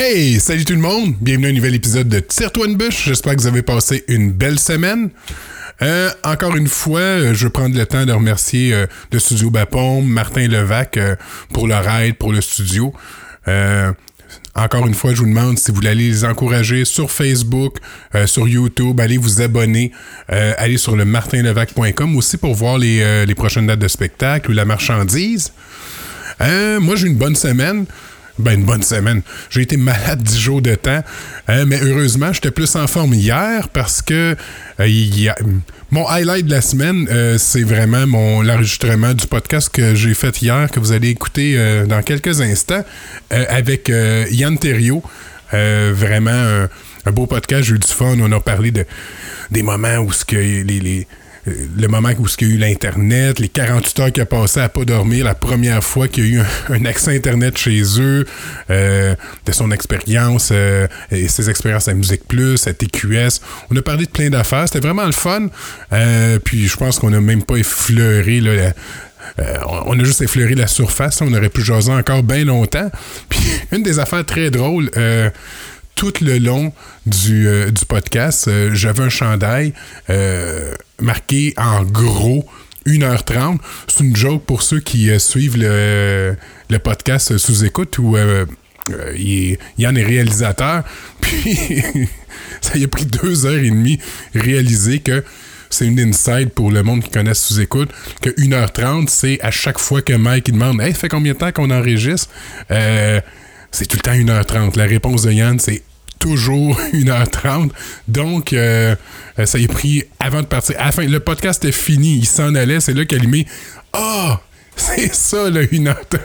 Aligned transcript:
Hey, 0.00 0.38
salut 0.38 0.64
tout 0.64 0.74
le 0.74 0.78
monde! 0.78 1.16
Bienvenue 1.20 1.46
à 1.46 1.50
un 1.50 1.54
nouvel 1.54 1.74
épisode 1.74 2.08
de 2.08 2.20
Tire-toi 2.20 2.68
une 2.68 2.76
bûche. 2.76 3.06
J'espère 3.06 3.34
que 3.34 3.40
vous 3.40 3.48
avez 3.48 3.62
passé 3.62 4.04
une 4.06 4.30
belle 4.30 4.60
semaine. 4.60 5.10
Euh, 5.82 6.08
encore 6.22 6.54
une 6.54 6.68
fois, 6.68 7.00
euh, 7.00 7.34
je 7.34 7.46
veux 7.46 7.50
prendre 7.50 7.76
le 7.76 7.84
temps 7.84 8.06
de 8.06 8.12
remercier 8.12 8.72
euh, 8.72 8.86
le 9.10 9.18
studio 9.18 9.50
Bapom, 9.50 10.02
Martin 10.06 10.46
Levac 10.46 11.00
pour 11.52 11.66
leur 11.66 11.88
aide 11.90 12.14
pour 12.14 12.32
le 12.32 12.40
studio. 12.40 12.94
Encore 14.54 14.86
une 14.86 14.94
fois, 14.94 15.14
je 15.14 15.18
vous 15.18 15.26
demande 15.26 15.58
si 15.58 15.72
vous 15.72 15.74
voulez 15.74 15.88
aller 15.88 16.08
les 16.08 16.24
encourager 16.24 16.84
sur 16.84 17.10
Facebook, 17.10 17.78
sur 18.26 18.46
YouTube, 18.46 19.00
allez 19.00 19.18
vous 19.18 19.40
abonner, 19.42 19.90
allez 20.28 20.76
sur 20.76 20.94
le 20.94 21.06
martinlevac.com 21.06 22.16
aussi 22.16 22.36
pour 22.36 22.54
voir 22.54 22.78
les, 22.78 23.26
les 23.26 23.34
prochaines 23.34 23.66
dates 23.66 23.80
de 23.80 23.88
spectacle 23.88 24.52
ou 24.52 24.54
la 24.54 24.64
marchandise. 24.64 25.52
Moi, 26.40 26.94
j'ai 26.94 27.08
une 27.08 27.16
bonne 27.16 27.34
semaine. 27.34 27.86
Ben, 28.38 28.60
une 28.60 28.64
bonne 28.64 28.84
semaine. 28.84 29.22
J'ai 29.50 29.62
été 29.62 29.76
malade 29.76 30.22
10 30.22 30.38
jours 30.38 30.62
de 30.62 30.74
temps. 30.76 31.02
Euh, 31.48 31.64
mais 31.66 31.80
heureusement, 31.82 32.32
j'étais 32.32 32.52
plus 32.52 32.76
en 32.76 32.86
forme 32.86 33.14
hier 33.14 33.68
parce 33.70 34.00
que 34.00 34.36
euh, 34.80 34.86
mon 35.90 36.06
highlight 36.06 36.46
de 36.46 36.50
la 36.52 36.60
semaine, 36.60 37.08
euh, 37.10 37.36
c'est 37.36 37.64
vraiment 37.64 38.06
mon 38.06 38.42
l'enregistrement 38.42 39.12
du 39.12 39.26
podcast 39.26 39.70
que 39.70 39.96
j'ai 39.96 40.14
fait 40.14 40.40
hier, 40.40 40.70
que 40.70 40.78
vous 40.78 40.92
allez 40.92 41.08
écouter 41.08 41.54
euh, 41.56 41.86
dans 41.86 42.02
quelques 42.02 42.40
instants, 42.40 42.84
avec 43.30 43.88
Yann 44.30 44.56
Thériault. 44.58 45.02
Vraiment 45.52 46.68
un, 47.06 47.10
beau 47.10 47.26
podcast, 47.26 47.64
j'ai 47.64 47.74
eu 47.74 47.78
du 47.78 47.88
fun. 47.88 48.16
On 48.20 48.30
a 48.32 48.40
parlé 48.40 48.70
de, 48.70 48.84
des 49.50 49.62
moments 49.62 49.96
où 49.98 50.12
ce 50.12 50.24
que 50.24 50.36
les, 50.36 51.06
le 51.46 51.86
moment 51.88 52.10
où 52.18 52.26
il 52.40 52.48
y 52.48 52.50
a 52.50 52.54
eu 52.54 52.58
l'Internet, 52.58 53.38
les 53.38 53.48
48 53.48 54.00
heures 54.00 54.12
qu'il 54.12 54.22
a 54.22 54.26
passé 54.26 54.60
à 54.60 54.68
pas 54.68 54.84
dormir, 54.84 55.24
la 55.24 55.34
première 55.34 55.82
fois 55.82 56.08
qu'il 56.08 56.24
y 56.34 56.38
a 56.38 56.40
eu 56.40 56.44
un, 56.70 56.84
accès 56.84 57.16
Internet 57.16 57.56
chez 57.56 57.82
eux, 58.00 58.24
euh, 58.70 59.14
de 59.46 59.52
son 59.52 59.70
expérience, 59.70 60.50
euh, 60.52 60.86
et 61.10 61.28
ses 61.28 61.48
expériences 61.50 61.88
à 61.88 61.94
Musique 61.94 62.26
Plus, 62.28 62.66
à 62.66 62.72
TQS. 62.72 63.40
On 63.70 63.76
a 63.76 63.82
parlé 63.82 64.04
de 64.06 64.10
plein 64.10 64.30
d'affaires. 64.30 64.66
C'était 64.66 64.80
vraiment 64.86 65.06
le 65.06 65.12
fun. 65.12 65.46
Euh, 65.92 66.38
puis 66.44 66.68
je 66.68 66.76
pense 66.76 66.98
qu'on 66.98 67.10
n'a 67.10 67.20
même 67.20 67.42
pas 67.42 67.56
effleuré 67.56 68.40
là, 68.40 68.54
la- 68.54 68.72
euh, 69.40 69.58
on 69.86 69.98
a 69.98 70.04
juste 70.04 70.22
effleuré 70.22 70.54
la 70.54 70.66
surface. 70.66 71.20
On 71.20 71.32
aurait 71.34 71.50
pu 71.50 71.62
jaser 71.62 71.92
encore 71.92 72.22
bien 72.22 72.44
longtemps. 72.44 72.90
Puis 73.28 73.40
une 73.72 73.82
des 73.82 73.98
affaires 73.98 74.24
très 74.24 74.50
drôles, 74.50 74.90
euh, 74.96 75.28
tout 75.98 76.12
le 76.20 76.38
long 76.38 76.72
du, 77.06 77.48
euh, 77.48 77.72
du 77.72 77.84
podcast, 77.84 78.46
euh, 78.46 78.70
j'avais 78.72 79.02
un 79.02 79.08
chandail 79.08 79.72
euh, 80.10 80.72
marqué 81.00 81.54
en 81.56 81.82
gros 81.82 82.46
1h30. 82.86 83.58
C'est 83.88 84.04
une 84.04 84.14
joke 84.14 84.44
pour 84.44 84.62
ceux 84.62 84.78
qui 84.78 85.10
suivent 85.18 85.56
le, 85.56 86.36
le 86.70 86.78
podcast 86.78 87.36
sous 87.36 87.64
écoute 87.64 87.98
où 87.98 88.16
il 89.16 89.52
est- 89.54 89.58
Yann 89.76 89.96
est 89.96 90.04
réalisateur. 90.04 90.84
Puis 91.20 91.68
ça 92.60 92.78
y 92.78 92.84
a 92.84 92.88
pris 92.88 93.04
deux 93.04 93.44
heures 93.44 93.58
et 93.58 93.68
demie 93.70 93.98
réaliser 94.36 95.00
que 95.00 95.24
c'est 95.68 95.86
une 95.86 95.98
inside 95.98 96.50
pour 96.50 96.70
le 96.70 96.84
monde 96.84 97.02
qui 97.02 97.10
connaît 97.10 97.34
sous-écoute, 97.34 97.90
que 98.22 98.30
1h30, 98.30 99.08
c'est 99.08 99.40
à 99.42 99.50
chaque 99.50 99.80
fois 99.80 100.00
que 100.00 100.12
Mike 100.12 100.46
il 100.48 100.52
demande 100.52 100.80
Hey, 100.80 100.92
ça 100.92 101.00
fait 101.00 101.08
combien 101.08 101.32
de 101.32 101.38
temps 101.38 101.50
qu'on 101.52 101.70
enregistre 101.72 102.28
C'est 102.70 103.86
tout 103.86 103.96
le 103.96 104.02
temps 104.02 104.14
1h30. 104.14 104.78
La 104.78 104.84
réponse 104.84 105.22
de 105.22 105.32
Yann, 105.32 105.58
c'est 105.58 105.82
toujours 106.18 106.78
1h30. 106.92 107.70
Donc, 108.06 108.52
euh, 108.52 108.94
euh, 109.38 109.46
ça 109.46 109.58
y 109.58 109.64
a 109.64 109.68
pris 109.68 110.04
avant 110.20 110.40
de 110.42 110.46
partir. 110.46 110.76
À 110.78 110.86
la 110.86 110.92
fin, 110.92 111.04
le 111.04 111.20
podcast 111.20 111.64
est 111.64 111.72
fini. 111.72 112.18
Il 112.18 112.26
s'en 112.26 112.54
allait. 112.54 112.80
C'est 112.80 112.94
là 112.94 113.04
allumé 113.10 113.46
Ah 113.92 114.40
c'est 114.78 115.12
ça, 115.14 115.50
le 115.50 115.64
1h30. 115.64 116.18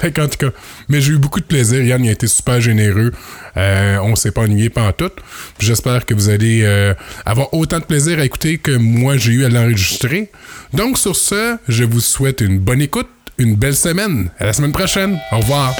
Fait 0.00 0.12
qu'en 0.12 0.28
tout 0.28 0.38
cas, 0.38 0.50
mais 0.88 1.00
j'ai 1.00 1.12
eu 1.12 1.18
beaucoup 1.18 1.40
de 1.40 1.44
plaisir. 1.44 1.82
Yann 1.82 2.04
il 2.04 2.08
a 2.08 2.12
été 2.12 2.26
super 2.26 2.60
généreux. 2.60 3.12
Euh, 3.56 3.98
on 4.02 4.14
s'est 4.16 4.30
pas 4.30 4.42
ennuyé 4.42 4.70
pendant 4.70 4.92
tout. 4.92 5.10
J'espère 5.58 6.06
que 6.06 6.14
vous 6.14 6.28
allez 6.28 6.62
euh, 6.62 6.94
avoir 7.26 7.52
autant 7.52 7.78
de 7.78 7.84
plaisir 7.84 8.18
à 8.18 8.24
écouter 8.24 8.58
que 8.58 8.76
moi 8.76 9.16
j'ai 9.16 9.32
eu 9.32 9.44
à 9.44 9.48
l'enregistrer. 9.48 10.30
Donc 10.72 10.98
sur 10.98 11.16
ce, 11.16 11.56
je 11.68 11.84
vous 11.84 12.00
souhaite 12.00 12.40
une 12.40 12.58
bonne 12.58 12.80
écoute, 12.80 13.08
une 13.38 13.56
belle 13.56 13.76
semaine. 13.76 14.30
À 14.38 14.46
la 14.46 14.52
semaine 14.52 14.72
prochaine. 14.72 15.18
Au 15.32 15.38
revoir. 15.38 15.74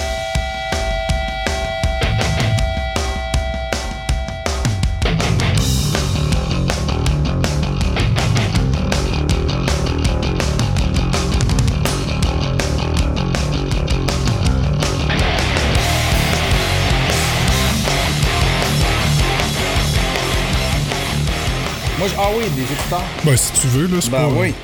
Des 22.57 22.63
écouteurs. 22.63 23.03
Ben, 23.25 23.37
si 23.37 23.53
tu 23.61 23.67
veux, 23.69 23.87
là, 23.87 24.01
c'est 24.01 24.11
Ben 24.11 24.19
pas... 24.19 24.29
oui. 24.29 24.55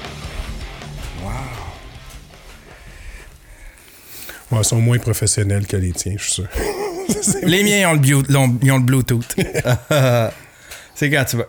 Ouais, 4.50 4.58
ils 4.60 4.64
sont 4.64 4.80
moins 4.80 4.98
professionnels 4.98 5.66
que 5.66 5.76
les 5.76 5.92
tiens, 5.92 6.14
je 6.16 6.22
suis 6.22 6.32
sûr. 6.34 6.46
Les 7.42 7.62
miens 7.64 7.90
ont 7.90 7.92
le, 7.94 7.98
bio- 7.98 8.22
ils 8.28 8.36
ont 8.72 8.76
le 8.78 8.82
Bluetooth. 8.82 9.34
C'est 10.94 11.10
quand 11.10 11.24
tu 11.24 11.36
veux. 11.36 11.48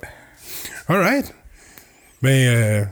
All 0.87 0.97
right. 0.99 1.33
Ben, 2.21 2.47
euh... 2.47 2.83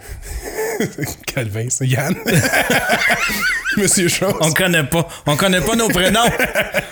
Calvin, 1.26 1.68
c'est 1.70 1.88
Yann. 1.88 2.16
Monsieur 3.78 4.08
Chose. 4.08 4.36
On 4.40 4.52
connaît 4.52 4.84
pas. 4.84 5.08
On 5.26 5.36
connaît 5.36 5.62
pas 5.62 5.76
nos 5.76 5.90
prénoms. 5.90 6.30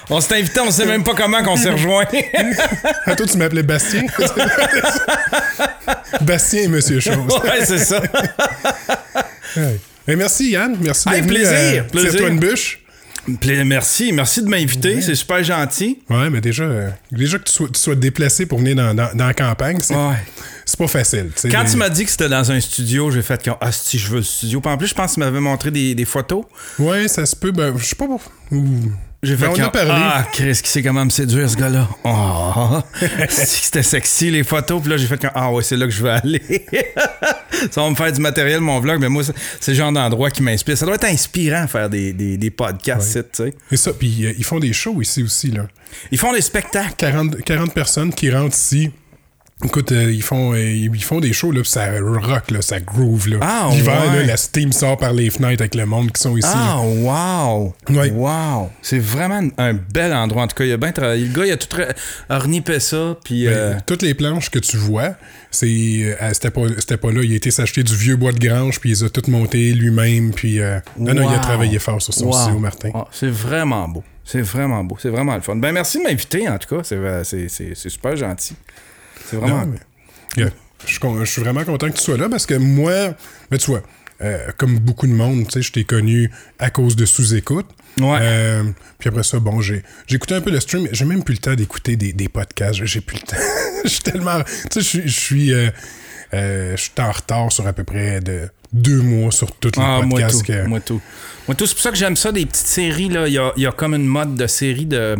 On 0.09 0.19
s'est 0.19 0.39
invité, 0.39 0.59
on 0.59 0.71
sait 0.71 0.85
même 0.85 1.03
pas 1.03 1.13
comment 1.13 1.41
qu'on 1.43 1.55
s'est 1.55 1.69
rejoint. 1.69 2.05
Toi, 3.05 3.25
tu 3.29 3.37
m'appelais 3.37 3.63
Bastien. 3.63 4.03
Bastien 6.21 6.63
et 6.63 6.67
Monsieur 6.67 6.99
Chose. 6.99 7.15
ouais, 7.43 7.65
c'est 7.65 7.77
ça. 7.77 8.01
Ouais. 9.55 9.79
Merci, 10.07 10.51
Yann. 10.51 10.75
Merci 10.81 11.07
Hey, 11.09 11.21
plaisir, 11.21 11.83
à 11.83 11.87
plaisir. 11.87 12.11
Tire-toi 12.11 12.29
une 12.29 12.39
bûche. 12.39 12.82
Merci, 13.27 14.11
merci 14.11 14.41
de 14.41 14.49
m'inviter. 14.49 15.01
C'est 15.01 15.15
super 15.15 15.43
gentil. 15.43 15.99
Ouais, 16.09 16.29
mais 16.29 16.41
déjà, 16.41 16.63
euh, 16.63 16.89
déjà 17.11 17.39
que 17.39 17.45
tu 17.45 17.53
sois, 17.53 17.67
tu 17.73 17.79
sois 17.79 17.95
déplacé 17.95 18.45
pour 18.45 18.59
venir 18.59 18.75
dans, 18.75 18.93
dans, 18.93 19.09
dans 19.15 19.27
la 19.27 19.33
campagne, 19.33 19.77
c'est 19.81 19.95
Ouais. 19.95 20.15
pas 20.77 20.87
facile. 20.87 21.29
Quand 21.49 21.63
tu 21.65 21.77
m'as 21.77 21.89
dit 21.89 22.03
que 22.05 22.11
c'était 22.11 22.29
dans 22.29 22.51
un 22.51 22.59
studio, 22.59 23.11
j'ai 23.11 23.21
fait 23.21 23.41
comme 23.43 23.55
Ah, 23.61 23.71
si 23.71 23.97
je 23.97 24.09
veux 24.09 24.17
le 24.17 24.23
studio. 24.23 24.59
Puis 24.59 24.71
en 24.71 24.77
plus, 24.77 24.87
je 24.87 24.93
pense 24.93 25.11
que 25.11 25.13
tu 25.15 25.19
m'avais 25.21 25.39
montré 25.39 25.71
des, 25.71 25.95
des 25.95 26.05
photos. 26.05 26.43
Ouais, 26.79 27.07
ça 27.07 27.25
se 27.25 27.35
peut. 27.35 27.51
Ben, 27.51 27.73
je 27.77 27.85
sais 27.85 27.95
pas. 27.95 28.05
Ouh. 28.51 28.91
J'ai 29.23 29.37
fait 29.37 29.47
on 29.47 29.57
a 29.57 29.69
parlé. 29.69 29.91
Ah, 29.93 30.27
Chris, 30.33 30.59
qui 30.61 30.69
sait 30.69 30.83
comment 30.83 31.05
me 31.05 31.09
séduire, 31.09 31.49
ce 31.49 31.55
gars-là? 31.55 31.87
Oh, 32.05 32.81
c'était 33.29 33.83
sexy, 33.83 34.29
les 34.29 34.43
photos. 34.43 34.81
Puis 34.81 34.91
là, 34.91 34.97
j'ai 34.97 35.07
fait 35.07 35.17
comme, 35.17 35.31
ah 35.33 35.51
ouais, 35.51 35.63
c'est 35.63 35.77
là 35.77 35.85
que 35.85 35.91
je 35.91 36.03
veux 36.03 36.09
aller. 36.09 36.41
ça 37.71 37.81
va 37.81 37.89
me 37.89 37.95
faire 37.95 38.11
du 38.11 38.19
matériel, 38.19 38.59
mon 38.59 38.79
vlog. 38.79 38.99
Mais 38.99 39.07
moi, 39.07 39.23
c'est 39.59 39.71
le 39.71 39.77
genre 39.77 39.91
d'endroit 39.91 40.29
qui 40.29 40.43
m'inspire. 40.43 40.77
Ça 40.77 40.85
doit 40.85 40.95
être 40.95 41.05
inspirant, 41.05 41.67
faire 41.67 41.89
des, 41.89 42.11
des, 42.11 42.37
des 42.37 42.49
podcasts, 42.51 43.31
tu 43.31 43.43
sais. 43.43 43.53
Et 43.71 43.77
ça, 43.77 43.93
puis 43.93 44.25
euh, 44.25 44.33
ils 44.37 44.43
font 44.43 44.59
des 44.59 44.73
shows 44.73 45.01
ici 45.01 45.23
aussi, 45.23 45.51
là. 45.51 45.67
Ils 46.11 46.19
font 46.19 46.33
des 46.33 46.41
spectacles. 46.41 46.95
40, 46.97 47.41
40 47.43 47.73
personnes 47.73 48.13
qui 48.13 48.29
rentrent 48.29 48.57
ici. 48.57 48.91
Écoute, 49.63 49.93
euh, 49.93 50.11
ils, 50.11 50.21
font, 50.21 50.53
euh, 50.53 50.59
ils 50.59 51.03
font 51.03 51.21
des 51.21 51.31
shows, 51.31 51.51
là, 51.51 51.61
puis 51.61 51.69
ça 51.69 51.85
rock, 52.01 52.51
là, 52.51 52.61
ça 52.61 52.81
groove. 52.81 53.29
Là. 53.29 53.37
Ah, 53.41 53.69
L'hiver, 53.71 54.01
ouais. 54.11 54.19
là, 54.19 54.23
la 54.25 54.35
steam 54.37 54.73
sort 54.73 54.97
par 54.97 55.13
les 55.13 55.29
fenêtres 55.29 55.61
avec 55.61 55.75
le 55.75 55.85
monde 55.85 56.11
qui 56.11 56.21
sont 56.21 56.35
ici. 56.35 56.49
Ah, 56.53 56.81
wow! 56.81 57.73
Ouais. 57.89 58.11
Wow! 58.11 58.71
C'est 58.81 58.99
vraiment 58.99 59.41
un 59.57 59.73
bel 59.73 60.11
endroit. 60.11 60.43
En 60.43 60.47
tout 60.47 60.55
cas, 60.55 60.65
il 60.65 60.73
a 60.73 60.77
bien 60.77 60.91
travaillé. 60.91 61.27
Le 61.27 61.33
gars, 61.33 61.45
il 61.45 61.51
a 61.53 61.57
tout 61.57 61.77
ornipé 62.29 62.79
ça. 62.81 63.15
Puis. 63.23 63.45
Ben, 63.45 63.51
euh, 63.53 63.73
Toutes 63.85 64.01
les 64.01 64.13
planches 64.15 64.49
que 64.49 64.59
tu 64.59 64.75
vois, 64.75 65.15
c'est 65.49 66.17
c'était 66.33 66.51
pas, 66.51 66.61
c'était 66.79 66.97
pas 66.97 67.11
là. 67.11 67.21
Il 67.23 67.31
a 67.31 67.35
été 67.35 67.49
s'acheter 67.51 67.83
du 67.83 67.95
vieux 67.95 68.17
bois 68.17 68.33
de 68.33 68.39
grange, 68.45 68.81
puis 68.81 68.89
il 68.89 68.93
les 68.93 69.03
a 69.03 69.09
toutes 69.09 69.29
montées 69.29 69.71
lui-même. 69.71 70.31
Puis, 70.33 70.59
non, 70.97 71.13
non, 71.13 71.29
il 71.29 71.35
a 71.35 71.39
travaillé 71.39 71.79
fort 71.79 72.01
sur 72.01 72.13
son 72.13 72.25
Wow. 72.25 72.33
studio, 72.33 72.59
Martin. 72.59 72.89
Ah, 72.95 73.05
c'est 73.11 73.29
vraiment 73.31 73.87
beau. 73.87 74.03
C'est 74.25 74.41
vraiment 74.41 74.83
beau. 74.83 74.97
C'est 75.01 75.09
vraiment 75.09 75.35
le 75.35 75.41
fun. 75.41 75.55
Ben, 75.55 75.71
merci 75.71 75.99
de 75.99 76.03
m'inviter, 76.03 76.49
en 76.49 76.57
tout 76.57 76.75
cas. 76.75 76.83
C'est, 76.83 76.97
c'est, 77.23 77.47
c'est, 77.49 77.73
c'est 77.75 77.89
super 77.89 78.15
gentil. 78.17 78.55
C'est 79.29 79.37
vraiment. 79.37 79.61
Non, 79.61 79.67
mais- 79.67 79.79
Yeah. 80.43 80.49
Je, 80.85 80.91
suis 80.91 80.99
con- 80.99 81.19
je 81.23 81.29
suis 81.31 81.41
vraiment 81.41 81.63
content 81.63 81.87
que 81.89 81.95
tu 81.95 82.01
sois 82.03 82.17
là 82.17 82.27
parce 82.27 82.45
que 82.47 82.55
moi, 82.55 83.13
mais 83.51 83.57
tu 83.59 83.67
vois, 83.71 83.83
euh, 84.21 84.47
comme 84.57 84.79
beaucoup 84.79 85.05
de 85.07 85.13
monde, 85.13 85.45
tu 85.45 85.51
sais, 85.51 85.61
je 85.61 85.71
t'ai 85.71 85.83
connu 85.85 86.31
à 86.59 86.69
cause 86.71 86.95
de 86.95 87.05
sous-écoute. 87.05 87.67
Ouais. 87.99 88.17
Euh, 88.19 88.63
puis 88.97 89.09
après 89.09 89.21
ça, 89.23 89.39
bon, 89.39 89.61
j'ai 89.61 89.83
écouté 90.09 90.33
un 90.33 90.41
peu 90.41 90.49
le 90.49 90.59
stream. 90.59 90.87
J'ai 90.91 91.05
même 91.05 91.23
plus 91.23 91.33
le 91.35 91.39
temps 91.39 91.53
d'écouter 91.53 91.95
des, 91.95 92.11
des 92.13 92.27
podcasts. 92.29 92.83
J'ai 92.83 93.01
plus 93.01 93.17
le 93.21 93.27
temps. 93.27 93.37
Je 93.83 93.89
suis 93.89 94.01
tellement. 94.01 94.41
Tu 94.71 94.81
sais, 94.81 94.81
je 94.81 94.87
suis- 94.87 95.07
je 95.07 95.19
suis. 95.19 95.53
euh, 95.53 95.69
je 96.75 96.81
suis 96.81 96.91
en 96.99 97.11
retard 97.11 97.51
sur 97.51 97.67
à 97.67 97.73
peu 97.73 97.83
près 97.83 98.19
de 98.21 98.49
deux 98.71 99.01
mois 99.01 99.31
sur 99.31 99.51
tous 99.55 99.67
les 99.77 99.83
Ah, 99.85 100.01
moi 100.01 100.19
podcasts. 100.19 100.39
tout, 100.45 100.51
que- 100.51 100.65
moi 100.65 100.79
tout. 100.79 101.01
Tout. 101.47 101.65
C'est 101.65 101.73
pour 101.73 101.81
ça 101.83 101.89
que 101.91 101.97
j'aime 101.97 102.15
ça, 102.15 102.31
des 102.31 102.45
petites 102.45 102.67
séries. 102.67 103.09
Là. 103.09 103.27
Il, 103.27 103.33
y 103.33 103.37
a, 103.37 103.51
il 103.57 103.63
y 103.63 103.67
a 103.67 103.71
comme 103.71 103.93
une 103.93 104.05
mode 104.05 104.35
de 104.35 104.47
série 104.47 104.85
de, 104.85 105.17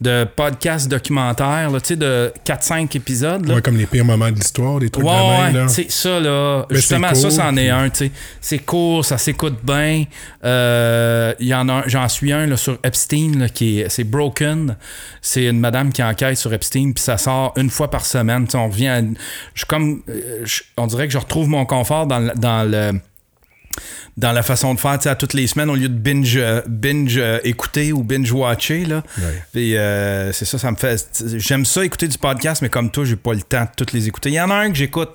de 0.00 0.26
podcasts 0.36 0.88
documentaires, 0.88 1.70
là, 1.70 1.80
tu 1.80 1.88
sais, 1.88 1.96
de 1.96 2.32
4-5 2.46 2.96
épisodes. 2.96 3.46
Là. 3.46 3.56
Ouais, 3.56 3.62
comme 3.62 3.76
les 3.76 3.86
pires 3.86 4.04
moments 4.04 4.30
de 4.30 4.36
l'histoire, 4.36 4.78
des 4.78 4.88
trucs 4.90 5.04
Ouais, 5.04 5.12
de 5.12 5.52
même. 5.52 5.66
ouais, 5.66 5.84
là. 5.84 5.84
ça, 5.88 6.20
là, 6.20 6.66
Mais 6.70 6.76
justement, 6.76 7.14
ça, 7.14 7.30
c'en 7.30 7.56
est 7.56 7.68
un. 7.68 7.88
C'est 8.40 8.58
court, 8.60 9.04
ça 9.04 9.18
s'écoute 9.18 9.58
bien. 9.62 10.04
Euh, 10.44 11.34
Il 11.40 11.46
y 11.48 11.54
en 11.54 11.68
a 11.68 11.72
un, 11.74 11.82
j'en 11.86 12.08
suis 12.08 12.32
un 12.32 12.46
là, 12.46 12.56
sur 12.56 12.78
Epstein, 12.84 13.32
là, 13.38 13.48
qui 13.48 13.80
est, 13.80 13.88
c'est 13.88 14.04
Broken. 14.04 14.76
C'est 15.20 15.44
une 15.44 15.60
madame 15.60 15.92
qui 15.92 16.02
enquête 16.02 16.36
sur 16.38 16.52
Epstein, 16.54 16.92
puis 16.94 17.02
ça 17.02 17.18
sort 17.18 17.52
une 17.56 17.70
fois 17.70 17.90
par 17.90 18.06
semaine. 18.06 18.46
Tu 18.46 18.52
sais, 18.52 18.58
on 18.58 18.68
revient 18.68 18.88
à- 18.88 19.02
je, 19.54 19.64
comme, 19.66 20.02
euh, 20.08 20.40
je- 20.44 20.62
on 20.76 20.86
dirait 20.86 21.06
que 21.06 21.12
je 21.12 21.18
retrouve 21.18 21.48
mon 21.48 21.66
confort 21.66 22.06
dans, 22.06 22.32
dans 22.36 22.68
le 22.70 23.00
dans 24.16 24.32
la 24.32 24.42
façon 24.42 24.74
de 24.74 24.80
faire, 24.80 24.98
tu 24.98 25.04
sais, 25.04 25.08
à 25.08 25.14
toutes 25.14 25.34
les 25.34 25.46
semaines, 25.46 25.70
au 25.70 25.76
lieu 25.76 25.88
de 25.88 25.98
binge, 25.98 26.36
euh, 26.36 26.60
binge 26.66 27.16
euh, 27.16 27.38
écouter 27.44 27.92
ou 27.92 28.02
binge 28.02 28.32
watcher, 28.32 28.84
là. 28.84 29.02
Puis, 29.52 29.76
euh, 29.76 30.32
c'est 30.32 30.44
ça, 30.44 30.58
ça 30.58 30.70
me 30.70 30.76
fait. 30.76 31.22
J'aime 31.36 31.64
ça 31.64 31.84
écouter 31.84 32.08
du 32.08 32.18
podcast, 32.18 32.62
mais 32.62 32.68
comme 32.68 32.90
toi, 32.90 33.04
j'ai 33.04 33.16
pas 33.16 33.32
le 33.32 33.42
temps 33.42 33.62
de 33.62 33.70
toutes 33.76 33.92
les 33.92 34.08
écouter. 34.08 34.30
Il 34.30 34.34
y 34.34 34.40
en 34.40 34.50
a 34.50 34.54
un 34.54 34.70
que 34.70 34.76
j'écoute. 34.76 35.10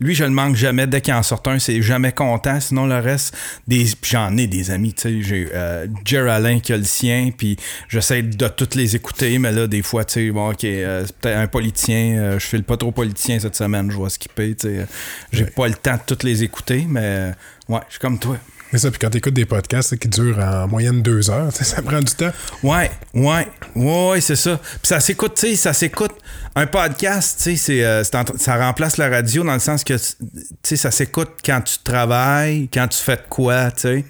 Lui, 0.00 0.14
je 0.14 0.22
le 0.24 0.30
manque 0.30 0.54
jamais. 0.54 0.86
Dès 0.86 1.00
qu'il 1.00 1.12
en 1.14 1.22
sort 1.22 1.42
un, 1.46 1.58
c'est 1.58 1.82
jamais 1.82 2.12
content. 2.12 2.60
Sinon, 2.60 2.86
le 2.86 2.98
reste, 3.00 3.36
des, 3.66 3.84
j'en 4.02 4.36
ai 4.36 4.46
des 4.46 4.70
amis. 4.70 4.94
Tu 4.94 5.02
sais, 5.02 5.22
j'ai 5.22 5.48
euh, 5.52 5.86
Jer 6.04 6.28
Alain 6.28 6.60
qui 6.60 6.72
a 6.72 6.76
le 6.76 6.84
sien, 6.84 7.30
puis 7.36 7.56
j'essaie 7.88 8.22
de 8.22 8.48
toutes 8.48 8.74
les 8.76 8.94
écouter, 8.94 9.38
mais 9.38 9.50
là, 9.50 9.66
des 9.66 9.82
fois, 9.82 10.04
tu 10.04 10.14
sais, 10.14 10.30
bon, 10.30 10.50
ok, 10.52 10.64
euh, 10.64 11.04
c'est 11.06 11.16
peut-être 11.16 11.38
un 11.38 11.46
politicien. 11.48 12.16
euh, 12.18 12.38
je 12.38 12.46
file 12.46 12.62
pas 12.64 12.76
trop 12.76 12.92
politicien 12.92 13.38
cette 13.40 13.56
semaine, 13.56 13.90
je 13.90 13.98
vais 14.00 14.08
skipper. 14.08 14.54
Tu 14.54 14.68
sais, 14.68 14.86
j'ai 15.32 15.44
Ouais. 15.44 15.50
pas 15.50 15.66
le 15.68 15.74
temps 15.74 15.94
de 15.94 16.00
toutes 16.06 16.22
les 16.22 16.44
écouter, 16.44 16.86
mais 16.88 17.00
euh, 17.02 17.32
ouais, 17.68 17.80
je 17.88 17.92
suis 17.94 18.00
comme 18.00 18.18
toi. 18.18 18.36
Mais 18.72 18.78
ça, 18.78 18.90
puis 18.90 18.98
quand 18.98 19.10
t'écoutes 19.10 19.34
des 19.34 19.46
podcasts 19.46 19.96
qui 19.96 20.08
durent 20.08 20.38
en 20.38 20.68
moyenne 20.68 21.02
deux 21.02 21.30
heures, 21.30 21.52
ça 21.52 21.82
prend 21.82 22.00
du 22.00 22.14
temps. 22.14 22.32
Ouais, 22.62 22.90
ouais, 23.14 23.48
ouais, 23.74 24.20
c'est 24.20 24.36
ça. 24.36 24.58
Puis 24.58 24.88
ça 24.88 25.00
s'écoute, 25.00 25.34
tu 25.34 25.48
sais, 25.48 25.56
ça 25.56 25.72
s'écoute. 25.72 26.12
Un 26.54 26.66
podcast, 26.66 27.40
tu 27.42 27.56
sais, 27.56 27.84
euh, 27.84 28.02
ça 28.04 28.56
remplace 28.56 28.96
la 28.96 29.08
radio 29.08 29.44
dans 29.44 29.54
le 29.54 29.58
sens 29.60 29.84
que, 29.84 29.94
tu 29.94 30.16
sais, 30.62 30.76
ça 30.76 30.90
s'écoute 30.90 31.30
quand 31.44 31.60
tu 31.60 31.78
travailles, 31.84 32.68
quand 32.72 32.88
tu 32.88 32.98
fais 32.98 33.16
de 33.16 33.22
quoi, 33.28 33.70
tu 33.70 33.80
sais. 33.82 34.04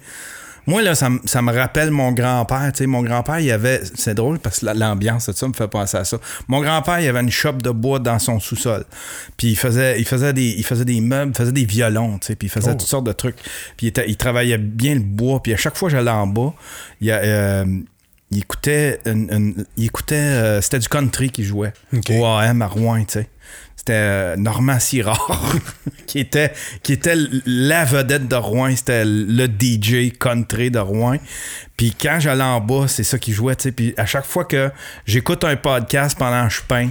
Moi, 0.69 0.81
là, 0.83 0.95
ça, 0.95 1.09
me 1.09 1.51
rappelle 1.51 1.91
mon 1.91 2.11
grand-père. 2.11 2.71
Tu 2.73 2.79
sais, 2.79 2.85
mon 2.85 3.01
grand-père, 3.01 3.39
il 3.39 3.51
avait. 3.51 3.81
C'est 3.95 4.13
drôle 4.13 4.39
parce 4.39 4.59
que 4.59 4.67
la- 4.67 4.73
l'ambiance, 4.73 5.27
de 5.27 5.33
ça 5.33 5.47
me 5.47 5.53
fait 5.53 5.67
penser 5.67 5.97
à 5.97 6.05
ça. 6.05 6.17
Mon 6.47 6.61
grand-père, 6.61 6.99
il 6.99 7.07
avait 7.07 7.21
une 7.21 7.31
shop 7.31 7.53
de 7.53 7.71
bois 7.71 7.99
dans 7.99 8.19
son 8.19 8.39
sous-sol. 8.39 8.85
Puis 9.37 9.49
il 9.49 9.55
faisait, 9.57 9.99
il 9.99 10.05
faisait, 10.05 10.31
des, 10.33 10.49
il 10.57 10.63
faisait 10.63 10.85
des 10.85 11.01
meubles, 11.01 11.31
il 11.33 11.37
faisait 11.37 11.51
des 11.51 11.65
violons, 11.65 12.19
tu 12.19 12.27
sais, 12.27 12.35
puis 12.35 12.47
il 12.47 12.51
faisait 12.51 12.71
Oh. 12.71 12.75
toutes 12.77 12.87
sortes 12.87 13.05
de 13.07 13.11
trucs. 13.11 13.37
Puis 13.77 13.87
il, 13.87 13.87
était- 13.87 14.07
il 14.09 14.15
travaillait 14.17 14.57
bien 14.59 14.93
le 14.93 14.99
bois. 15.01 15.41
Puis 15.41 15.53
à 15.53 15.57
chaque 15.57 15.75
fois 15.75 15.89
que 15.89 15.95
j'allais 15.95 16.11
en 16.11 16.27
bas, 16.27 16.53
il, 17.01 17.09
euh, 17.11 17.65
il 18.31 18.37
écoutait. 18.37 18.99
une- 19.05 19.27
une- 19.33 19.65
il 19.75 19.85
écoutait. 19.85 20.15
euh, 20.15 20.61
c'était 20.61 20.79
du 20.79 20.87
country 20.87 21.31
qu'il 21.31 21.45
jouait. 21.45 21.73
Ok. 21.95 22.11
Au 22.11 22.25
AM 22.25 22.61
à 22.61 22.67
Rouen, 22.67 22.99
tu 23.05 23.13
sais. 23.13 23.27
C'était 23.79 23.93
euh, 23.93 24.35
Normand 24.35 24.77
Sirard 24.77 25.55
qui 26.05 26.19
était, 26.19 26.51
qui 26.83 26.91
était 26.91 27.15
la 27.45 27.85
vedette 27.85 28.27
de 28.27 28.35
Rouen. 28.35 28.75
C'était 28.75 29.05
le 29.05 29.45
DJ 29.45 30.11
country 30.19 30.69
de 30.69 30.79
Rouen. 30.79 31.15
Puis 31.77 31.95
quand 31.97 32.17
j'allais 32.19 32.43
en 32.43 32.59
bas, 32.59 32.89
c'est 32.89 33.05
ça 33.05 33.17
qu'il 33.17 33.33
jouait. 33.33 33.55
tu 33.55 33.63
sais. 33.63 33.71
Puis 33.71 33.93
à 33.95 34.05
chaque 34.05 34.25
fois 34.25 34.43
que 34.43 34.69
j'écoute 35.05 35.45
un 35.45 35.55
podcast 35.55 36.17
pendant 36.19 36.49
que 36.49 36.53
je 36.53 36.61
peins, 36.61 36.89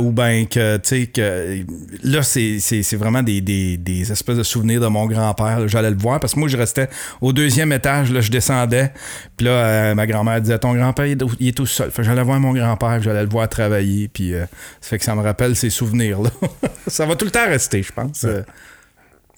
ou 0.00 0.12
bien 0.12 0.44
que, 0.46 0.76
tu 0.78 0.82
sais, 0.88 1.06
que 1.06 1.64
là, 2.02 2.22
c'est, 2.22 2.58
vraiment 2.96 3.22
des, 3.22 3.40
des, 3.40 3.76
des 3.76 4.10
espèces 4.12 4.36
de 4.36 4.42
souvenirs 4.42 4.80
de 4.80 4.86
mon 4.86 5.06
grand-père. 5.06 5.60
là. 5.60 5.66
J'allais 5.66 5.90
le 5.90 5.96
voir 5.96 6.20
parce 6.20 6.34
que 6.34 6.38
moi, 6.40 6.48
je 6.48 6.56
restais 6.56 6.88
au 7.20 7.32
deuxième 7.32 7.72
étage, 7.72 8.10
là, 8.12 8.20
je 8.20 8.30
descendais. 8.30 8.92
Puis 9.36 9.46
là, 9.46 9.50
euh, 9.52 9.94
ma 9.94 10.06
grand-mère 10.06 10.40
disait 10.40 10.58
Ton 10.58 10.74
grand-père, 10.74 11.06
il 11.06 11.12
est, 11.12 11.24
il 11.40 11.48
est 11.48 11.56
tout 11.56 11.66
seul. 11.66 11.90
J'allais 11.98 12.22
voir 12.22 12.38
mon 12.40 12.52
grand-père, 12.52 13.02
j'allais 13.02 13.22
le 13.22 13.28
voir 13.28 13.48
travailler. 13.48 14.08
Puis 14.08 14.34
euh, 14.34 14.44
ça 14.80 14.90
fait 14.90 14.98
que 14.98 15.04
ça 15.04 15.14
me 15.14 15.22
rappelle 15.22 15.56
ces 15.56 15.70
souvenirs-là. 15.70 16.30
ça 16.86 17.06
va 17.06 17.16
tout 17.16 17.24
le 17.24 17.30
temps 17.30 17.46
rester, 17.46 17.82
je 17.82 17.92
pense. 17.92 18.24
euh. 18.24 18.42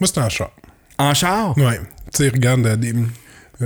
Moi, 0.00 0.08
c'est 0.12 0.18
en 0.18 0.28
char. 0.28 0.50
En 0.98 1.14
char? 1.14 1.56
Ouais. 1.58 1.78
Tu 2.12 2.24
sais, 2.24 2.28
regarde, 2.28 2.66
euh, 2.66 2.76
des- 2.76 2.94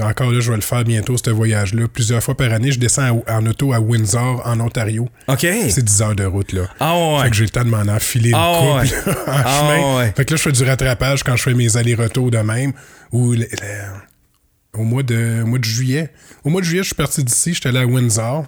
encore 0.01 0.31
là, 0.31 0.41
je 0.41 0.51
vais 0.51 0.57
le 0.57 0.63
faire 0.63 0.85
bientôt, 0.85 1.17
ce 1.17 1.31
voyage-là. 1.31 1.89
Plusieurs 1.89 2.23
fois 2.23 2.37
par 2.37 2.53
année, 2.53 2.71
je 2.73 2.79
descends 2.79 3.23
à- 3.27 3.39
en 3.39 3.47
auto 3.47 3.73
à 3.73 3.81
Windsor, 3.81 4.43
en 4.45 4.61
Ontario. 4.61 5.09
OK. 5.29 5.47
C'est 5.71 5.85
10 5.85 6.03
heures 6.03 6.15
de 6.15 6.25
route, 6.25 6.53
là. 6.53 6.69
Ah 6.81 6.97
ouais. 6.97 7.23
Fait 7.25 7.31
que 7.31 7.37
j'ai 7.37 7.45
le 7.45 7.51
temps 7.51 7.65
de 7.65 7.71
m'en 7.71 7.79
enfiler 7.93 8.31
une 8.31 8.37
Ah 8.39 8.53
couple 8.59 8.81
ouais. 9.07 9.13
là, 9.15 9.19
en 9.27 9.33
Ah 9.45 9.59
chemin. 9.61 9.97
ouais. 9.99 10.13
Fait 10.17 10.25
que 10.25 10.33
là, 10.33 10.37
je 10.37 10.43
fais 10.43 10.53
du 10.53 10.65
rattrapage 10.65 11.23
quand 11.23 11.37
je 11.37 11.43
fais 11.43 11.55
mes 11.55 11.77
allers-retours 11.77 12.31
de 12.31 12.39
même. 12.39 12.73
Ou 13.13 13.35
au, 14.75 14.83
mois 14.85 15.03
de, 15.03 15.43
au 15.43 15.47
mois 15.47 15.59
de 15.59 15.65
juillet. 15.65 16.11
Au 16.45 16.51
mois 16.51 16.61
de 16.61 16.67
juillet, 16.67 16.83
je 16.83 16.89
suis 16.89 16.95
parti 16.95 17.25
d'ici, 17.25 17.55
j'étais 17.55 17.71
allé 17.71 17.79
à 17.79 17.87
Windsor. 17.87 18.47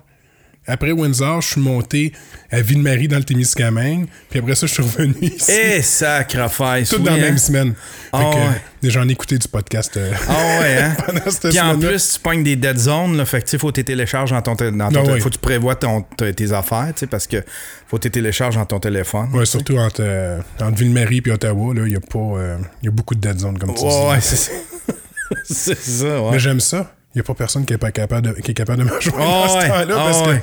Après 0.70 0.93
Windsor, 0.93 1.40
je 1.43 1.49
suis 1.49 1.61
monté 1.61 2.12
à 2.50 2.61
Ville-Marie 2.61 3.08
dans 3.08 3.19
le 3.19 3.25
Témiscamingue. 3.25 4.06
Puis 4.31 4.38
après 4.38 4.55
ça, 4.55 4.67
je 4.67 4.72
suis 4.72 4.82
revenu 4.82 5.14
ici. 5.22 5.50
Eh, 5.52 5.82
sacrifice. 5.82 6.88
tout 6.88 6.96
oui, 6.96 7.02
dans 7.05 7.11
la 7.12 7.17
hein? 7.19 7.20
même 7.20 7.38
semaine. 7.38 7.72
Fait 7.72 7.76
Ah 8.12 8.31
que 8.32 8.37
ouais. 8.38 8.43
euh, 8.84 8.90
j'en 8.90 9.08
ai 9.08 9.12
écouté 9.12 9.38
du 9.38 9.46
podcast 9.49 9.96
euh, 9.96 10.11
Ah 10.28 10.61
ouais, 10.61 10.78
hein? 10.82 10.96
pendant 11.06 11.20
cette 11.31 11.49
Puis 11.50 11.61
en 11.61 11.78
plus, 11.78 12.12
tu 12.14 12.20
pognes 12.20 12.43
des 12.43 12.56
dead 12.56 12.76
zones, 12.78 13.17
là, 13.17 13.25
fait 13.25 13.40
que 13.40 13.44
tu 13.44 13.50
sais, 13.50 13.58
faut 13.58 13.69
que 13.69 13.75
tu 13.81 13.84
télécharges 13.84 14.31
dans 14.31 14.43
ton 14.43 14.55
dans 14.55 14.88
ton 14.90 15.02
Ah 15.06 15.12
ouais. 15.12 15.20
faut 15.20 15.28
que 15.28 15.34
tu 15.34 15.40
prévois 15.40 15.75
ton, 15.76 16.02
tes 16.02 16.52
affaires, 16.52 16.88
tu 16.94 17.00
sais, 17.00 17.06
parce 17.06 17.26
que 17.26 17.43
faut 17.87 17.96
que 17.99 18.02
tu 18.02 18.11
télécharges 18.11 18.56
dans 18.56 18.66
ton 18.66 18.81
téléphone. 18.81 19.28
Ouais, 19.32 19.44
surtout 19.46 19.76
entre, 19.78 20.00
euh, 20.02 20.40
entre 20.61 20.76
Ville-Marie 20.78 21.23
et 21.26 21.31
Ottawa, 21.31 21.75
là, 21.75 21.82
il 21.87 21.93
y 21.93 21.96
a 21.96 22.00
pas. 22.00 22.19
euh, 22.19 22.58
y 22.82 22.88
a 22.88 22.90
beaucoup 22.90 23.14
de 23.14 23.20
dead 23.20 23.38
zones, 23.38 23.58
comme 23.58 23.75
tu 23.75 23.82
Ouais, 23.82 23.90
dis. 23.90 24.08
ouais, 24.11 24.20
c'est 24.20 24.37
ça. 24.37 24.52
c'est 25.44 25.78
ça, 25.78 26.23
ouais. 26.23 26.31
Mais 26.32 26.38
j'aime 26.38 26.61
ça. 26.61 26.94
Il 27.14 27.19
n'y 27.19 27.20
a 27.23 27.25
pas 27.25 27.34
personne 27.34 27.64
qui 27.64 27.73
est, 27.73 27.78
pas 27.78 27.90
capable 27.90 28.28
de, 28.34 28.40
qui 28.40 28.52
est 28.52 28.55
capable 28.55 28.84
de 28.84 28.84
me 28.88 28.94
rejoindre 28.94 29.19
Ah 29.20 29.46
dans 29.46 29.49
ce 29.49 29.56
ouais, 29.58 29.69
temps-là. 29.69 29.94
parce 29.96 30.28
ouais. 30.28 30.43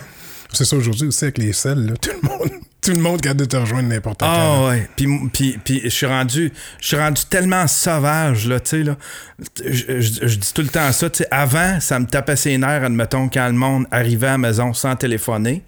C'est 0.54 0.66
ça 0.66 0.76
aujourd'hui 0.76 1.08
aussi 1.08 1.26
avec 1.26 1.38
les 1.38 1.54
selles. 1.54 1.86
là, 1.86 1.94
tout, 1.98 2.12
le 2.22 2.28
monde, 2.28 2.62
tout 2.82 2.92
le 2.92 3.00
monde 3.00 3.20
garde 3.22 3.38
de 3.38 3.46
te 3.46 3.58
rejoindre 3.58 3.90
n'importe 3.90 4.20
quand. 4.22 4.28
Ah 4.30 4.68
ouais. 4.70 4.88
Puis, 4.96 5.08
puis, 5.34 5.60
puis 5.64 5.82
je 5.84 5.90
suis 5.90 6.06
rendu, 6.06 6.54
je 6.80 6.88
suis 6.88 6.96
rendu 6.98 7.22
tellement 7.30 7.68
sauvage, 7.68 8.48
là, 8.48 8.60
tu 8.60 8.70
sais, 8.70 8.84
là. 8.84 8.96
Je, 9.64 10.00
je- 10.00 10.28
je 10.28 10.36
dis 10.36 10.54
tout 10.54 10.62
le 10.62 10.68
temps 10.70 10.92
ça, 10.92 11.10
tu 11.10 11.18
sais. 11.20 11.28
Avant, 11.32 11.80
ça 11.80 12.00
me 12.00 12.06
tapait 12.06 12.36
ses 12.36 12.58
nerfs, 12.58 12.84
admettons, 12.84 13.30
quand 13.30 13.46
le 13.48 13.54
monde 13.54 13.86
arrivait 13.92 14.28
à 14.28 14.32
la 14.32 14.38
maison 14.38 14.74
sans 14.74 14.96
téléphoner. 14.96 15.64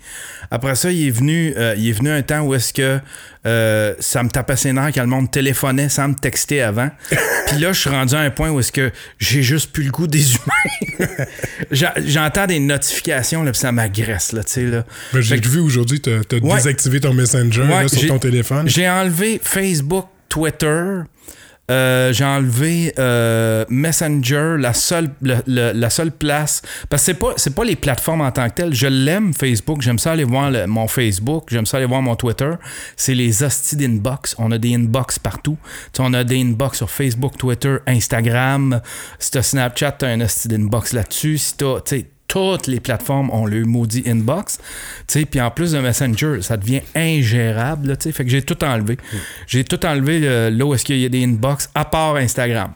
Après 0.52 0.74
ça, 0.76 0.92
il 0.92 1.08
est 1.08 1.12
venu, 1.12 1.54
euh, 1.58 1.76
il 1.78 1.90
est 1.90 1.92
venu 1.94 2.10
un 2.10 2.22
temps 2.24 2.42
où 2.42 2.56
est-ce 2.56 2.74
que 2.74 3.00
euh, 3.46 3.94
ça 4.00 4.24
me 4.24 4.30
tapait 4.30 4.56
ses 4.56 4.74
nerfs 4.74 4.92
quand 4.96 5.02
le 5.02 5.08
monde 5.08 5.30
téléphonait 5.30 5.90
sans 5.90 6.08
me 6.10 6.16
texter 6.16 6.62
avant. 6.64 6.90
Puis 7.48 7.60
là, 7.60 7.72
je 7.72 7.80
suis 7.80 7.90
rendu 7.90 8.16
à 8.16 8.20
un 8.20 8.30
point 8.32 8.50
où 8.50 8.60
est-ce 8.60 8.72
que 8.72 8.92
j'ai 9.20 9.44
juste 9.44 9.72
plus 9.72 9.84
le 9.84 9.92
goût 9.92 10.08
des 10.08 10.34
humains. 10.34 11.08
J'en- 11.72 11.94
J'entends 11.98 12.48
des 12.48 12.60
notifications, 12.60 13.44
là, 13.44 13.52
puis 13.52 13.60
ça 13.60 13.72
m'agresse, 13.72 14.32
là, 14.34 14.44
tu 14.44 14.52
sais, 14.54 14.64
là. 14.66 14.84
Ben, 15.14 15.22
J'ai 15.22 15.40
vu 15.40 15.60
aujourd'hui, 15.60 16.02
tu 16.02 16.10
as, 16.10 16.16
Ouais. 16.42 16.56
désactivé 16.56 16.99
ton 17.00 17.14
Messenger 17.14 17.62
Ouais, 17.64 17.84
là, 17.84 17.88
sur 17.88 18.08
ton 18.08 18.20
téléphone. 18.20 18.68
J'ai 18.70 18.90
enlevé 18.90 19.40
Facebook, 19.44 20.08
Twitter. 20.30 21.02
euh, 21.72 22.12
j'ai 22.14 22.26
enlevé 22.26 22.92
euh, 22.98 23.64
Messenger, 23.70 24.56
la 24.58 24.74
seule, 24.74 25.12
le- 25.22 25.38
le- 25.46 25.72
la 25.72 25.90
seule 25.92 26.12
place. 26.12 26.64
Parce 26.90 27.04
que 27.04 27.06
c'est 27.06 27.14
pas, 27.14 27.34
c'est 27.38 27.54
pas 27.54 27.64
les 27.64 27.76
plateformes 27.76 28.22
en 28.22 28.32
tant 28.32 28.50
que 28.50 28.56
telles. 28.56 28.74
Je 28.74 28.88
l'aime, 28.88 29.36
Facebook. 29.36 29.84
J'aime 29.84 30.00
ça 30.00 30.14
aller 30.14 30.24
voir 30.24 30.50
le- 30.50 30.66
mon 30.66 30.88
Facebook. 30.88 31.44
J'aime 31.52 31.68
ça 31.68 31.78
aller 31.78 31.86
voir 31.86 32.02
mon 32.02 32.16
Twitter. 32.16 32.52
C'est 32.98 33.14
les 33.14 33.44
hosties 33.44 33.76
d'inbox. 33.76 34.34
On 34.40 34.52
a 34.52 34.58
des 34.58 34.74
inbox 34.74 35.20
partout. 35.20 35.58
Tu 35.94 35.98
sais, 35.98 36.04
on 36.04 36.14
a 36.16 36.24
des 36.24 36.42
inbox 36.42 36.78
sur 36.78 36.90
Facebook, 36.90 37.38
Twitter, 37.38 37.78
Instagram. 37.86 38.82
Si 39.20 39.30
t'as 39.30 39.44
Snapchat, 39.44 39.92
t'as 39.92 40.08
un 40.08 40.22
hostie 40.22 40.48
d'inbox 40.48 40.94
là-dessus. 40.94 41.38
Si 41.38 41.56
t'as, 41.56 41.82
tu 41.82 41.98
sais, 42.00 42.06
toutes 42.30 42.68
les 42.68 42.80
plateformes 42.80 43.30
ont 43.32 43.46
le 43.46 43.66
maudit 43.66 44.04
inbox. 44.08 44.60
Puis 45.30 45.42
en 45.42 45.52
plus 45.52 45.74
de 45.74 45.80
Messenger, 45.80 46.42
ça 46.42 46.56
devient 46.56 46.82
ingérable. 46.96 47.90
là, 47.90 47.96
fait 48.00 48.24
que 48.24 48.30
j'ai 48.30 48.42
tout 48.44 48.64
enlevé. 48.64 48.98
J'ai 49.48 49.66
tout 49.66 49.86
enlevé 49.86 50.20
le- 50.20 50.50
là 50.50 50.66
où 50.66 50.74
est-ce 50.74 50.86
qu'il 50.86 51.00
y 51.00 51.06
a 51.06 51.10
des 51.10 51.24
inbox, 51.26 51.70
à 51.76 51.84
part 51.84 52.16
Instagram. 52.16 52.72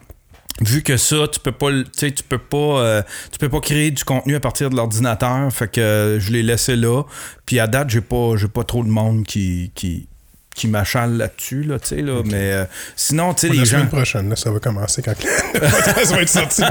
Vu 0.61 0.83
que 0.83 0.97
ça, 0.97 1.27
tu 1.31 1.39
peux 1.39 1.51
pas, 1.51 1.69
tu 1.97 2.11
peux 2.29 2.37
pas, 2.37 2.57
euh, 2.57 3.01
tu 3.31 3.39
peux 3.39 3.49
pas 3.49 3.59
créer 3.59 3.89
du 3.91 4.03
contenu 4.03 4.35
à 4.35 4.39
partir 4.39 4.69
de 4.69 4.75
l'ordinateur. 4.75 5.51
Fait 5.51 5.67
que 5.71 5.81
euh, 5.81 6.19
je 6.19 6.31
l'ai 6.31 6.43
laissé 6.43 6.75
là. 6.75 7.03
Puis 7.45 7.59
à 7.59 7.65
date, 7.67 7.89
j'ai 7.89 8.01
pas, 8.01 8.35
j'ai 8.37 8.47
pas 8.47 8.63
trop 8.63 8.83
de 8.83 8.89
monde 8.89 9.25
qui, 9.25 9.71
qui, 9.73 10.07
qui 10.55 10.67
m'achale 10.67 11.17
là-dessus, 11.17 11.63
là, 11.63 11.79
tu 11.79 11.87
sais, 11.87 12.01
là. 12.01 12.21
Mais 12.25 12.51
euh, 12.53 12.65
sinon, 12.95 13.33
tu 13.33 13.41
sais, 13.41 13.47
la 13.47 13.53
les 13.53 13.65
gens. 13.65 13.77
semaine 13.77 13.89
prochaine, 13.89 14.29
là, 14.29 14.35
ça 14.35 14.51
va 14.51 14.59
commencer 14.59 15.01
quand 15.01 15.13
le 15.23 15.59
podcast 15.59 16.11
va 16.13 16.21
être 16.21 16.29
sorti. 16.29 16.61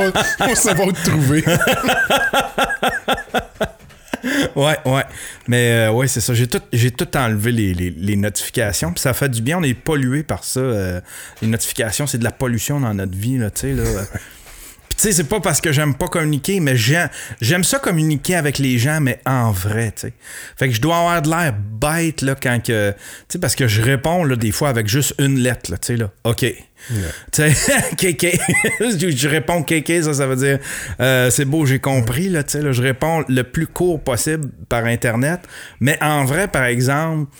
On 0.40 0.46
va 0.46 0.54
savoir 0.54 0.88
où 0.88 0.92
te 0.92 1.04
trouver. 1.04 1.44
Ouais, 4.54 4.76
ouais. 4.84 5.02
Mais 5.48 5.88
euh, 5.88 5.90
ouais, 5.92 6.06
c'est 6.06 6.20
ça. 6.20 6.32
J'ai 6.32 6.46
tout, 6.46 6.60
j'ai 6.72 6.92
tout 6.92 7.16
enlevé 7.16 7.50
les, 7.50 7.74
les- 7.74 7.90
les 7.90 8.16
notifications. 8.16 8.92
Puis 8.92 9.00
ça 9.00 9.14
fait 9.14 9.28
du 9.28 9.42
bien. 9.42 9.58
On 9.58 9.62
est 9.64 9.74
pollué 9.74 10.22
par 10.22 10.44
ça. 10.44 10.60
euh, 10.60 11.00
les 11.40 11.48
notifications, 11.48 12.06
c'est 12.06 12.18
de 12.18 12.24
la 12.24 12.30
pollution 12.30 12.78
dans 12.78 12.94
notre 12.94 13.16
vie, 13.16 13.38
là, 13.38 13.50
tu 13.50 13.62
sais, 13.62 13.72
là. 13.72 13.82
Puis 14.92 15.00
tu 15.00 15.08
sais, 15.08 15.12
c'est 15.12 15.28
pas 15.28 15.40
parce 15.40 15.62
que 15.62 15.72
j'aime 15.72 15.94
pas 15.94 16.08
communiquer, 16.08 16.61
mais 16.61 16.76
j'aime, 16.76 17.64
ça 17.64 17.78
communiquer 17.78 18.34
avec 18.34 18.58
les 18.58 18.76
gens, 18.76 19.00
mais 19.00 19.20
en 19.25 19.50
vrai, 19.50 19.90
tu 19.96 20.02
sais. 20.02 20.12
Fait 20.58 20.68
que 20.68 20.75
je 20.75 20.82
dois 20.82 20.99
avoir 20.99 21.22
de 21.22 21.30
l'air 21.30 21.54
bête, 21.54 22.20
là, 22.20 22.34
quand 22.34 22.62
que... 22.62 22.90
Tu 22.90 22.96
sais, 23.30 23.38
parce 23.38 23.54
que 23.54 23.66
je 23.66 23.80
réponds, 23.80 24.22
là, 24.22 24.37
des 24.37 24.52
fois, 24.52 24.68
avec 24.68 24.88
juste 24.88 25.14
une 25.18 25.38
lettre, 25.38 25.70
là, 25.70 25.78
tu 25.78 25.87
sais, 25.87 25.96
là. 25.96 26.11
OK. 26.25 26.40
Tu 26.40 26.94
sais, 27.32 27.52
KK. 27.96 28.38
je 28.80 29.11
je 29.16 29.28
réponds 29.28 29.62
KK, 29.62 30.02
ça, 30.02 30.12
ça 30.12 30.26
veut 30.26 30.37
dire 30.37 30.58
euh, 31.00 31.30
c'est 31.30 31.46
beau, 31.46 31.64
j'ai 31.64 31.78
compris, 31.78 32.28
là, 32.28 32.42
tu 32.42 32.50
sais, 32.50 32.61
là, 32.61 32.72
je 32.72 32.82
réponds 32.82 33.25
le 33.28 33.44
plus 33.44 33.66
court 33.66 33.99
possible 33.99 34.50
par 34.68 34.84
Internet. 34.84 35.40
Mais 35.80 35.96
en 36.02 36.26
vrai, 36.26 36.49
par 36.49 36.64
exemple, 36.64 37.30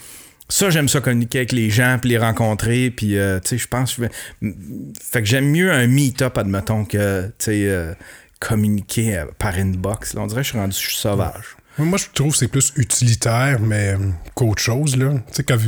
ça, 0.52 0.71
j'aime 0.71 0.88
ça 0.88 1.00
communiquer 1.00 1.38
avec 1.38 1.52
les 1.52 1.71
gens, 1.71 1.99
puis 2.00 2.11
les 2.11 2.18
rencontrer, 2.18 2.90
puis, 2.90 3.16
euh, 3.16 3.40
tu 3.40 3.50
sais, 3.50 3.59
je 3.59 3.68
pense... 3.68 3.94
Fait 3.94 5.21
que 5.21 5.25
j'aime 5.25 5.50
mieux 5.50 5.73
un 5.73 5.87
meet-up, 5.87 6.37
admettons, 6.38 6.85
que, 6.85 7.26
tu 7.26 7.32
sais... 7.38 7.66
euh, 7.68 7.94
communiquer 8.40 9.18
euh, 9.18 9.26
par 9.38 9.54
inbox. 9.54 10.14
Là. 10.14 10.23
On 10.23 10.26
dirait 10.26 10.40
que 10.40 10.47
je 10.47 10.50
suis 10.50 10.59
rendu 10.59 10.75
je 10.75 10.80
suis 10.88 10.97
sauvage. 10.97 11.56
Moi, 11.78 11.97
je 11.97 12.06
trouve 12.12 12.32
que 12.32 12.38
c'est 12.38 12.49
plus 12.49 12.73
utilitaire, 12.76 13.61
mais 13.61 13.94
qu'autre 14.35 14.61
chose, 14.61 14.97
là. 14.97 15.12
Tu 15.28 15.35
sais, 15.35 15.44
quand- 15.44 15.59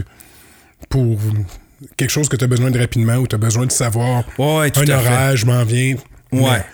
pour 0.88 1.18
quelque 1.96 2.10
chose 2.10 2.28
que 2.28 2.36
tu 2.36 2.44
as 2.44 2.48
besoin 2.48 2.70
de 2.72 2.78
rapidement 2.78 3.14
ou 3.16 3.26
tu 3.28 3.36
as 3.36 3.38
besoin 3.38 3.66
de 3.66 3.72
savoir 3.72 4.24
Ouais, 4.38 4.72
un 4.76 4.88
horaire, 4.90 5.36
je 5.36 5.46
m'en 5.46 5.64
viens. 5.64 5.94
Ouais. 6.32 6.40
Mais 6.42 6.64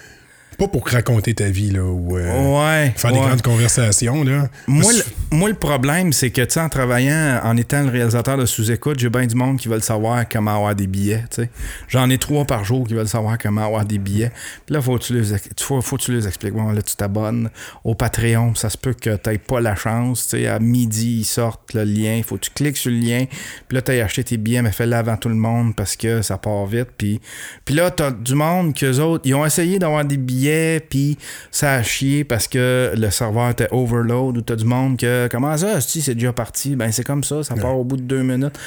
Pas 0.60 0.68
pour 0.68 0.86
raconter 0.86 1.32
ta 1.32 1.46
vie, 1.46 1.70
là, 1.70 1.82
ou 1.82 2.18
euh, 2.18 2.82
Ouais. 2.82 2.92
faire 2.94 3.12
des 3.12 3.18
grandes 3.18 3.40
conversations, 3.40 4.22
là. 4.24 4.48
Moi, 4.66 4.92
le, 4.92 5.36
moi, 5.36 5.48
le 5.48 5.54
problème, 5.54 6.12
c'est 6.12 6.28
que, 6.30 6.42
tu 6.42 6.52
sais, 6.52 6.60
en 6.60 6.68
travaillant, 6.68 7.40
en 7.42 7.56
étant 7.56 7.82
le 7.82 7.88
réalisateur 7.88 8.36
de 8.36 8.44
sous-écoute, 8.44 8.98
j'ai 8.98 9.08
bien 9.08 9.24
du 9.26 9.34
monde 9.34 9.56
qui 9.58 9.68
veulent 9.68 9.82
savoir 9.82 10.28
comment 10.28 10.54
avoir 10.54 10.74
des 10.74 10.86
billets, 10.86 11.24
tu 11.30 11.44
sais. 11.44 11.50
J'en 11.88 12.10
ai 12.10 12.18
trois 12.18 12.44
par 12.44 12.62
jour 12.62 12.86
qui 12.86 12.92
veulent 12.92 13.08
savoir 13.08 13.38
comment 13.38 13.64
avoir 13.64 13.86
des 13.86 13.96
billets. 13.96 14.32
Puis 14.66 14.74
là, 14.74 14.82
faut 14.82 14.98
que 14.98 15.02
tu 15.04 15.14
les, 15.18 15.38
faut, 15.58 15.80
faut 15.80 15.96
que 15.96 16.02
tu 16.02 16.12
les 16.12 16.26
expliques. 16.26 16.52
Bon, 16.52 16.70
là, 16.72 16.82
tu 16.82 16.94
t'abonnes 16.94 17.48
au 17.82 17.94
Patreon. 17.94 18.54
Ça 18.54 18.68
se 18.68 18.76
peut 18.76 18.92
que 18.92 19.16
tu 19.16 19.38
pas 19.38 19.60
la 19.62 19.74
chance, 19.74 20.28
tu 20.28 20.40
sais. 20.40 20.46
À 20.46 20.58
midi, 20.58 21.20
ils 21.20 21.24
sortent 21.24 21.72
le 21.72 21.84
lien. 21.84 22.20
Faut 22.22 22.34
que 22.36 22.42
tu 22.42 22.50
cliques 22.50 22.76
sur 22.76 22.90
le 22.90 22.98
lien. 22.98 23.24
Puis 23.66 23.76
là, 23.76 23.80
tu 23.80 23.92
as 23.92 24.04
acheté 24.04 24.24
tes 24.24 24.36
billets, 24.36 24.60
mais 24.60 24.72
fais-le 24.72 24.94
avant 24.94 25.16
tout 25.16 25.30
le 25.30 25.36
monde 25.36 25.74
parce 25.74 25.96
que 25.96 26.20
ça 26.20 26.36
part 26.36 26.66
vite. 26.66 26.88
Puis, 26.98 27.18
puis 27.64 27.74
là, 27.74 27.90
tu 27.90 28.02
as 28.02 28.10
du 28.10 28.34
monde 28.34 28.74
qu'eux 28.74 28.98
autres, 28.98 29.22
ils 29.24 29.34
ont 29.34 29.46
essayé 29.46 29.78
d'avoir 29.78 30.04
des 30.04 30.18
billets, 30.18 30.49
puis 30.88 31.18
ça 31.50 31.74
a 31.74 31.82
chié 31.82 32.24
parce 32.24 32.48
que 32.48 32.92
le 32.96 33.10
serveur 33.10 33.50
était 33.50 33.68
overload 33.70 34.38
ou 34.38 34.40
t'as 34.42 34.56
du 34.56 34.64
monde 34.64 34.96
que 34.96 35.28
comment 35.30 35.56
ça, 35.56 35.80
si 35.80 36.02
c'est 36.02 36.14
déjà 36.14 36.32
parti, 36.32 36.76
ben 36.76 36.92
c'est 36.92 37.04
comme 37.04 37.24
ça, 37.24 37.42
ça 37.42 37.54
part 37.54 37.78
au 37.78 37.84
bout 37.84 37.96
de 37.96 38.02
deux 38.02 38.22
minutes. 38.22 38.58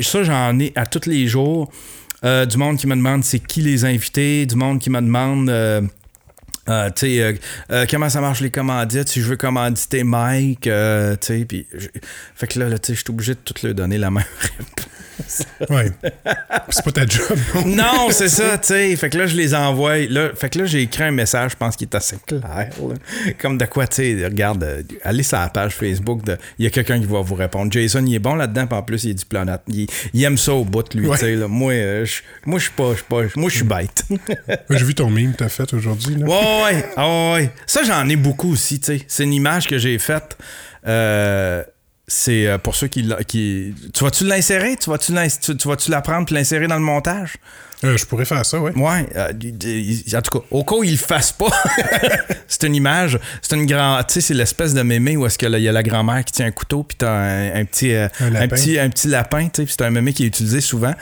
Ça, 0.00 0.22
j'en 0.22 0.58
ai 0.58 0.72
à 0.76 0.86
tous 0.86 1.08
les 1.08 1.26
jours. 1.26 1.70
Euh, 2.22 2.44
du 2.44 2.58
monde 2.58 2.76
qui 2.76 2.86
me 2.86 2.94
demande 2.94 3.24
c'est 3.24 3.38
qui 3.38 3.62
les 3.62 3.86
invités, 3.86 4.44
du 4.44 4.54
monde 4.54 4.78
qui 4.78 4.90
me 4.90 5.00
demande 5.00 5.48
euh, 5.48 5.80
euh, 6.68 6.88
tu 6.90 7.06
sais, 7.16 7.20
euh, 7.22 7.32
euh, 7.72 7.86
comment 7.90 8.08
ça 8.08 8.20
marche 8.20 8.40
les 8.40 8.50
commandites, 8.50 9.08
si 9.08 9.20
je 9.20 9.26
veux 9.26 9.36
commanditer 9.36 10.04
Mike, 10.04 10.62
tu 10.62 10.70
sais, 11.20 11.44
puis 11.48 11.66
fait 12.34 12.46
que 12.46 12.58
là, 12.58 12.68
là 12.68 12.78
tu 12.78 12.88
sais, 12.88 12.94
je 12.94 13.00
suis 13.00 13.10
obligé 13.10 13.34
de 13.34 13.38
tout 13.44 13.54
leur 13.62 13.74
donner 13.74 13.98
la 13.98 14.10
même 14.10 14.24
réponse. 14.40 14.86
Ouais. 15.68 15.92
c'est 16.70 16.82
pas 16.82 16.92
ta 16.92 17.06
job, 17.06 17.36
non? 17.66 18.08
C'est 18.10 18.30
ça, 18.30 18.56
tu 18.56 18.68
sais. 18.68 18.96
Fait 18.96 19.10
que 19.10 19.18
là, 19.18 19.26
je 19.26 19.36
les 19.36 19.54
envoie. 19.54 19.98
Là, 20.08 20.30
fait 20.34 20.48
que 20.48 20.58
là, 20.60 20.64
j'ai 20.64 20.80
écrit 20.80 21.02
un 21.04 21.10
message, 21.10 21.50
je 21.52 21.56
pense, 21.56 21.76
qui 21.76 21.84
est 21.84 21.94
assez 21.94 22.16
clair. 22.26 22.40
là. 22.42 22.68
Comme 23.38 23.58
de 23.58 23.66
quoi, 23.66 23.86
tu 23.86 23.96
sais, 23.96 24.24
regarde, 24.24 24.66
allez 25.04 25.22
sur 25.22 25.36
la 25.38 25.50
page 25.50 25.74
Facebook, 25.74 26.24
de- 26.24 26.38
il 26.58 26.64
y 26.64 26.68
a 26.68 26.70
quelqu'un 26.70 26.98
qui 26.98 27.04
va 27.04 27.20
vous 27.20 27.34
répondre. 27.34 27.70
Jason, 27.70 28.02
il 28.06 28.14
est 28.14 28.18
bon 28.18 28.34
là-dedans, 28.34 28.66
puis 28.66 28.78
en 28.78 28.82
plus, 28.82 29.04
il 29.04 29.10
est 29.10 29.14
diplomate. 29.14 29.62
Il, 29.68 29.86
il 30.14 30.24
aime 30.24 30.38
ça 30.38 30.54
au 30.54 30.64
bout, 30.64 30.86
lui, 30.94 31.06
Ouais. 31.06 31.18
tu 31.18 31.26
sais. 31.26 31.36
Moi, 31.46 31.74
je 32.04 32.20
moi, 32.46 32.58
je 32.58 32.64
suis 32.64 32.72
pas, 32.72 32.92
je 32.92 32.96
suis 32.96 33.04
pas, 33.06 33.20
moi, 33.36 33.50
je 33.50 33.56
suis 33.56 33.64
bête. 33.64 34.04
J'ai 34.70 34.84
vu 34.86 34.94
ton 34.94 35.10
meme 35.10 35.32
que 35.32 35.36
t'as 35.38 35.50
fait 35.50 35.70
aujourd'hui, 35.74 36.14
là. 36.14 36.24
Ah 36.96 37.32
ouais. 37.32 37.50
Ça, 37.66 37.82
j'en 37.84 38.08
ai 38.08 38.16
beaucoup 38.16 38.52
aussi, 38.52 38.80
tu 38.80 38.86
sais. 38.98 39.04
C'est 39.08 39.24
une 39.24 39.32
image 39.32 39.66
que 39.66 39.78
j'ai 39.78 39.98
faite. 39.98 40.36
Euh, 40.86 41.62
c'est 42.06 42.46
euh, 42.46 42.58
pour 42.58 42.74
ceux 42.74 42.88
qui. 42.88 43.74
Tu 43.94 44.04
vas-tu 44.04 44.24
l'insérer? 44.24 44.76
Tu 44.76 44.90
vas-tu 44.90 45.12
l'ins- 45.12 45.28
tu, 45.28 45.56
tu 45.56 45.68
l'insérer 46.34 46.66
dans 46.66 46.74
le 46.76 46.80
montage? 46.82 47.34
Euh, 47.82 47.96
je 47.96 48.04
pourrais 48.04 48.26
faire 48.26 48.44
ça, 48.44 48.58
ouais. 48.60 48.72
Ouais, 48.76 49.06
euh, 49.16 49.28
en 50.18 50.22
tout 50.22 50.38
cas, 50.38 50.44
au 50.50 50.64
cas 50.64 50.74
où 50.76 50.84
il 50.84 50.90
le 50.92 50.96
fasse 50.98 51.32
pas, 51.32 51.48
c'est 52.46 52.64
une 52.66 52.74
image, 52.74 53.18
c'est 53.40 53.56
une 53.56 53.64
grande, 53.64 54.06
tu 54.06 54.14
sais, 54.14 54.20
c'est 54.20 54.34
l'espèce 54.34 54.74
de 54.74 54.82
mémé 54.82 55.16
où 55.16 55.24
est-ce 55.24 55.38
que 55.38 55.46
là, 55.46 55.56
il 55.58 55.64
y 55.64 55.68
a 55.68 55.72
la 55.72 55.82
grand-mère 55.82 56.22
qui 56.24 56.32
tient 56.32 56.46
un 56.46 56.50
couteau 56.50 56.82
puis 56.82 56.96
t'as 56.98 57.10
un, 57.10 57.54
un 57.60 57.64
petit, 57.64 57.94
euh, 57.94 58.08
Un 58.20 58.48
petit, 58.48 58.78
un 58.78 58.90
petit 58.90 59.08
lapin, 59.08 59.44
tu 59.44 59.62
sais, 59.62 59.64
puis 59.64 59.74
c'est 59.78 59.84
un 59.84 59.90
mémé 59.90 60.12
qui 60.12 60.24
est 60.24 60.26
utilisé 60.26 60.60
souvent. 60.60 60.92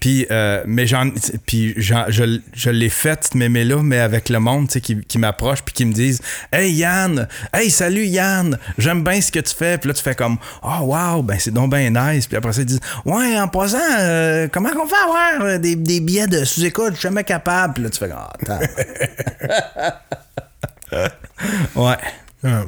Puis, 0.00 0.26
euh, 0.30 0.62
mais 0.66 0.86
j'en, 0.86 1.10
puis 1.46 1.74
j'en- 1.76 2.06
je, 2.08 2.40
je 2.54 2.70
l'ai 2.70 2.88
fait 2.88 3.18
cette 3.24 3.34
mémé 3.34 3.64
là, 3.64 3.82
mais 3.82 3.98
avec 3.98 4.28
le 4.30 4.40
monde, 4.40 4.68
tu 4.68 4.74
sais, 4.74 4.80
qui, 4.80 5.00
qui 5.02 5.18
m'approche 5.18 5.62
puis 5.62 5.74
qui 5.74 5.84
me 5.84 5.92
disent, 5.92 6.20
hey 6.52 6.72
Yann, 6.72 7.28
hey 7.52 7.70
salut 7.70 8.04
Yann, 8.06 8.58
j'aime 8.78 9.04
bien 9.04 9.20
ce 9.20 9.30
que 9.30 9.40
tu 9.40 9.54
fais. 9.54 9.76
Puis 9.76 9.88
là 9.88 9.94
tu 9.94 10.02
fais 10.02 10.14
comme, 10.14 10.38
oh 10.62 10.78
wow, 10.84 11.22
ben 11.22 11.36
c'est 11.38 11.52
donc 11.52 11.74
bien 11.74 11.90
nice. 11.90 12.26
Puis 12.26 12.36
après 12.38 12.52
ça 12.54 12.62
ils 12.62 12.66
disent, 12.66 12.80
ouais 13.04 13.38
en 13.38 13.48
passant, 13.48 13.76
comment 14.50 14.70
qu'on 14.70 14.86
fait 14.86 15.36
avoir 15.36 15.58
des, 15.58 15.76
des 15.76 16.00
billets 16.00 16.21
de 16.26 16.44
sous-écoute, 16.44 16.90
je 16.90 16.98
suis 16.98 17.02
jamais 17.02 17.24
capable. 17.24 17.74
Puis 17.74 17.82
là 17.84 17.90
tu 17.90 17.98
fais, 17.98 18.10
ah 18.12 18.32
ouais. 21.76 21.96
Ah. 22.44 22.64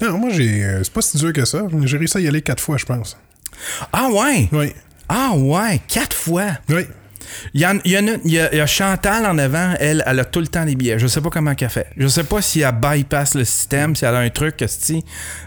Non, 0.00 0.18
moi, 0.18 0.30
j'ai. 0.30 0.62
euh, 0.64 0.84
c'est 0.84 0.92
pas 0.92 1.02
si 1.02 1.16
dur 1.18 1.32
que 1.32 1.44
ça. 1.44 1.62
J'ai 1.84 1.96
réussi 1.98 2.18
à 2.18 2.20
y 2.20 2.28
aller 2.28 2.42
quatre 2.42 2.62
fois, 2.62 2.76
je 2.76 2.84
pense. 2.84 3.16
Ah 3.92 4.08
ouais? 4.10 4.48
Oui. 4.52 4.72
Ah 5.08 5.32
ouais, 5.34 5.80
quatre 5.88 6.14
fois? 6.16 6.50
Oui. 6.68 6.86
Il 7.54 7.60
y, 7.60 7.66
en- 7.66 7.78
il 7.84 7.92
y 7.92 7.98
en 7.98 8.06
a, 8.06 8.12
il 8.24 8.30
y 8.32 8.38
a- 8.38 8.52
il 8.52 8.58
y 8.58 8.60
a 8.60 8.66
Chantal 8.66 9.26
en 9.26 9.36
avant, 9.38 9.74
elle, 9.80 10.02
elle 10.06 10.20
a 10.20 10.24
tout 10.24 10.40
le 10.40 10.46
temps 10.46 10.64
des 10.64 10.74
billets. 10.76 10.98
Je 10.98 11.06
sais 11.06 11.20
pas 11.20 11.30
comment 11.30 11.54
qu'elle 11.54 11.68
fait. 11.70 11.88
Je 11.96 12.06
sais 12.08 12.24
pas 12.24 12.40
si 12.40 12.60
elle 12.60 12.72
bypass 12.74 13.34
le 13.34 13.44
système, 13.44 13.94
si 13.96 14.04
elle 14.04 14.14
a 14.14 14.18
un 14.18 14.30
truc, 14.30 14.64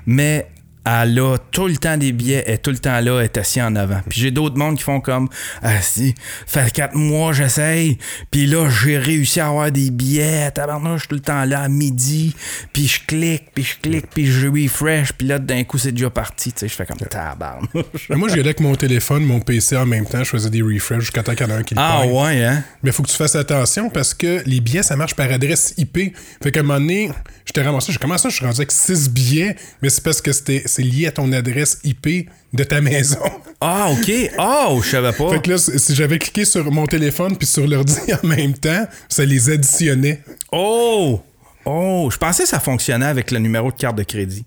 mais 0.06 0.48
elle 0.86 1.20
a 1.20 1.38
tout 1.52 1.68
le 1.68 1.78
temps 1.78 1.98
des 1.98 2.12
billets, 2.12 2.44
elle 2.46 2.56
est 2.56 2.58
tout 2.58 2.72
le 2.72 2.80
temps 2.80 3.00
là, 3.00 3.20
elle 3.20 3.26
est 3.26 3.38
assise 3.38 3.62
en 3.62 3.76
avant. 3.76 4.02
Puis 4.10 4.22
j'ai 4.22 4.32
d'autres 4.32 4.58
mondes 4.58 4.78
qui 4.78 4.84
font 4.84 5.02
comme, 5.02 5.30
ah 5.62 5.82
si, 5.82 6.16
fait 6.48 6.72
quatre 6.72 6.96
mois 6.96 7.34
j'essaye, 7.34 7.98
puis 8.32 8.48
là 8.48 8.70
j'ai 8.70 8.98
réussi 8.98 9.40
à 9.40 9.48
avoir 9.48 9.72
des 9.72 9.92
billets, 9.92 10.52
tabarnouche, 10.52 10.94
je 10.94 11.00
suis 11.00 11.08
tout 11.10 11.16
le 11.16 11.22
temps 11.22 11.46
là 11.46 11.62
à 11.62 11.70
midi, 11.70 12.36
puis 12.74 12.88
je 12.88 13.00
clique, 13.06 13.46
puis 13.54 13.64
je 13.64 13.76
clique, 13.82 14.08
puis 14.14 14.26
je 14.26 14.48
refresh, 14.48 15.14
puis 15.14 15.28
là 15.28 15.40
d'un 15.40 15.64
coup 15.64 15.78
c'est 15.78 15.92
déjà 15.92 16.10
parti, 16.10 16.52
tu 16.52 16.60
sais, 16.60 16.68
je 16.68 16.74
fais 16.74 16.86
comme 16.86 16.98
tabarnouche. 16.98 18.10
Moi, 18.10 18.30
j'y 18.30 18.36
allais 18.36 18.46
avec 18.46 18.60
mon 18.60 18.76
téléphone, 18.76 19.24
mon 19.24 19.40
PC 19.40 19.78
en 19.78 19.86
même 19.86 20.06
temps. 20.06 20.24
Je 20.24 20.30
faisais 20.30 20.50
des 20.50 20.62
refresh 20.62 21.00
jusqu'à 21.00 21.24
temps 21.24 21.34
qu'il 21.34 21.48
y 21.48 21.52
en 21.52 21.54
a 21.54 21.58
un 21.58 21.64
qui 21.64 21.76
le 21.76 21.82
Ah 21.82 22.06
ouais, 22.06 22.44
hein? 22.44 22.64
Mais 22.84 22.92
faut 22.92 23.04
que 23.04 23.10
tu 23.10 23.16
fasses 23.16 23.36
attention 23.36 23.90
parce 23.90 24.14
que 24.14 24.42
les 24.46 24.60
billets, 24.60 24.84
ça 24.84 24.96
marche 24.96 25.16
par 25.16 25.32
adresse 25.32 25.74
IP. 25.78 26.16
Fait 26.44 26.52
qu'à 26.52 26.62
un 26.62 26.64
moment 26.64 26.80
donné, 26.80 27.12
t'ai 27.53 27.62
ramassé, 27.62 27.91
j'ai 27.91 27.98
commencé, 28.00 28.29
je 28.29 28.36
suis 28.36 28.46
rendu 28.46 28.58
avec 28.60 28.72
6 28.72 29.10
billets, 29.10 29.55
mais 29.81 29.89
c'est 29.89 30.03
parce 30.03 30.22
que 30.22 30.31
c'était, 30.31 30.63
c'est 30.65 30.84
lié 30.84 31.08
à 31.08 31.12
ton 31.12 31.31
adresse 31.31 31.79
IP 31.84 32.29
de 32.53 32.63
ta 32.63 32.81
maison. 32.81 33.20
Ah, 33.63 33.89
ok. 33.91 34.12
Oh, 34.39 34.81
je 34.84 34.89
savais 34.89 35.12
pas. 35.12 35.29
Fait 35.34 35.39
que 35.43 35.51
là, 35.51 35.58
si 35.60 35.93
j'avais 35.93 36.17
cliqué 36.17 36.46
sur 36.46 36.72
mon 36.72 36.88
téléphone 36.88 37.38
puis 37.38 37.46
sur 37.46 37.67
l'ordi 37.67 37.93
en 38.24 38.25
même 38.27 38.53
temps, 38.53 38.88
ça 39.08 39.24
les 39.24 39.51
additionnait. 39.51 40.24
Oh! 40.51 41.22
Oh, 41.63 42.10
je 42.12 42.17
pensais 42.17 42.41
que 42.41 42.50
ça 42.50 42.60
fonctionnait 42.60 43.05
avec 43.05 43.29
le 43.29 43.38
numéro 43.38 43.72
de 43.72 43.77
carte 43.77 43.96
de 43.96 44.01
crédit. 44.01 44.46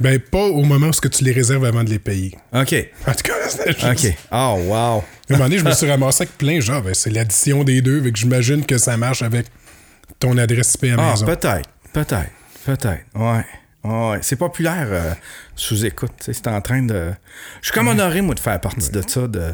Ben, 0.00 0.18
pas 0.18 0.42
au 0.46 0.64
moment 0.64 0.88
où 0.88 1.08
tu 1.08 1.22
les 1.22 1.30
réserves 1.30 1.64
avant 1.64 1.84
de 1.84 1.90
les 1.90 2.00
payer. 2.00 2.34
OK. 2.52 2.74
En 3.06 3.12
tout 3.12 3.22
cas, 3.22 3.34
c'était 3.48 3.72
juste- 3.72 4.06
OK. 4.06 4.14
Oh, 4.32 4.58
wow. 4.66 4.74
À 4.74 4.78
un 4.96 5.02
moment 5.30 5.44
donné, 5.44 5.58
je 5.58 5.64
me 5.64 5.70
suis 5.72 5.88
ramassé 5.88 6.24
avec 6.24 6.36
plein 6.36 6.58
genre, 6.58 6.82
ben, 6.82 6.92
c'est 6.92 7.10
l'addition 7.10 7.62
des 7.62 7.80
deux, 7.82 8.02
fait 8.02 8.10
que 8.10 8.18
j'imagine 8.18 8.66
que 8.66 8.78
ça 8.78 8.96
marche 8.96 9.22
avec 9.22 9.46
ton 10.18 10.36
adresse 10.38 10.74
IP 10.74 10.86
à 10.86 10.96
Ah, 10.98 11.10
maison. 11.12 11.26
peut-être. 11.26 11.68
Peut-être. 11.92 12.30
Peut-être. 12.64 13.04
Ouais. 13.14 13.44
Ouais. 13.82 14.18
C'est 14.22 14.36
populaire 14.36 14.86
euh, 14.90 15.12
sous 15.56 15.84
écoute. 15.84 16.12
tu 16.18 16.24
sais, 16.26 16.32
C'est 16.34 16.48
en 16.48 16.60
train 16.60 16.82
de. 16.82 17.12
Je 17.60 17.66
suis 17.66 17.74
comme 17.74 17.88
honoré, 17.88 18.20
moi, 18.20 18.34
de 18.34 18.40
faire 18.40 18.60
partie 18.60 18.90
de 18.90 19.02
ça. 19.06 19.26
De... 19.26 19.52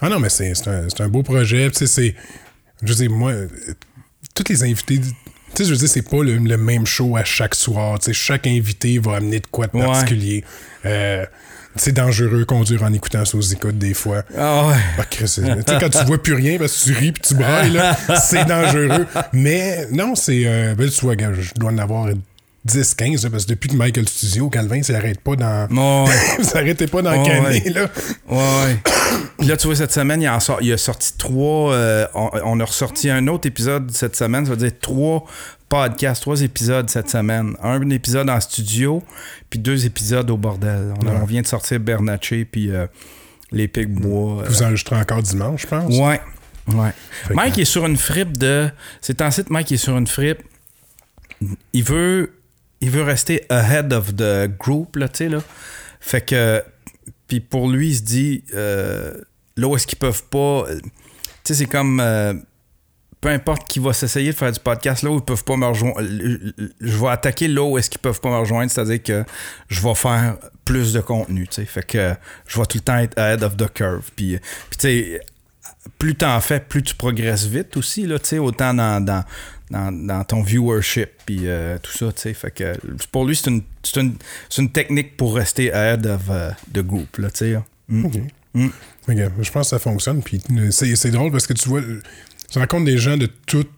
Ah 0.00 0.08
non, 0.08 0.18
mais 0.20 0.28
c'est 0.28 0.54
c'est 0.54 0.68
un, 0.68 0.88
c'est 0.88 1.02
un 1.02 1.08
beau 1.08 1.22
projet. 1.22 1.68
Tu 1.70 1.78
sais, 1.78 1.86
c'est. 1.86 2.14
Je 2.82 2.88
veux 2.88 2.94
dire, 2.94 3.10
moi, 3.10 3.32
euh, 3.32 3.48
tous 4.34 4.44
les 4.48 4.62
invités. 4.62 5.00
Tu 5.00 5.08
sais, 5.54 5.64
je 5.64 5.70
veux 5.70 5.76
dire, 5.76 5.88
c'est 5.88 6.02
pas 6.08 6.22
le, 6.22 6.36
le 6.36 6.56
même 6.56 6.86
show 6.86 7.16
à 7.16 7.24
chaque 7.24 7.54
soir. 7.54 7.98
Tu 7.98 8.06
sais, 8.06 8.12
chaque 8.12 8.46
invité 8.46 8.98
va 8.98 9.16
amener 9.16 9.40
de 9.40 9.46
quoi 9.46 9.66
de 9.66 9.76
Ouais. 9.76 9.84
particulier. 9.86 10.44
Euh, 10.86 11.24
c'est 11.78 11.92
dangereux 11.92 12.44
conduire 12.44 12.82
en 12.82 12.92
écoutant 12.92 13.24
sous 13.24 13.52
écoute 13.52 13.78
des 13.78 13.94
fois. 13.94 14.22
Ah 14.36 14.66
ouais. 14.68 14.74
Ah, 14.98 15.78
quand 15.80 15.88
tu 15.88 16.04
vois 16.04 16.22
plus 16.22 16.34
rien 16.34 16.58
parce 16.58 16.72
que 16.84 16.90
tu 16.90 16.98
ris 16.98 17.12
puis 17.12 17.22
tu 17.22 17.34
brailles, 17.34 17.70
là, 17.72 17.96
c'est 18.22 18.44
dangereux. 18.44 19.06
Mais 19.32 19.86
non, 19.90 20.14
c'est. 20.14 20.42
Euh, 20.46 20.74
ben, 20.74 20.88
tu 20.88 21.00
vois, 21.04 21.14
je 21.18 21.52
dois 21.56 21.70
en 21.70 21.78
avoir 21.78 22.08
10, 22.64 22.94
15, 22.94 23.24
là, 23.24 23.30
parce 23.30 23.44
que 23.44 23.50
depuis 23.50 23.68
que 23.70 23.76
Michael 23.76 24.08
Studio, 24.08 24.50
Calvin, 24.50 24.82
ça 24.82 24.96
arrête 24.96 25.20
pas 25.20 25.36
dans. 25.36 25.68
Ouais. 26.06 26.44
ça 26.44 26.58
arrêtait 26.58 26.86
pas 26.86 27.02
dans 27.02 27.12
Ouais, 27.12 27.26
canner, 27.26 27.62
ouais. 27.64 27.70
là. 27.70 27.88
Ouais. 28.28 28.76
Puis 29.38 29.46
là, 29.48 29.56
tu 29.56 29.66
vois, 29.68 29.76
cette 29.76 29.92
semaine, 29.92 30.20
il, 30.20 30.28
en 30.28 30.40
sort, 30.40 30.58
il 30.60 30.72
a 30.72 30.76
sorti 30.76 31.12
trois. 31.16 31.72
euh, 31.72 32.06
on, 32.14 32.30
on 32.44 32.60
a 32.60 32.64
ressorti 32.64 33.08
un 33.08 33.26
autre 33.28 33.46
épisode 33.48 33.90
cette 33.92 34.16
semaine. 34.16 34.44
Ça 34.44 34.50
veut 34.50 34.56
dire 34.56 34.72
trois 34.80 35.24
podcasts, 35.68 36.22
trois 36.22 36.40
épisodes 36.42 36.88
cette 36.90 37.10
semaine. 37.10 37.54
Un 37.62 37.88
épisode 37.90 38.28
en 38.30 38.40
studio, 38.40 39.02
puis 39.50 39.58
deux 39.58 39.86
épisodes 39.86 40.30
au 40.30 40.36
bordel. 40.36 40.94
On, 41.02 41.06
on 41.08 41.24
vient 41.24 41.42
de 41.42 41.46
sortir 41.46 41.80
Bernatchez, 41.80 42.44
puis 42.44 42.70
euh, 42.70 42.86
les 43.52 43.68
Pigbois. 43.68 44.44
Vous 44.46 44.62
enregistrez 44.62 44.96
encore 44.96 45.22
dimanche, 45.22 45.62
je 45.62 45.66
pense? 45.66 45.94
Ouais. 45.96 46.20
Ouais. 46.74 46.90
Mike 47.34 47.54
que- 47.56 47.60
est 47.62 47.64
sur 47.64 47.86
une 47.86 47.96
fripe 47.96 48.36
de. 48.36 48.68
C'est 49.00 49.22
en 49.22 49.30
site, 49.30 49.48
Mike 49.50 49.72
est 49.72 49.76
sur 49.78 49.96
une 49.96 50.06
fripe. 50.06 50.40
Il 51.72 51.84
veut. 51.84 52.34
Il 52.80 52.90
veut 52.90 53.02
rester 53.02 53.44
ahead 53.48 53.92
of 53.92 54.14
the 54.14 54.46
group, 54.58 54.96
là, 54.96 55.08
tu 55.08 55.18
sais, 55.18 55.28
là. 55.28 55.38
Fait 56.00 56.20
que. 56.20 56.62
Puis 57.26 57.40
pour 57.40 57.68
lui, 57.68 57.88
il 57.90 57.96
se 57.96 58.02
dit. 58.02 58.44
euh, 58.54 59.14
là 59.56 59.66
où 59.66 59.74
est-ce 59.76 59.86
qu'ils 59.86 59.98
peuvent 59.98 60.24
pas. 60.30 60.64
euh, 60.68 60.78
Tu 60.82 60.90
sais, 61.44 61.54
c'est 61.54 61.66
comme. 61.66 62.00
Euh, 63.18 63.28
peu 63.28 63.28
importe 63.28 63.68
qui 63.68 63.78
va 63.78 63.92
s'essayer 63.92 64.30
de 64.30 64.36
faire 64.36 64.52
du 64.52 64.60
podcast 64.60 65.02
là 65.02 65.10
où 65.10 65.16
ils 65.16 65.22
peuvent 65.22 65.44
pas 65.44 65.56
me 65.56 65.66
rejoindre. 65.66 66.00
Je 66.80 66.96
vais 66.96 67.08
attaquer 67.08 67.48
là 67.48 67.62
où 67.64 67.78
est-ce 67.78 67.90
qu'ils 67.90 68.00
peuvent 68.00 68.20
pas 68.20 68.30
me 68.30 68.38
rejoindre, 68.38 68.70
c'est-à-dire 68.70 69.02
que 69.02 69.24
je 69.68 69.82
vais 69.82 69.94
faire 69.94 70.36
plus 70.64 70.92
de 70.92 71.00
contenu, 71.00 71.46
tu 71.48 71.56
sais. 71.56 71.64
Fait 71.64 71.84
que 71.84 72.14
je 72.46 72.58
vais 72.58 72.66
tout 72.66 72.78
le 72.78 72.82
temps 72.82 72.98
être 72.98 73.18
ahead 73.18 73.42
of 73.42 73.56
the 73.56 73.72
curve. 73.72 74.10
Puis, 74.14 74.38
puis 74.70 74.78
tu 74.78 74.80
sais, 74.80 75.20
plus 75.98 76.14
t'en 76.14 76.40
fais, 76.40 76.60
plus 76.60 76.82
tu 76.82 76.94
progresses 76.94 77.46
vite 77.46 77.76
aussi, 77.76 78.06
là, 78.06 78.18
tu 78.18 78.26
sais, 78.26 78.38
autant 78.38 78.74
dans, 78.74 79.04
dans, 79.04 79.24
dans, 79.70 79.92
dans 79.92 80.24
ton 80.24 80.42
viewership, 80.42 81.10
puis 81.26 81.42
euh, 81.44 81.78
tout 81.82 81.92
ça, 81.92 82.12
tu 82.12 82.22
sais. 82.22 82.34
Fait 82.34 82.50
que 82.50 82.74
pour 83.10 83.24
lui, 83.24 83.36
c'est 83.36 83.50
une, 83.50 83.62
c'est 83.82 84.00
une, 84.00 84.16
c'est 84.48 84.62
une 84.62 84.70
technique 84.70 85.16
pour 85.16 85.34
rester 85.34 85.72
ahead 85.72 86.06
of 86.06 86.22
euh, 86.30 86.50
the 86.72 86.80
group, 86.80 87.16
là, 87.18 87.30
tu 87.30 87.38
sais. 87.38 87.52
là. 87.52 87.64
Mm. 87.88 88.04
OK. 88.04 88.14
Mm. 88.54 88.68
Ok, 89.08 89.16
Je 89.40 89.50
pense 89.50 89.66
que 89.66 89.70
ça 89.70 89.78
fonctionne. 89.78 90.22
Puis 90.22 90.40
euh, 90.52 90.70
c'est 90.70 91.10
drôle 91.10 91.32
parce 91.32 91.46
que 91.46 91.54
tu 91.54 91.68
vois, 91.68 91.80
tu 92.50 92.58
rencontres 92.58 92.84
des 92.86 92.98
gens 92.98 93.16
de 93.16 93.26
toute, 93.46 93.70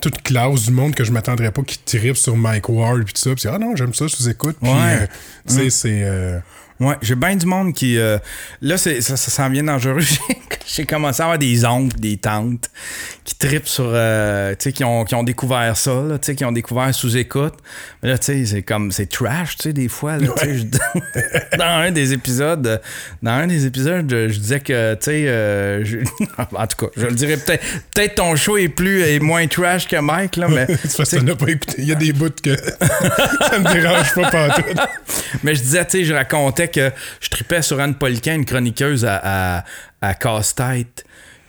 toute 0.00 0.22
classe 0.22 0.64
du 0.64 0.70
monde 0.72 0.94
que 0.94 1.04
je 1.04 1.12
m'attendrais 1.12 1.50
pas 1.50 1.62
qui 1.62 1.78
trippent 1.78 2.16
sur 2.16 2.36
Mike 2.36 2.68
Ward 2.68 3.04
puis 3.04 3.14
tout 3.14 3.20
ça. 3.20 3.34
Puis 3.34 3.44
ah 3.48 3.58
non, 3.58 3.74
j'aime 3.76 3.94
ça, 3.94 4.06
je 4.06 4.16
vous 4.16 4.28
écoute. 4.28 4.56
Puis, 4.62 4.70
Ouais. 4.70 4.76
euh, 5.02 5.06
tu 5.48 5.54
sais, 5.54 5.70
c'est. 5.70 6.02
euh, 6.04 6.38
Ouais, 6.80 6.94
j'ai 7.02 7.16
bien 7.16 7.34
du 7.34 7.44
monde 7.44 7.72
qui. 7.74 7.98
euh, 7.98 8.18
là, 8.60 8.78
c'est, 8.78 9.00
ça, 9.00 9.16
ça 9.16 9.30
s'en 9.32 9.50
vient 9.50 9.64
dangereux. 9.64 9.98
J'ai- 10.68 10.86
commencé 10.86 11.20
à 11.22 11.24
avoir 11.24 11.38
des 11.38 11.64
oncles, 11.64 11.98
des 11.98 12.16
tantes 12.16 12.70
qui 13.24 13.34
tripent 13.36 13.68
sur. 13.68 13.90
euh, 13.92 14.52
tu 14.52 14.64
sais, 14.64 14.72
qui 14.72 14.84
ont, 14.84 15.04
qui 15.04 15.14
ont 15.14 15.22
découvert 15.22 15.76
ça, 15.76 15.92
là, 16.02 16.18
tu 16.18 16.26
sais, 16.26 16.34
qui 16.34 16.44
ont 16.44 16.52
découvert 16.52 16.94
sous-écoute. 16.94 17.54
Mais 18.02 18.10
là, 18.10 18.18
tu 18.18 18.26
sais, 18.26 18.46
c'est 18.46 18.62
comme. 18.62 18.90
C'est 18.92 19.08
trash, 19.08 19.56
tu 19.56 19.62
sais, 19.64 19.72
des 19.72 19.88
fois. 19.88 20.16
Là, 20.18 20.28
dans 21.58 21.64
un 21.64 21.90
des 21.90 22.12
épisodes, 22.12 22.80
dans 23.22 23.30
un 23.30 23.46
des 23.46 23.66
épisodes, 23.66 24.06
je, 24.10 24.28
je 24.28 24.38
disais 24.38 24.60
que, 24.60 24.94
tu 24.94 25.00
sais. 25.02 25.24
euh, 25.26 25.84
en 26.38 26.66
tout 26.66 26.86
cas, 26.86 26.92
je 26.96 27.06
le 27.06 27.12
dirais 27.14 27.36
peut-être. 27.36 27.64
Peut-être 27.94 28.14
ton 28.16 28.36
show 28.36 28.56
est 28.56 28.68
plus 28.68 29.02
est 29.02 29.20
moins 29.20 29.46
trash 29.46 29.86
que 29.88 29.96
Mike, 29.96 30.36
là, 30.36 30.48
mais. 30.48 30.66
c'est 30.84 30.96
parce 30.96 31.10
que 31.10 31.32
pas 31.32 31.48
écouté. 31.50 31.74
Il 31.78 31.84
y 31.86 31.92
a 31.92 31.96
des 31.96 32.12
bouts 32.12 32.30
que 32.42 32.56
ça 32.56 33.58
me 33.58 33.72
dérange 33.72 34.14
pas 34.14 34.30
partout. 34.30 34.62
Mais 35.42 35.54
je 35.54 35.62
disais, 35.62 35.84
tu 35.84 35.98
sais, 35.98 36.04
je 36.04 36.14
racontais 36.14 36.68
que 36.68 36.90
je 37.20 37.28
tripais 37.28 37.62
sur 37.62 37.80
Anne 37.80 37.94
Poliquin, 37.94 38.34
une 38.34 38.44
chroniqueuse 38.44 39.04
à, 39.04 39.20
à, 39.58 39.64
à 40.00 40.14
Casse-Tête. 40.14 41.04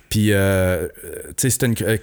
Puis, 0.10 0.34
euh, 0.34 0.88
tu 1.30 1.34
sais, 1.38 1.50
c'était 1.52 1.68
une. 1.68 1.76
euh, 1.82 1.98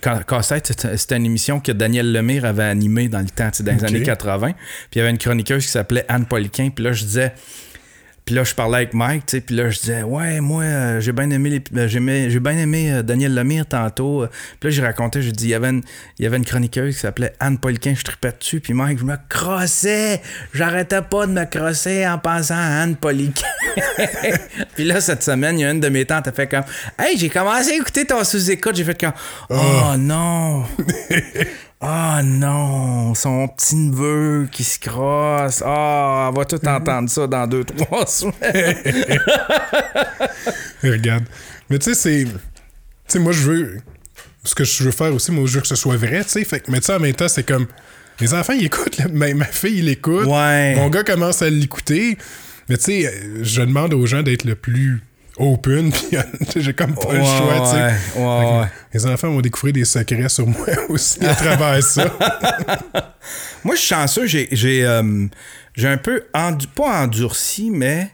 c'était- 0.97 1.17
une 1.17 1.27
émission 1.27 1.59
que 1.59 1.73
Daniel 1.73 2.13
Lemire 2.13 2.45
avait 2.45 2.63
animée 2.65 3.09
dans 3.09 3.19
le 3.19 3.27
temps, 3.27 3.51
dans 3.61 3.73
les 3.77 3.85
années 3.85 4.03
80. 4.05 4.53
Puis, 4.53 4.57
il 4.95 4.99
y 4.99 5.01
avait 5.01 5.11
une 5.11 5.19
chroniqueuse 5.19 5.65
qui 5.65 5.73
s'appelait 5.73 6.05
Anne 6.09 6.27
Poliquin. 6.27 6.71
Puis 6.75 6.85
là, 6.85 6.93
je 6.93 7.05
disais. 7.05 7.33
Puis 8.27 8.35
là, 8.35 8.43
je 8.43 8.57
parlais 8.57 8.79
avec 8.79 8.93
Mike, 8.93 9.27
tu 9.27 9.37
sais, 9.37 9.41
puis 9.41 9.55
là, 9.55 9.71
je 9.71 9.79
disais, 9.79 10.03
ouais, 10.03 10.41
moi, 10.41 10.65
euh, 10.65 11.01
j'ai 11.01 11.13
bien 11.13 11.31
aimé, 11.31 11.63
euh, 11.77 11.87
j'aimais- 11.87 12.29
j'ai 12.29 12.41
bien 12.41 12.59
aimé 12.59 12.93
euh, 12.93 13.03
Daniel 13.03 13.33
Lemire 13.33 13.65
tantôt. 13.67 14.27
Puis 14.59 14.69
là, 14.69 14.75
j'ai 14.75 14.83
raconté, 14.83 15.23
j'ai 15.23 15.31
dit, 15.31 15.45
il 15.45 15.51
y 15.51 15.55
avait 15.55 15.69
une, 15.71 15.83
il 16.19 16.25
y 16.25 16.27
avait 16.27 16.37
une 16.37 16.45
chroniqueuse 16.45 16.97
qui 16.97 17.01
s'appelait 17.03 17.35
Anne 17.39 17.59
Poliquin, 17.59 17.95
je 17.97 18.03
tripais 18.03 18.33
dessus, 18.37 18.59
puis 18.59 18.75
Mike, 18.75 18.99
je 18.99 19.05
me 19.05 19.15
crossais, 19.29 20.21
j'arrêtais 20.53 21.03
pas 21.03 21.29
de 21.29 21.33
me 21.33 21.45
crosser 21.45 22.05
en 22.05 22.19
pensant 22.19 22.57
à 22.57 22.83
Anne 22.83 22.97
Poliquin. 22.97 23.47
puis 24.75 24.85
là, 24.85 25.01
cette 25.01 25.23
semaine, 25.23 25.61
il 25.61 25.63
y 25.63 25.65
a 25.65 25.71
une 25.71 25.79
de 25.79 25.89
mes 25.89 26.05
tantes, 26.05 26.27
elle 26.27 26.35
fait 26.35 26.49
comme, 26.49 26.65
hey, 26.99 27.17
j'ai 27.17 27.29
commencé 27.29 27.71
à 27.71 27.75
écouter 27.77 28.07
ton 28.07 28.25
sous-écoute, 28.25 28.75
j'ai 28.75 28.83
fait 28.83 29.01
comme, 29.01 29.13
oh 29.51 29.95
non. 29.97 30.65
Ah 31.81 32.23
non, 32.25 33.15
son 33.15 33.47
petit 33.49 33.77
neveu 33.77 34.49
qui 34.51 34.65
se 34.65 34.79
crosse. 34.79 35.63
Ah, 35.65 36.31
on 36.33 36.37
va 36.37 36.45
tout 36.47 36.67
entendre 36.67 37.09
ça 37.11 37.27
dans 37.27 37.47
deux, 37.47 37.65
trois 37.65 38.07
semaines. 38.07 38.77
Regarde. 40.83 41.25
Mais 41.69 41.79
tu 41.79 41.85
sais, 41.93 41.95
c'est. 41.95 42.25
Tu 42.25 42.31
sais, 43.09 43.19
moi, 43.19 43.33
je 43.33 43.41
veux. 43.43 43.77
Ce 44.45 44.55
que 44.55 44.65
je 44.65 44.85
veux 44.85 44.91
faire 44.93 45.13
aussi, 45.15 45.33
moi, 45.33 45.45
je 45.47 45.55
veux 45.57 45.61
que 45.61 45.67
ce 45.67 45.75
soit 45.75 45.97
vrai, 45.97 46.23
tu 46.25 46.31
sais. 46.31 46.45
Fait 46.45 46.61
que, 46.61 46.71
mais 46.71 46.79
tu 46.81 46.87
sais, 46.87 46.95
en 46.95 47.01
même 47.01 47.15
temps, 47.15 47.29
c'est 47.29 47.47
comme. 47.47 47.67
Les 48.21 48.33
enfants, 48.33 48.55
ils 48.55 48.65
écoutent. 48.65 48.97
là. 48.97 49.07
Ma, 49.13 49.35
ma 49.35 49.45
fille, 49.45 49.79
il 49.81 49.85
l'écoute. 49.87 50.25
Ouais. 50.27 50.75
Mon 50.77 50.89
gars 50.89 51.03
commence 51.05 51.43
à 51.43 51.51
l'écouter. 51.51 52.17
Mais 52.69 52.79
tu 52.79 52.85
sais, 52.85 53.13
je 53.43 53.61
demande 53.61 53.93
aux 53.93 54.07
gens 54.07 54.23
d'être 54.23 54.45
le 54.45 54.55
plus 54.55 55.03
open. 55.39 55.91
Puis 56.51 56.63
j'ai 56.63 56.73
comme 56.75 56.95
pas 56.95 57.13
le 57.13 57.25
choix, 57.25 57.61
tu 57.61 57.77
sais. 57.77 58.19
Ouais, 58.21 58.59
ouais. 58.61 58.67
Les 58.93 59.07
enfants 59.07 59.29
vont 59.31 59.41
découvrir 59.41 59.73
des 59.75 59.85
secrets 59.85 60.29
sur 60.29 60.47
moi 60.47 60.67
aussi 60.89 61.25
à 61.25 61.35
travers 61.35 61.83
ça. 61.83 62.11
Moi, 63.65 63.75
je 63.75 63.81
suis 63.81 63.89
chanceux, 63.89 64.27
j'ai, 64.27 64.49
j'ai, 64.53 64.87
euh, 64.87 65.27
j'ai 65.75 65.89
un 65.89 65.97
peu, 65.97 66.25
endu- 66.33 66.69
pas 66.69 67.03
endurci, 67.03 67.71
mais 67.73 68.11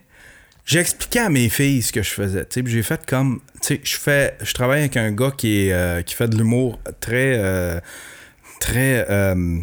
j'ai 0.65 0.79
expliqué 0.79 1.19
à 1.19 1.29
mes 1.29 1.49
filles 1.51 1.83
ce 1.83 1.93
que 1.93 2.03
je 2.03 2.11
faisais. 2.11 2.47
tu 2.47 2.61
sais, 2.63 2.67
j'ai 2.67 2.83
fait 2.83 3.05
comme, 3.05 3.41
tu 3.61 3.75
sais, 3.75 3.81
je 3.85 3.97
fais, 3.97 4.35
je 4.41 4.55
travaille 4.55 4.81
avec 4.81 4.97
un 4.97 5.11
gars 5.13 5.31
qui, 5.37 5.67
est, 5.69 5.73
euh, 5.73 6.01
qui 6.03 6.15
fait 6.15 6.29
de 6.29 6.37
l'humour 6.39 6.81
très, 7.01 7.35
euh, 7.37 7.79
très, 8.61 9.07
euh, 9.11 9.59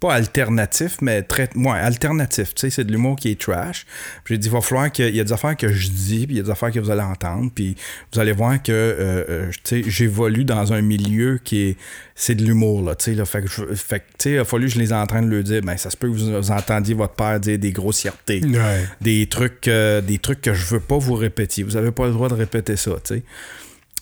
pas 0.00 0.14
alternatif, 0.14 0.98
mais 1.00 1.22
très, 1.22 1.48
ouais, 1.56 1.78
alternatif. 1.78 2.54
Tu 2.54 2.60
sais, 2.62 2.70
c'est 2.70 2.84
de 2.84 2.92
l'humour 2.92 3.16
qui 3.16 3.30
est 3.30 3.40
trash. 3.40 3.84
J'ai 4.26 4.38
dit, 4.38 4.46
il 4.48 4.52
va 4.52 4.60
falloir 4.60 4.92
qu'il 4.92 5.14
y 5.14 5.20
a 5.20 5.24
des 5.24 5.32
affaires 5.32 5.56
que 5.56 5.68
je 5.72 5.88
dis, 5.88 6.26
puis 6.26 6.36
il 6.36 6.38
y 6.38 6.40
a 6.40 6.44
des 6.44 6.50
affaires 6.50 6.70
que 6.70 6.78
vous 6.78 6.90
allez 6.90 7.02
entendre, 7.02 7.50
puis 7.54 7.74
vous 8.12 8.20
allez 8.20 8.32
voir 8.32 8.62
que, 8.62 8.70
euh, 8.72 9.24
euh, 9.28 9.50
tu 9.64 9.82
sais, 9.82 9.90
j'évolue 9.90 10.44
dans 10.44 10.72
un 10.72 10.82
milieu 10.82 11.38
qui 11.42 11.62
est, 11.62 11.76
c'est 12.14 12.34
de 12.34 12.44
l'humour, 12.44 12.82
là, 12.82 12.94
tu 12.94 13.06
sais, 13.06 13.14
là. 13.14 13.24
Fait 13.24 13.42
que, 13.42 13.48
fait 13.48 14.00
que, 14.00 14.04
tu 14.04 14.14
sais, 14.18 14.30
il 14.32 14.38
a 14.38 14.44
fallu 14.44 14.66
que 14.66 14.74
je 14.74 14.78
les 14.78 14.92
entraîne 14.92 15.26
de 15.28 15.30
le 15.36 15.42
dire, 15.42 15.62
ben, 15.62 15.76
ça 15.76 15.90
se 15.90 15.96
peut 15.96 16.08
que 16.08 16.16
vous, 16.16 16.30
vous 16.40 16.50
entendiez 16.50 16.94
votre 16.94 17.14
père 17.14 17.40
dire 17.40 17.58
des 17.58 17.72
grossièretés 17.72 18.42
Ouais. 18.44 18.86
des 19.00 19.26
trucs 19.26 19.68
euh, 19.68 20.00
des 20.00 20.18
trucs 20.18 20.40
que 20.40 20.54
je 20.54 20.64
veux 20.66 20.80
pas 20.80 20.98
vous 20.98 21.14
répéter. 21.14 21.62
Vous 21.62 21.76
avez 21.76 21.90
pas 21.90 22.06
le 22.06 22.12
droit 22.12 22.28
de 22.28 22.34
répéter 22.34 22.76
ça, 22.76 22.92
tu 23.04 23.14
sais. 23.16 23.22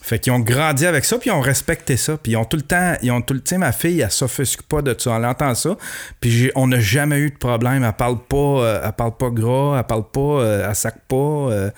Fait 0.06 0.20
qu'ils 0.20 0.32
ont 0.32 0.38
grandi 0.38 0.86
avec 0.86 1.04
ça, 1.04 1.18
puis 1.18 1.30
ils 1.30 1.32
ont 1.32 1.40
respecté 1.40 1.96
ça, 1.96 2.16
puis 2.16 2.30
ils 2.30 2.36
ont 2.36 2.44
tout 2.44 2.56
le 2.56 2.62
temps, 2.62 2.94
ils 3.02 3.10
ont 3.10 3.20
tout 3.22 3.34
le 3.34 3.40
temps, 3.40 3.58
ma 3.58 3.72
fille, 3.72 4.00
elle 4.02 4.10
s'offusque 4.12 4.62
pas 4.62 4.80
de 4.80 4.94
ça, 4.96 5.16
elle 5.16 5.24
entend 5.24 5.52
ça, 5.56 5.76
puis 6.20 6.48
on 6.54 6.68
n'a 6.68 6.78
jamais 6.78 7.18
eu 7.18 7.30
de 7.30 7.36
problème, 7.36 7.82
elle 7.82 7.92
parle 7.92 8.22
pas, 8.22 8.36
euh, 8.36 8.82
elle 8.84 8.92
parle 8.92 9.16
pas 9.16 9.30
gras, 9.30 9.76
elle 9.76 9.84
parle 9.84 10.08
pas, 10.08 10.20
euh, 10.20 10.68
elle 10.68 10.74
sac 10.76 10.94
pas, 11.08 11.16
euh, 11.16 11.70
tu 11.70 11.74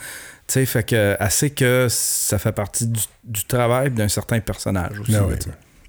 sais, 0.49 0.67
fait 0.67 0.83
que, 0.83 1.17
elle 1.19 1.31
sait 1.31 1.49
que 1.49 1.87
ça 1.89 2.39
fait 2.39 2.53
partie 2.53 2.87
du, 2.87 3.01
du 3.25 3.45
travail 3.47 3.93
d'un 3.93 4.09
certain 4.09 4.41
personnage 4.41 5.01
aussi, 5.01 5.17
Ah 5.17 5.25
ouais. 5.25 5.39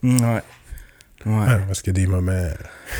ouais. 0.03 0.41
Ouais. 1.25 1.45
Ah, 1.45 1.59
parce 1.67 1.81
qu'il 1.81 1.97
y 1.97 1.99
a 2.01 2.05
des 2.05 2.07
moments. 2.09 2.31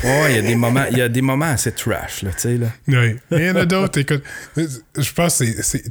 Ouais, 0.04 0.32
il 0.32 0.36
y 0.36 0.38
a 0.38 0.42
des 0.42 0.54
moments, 0.54 0.84
il 0.90 0.98
y 0.98 1.00
a 1.00 1.08
des 1.08 1.22
moments 1.22 1.46
assez 1.46 1.72
trash, 1.72 2.24
là, 2.24 2.30
tu 2.32 2.40
sais, 2.40 2.58
là. 2.58 2.66
Oui. 2.88 3.16
Il 3.30 3.42
y 3.42 3.50
en 3.50 3.56
a 3.56 3.64
d'autres, 3.64 3.98
écoute. 3.98 4.22
Je 4.54 5.12
pense 5.14 5.38
que 5.38 5.62
c'est. 5.62 5.84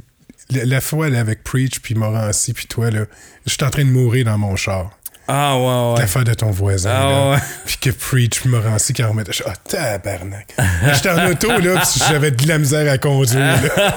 La, 0.50 0.64
la 0.64 0.80
fois 0.80 1.08
là, 1.08 1.20
avec 1.20 1.44
Preach, 1.44 1.80
puis 1.80 1.94
Morancy, 1.94 2.52
puis 2.52 2.66
toi, 2.66 2.90
là, 2.90 3.04
je 3.46 3.52
suis 3.52 3.64
en 3.64 3.70
train 3.70 3.84
de 3.84 3.90
mourir 3.90 4.24
dans 4.26 4.38
mon 4.38 4.56
char. 4.56 4.90
Ah, 5.32 5.56
ouais, 5.56 5.92
ouais. 5.94 6.00
L'affaire 6.00 6.24
de 6.24 6.34
ton 6.34 6.50
voisin. 6.50 6.90
Ah, 6.92 7.04
là. 7.08 7.30
ouais. 7.30 7.36
Puis 7.64 7.76
que 7.76 7.90
Preach, 7.90 8.44
Morancy, 8.46 8.92
qui 8.92 9.04
en 9.04 9.10
remettait. 9.10 9.30
Je 9.30 9.36
suis, 9.42 9.44
ah, 9.46 9.54
tabarnak. 9.56 10.52
J'étais 10.92 11.10
en 11.10 11.30
auto, 11.30 11.48
là, 11.56 11.80
j'avais 12.08 12.32
de 12.32 12.48
la 12.48 12.58
misère 12.58 12.90
à 12.92 12.98
conduire. 12.98 13.38
là. 13.38 13.96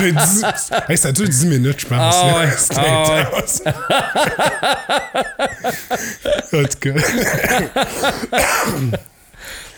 Hey, 0.88 0.96
ça 0.96 1.12
dure 1.12 1.28
10 1.28 1.46
minutes, 1.46 1.80
je 1.80 1.86
pense. 1.86 2.14
Ah, 2.18 2.26
là. 2.26 2.38
ouais. 2.38 2.50
C'était 2.56 2.80
Ah, 2.80 3.10
ouais. 3.10 3.20
intense. 3.20 3.62
en 6.54 6.62
tout 6.64 6.78
cas. 6.80 7.00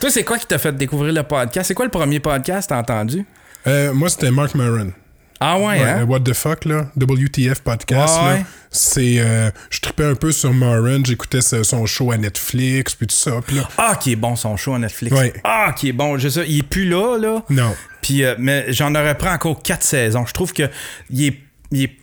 Toi, 0.01 0.11
c'est 0.11 0.25
quoi 0.25 0.38
qui 0.38 0.47
t'a 0.47 0.59
fait 0.59 0.77
découvrir 0.77 1.12
le 1.12 1.23
podcast? 1.23 1.69
C'est 1.69 1.75
quoi 1.75 1.85
le 1.87 1.90
premier 1.90 2.21
podcast 2.21 2.69
que 2.69 2.75
t'as 2.75 2.81
entendu? 2.81 3.25
Euh, 3.66 3.92
moi, 3.92 4.09
c'était 4.09 4.31
Mark 4.31 4.55
Maron. 4.55 4.92
Ah 5.40 5.59
ouais, 5.59 5.64
Ouais, 5.64 5.83
hein? 5.83 6.05
What 6.05 6.20
the 6.20 6.33
fuck, 6.33 6.64
là? 6.64 6.87
WTF 6.96 7.61
podcast, 7.61 8.16
Ouais, 8.18 8.25
là. 8.25 8.35
ouais. 8.37 8.44
C'est. 8.70 9.16
euh, 9.18 9.51
je 9.70 9.81
tripais 9.81 10.05
un 10.05 10.14
peu 10.14 10.33
sur 10.33 10.53
Maron, 10.53 11.03
j'écoutais 11.05 11.40
son 11.40 11.85
show 11.87 12.11
à 12.11 12.16
Netflix, 12.16 12.94
puis 12.94 13.07
tout 13.07 13.14
ça. 13.16 13.33
Puis 13.46 13.57
là. 13.57 13.68
Ah, 13.77 13.96
qui 14.01 14.12
est 14.12 14.16
bon 14.16 14.35
son 14.37 14.57
show 14.57 14.75
à 14.75 14.79
Netflix. 14.79 15.14
Ouais. 15.16 15.33
Ah, 15.44 15.75
qui 15.77 15.88
est 15.90 15.92
bon. 15.92 16.16
Je 16.18 16.29
sais, 16.29 16.44
il 16.49 16.59
est 16.59 16.62
plus 16.62 16.88
là, 16.88 17.18
là. 17.18 17.42
Non. 17.51 17.75
Puis, 18.03 18.25
euh, 18.25 18.35
mais 18.38 18.72
j'en 18.72 18.94
aurais 18.94 19.16
pris 19.16 19.29
encore 19.29 19.62
quatre 19.62 19.83
saisons. 19.83 20.25
Je 20.27 20.33
trouve 20.33 20.53
que 20.53 20.70
il 21.11 21.27
est, 21.27 21.38
il 21.70 21.83
est 21.85 21.96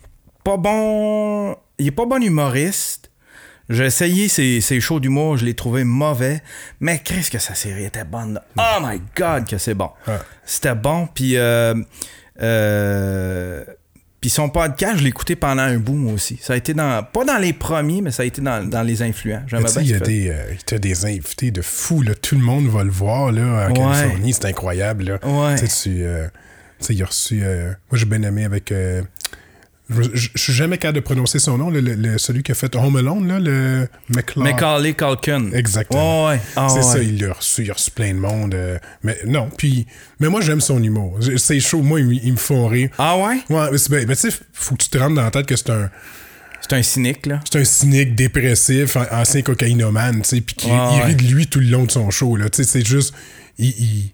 pas 0.44 0.58
bon. 0.58 1.56
Il 1.80 1.88
est 1.88 1.92
pas 1.92 2.06
bon 2.06 2.22
humoriste. 2.22 3.10
J'ai 3.70 3.86
essayé 3.86 4.28
ses, 4.28 4.60
ses 4.62 4.80
shows 4.82 5.00
d'humour, 5.00 5.38
je 5.38 5.46
l'ai 5.46 5.54
trouvé 5.54 5.84
mauvais. 5.86 6.42
Mais 6.82 7.00
qu'est-ce 7.00 7.32
que 7.32 7.40
sa 7.40 7.56
série 7.56 7.86
était 7.86 8.04
bonne. 8.04 8.34
là. 8.34 8.44
Oh 8.58 8.86
my 8.86 9.02
god, 9.16 9.48
que 9.48 9.58
c'est 9.58 9.74
bon. 9.74 9.90
C'était 10.46 10.76
bon. 10.76 11.08
Puis, 11.08 11.38
euh, 11.38 11.74
euh, 12.42 13.64
puis 14.22 14.30
son 14.30 14.48
podcast, 14.50 15.00
je 15.00 15.04
l'ai 15.04 15.10
écouté 15.10 15.36
pendant 15.36 15.64
un 15.64 15.78
bout, 15.78 15.96
moi 15.96 16.14
aussi. 16.14 16.40
Ça 16.42 16.54
a 16.54 16.56
été 16.56 16.74
dans. 16.74 17.04
Pas 17.04 17.26
dans 17.26 17.38
les 17.38 17.52
premiers, 17.52 18.02
mais 18.02 18.12
ça 18.12 18.24
a 18.24 18.26
été 18.26 18.42
dans, 18.42 18.68
dans 18.68 18.82
les 18.82 19.02
influents. 19.02 19.42
Mais 19.44 19.50
J'aimais 19.50 19.64
tu 19.66 19.70
sais, 19.72 19.80
bien 19.82 19.90
il 19.90 19.92
y 19.92 19.96
a 19.96 20.00
des, 20.00 20.30
euh, 20.74 20.80
des 20.80 21.06
invités 21.06 21.52
de 21.52 21.62
fous, 21.62 22.02
là. 22.02 22.16
Tout 22.16 22.36
le 22.36 22.42
monde 22.42 22.68
va 22.68 22.84
le 22.86 22.90
voir, 22.90 23.32
là, 23.34 23.68
en 23.68 23.72
Ouais. 23.72 23.74
Californie. 23.74 24.34
C'est 24.34 24.46
incroyable, 24.46 25.04
là. 25.04 25.20
Ouais. 25.28 25.56
Tu 25.56 25.68
sais, 25.68 25.90
tu, 25.90 26.04
euh, 26.04 26.28
tu 26.80 26.86
sais, 26.86 26.94
il 26.96 27.04
a 27.04 27.06
reçu. 27.06 27.36
moi, 27.42 27.76
j'ai 28.00 28.06
bien 28.06 28.24
aimé 28.24 28.46
avec. 28.46 28.74
Je 29.90 30.02
je- 30.14 30.30
suis 30.36 30.54
jamais 30.54 30.78
capable 30.78 30.96
de 30.98 31.04
prononcer 31.04 31.40
son 31.40 31.58
nom, 31.58 31.70
le- 31.70 31.80
le- 31.82 32.18
celui 32.18 32.42
qui 32.44 32.52
a 32.52 32.56
fait 32.56 32.74
Home 32.76 32.96
Alone, 32.96 33.28
là, 33.28 33.40
le 33.40 33.88
McLeod. 34.10 34.44
Macaulay 34.46 34.94
Culkin. 34.94 35.52
Exactement. 35.52 36.28
Ouais, 36.28 36.36
ouais. 36.36 36.42
Ah, 36.56 36.68
c'est 36.70 36.78
ouais. 36.78 36.82
ça, 36.84 37.00
il 37.04 37.20
l'a 37.22 37.34
reçu, 37.34 37.64
il 37.64 37.72
a 37.72 37.74
reçu 37.74 37.92
plein 37.92 38.14
de 38.14 38.20
monde. 38.20 38.54
euh, 38.56 38.78
mais 39.04 39.18
non, 39.26 39.50
puis. 39.58 39.86
Mais 40.20 40.30
moi, 40.30 40.42
j'aime 40.42 40.62
son 40.62 40.82
humour. 40.82 41.20
C'est 41.38 41.60
chaud, 41.60 41.82
moi, 41.82 42.00
ils, 42.00 42.32
me 42.32 42.38
font 42.38 42.68
rire. 42.68 42.90
Ah 42.98 43.18
ouais? 43.18 43.40
Ouais, 43.50 43.68
mais, 43.72 43.78
c'est 43.78 43.90
bien- 43.92 44.06
mais 44.08 44.16
tu 44.16 44.30
sais, 44.32 44.38
faut 44.54 44.76
que 44.76 44.84
tu 44.84 44.90
te 44.90 44.98
rendes 44.98 45.16
dans 45.16 45.24
la 45.24 45.32
tête 45.32 45.46
que 45.46 45.56
c'est 45.58 45.70
un, 45.70 45.90
C'est 46.62 46.74
un 46.74 46.82
cynique, 46.84 47.26
là. 47.26 47.42
c'est 47.52 47.60
un 47.60 47.66
cynique 47.66 48.16
dépressif, 48.16 48.96
an- 48.96 49.06
ancien 49.12 49.42
cocaïnomane, 49.42 50.22
tu 50.22 50.30
sais, 50.30 50.42
puis 50.42 50.56
qui 50.56 50.68
ouais. 50.72 51.04
rit 51.04 51.16
de 51.16 51.24
lui 51.24 51.48
tout 51.48 51.60
le 51.60 51.66
long 51.68 51.84
de 51.84 51.92
son 51.92 52.10
show, 52.10 52.38
là. 52.38 52.50
Tu 52.50 52.64
sais, 52.64 52.70
c'est 52.70 52.86
juste. 52.88 53.14
Il, 53.58 53.68
il, 53.68 54.12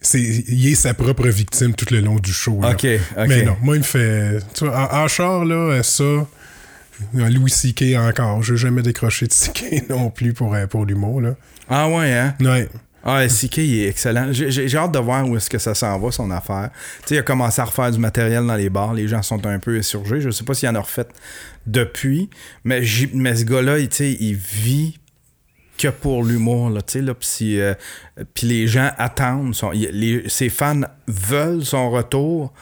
c'est, 0.00 0.20
il 0.20 0.66
est 0.68 0.74
sa 0.74 0.94
propre 0.94 1.28
victime 1.28 1.74
tout 1.74 1.86
le 1.92 2.00
long 2.00 2.16
du 2.16 2.32
show. 2.32 2.58
là. 2.60 2.70
Ok, 2.70 2.86
ok. 3.16 3.24
Mais 3.28 3.42
non, 3.44 3.56
moi, 3.62 3.76
il 3.76 3.80
me 3.80 3.84
fait. 3.84 4.38
Tu 4.54 4.64
vois, 4.66 4.92
en, 4.92 5.04
en 5.04 5.08
char, 5.08 5.44
là, 5.44 5.54
euh, 5.54 5.82
ça. 5.82 6.04
Louis 7.14 7.50
C.K. 7.50 7.96
encore. 7.98 8.42
Je 8.42 8.52
n'ai 8.52 8.58
jamais 8.58 8.82
décroché 8.82 9.26
de 9.26 9.32
C.K. 9.32 9.88
non 9.90 10.10
plus 10.10 10.32
pour, 10.34 10.54
euh, 10.54 10.66
pour 10.66 10.84
l'humour. 10.84 11.20
Là. 11.20 11.34
Ah 11.68 11.88
ouais, 11.88 12.12
hein? 12.12 12.34
Ouais. 12.40 12.68
Ah, 13.02 13.26
CK, 13.26 13.56
il 13.56 13.80
est 13.84 13.88
excellent. 13.88 14.30
J'ai- 14.30 14.50
J'ai 14.50 14.68
j'ai 14.68 14.76
hâte 14.76 14.92
de 14.92 14.98
voir 14.98 15.26
où 15.26 15.34
est-ce 15.34 15.48
que 15.48 15.56
ça 15.58 15.74
s'en 15.74 15.98
va, 15.98 16.10
son 16.10 16.30
affaire. 16.30 16.68
Tu 17.00 17.08
sais, 17.08 17.14
il 17.14 17.18
a 17.18 17.22
commencé 17.22 17.58
à 17.62 17.64
refaire 17.64 17.90
du 17.90 17.98
matériel 17.98 18.46
dans 18.46 18.56
les 18.56 18.68
bars. 18.68 18.92
Les 18.92 19.08
gens 19.08 19.22
sont 19.22 19.46
un 19.46 19.58
peu 19.58 19.78
insurgés. 19.78 20.20
Je 20.20 20.28
sais 20.30 20.44
pas 20.44 20.52
s'il 20.52 20.68
en 20.68 20.74
a 20.74 20.80
refait 20.80 21.06
depuis. 21.66 22.28
Mais, 22.64 22.82
mais 23.14 23.36
ce 23.36 23.44
gars-là, 23.46 23.78
il 23.78 24.34
vit 24.34 24.98
que 25.80 25.88
pour 25.88 26.24
l'humour. 26.24 26.70
Là, 26.70 26.82
tu 26.82 26.92
sais, 26.92 27.02
là, 27.02 27.14
puis 27.14 27.60
euh, 27.60 27.74
les 28.42 28.66
gens 28.66 28.90
attendent. 28.98 29.54
son- 29.54 29.70
les- 29.70 30.28
ses 30.28 30.48
fans 30.48 30.80
veulent 31.08 31.64
son 31.64 31.90
retour. 31.90 32.52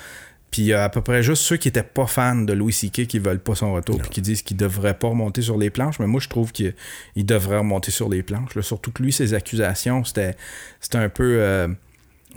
Puis 0.51 0.63
il 0.63 0.69
y 0.69 0.73
a 0.73 0.85
à 0.85 0.89
peu 0.89 1.03
près 1.03 1.23
juste 1.23 1.43
ceux 1.43 1.59
qui 1.59 1.69
étaient 1.69 1.83
pas 1.83 2.07
fans 2.07 2.35
de 2.37 2.55
Louis 2.55 2.73
C.K. 2.73 3.07
qui 3.07 3.19
veulent 3.19 3.39
pas 3.39 3.55
son 3.55 3.75
retour 3.75 3.99
puis 3.99 4.09
qui 4.09 4.23
disent 4.23 4.41
qu'il 4.41 4.57
devrait 4.57 4.95
pas 4.95 5.09
remonter 5.09 5.43
sur 5.43 5.59
les 5.59 5.69
planches. 5.69 5.99
Mais 5.99 6.07
moi, 6.07 6.21
je 6.23 6.29
trouve 6.31 6.53
qu'il 6.53 6.75
il 7.17 7.27
devrait 7.27 7.59
remonter 7.59 7.91
sur 7.91 8.09
les 8.09 8.23
planches. 8.23 8.55
là. 8.55 8.63
Surtout 8.63 8.91
que 8.91 9.03
lui, 9.03 9.13
ses 9.13 9.35
accusations, 9.35 10.05
c'était 10.05 10.37
c'était 10.81 10.97
un 10.99 11.11
peu... 11.11 11.37
euh, 11.39 11.69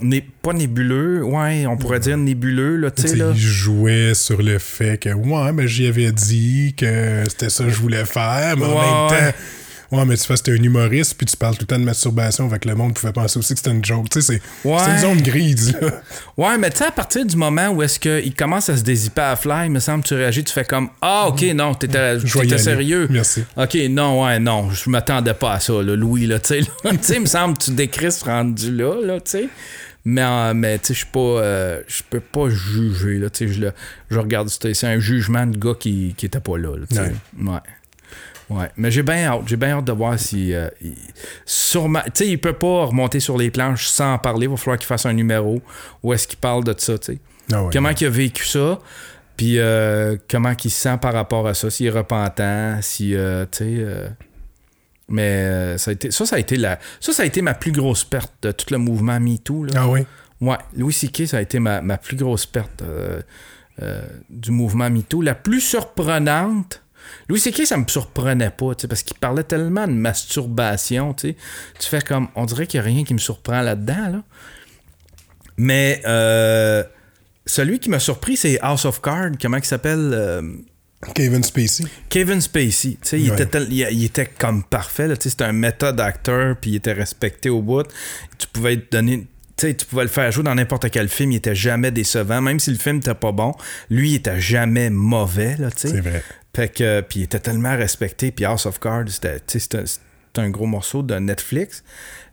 né- 0.00 0.28
pas 0.42 0.52
nébuleux, 0.52 1.22
ouais, 1.24 1.66
on 1.66 1.76
pourrait 1.78 2.00
dire 2.00 2.18
nébuleux, 2.18 2.76
là, 2.76 2.90
tu 2.90 2.96
Tu 2.96 3.02
sais, 3.02 3.08
sais, 3.08 3.16
là. 3.16 3.30
il 3.34 3.40
jouait 3.40 4.12
sur 4.14 4.42
le 4.42 4.58
fait 4.58 4.98
que, 4.98 5.08
ouais, 5.10 5.52
mais 5.52 5.66
j'y 5.68 5.86
avais 5.86 6.12
dit 6.12 6.74
que 6.76 7.22
c'était 7.28 7.48
ça 7.50 7.64
que 7.64 7.70
je 7.70 7.80
voulais 7.80 8.04
faire, 8.04 8.56
mais 8.58 8.64
en 8.66 9.08
même 9.10 9.32
temps, 9.32 9.38
ouais, 9.92 10.04
mais 10.04 10.16
tu 10.16 10.24
fais, 10.24 10.36
c'était 10.36 10.52
un 10.52 10.62
humoriste, 10.62 11.14
puis 11.16 11.26
tu 11.26 11.36
parles 11.36 11.54
tout 11.54 11.62
le 11.62 11.66
temps 11.66 11.78
de 11.78 11.84
masturbation, 11.84 12.46
avec 12.46 12.64
le 12.64 12.74
monde 12.74 12.94
pouvait 12.94 13.12
penser 13.12 13.38
aussi 13.38 13.54
que 13.54 13.58
c'était 13.60 13.70
une 13.70 13.84
joke. 13.84 14.08
Tu 14.10 14.20
sais, 14.20 14.40
c'est 14.64 14.68
Ouais. 14.68 14.78
une 14.90 14.98
zone 14.98 15.20
grise, 15.22 15.76
là. 15.80 16.02
Ouais, 16.36 16.58
mais 16.58 16.70
tu 16.70 16.78
sais, 16.78 16.86
à 16.86 16.90
partir 16.90 17.24
du 17.24 17.36
moment 17.36 17.68
où 17.68 17.82
est-ce 17.82 18.00
qu'il 18.00 18.34
commence 18.34 18.68
à 18.68 18.76
se 18.76 18.82
dézipper 18.82 19.20
à 19.22 19.36
fly, 19.36 19.66
il 19.66 19.70
me 19.72 19.80
semble 19.80 20.02
que 20.02 20.08
tu 20.08 20.14
réagis, 20.14 20.42
tu 20.44 20.52
fais 20.52 20.64
comme 20.64 20.88
Ah, 21.00 21.28
ok, 21.28 21.42
non, 21.54 21.74
t'étais 21.74 21.98
aller. 21.98 22.58
sérieux. 22.58 23.06
Merci. 23.10 23.44
Ok, 23.56 23.76
non, 23.90 24.24
ouais, 24.24 24.38
non, 24.40 24.70
je 24.70 24.90
m'attendais 24.90 25.34
pas 25.34 25.52
à 25.54 25.60
ça, 25.60 25.74
là, 25.82 25.94
Louis, 25.94 26.26
là, 26.26 26.38
tu 26.38 26.48
sais. 26.48 26.60
là. 26.60 26.66
Tu 26.92 26.98
sais, 27.02 27.14
il 27.16 27.20
me 27.20 27.26
semble 27.26 27.56
que 27.58 27.64
tu 27.64 27.70
décris 27.72 28.12
ce 28.12 28.24
rendu 28.24 28.74
là, 28.74 28.94
là, 29.04 29.20
tu 29.20 29.30
sais. 29.30 29.48
Mais, 30.04 30.22
euh, 30.22 30.52
mais 30.54 30.78
tu 30.80 30.86
sais, 30.88 30.94
je 30.94 30.98
suis 31.00 31.08
pas. 31.12 31.20
euh, 31.20 31.80
je 31.86 32.02
peux 32.10 32.18
pas 32.18 32.48
juger, 32.48 33.18
là, 33.18 33.30
tu 33.30 33.46
sais. 33.52 33.72
Je, 34.10 34.18
regarde, 34.18 34.48
c'est 34.48 34.84
un 34.84 34.98
jugement 34.98 35.46
de 35.46 35.56
gars 35.56 35.74
qui, 35.78 36.14
qui 36.16 36.26
était 36.26 36.40
pas 36.40 36.58
là, 36.58 36.76
là, 36.76 36.84
tu 36.88 36.96
sais. 36.96 37.02
Ouais. 37.02 37.50
Ouais. 37.52 37.58
Mais 38.76 38.90
j'ai 38.90 39.02
bien 39.02 39.24
hâte. 39.26 39.42
J'ai 39.46 39.56
bien 39.56 39.78
hâte 39.78 39.84
de 39.86 39.92
voir 39.92 40.18
si. 40.18 40.52
euh, 40.54 40.68
il- 40.82 40.94
sûrement. 41.46 42.00
Tu 42.06 42.10
sais, 42.14 42.28
il 42.28 42.38
peut 42.38 42.52
pas 42.52 42.84
remonter 42.86 43.18
sur 43.20 43.38
les 43.38 43.50
planches 43.50 43.86
sans 43.86 44.14
en 44.14 44.18
parler. 44.18 44.44
Il 44.46 44.50
va 44.50 44.56
falloir 44.56 44.78
qu'il 44.78 44.86
fasse 44.86 45.06
un 45.06 45.12
numéro 45.14 45.62
où 46.02 46.12
est-ce 46.12 46.28
qu'il 46.28 46.38
parle 46.38 46.64
de 46.64 46.74
ça, 46.76 46.98
tu 46.98 47.12
sais. 47.14 47.18
Ah 47.52 47.62
ouais. 47.64 47.70
Comment 47.72 47.90
il 47.90 48.06
a 48.06 48.10
vécu 48.10 48.44
ça, 48.46 48.78
puis 49.36 49.58
euh, 49.58 50.16
comment 50.30 50.52
il 50.64 50.70
se 50.70 50.80
sent 50.80 50.98
par 51.00 51.12
rapport 51.14 51.46
à 51.48 51.54
ça, 51.54 51.70
s'il 51.70 51.86
est 51.86 51.90
repentant, 51.90 52.78
si, 52.82 53.14
euh, 53.14 53.44
tu 53.50 53.58
sais... 53.58 53.64
euh, 53.78 54.08
mais 55.08 55.22
euh, 55.22 55.78
ça, 55.78 55.90
a 55.90 55.94
été, 55.94 56.10
ça, 56.10 56.24
ça 56.24 56.36
a 56.36 56.38
été 56.38 56.56
la, 56.56 56.78
ça, 57.00 57.12
ça 57.12 57.22
a 57.24 57.26
été 57.26 57.42
ma 57.42 57.54
plus 57.54 57.72
grosse 57.72 58.04
perte 58.04 58.32
de 58.42 58.52
tout 58.52 58.66
le 58.70 58.78
mouvement 58.78 59.18
MeToo. 59.18 59.64
Là. 59.64 59.72
Ah 59.76 59.88
oui? 59.88 60.06
Ouais, 60.40 60.56
Louis 60.76 60.92
C.K., 60.92 61.26
ça 61.26 61.38
a 61.38 61.40
été 61.40 61.58
ma, 61.58 61.80
ma 61.82 61.98
plus 61.98 62.16
grosse 62.16 62.46
perte 62.46 62.82
du 64.30 64.50
mouvement 64.50 64.88
MeToo. 64.90 65.20
La 65.22 65.34
plus 65.34 65.60
surprenante, 65.60 66.82
Louis 67.28 67.38
C.K., 67.40 67.66
ça 67.66 67.76
me 67.76 67.86
surprenait 67.86 68.50
pas, 68.50 68.74
tu 68.74 68.82
sais, 68.82 68.88
parce 68.88 69.02
qu'il 69.02 69.16
parlait 69.18 69.44
tellement 69.44 69.86
de 69.86 69.92
masturbation, 69.92 71.14
tu 71.14 71.28
sais. 71.30 71.36
Tu 71.78 71.88
fais 71.88 72.00
comme, 72.02 72.28
on 72.34 72.44
dirait 72.46 72.66
qu'il 72.66 72.80
n'y 72.80 72.86
a 72.86 72.90
rien 72.92 73.04
qui 73.04 73.14
me 73.14 73.18
surprend 73.18 73.60
là-dedans, 73.62 74.08
là. 74.12 74.22
Mais 75.56 76.00
euh, 76.06 76.82
celui 77.46 77.78
qui 77.78 77.90
m'a 77.90 77.98
surpris, 78.00 78.36
c'est 78.36 78.58
House 78.60 78.84
of 78.84 79.00
Cards, 79.00 79.32
comment 79.40 79.58
il 79.58 79.64
s'appelle 79.64 80.10
euh, 80.14 80.42
Kevin 81.14 81.42
Spacey. 81.42 81.84
Kevin 82.08 82.40
Spacey, 82.40 82.92
tu 82.92 82.98
sais, 83.02 83.20
il, 83.20 83.28
Ouais. 83.30 83.34
était 83.36 83.46
tel- 83.46 83.68
il, 83.70 83.86
il 83.92 84.04
était 84.04 84.26
comme 84.26 84.62
parfait, 84.64 85.08
là, 85.08 85.16
tu 85.16 85.24
sais, 85.24 85.30
c'était 85.30 85.44
un 85.44 85.52
méthode 85.52 86.00
acteur, 86.00 86.56
puis 86.60 86.70
il 86.72 86.76
était 86.76 86.92
respecté 86.92 87.50
au 87.50 87.60
bout. 87.62 87.84
Tu 88.38 88.46
pouvais 88.48 88.76
te 88.78 88.90
donner, 88.96 89.26
tu 89.56 89.86
pouvais 89.88 90.02
le 90.02 90.08
faire 90.08 90.30
jouer 90.32 90.44
dans 90.44 90.54
n'importe 90.54 90.90
quel 90.90 91.08
film, 91.08 91.32
il 91.32 91.36
était 91.36 91.54
jamais 91.54 91.90
décevant, 91.90 92.40
même 92.40 92.58
si 92.58 92.70
le 92.70 92.78
film 92.78 92.98
était 92.98 93.14
pas 93.14 93.32
bon, 93.32 93.52
lui, 93.90 94.10
il 94.12 94.14
était 94.16 94.40
jamais 94.40 94.90
mauvais. 94.90 95.56
C'est 95.76 96.00
vrai. 96.00 96.22
Fait 96.54 96.68
que, 96.68 97.00
puis 97.00 97.20
il 97.20 97.22
était 97.24 97.38
tellement 97.38 97.76
respecté, 97.76 98.30
puis 98.30 98.44
House 98.44 98.66
of 98.66 98.78
Cards, 98.78 99.08
c'était, 99.08 99.40
un 100.36 100.50
gros 100.50 100.66
morceau 100.66 101.02
de 101.02 101.14
Netflix. 101.14 101.82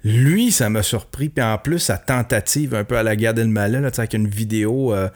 Lui, 0.03 0.51
ça 0.51 0.69
m'a 0.69 0.83
surpris, 0.83 1.29
puis 1.29 1.43
en 1.43 1.57
plus, 1.57 1.79
sa 1.79 1.97
tentative 1.97 2.75
un 2.75 2.83
peu 2.83 2.97
à 2.97 3.03
la 3.03 3.15
Gad 3.15 3.37
Elmaleh, 3.39 3.81
là, 3.81 3.89
avec 3.95 4.13
une 4.13 4.27
vidéo 4.27 4.93
euh, 4.93 5.09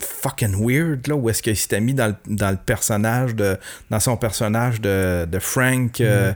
fucking 0.00 0.54
weird, 0.64 1.06
là, 1.06 1.14
où 1.14 1.28
est-ce 1.28 1.42
qu'il 1.42 1.56
s'était 1.56 1.80
mis 1.80 1.94
dans 1.94 2.08
le, 2.08 2.14
dans 2.26 2.50
le 2.50 2.56
personnage 2.56 3.34
de, 3.34 3.56
dans 3.90 4.00
son 4.00 4.16
personnage 4.16 4.80
de, 4.80 5.26
de 5.30 5.38
Frank, 5.38 6.00
euh, 6.00 6.32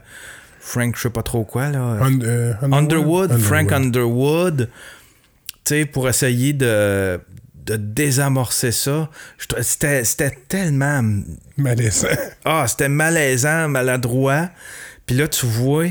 Frank, 0.66 0.96
je 0.96 1.03
sais 1.03 1.11
pas 1.11 1.22
trop 1.22 1.44
quoi, 1.44 1.68
là. 1.68 1.98
Euh, 2.22 2.55
Underwood, 2.72 3.37
Frank 3.38 3.70
Underwood, 3.70 4.70
tu 5.62 5.74
sais, 5.74 5.85
pour 5.85 6.09
essayer 6.09 6.55
de, 6.55 7.20
de 7.66 7.77
désamorcer 7.77 8.72
ça. 8.72 9.11
Je 9.37 9.46
C'était 9.62 10.05
c'était 10.05 10.31
tellement. 10.48 11.03
Malaisant. 11.59 12.09
Ah, 12.46 12.64
c'était 12.66 12.88
malaisant, 12.88 13.68
maladroit. 13.68 14.48
Puis 15.07 15.16
là, 15.16 15.29
tu 15.29 15.44
vois 15.44 15.87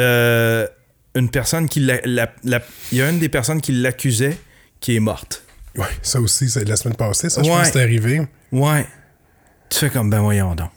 euh, 0.00 0.66
une 1.14 1.28
personne 1.30 1.68
qui. 1.68 1.80
l'a- 1.80 2.00
la- 2.06 2.32
la- 2.44 2.62
Il 2.92 2.98
y 2.98 3.02
a 3.02 3.10
une 3.10 3.18
des 3.18 3.28
personnes 3.28 3.60
qui 3.60 3.72
l'accusait 3.72 4.38
qui 4.80 4.96
est 4.96 5.00
morte. 5.00 5.42
Ouais, 5.76 5.84
ça 6.02 6.18
aussi, 6.20 6.48
c'est 6.48 6.66
la 6.66 6.76
semaine 6.76 6.96
passée, 6.96 7.28
ça, 7.28 7.42
je 7.42 7.48
Ouais. 7.50 7.56
pense 7.56 7.66
que 7.68 7.72
c'est 7.74 7.82
arrivé. 7.82 8.26
Ouais. 8.52 8.86
Tu 9.68 9.80
fais 9.80 9.90
comme, 9.90 10.08
ben 10.08 10.20
voyons 10.20 10.54
donc. 10.54 10.70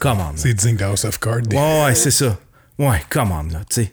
Commande. 0.00 0.34
C'est 0.36 0.52
digne 0.54 0.76
de 0.76 0.84
House 0.84 1.04
of 1.04 1.18
Cards. 1.20 1.42
des- 1.42 1.56
Ouais, 1.56 1.84
ouais, 1.84 1.94
c'est 1.94 2.10
ça. 2.10 2.38
Ouais, 2.78 3.02
commande, 3.10 3.52
là, 3.52 3.60
tu 3.68 3.82
sais. 3.82 3.92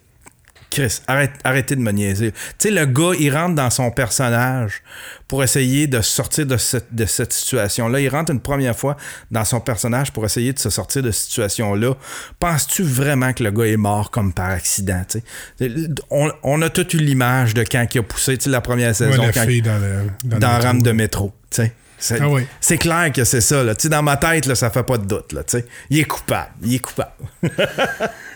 Chris, 0.71 1.01
arrête, 1.07 1.31
arrêtez 1.43 1.75
de 1.75 1.81
me 1.81 1.91
niaiser. 1.91 2.31
Tu 2.31 2.37
sais, 2.59 2.69
le 2.71 2.85
gars, 2.85 3.13
il 3.19 3.35
rentre 3.35 3.55
dans 3.55 3.71
son 3.71 3.89
personnage 3.89 4.83
pour 5.27 5.43
essayer 5.43 5.87
de 5.87 5.99
sortir 6.01 6.45
de 6.45 6.57
cette, 6.57 6.93
de 6.93 7.05
cette 7.05 7.33
situation-là. 7.33 7.99
Il 8.01 8.07
rentre 8.09 8.31
une 8.31 8.39
première 8.39 8.77
fois 8.77 8.95
dans 9.31 9.43
son 9.45 9.61
personnage 9.61 10.13
pour 10.13 10.25
essayer 10.25 10.53
de 10.53 10.59
se 10.59 10.69
sortir 10.69 11.01
de 11.01 11.09
cette 11.09 11.23
situation-là. 11.23 11.95
Penses-tu 12.39 12.83
vraiment 12.83 13.33
que 13.33 13.43
le 13.43 13.49
gars 13.49 13.65
est 13.65 13.77
mort 13.77 14.11
comme 14.11 14.31
par 14.31 14.51
accident? 14.51 15.01
tu 15.09 15.23
sais? 15.57 15.69
On, 16.11 16.31
on 16.43 16.61
a 16.61 16.69
toute 16.69 16.93
eu 16.93 16.97
l'image 16.99 17.55
de 17.55 17.63
quand 17.63 17.87
il 17.95 17.97
a 17.97 18.03
poussé 18.03 18.37
tu 18.37 18.43
sais, 18.43 18.49
la 18.51 18.61
première 18.61 18.89
Ouais, 18.89 18.93
saison, 18.93 19.23
la 19.23 19.31
quand- 19.31 19.45
fille 19.47 19.63
dans 19.63 19.79
le. 19.79 20.03
dans 20.23 20.35
le 20.37 20.39
la 20.39 20.49
métro. 20.53 20.63
rame 20.67 20.81
de 20.83 20.91
métro. 20.91 21.33
tu 21.49 21.63
sais. 21.63 21.73
C'est 21.99 22.21
Ah 22.21 22.27
c'est 22.61 22.77
clair 22.77 23.11
que 23.11 23.23
c'est 23.23 23.41
ça. 23.41 23.63
Là. 23.63 23.73
Dans 23.73 24.03
ma 24.03 24.17
tête, 24.17 24.45
là, 24.45 24.55
ça 24.55 24.69
fait 24.69 24.83
pas 24.83 24.97
de 24.97 25.05
doute. 25.05 25.33
Là, 25.33 25.43
il 25.89 25.99
est 25.99 26.03
coupable. 26.05 26.51
Il 26.63 26.75
est 26.75 26.79
coupable. 26.79 27.11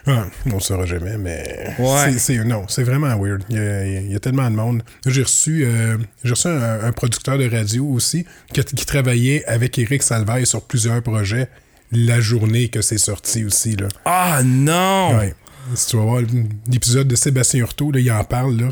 Ah, 0.05 0.25
on 0.51 0.55
ne 0.55 0.59
saura 0.59 0.85
jamais, 0.85 1.17
mais. 1.17 1.75
Ouais. 1.79 2.43
non, 2.43 2.65
c'est 2.67 2.83
vraiment 2.83 3.15
weird. 3.17 3.41
Il 3.49 3.55
y, 3.55 3.59
a, 3.59 3.85
il 3.85 4.11
y 4.11 4.15
a 4.17 4.19
tellement 4.19 4.51
de 4.51 4.55
monde. 4.57 4.83
J'ai 5.05 5.23
reçu, 5.23 5.63
euh, 5.65 5.95
reçu 6.25 6.49
un, 6.49 6.83
un 6.83 6.91
producteur 6.91 7.37
de 7.37 7.49
radio 7.49 7.85
aussi 7.87 8.25
qui, 8.53 8.61
qui 8.65 8.85
travaillait 8.85 9.45
avec 9.45 9.79
Eric 9.79 10.03
Salvaille 10.03 10.45
sur 10.45 10.61
plusieurs 10.61 11.01
projets 11.01 11.47
la 11.93 12.19
journée 12.19 12.67
que 12.67 12.81
c'est 12.81 12.97
sorti 12.97 13.45
aussi. 13.45 13.77
Là. 13.77 13.87
Ah 14.03 14.41
non! 14.43 15.17
Ouais. 15.17 15.33
Si 15.75 15.87
tu 15.87 15.95
vas 15.97 16.03
voir 16.03 16.21
l'épisode 16.69 17.07
de 17.07 17.15
Sébastien 17.15 17.61
Hurtaud, 17.61 17.91
là, 17.91 17.99
il 18.01 18.11
en 18.11 18.23
parle. 18.25 18.57
Là. 18.57 18.67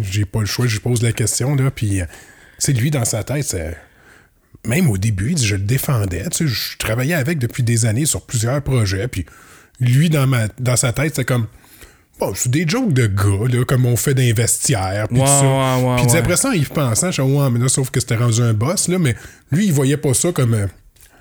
J'ai- 0.00 0.24
pas 0.24 0.40
le 0.40 0.46
choix, 0.46 0.66
je 0.66 0.72
lui 0.74 0.80
pose 0.80 1.02
la 1.02 1.12
question. 1.12 1.54
Là, 1.54 1.70
puis, 1.70 2.00
euh, 2.00 2.06
c'est 2.58 2.72
lui, 2.72 2.90
dans 2.90 3.04
sa 3.04 3.22
tête, 3.24 3.44
c'est- 3.44 3.76
même 4.66 4.88
au 4.90 4.96
début, 4.98 5.34
je 5.36 5.56
le 5.56 5.62
défendais. 5.62 6.24
Tu 6.30 6.38
sais, 6.38 6.46
je 6.46 6.76
travaillais 6.78 7.14
avec 7.14 7.38
depuis 7.38 7.62
des 7.62 7.84
années 7.86 8.06
sur 8.06 8.22
plusieurs 8.22 8.62
projets. 8.62 9.08
Puis 9.08 9.26
lui, 9.80 10.08
dans, 10.10 10.26
ma, 10.26 10.46
dans 10.58 10.76
sa 10.76 10.92
tête, 10.92 11.14
c'est 11.16 11.24
comme. 11.24 11.46
Bon, 12.20 12.32
c'est 12.36 12.50
des 12.50 12.68
jokes 12.68 12.92
de 12.92 13.06
gars, 13.06 13.48
là, 13.50 13.64
comme 13.64 13.84
on 13.86 13.96
fait 13.96 14.14
des 14.14 14.32
vestiaires. 14.32 15.08
Puis 15.08 15.18
il 15.18 16.06
dit, 16.06 16.12
ouais. 16.12 16.18
après 16.18 16.36
ça, 16.36 16.50
il 16.54 16.68
pensant, 16.68 17.10
je 17.10 17.20
ouais, 17.22 17.50
mais 17.50 17.58
là, 17.58 17.68
sauf 17.68 17.90
que 17.90 17.98
c'était 17.98 18.14
rendu 18.16 18.40
un 18.42 18.52
boss, 18.52 18.86
là, 18.88 18.98
mais 18.98 19.16
lui, 19.50 19.66
il 19.66 19.72
voyait 19.72 19.96
pas 19.96 20.14
ça 20.14 20.30
comme. 20.30 20.54
euh, 20.54 20.66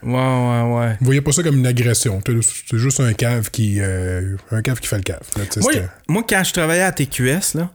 Ouais, 0.04 0.12
ouais, 0.13 0.75
ouais. 0.80 0.97
il 0.99 1.06
voyait 1.06 1.21
pas 1.21 1.32
ça 1.32 1.43
comme 1.43 1.58
une 1.58 1.67
agression. 1.67 2.21
C'est 2.25 2.77
juste 2.77 2.99
un 2.99 3.13
cave 3.13 3.49
qui. 3.51 3.77
euh, 3.80 4.36
un 4.51 4.62
cave 4.62 4.80
qui 4.80 4.88
fait 4.88 4.97
le 4.97 5.04
cave. 5.04 5.21
là, 5.38 5.43
Moi, 5.62 5.71
moi, 6.08 6.23
quand 6.27 6.43
je 6.43 6.54
travaillais 6.54 6.82
à 6.82 6.91
TQS, 6.91 7.56
là, 7.56 7.71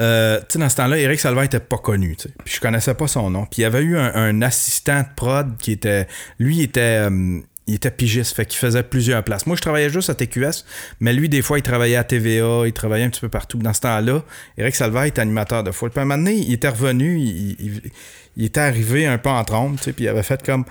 euh, 0.00 0.40
dans 0.54 0.68
ce 0.68 0.76
temps-là, 0.76 0.98
Eric 0.98 1.20
Salva 1.20 1.44
était 1.44 1.60
pas 1.60 1.78
connu. 1.78 2.16
Puis 2.44 2.54
je 2.56 2.60
connaissais 2.60 2.94
pas 2.94 3.06
son 3.06 3.30
nom. 3.30 3.46
Puis 3.46 3.58
il 3.58 3.62
y 3.62 3.64
avait 3.64 3.82
eu 3.82 3.96
un, 3.96 4.42
assistant 4.42 5.00
de 5.00 5.06
prod 5.14 5.56
qui 5.58 5.72
était. 5.72 6.06
Lui, 6.38 6.56
il 6.56 6.62
était. 6.62 7.08
euh, 7.10 7.40
il 7.66 7.74
était 7.74 7.90
pigiste, 7.90 8.36
fait 8.36 8.46
qu'il 8.46 8.58
faisait 8.58 8.84
plusieurs 8.84 9.24
places. 9.24 9.46
Moi, 9.46 9.56
je 9.56 9.60
travaillais 9.60 9.90
juste 9.90 10.08
à 10.08 10.14
TQS, 10.14 10.64
mais 11.00 11.12
lui, 11.12 11.28
des 11.28 11.42
fois, 11.42 11.58
il 11.58 11.62
travaillait 11.62 11.96
à 11.96 12.04
TVA, 12.04 12.62
il 12.64 12.72
travaillait 12.72 13.04
un 13.04 13.10
petit 13.10 13.20
peu 13.20 13.28
partout. 13.28 13.58
Dans 13.58 13.72
ce 13.72 13.80
temps-là, 13.80 14.22
Eric 14.56 14.76
Salva 14.76 15.06
était 15.06 15.20
animateur 15.20 15.64
de 15.64 15.72
foot. 15.72 15.90
Puis 15.90 15.98
à 15.98 16.02
un 16.02 16.06
moment 16.06 16.18
donné, 16.18 16.36
il 16.36 16.52
était 16.52 16.68
revenu, 16.68 17.18
il, 17.18 18.44
était 18.44 18.60
arrivé 18.60 19.06
un 19.06 19.18
peu 19.18 19.30
en 19.30 19.42
trompe, 19.44 19.80
puis 19.80 19.94
il 19.98 20.08
avait 20.08 20.22
fait 20.22 20.44
comme. 20.44 20.64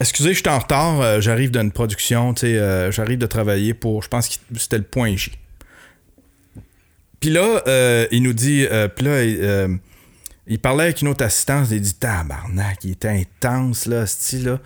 Excusez, 0.00 0.34
je 0.34 0.38
suis 0.38 0.48
en 0.48 0.58
retard, 0.58 1.00
euh, 1.00 1.20
j'arrive 1.20 1.50
d'une 1.50 1.72
production, 1.72 2.32
euh, 2.44 2.92
j'arrive 2.92 3.18
de 3.18 3.26
travailler 3.26 3.74
pour, 3.74 4.02
je 4.04 4.08
pense 4.08 4.28
que 4.28 4.34
c'était 4.56 4.78
le 4.78 4.84
point 4.84 5.16
J. 5.16 5.32
Puis 7.20 7.30
là, 7.30 7.62
euh, 7.66 8.06
il 8.12 8.22
nous 8.22 8.32
dit, 8.32 8.66
euh, 8.70 8.88
là, 9.00 9.10
euh, 9.10 9.68
il 10.46 10.58
parlait 10.58 10.84
avec 10.84 11.02
une 11.02 11.08
autre 11.08 11.24
assistante, 11.24 11.68
il 11.70 11.80
dit 11.80 11.94
tabarnak, 11.94 12.84
il 12.84 12.92
était 12.92 13.08
intense 13.08 13.86
là, 13.86 14.06
style 14.06 14.44
là. 14.44 14.60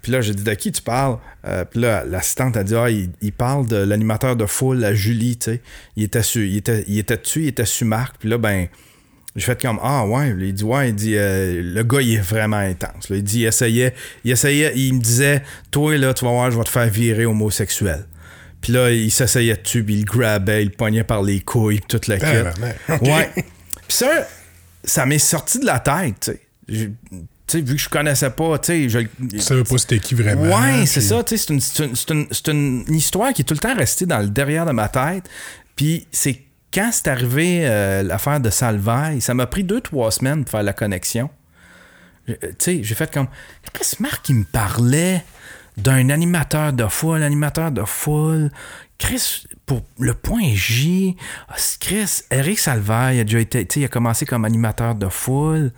Puis 0.00 0.12
là, 0.12 0.20
j'ai 0.20 0.32
dit 0.32 0.44
de 0.44 0.54
qui 0.54 0.70
tu 0.70 0.80
parles? 0.80 1.18
Euh, 1.44 1.64
Puis 1.64 1.80
là, 1.80 2.04
l'assistante 2.04 2.56
a 2.56 2.62
dit 2.62 2.76
ah, 2.76 2.88
il, 2.88 3.32
parle 3.32 3.66
de 3.66 3.76
l'animateur 3.76 4.36
de 4.36 4.46
foule, 4.46 4.84
à 4.84 4.94
Julie, 4.94 5.36
tu 5.36 5.50
sais. 5.50 5.60
Il 5.96 6.04
était 6.04 6.22
su, 6.22 6.46
il 6.46 6.56
était, 6.58 6.84
il 6.86 6.98
était 6.98 7.16
dessus, 7.16 7.42
il 7.42 7.48
était 7.48 7.64
sur 7.64 7.86
Marc. 7.88 8.16
Puis 8.20 8.28
là, 8.28 8.38
ben, 8.38 8.68
j'ai 9.34 9.44
fait 9.44 9.60
comme 9.60 9.80
ah 9.82 10.06
ouais. 10.06 10.32
Il 10.38 10.54
dit 10.54 10.62
ouais, 10.62 10.90
il 10.90 10.94
dit 10.94 11.14
le 11.16 11.82
gars 11.82 12.00
il 12.00 12.14
est 12.14 12.20
vraiment 12.20 12.56
intense. 12.58 13.08
là. 13.10 13.16
Il 13.16 13.24
dit 13.24 13.40
il 13.40 13.46
essayait, 13.46 13.92
il 14.24 14.30
essayait, 14.30 14.72
il 14.76 14.94
me 14.94 15.00
disait 15.00 15.42
toi 15.72 15.98
là, 15.98 16.14
tu 16.14 16.24
vas 16.24 16.30
voir, 16.30 16.50
je 16.52 16.56
vais 16.56 16.64
te 16.64 16.70
faire 16.70 16.88
virer 16.88 17.26
homosexuel. 17.26 18.06
Puis 18.60 18.72
là, 18.72 18.90
il 18.90 19.10
s'essayait 19.10 19.56
dessus, 19.56 19.84
puis 19.84 19.94
il 19.94 20.00
le 20.00 20.04
grabait, 20.04 20.62
il 20.62 20.68
le 20.70 20.74
pognait 20.74 21.04
par 21.04 21.22
les 21.22 21.40
couilles, 21.40 21.78
puis 21.78 21.86
toute 21.88 22.06
la 22.08 22.18
quête. 22.18 22.54
Ouais. 23.02 23.30
Puis 23.34 23.44
ça, 23.96 24.10
ça 24.84 25.06
m'est 25.06 25.18
sorti 25.18 25.58
de 25.60 25.66
la 25.66 25.78
tête, 25.78 26.14
tu 26.20 26.30
sais. 26.32 26.40
J'ai- 26.68 26.92
Tu 27.10 27.56
sais, 27.56 27.60
vu 27.64 27.76
que 27.76 27.80
je 27.80 27.88
connaissais 27.88 28.28
pas, 28.28 28.58
tu 28.58 28.66
sais, 28.66 28.88
je 28.90 29.38
savais 29.38 29.64
pas 29.64 29.78
c'était 29.78 29.98
qui 30.00 30.14
vraiment. 30.14 30.42
Ouais, 30.42 30.84
c'est 30.84 31.00
puis- 31.00 31.08
ça, 31.08 31.24
tu 31.24 31.38
sais, 31.38 31.44
c'est 31.46 31.54
une, 31.54 31.60
c'est 31.62 31.82
une- 31.84 31.96
c'est 31.96 32.10
une- 32.12 32.26
c'est 32.30 32.48
une 32.48 32.84
histoire 32.94 33.32
qui 33.32 33.40
est 33.40 33.44
tout 33.46 33.54
le 33.54 33.60
temps 33.60 33.74
restée 33.74 34.04
dans 34.04 34.18
le 34.18 34.28
derrière 34.28 34.66
de 34.66 34.72
ma 34.72 34.88
tête. 34.90 35.24
Puis 35.74 36.06
c'est 36.12 36.42
quand 36.74 36.90
c'est 36.92 37.08
arrivé 37.08 37.60
euh, 37.62 38.02
l'affaire 38.02 38.38
de 38.40 38.50
Salvaille, 38.50 39.22
ça 39.22 39.32
m'a 39.32 39.46
pris 39.46 39.64
deux, 39.64 39.80
trois 39.80 40.10
semaines 40.10 40.44
pour 40.44 40.50
faire 40.50 40.62
la 40.62 40.74
connexion. 40.74 41.30
Tu 42.26 42.34
sais, 42.58 42.80
j'ai 42.82 42.94
fait 42.94 43.10
comme. 43.10 43.28
Chris 43.72 43.94
Marc, 44.00 44.28
il 44.28 44.34
me 44.34 44.44
parlait 44.44 45.24
d'un 45.78 46.10
animateur 46.10 46.72
de 46.72 46.86
foule, 46.86 47.22
animateur 47.22 47.70
de 47.70 47.84
foule. 47.84 48.50
Chris, 48.98 49.44
pour 49.64 49.82
le 49.98 50.12
point 50.14 50.50
J, 50.54 51.16
ah, 51.48 51.54
Chris, 51.80 52.22
Eric 52.30 52.58
Salvaille 52.58 53.20
a 53.20 53.24
déjà 53.24 53.38
été, 53.38 53.64
tu 53.64 53.74
sais, 53.74 53.80
il 53.80 53.84
a 53.84 53.88
commencé 53.88 54.26
comme 54.26 54.44
animateur 54.44 54.94
de 54.96 55.08
foule. 55.08 55.72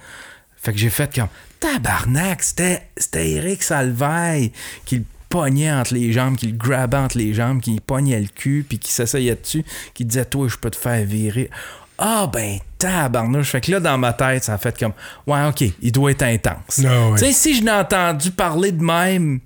Fait 0.56 0.72
que 0.72 0.78
j'ai 0.78 0.90
fait 0.90 1.14
comme 1.14 1.28
tabarnak, 1.58 2.42
c'était 2.42 2.82
Eric 3.14 3.62
Salvaille 3.62 4.52
qui 4.84 4.98
le 4.98 5.04
pognait 5.28 5.70
entre 5.70 5.94
les 5.94 6.12
jambes, 6.12 6.36
qui 6.36 6.48
le 6.48 6.56
grabait 6.56 6.96
entre 6.96 7.18
les 7.18 7.34
jambes, 7.34 7.60
qui 7.60 7.74
le 7.74 7.80
pognait 7.80 8.20
le 8.20 8.28
cul, 8.28 8.64
puis 8.68 8.78
qui 8.78 8.90
s'essayait 8.90 9.36
dessus, 9.36 9.64
qui 9.94 10.04
disait 10.04 10.24
Toi, 10.24 10.48
je 10.48 10.56
peux 10.56 10.70
te 10.70 10.76
faire 10.76 11.04
virer. 11.04 11.50
Ah 11.98 12.30
ben 12.32 12.58
tabarnouche. 12.78 13.50
Fait 13.50 13.60
que 13.60 13.70
là, 13.70 13.80
dans 13.80 13.98
ma 13.98 14.14
tête, 14.14 14.44
ça 14.44 14.54
a 14.54 14.58
fait 14.58 14.78
comme 14.78 14.92
Ouais, 15.26 15.46
ok, 15.46 15.64
il 15.82 15.92
doit 15.92 16.10
être 16.10 16.22
intense. 16.22 16.80
Ah 16.84 17.10
ouais. 17.10 17.18
Tu 17.18 17.26
sais, 17.26 17.32
si 17.32 17.54
je 17.56 17.62
n'ai 17.62 17.70
entendu 17.70 18.30
parler 18.30 18.72
de 18.72 18.82
même, 18.82 19.40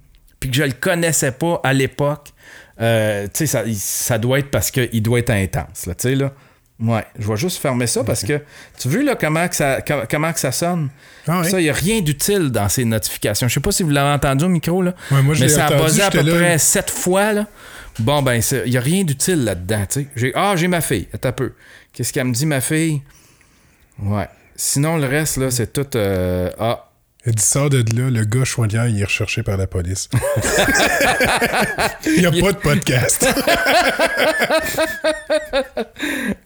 puis 0.44 0.50
que 0.50 0.56
je 0.56 0.62
le 0.64 0.72
connaissais 0.72 1.32
pas 1.32 1.60
à 1.64 1.72
l'époque, 1.72 2.28
euh, 2.80 3.24
tu 3.24 3.30
sais, 3.34 3.46
ça, 3.46 3.62
ça 3.74 4.18
doit 4.18 4.38
être 4.40 4.50
parce 4.50 4.70
qu'il 4.70 5.02
doit 5.02 5.18
être 5.20 5.30
intense, 5.30 5.86
là, 5.86 5.94
tu 5.94 6.08
sais, 6.08 6.14
là. 6.14 6.32
Ouais, 6.80 7.04
je 7.18 7.28
vais 7.28 7.36
juste 7.36 7.58
fermer 7.62 7.86
ça 7.86 8.02
parce 8.02 8.24
que 8.24 8.40
tu 8.78 8.88
veux 8.88 9.04
là 9.04 9.14
comment 9.14 9.46
que 9.46 9.54
ça, 9.54 9.80
com- 9.80 10.02
comment 10.10 10.32
que 10.32 10.40
ça 10.40 10.50
sonne? 10.50 10.90
Ah 11.28 11.40
ouais? 11.40 11.48
Ça, 11.48 11.60
il 11.60 11.62
n'y 11.62 11.70
a 11.70 11.72
rien 11.72 12.00
d'utile 12.02 12.50
dans 12.50 12.68
ces 12.68 12.84
notifications. 12.84 13.46
Je 13.46 13.54
sais 13.54 13.60
pas 13.60 13.70
si 13.70 13.84
vous 13.84 13.90
l'avez 13.90 14.10
entendu 14.12 14.44
au 14.44 14.48
micro, 14.48 14.82
là. 14.82 14.92
Ouais, 15.12 15.22
moi, 15.22 15.36
mais 15.38 15.48
ça 15.48 15.66
a 15.68 15.80
buzzé 15.82 16.02
à 16.02 16.10
peu 16.10 16.20
là. 16.22 16.34
près 16.34 16.58
sept 16.58 16.90
fois, 16.90 17.32
là. 17.32 17.46
Bon, 18.00 18.22
ben, 18.22 18.40
il 18.64 18.70
n'y 18.72 18.76
a 18.76 18.80
rien 18.80 19.04
d'utile 19.04 19.44
là-dedans, 19.44 19.84
tu 19.88 20.00
sais. 20.00 20.08
J'ai- 20.16 20.32
Ah, 20.34 20.54
j'ai 20.56 20.66
ma 20.66 20.80
fille. 20.80 21.06
Attends 21.14 21.28
un 21.28 21.32
peu. 21.32 21.52
Qu'est-ce 21.92 22.12
qu'elle 22.12 22.24
me 22.26 22.32
dit, 22.34 22.44
ma 22.44 22.60
fille? 22.60 23.02
Ouais. 24.02 24.28
Sinon, 24.56 24.96
le 24.96 25.06
reste, 25.06 25.36
là, 25.36 25.52
c'est 25.52 25.72
tout. 25.72 25.86
euh, 25.96 26.50
Ah, 26.58 26.88
Il 27.26 27.34
dit 27.34 27.42
sort 27.42 27.70
de 27.70 27.78
là, 27.98 28.10
le 28.10 28.24
gars 28.24 28.44
choignant, 28.44 28.84
il 28.84 29.00
est 29.00 29.04
recherché 29.04 29.42
par 29.42 29.56
la 29.56 29.66
police. 29.66 30.10
il 32.06 32.18
n'y 32.20 32.26
a 32.26 32.30
pas 32.30 32.52
de 32.52 32.58
podcast. 32.58 33.26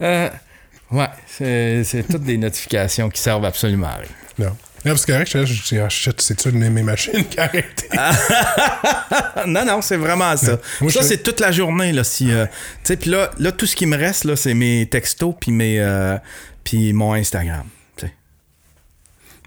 ouais. 0.01 1.09
C'est 1.27 1.83
c'est 1.85 2.03
toutes 2.05 2.23
des 2.23 2.39
notifications 2.39 3.09
qui 3.11 3.21
servent 3.21 3.45
absolument 3.45 3.89
à 3.89 3.97
rien. 3.97 4.09
non. 4.39 4.57
Non, 4.85 4.93
parce 4.93 5.05
que 5.07 5.11
correct, 5.13 5.29
je 5.33 5.45
je 5.45 5.63
dis, 5.65 5.79
ah, 5.81 5.89
shit, 5.89 6.21
c'est-tu 6.21 6.51
une 6.51 6.71
mes 6.71 6.85
machines 6.85 7.25
qui 7.25 7.41
a 7.41 7.45
arrêté? 7.45 7.89
Non, 9.47 9.65
non, 9.65 9.83
c'est 9.83 9.97
vraiment 9.97 10.37
ça. 10.37 10.59
Moi, 10.81 10.93
ça, 10.93 11.01
je- 11.01 11.07
c'est 11.07 11.23
toute 11.23 11.41
la 11.41 11.51
journée. 11.51 11.93
Là, 11.93 12.05
si, 12.05 12.31
euh, 12.31 12.47
tu 12.47 12.53
sais, 12.85 12.97
puis 12.97 13.11
là, 13.11 13.31
là, 13.41 13.51
tout 13.51 13.67
ce 13.67 13.75
qui 13.75 13.87
me 13.87 13.97
reste, 13.97 14.23
là, 14.25 14.37
c'est 14.37 14.55
mes 14.55 14.87
textos 14.89 15.35
puis 15.41 15.51
mes, 15.51 15.81
euh, 15.81 16.17
puis 16.63 16.93
mon 16.93 17.15
Instagram. 17.15 17.65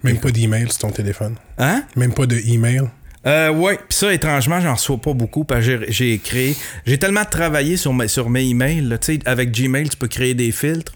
Même 0.02 0.18
pas 0.18 0.30
d'email 0.30 0.68
sur 0.70 0.78
ton 0.78 0.90
téléphone. 0.90 1.36
Hein? 1.58 1.84
Même 1.96 2.12
pas 2.12 2.26
de 2.26 2.36
email. 2.46 2.82
Euh, 3.24 3.50
ouais, 3.52 3.76
puis 3.76 3.84
ça, 3.96 4.12
étrangement, 4.12 4.60
j'en 4.60 4.74
reçois 4.74 4.96
pas 5.00 5.12
beaucoup 5.12 5.44
parce 5.44 5.64
que 5.64 5.84
j'ai- 5.88 6.18
créé. 6.18 6.56
J'ai 6.84 6.98
tellement 6.98 7.24
travaillé 7.24 7.76
sur 7.76 7.94
mes, 7.94 8.08
sur 8.08 8.28
mes 8.28 8.42
emails. 8.44 8.80
là, 8.80 8.98
Tu 8.98 9.14
sais, 9.14 9.18
avec 9.26 9.52
Gmail, 9.52 9.88
tu 9.88 9.96
peux 9.96 10.08
créer 10.08 10.34
des 10.34 10.50
filtres. 10.50 10.92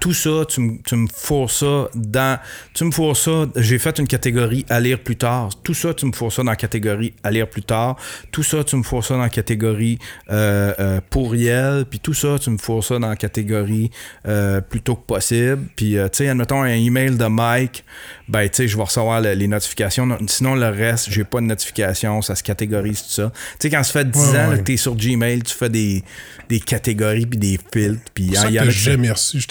Tout 0.00 0.12
ça, 0.12 0.44
tu, 0.48 0.60
me- 0.60 0.78
tu 0.84 0.96
me 0.96 1.06
fourres 1.06 1.50
ça 1.50 1.88
dans. 1.94 2.38
Tu 2.72 2.84
me 2.84 2.90
fourres 2.90 3.16
ça. 3.16 3.46
J'ai 3.56 3.78
fait 3.78 3.98
une 3.98 4.06
catégorie 4.08 4.66
à 4.68 4.80
lire 4.80 4.98
plus 4.98 5.16
tard. 5.16 5.50
Tout 5.62 5.74
ça, 5.74 5.94
tu 5.94 6.06
me 6.06 6.12
fourres 6.12 6.32
ça 6.32 6.42
dans 6.42 6.50
la 6.50 6.56
catégorie 6.56 7.12
à 7.22 7.30
lire 7.30 7.48
plus 7.48 7.62
tard. 7.62 7.96
Tout 8.32 8.42
ça, 8.42 8.64
tu 8.64 8.74
me 8.76 8.82
fourres 8.82 9.04
ça 9.04 9.14
dans 9.14 9.20
la 9.22 9.28
catégorie 9.28 9.98
euh, 10.30 10.72
euh, 10.80 11.00
pourriel. 11.08 11.84
Puis 11.88 12.00
tout 12.00 12.14
ça, 12.14 12.36
tu 12.40 12.50
me 12.50 12.58
fourres 12.58 12.82
ça 12.84 12.98
dans 12.98 13.08
la 13.08 13.16
catégorie 13.16 13.90
euh, 14.26 14.60
plus 14.60 14.80
tôt 14.80 14.96
que 14.96 15.06
possible. 15.06 15.62
Puis, 15.76 15.92
tu 15.92 15.98
sais, 16.12 16.28
admettons 16.28 16.62
un 16.62 16.66
email 16.74 17.16
de 17.16 17.26
Mike, 17.26 17.84
ben, 18.28 18.48
tu 18.48 18.56
sais, 18.56 18.68
je 18.68 18.76
vais 18.76 18.82
recevoir 18.82 19.20
le- 19.20 19.34
les 19.34 19.46
notifications. 19.48 20.06
Non- 20.06 20.18
Sinon, 20.26 20.56
le 20.56 20.68
reste, 20.68 21.10
j'ai 21.10 21.24
pas 21.24 21.38
de 21.40 21.46
notification. 21.46 22.22
Ça 22.22 22.34
se 22.34 22.42
catégorise 22.42 23.02
tout 23.02 23.10
ça. 23.10 23.30
Tu 23.34 23.40
sais, 23.60 23.70
quand 23.70 23.82
ça 23.84 23.92
fait 23.92 24.10
10 24.10 24.18
Ouais, 24.18 24.38
ans 24.38 24.50
ouais. 24.50 24.58
que 24.58 24.64
tu 24.64 24.74
es 24.74 24.76
sur 24.76 24.96
Gmail, 24.96 25.42
tu 25.44 25.54
fais 25.54 25.68
des, 25.68 26.02
des 26.48 26.58
catégories 26.60 27.26
puis 27.26 27.38
des 27.38 27.58
filtres. 27.72 28.02
Puis, 28.14 28.36
hein, 28.36 28.44
il 28.48 28.54
y 28.54 28.58
a 28.58 28.68
jamais 28.68 29.10
reçu. 29.12 29.43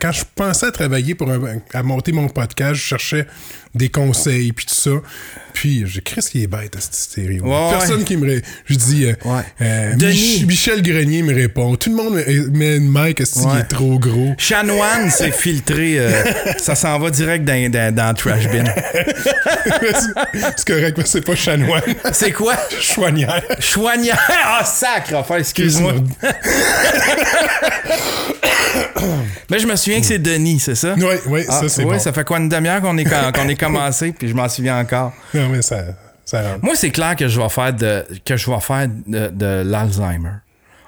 Quand 0.00 0.12
je 0.12 0.24
pensais 0.34 0.66
à 0.66 0.72
travailler 0.72 1.14
pour 1.14 1.30
à 1.72 1.82
monter 1.82 2.12
mon 2.12 2.28
podcast, 2.28 2.74
je 2.74 2.86
cherchais 2.86 3.26
des 3.74 3.88
conseils 3.88 4.52
puis 4.52 4.66
tout 4.66 4.74
ça. 4.74 4.90
Puis 5.54 5.84
j'ai 5.86 6.00
Chris 6.00 6.22
qui 6.30 6.42
est 6.42 6.46
bête 6.46 6.74
à 6.76 6.80
cette 6.80 6.94
stéréo. 6.94 7.44
Ouais, 7.44 7.70
Personne 7.70 7.98
ouais. 7.98 8.04
qui 8.04 8.16
me 8.16 8.26
ré... 8.26 8.42
Je 8.66 8.74
dis 8.74 9.04
euh, 9.04 9.12
Ouais. 9.24 9.42
euh. 9.60 9.94
Mich- 9.96 10.46
Michel 10.46 10.82
Grenier 10.82 11.22
me 11.22 11.34
répond. 11.34 11.76
Tout 11.76 11.90
le 11.90 11.96
monde 11.96 12.14
me- 12.14 12.48
met 12.50 12.78
Mike 12.80 13.20
est-ce 13.20 13.34
qu'il 13.40 13.58
est 13.58 13.64
trop 13.64 13.98
gros? 13.98 14.32
Chanoine, 14.38 15.10
c'est 15.10 15.30
filtré. 15.30 15.98
euh, 15.98 16.10
ça 16.58 16.74
s'en 16.74 16.98
va 16.98 17.10
direct 17.10 17.44
dans, 17.44 17.94
dans, 17.94 18.14
trash 18.14 18.48
bin. 18.48 18.64
c'est 20.56 20.66
correct, 20.66 20.96
mais 20.96 21.04
c'est 21.06 21.20
pas 21.24 21.34
chanoine. 21.36 21.82
C'est 22.12 22.32
quoi? 22.32 22.54
Chouanière. 22.80 23.42
Chouanière. 23.60 24.18
Ah, 24.44 24.64
sacre, 24.64 25.14
enfin, 25.14 25.36
excuse-moi. 25.36 25.94
Mais 29.50 29.58
je 29.58 29.66
me 29.66 29.76
souviens 29.76 30.00
que 30.00 30.06
c'est 30.06 30.18
Denis, 30.18 30.60
c'est 30.60 30.74
ça? 30.74 30.94
Oui, 30.96 31.04
oui, 31.26 31.44
Ah, 31.48 31.60
ça 31.60 31.68
c'est 31.68 31.84
ouais, 31.84 31.94
bon. 31.96 32.00
ça 32.00 32.12
fait 32.12 32.24
quoi 32.24 32.38
une 32.38 32.48
demi-heure 32.48 32.80
qu'on 32.80 32.96
est, 32.96 33.04
qu'on 33.04 33.48
est 33.48 33.60
commencé, 33.66 34.12
puis 34.12 34.28
je 34.28 34.34
m'en 34.34 34.48
souviens 34.48 34.78
encore. 34.78 35.12
Non, 35.34 35.48
mais 35.48 35.62
ça. 35.62 35.78
Moi, 36.62 36.74
c'est 36.76 36.90
clair 36.90 37.16
que 37.16 37.28
je 37.28 37.40
vais 37.40 37.48
faire 37.48 37.72
de, 37.74 38.04
que 38.24 38.36
je 38.36 38.50
vais 38.50 38.60
faire 38.60 38.88
de, 38.88 39.28
de 39.28 39.62
l'Alzheimer. 39.66 40.34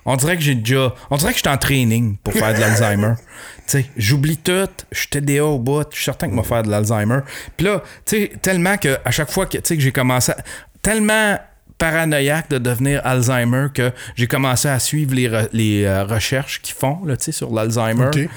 On 0.06 0.16
dirait 0.16 0.36
que 0.36 0.42
j'ai 0.42 0.54
déjà. 0.54 0.94
On 1.10 1.16
dirait 1.16 1.32
que 1.32 1.38
je 1.38 1.42
suis 1.42 1.48
en 1.48 1.56
training 1.58 2.16
pour 2.22 2.32
faire 2.34 2.54
de 2.54 2.60
l'Alzheimer. 2.60 3.14
tu 3.66 3.78
sais, 3.78 3.86
j'oublie 3.96 4.36
tout, 4.36 4.68
je 4.92 4.98
suis 4.98 5.08
TDA 5.08 5.44
au 5.44 5.58
bout, 5.58 5.86
je 5.90 5.96
suis 5.96 6.04
certain 6.04 6.28
que 6.28 6.34
je 6.36 6.40
vais 6.40 6.46
faire 6.46 6.62
de 6.62 6.70
l'Alzheimer. 6.70 7.20
Puis 7.56 7.66
là, 7.66 7.82
tu 8.04 8.16
sais, 8.20 8.32
tellement 8.42 8.76
que 8.76 8.98
à 9.04 9.10
chaque 9.10 9.30
fois 9.30 9.46
que, 9.46 9.56
que 9.58 9.80
j'ai 9.80 9.92
commencé 9.92 10.32
à- 10.32 10.36
Tellement 10.82 11.38
paranoïaque 11.78 12.50
de 12.50 12.58
devenir 12.58 13.00
Alzheimer 13.04 13.68
que 13.74 13.90
j'ai 14.14 14.26
commencé 14.26 14.68
à 14.68 14.78
suivre 14.78 15.14
les, 15.14 15.28
re- 15.28 15.48
les 15.52 15.84
euh, 15.84 16.04
recherches 16.04 16.60
qu'ils 16.62 16.74
font 16.76 17.00
là, 17.06 17.14
sur 17.18 17.52
l'Alzheimer. 17.52 18.04
Ok. 18.06 18.12
Tu 18.12 18.28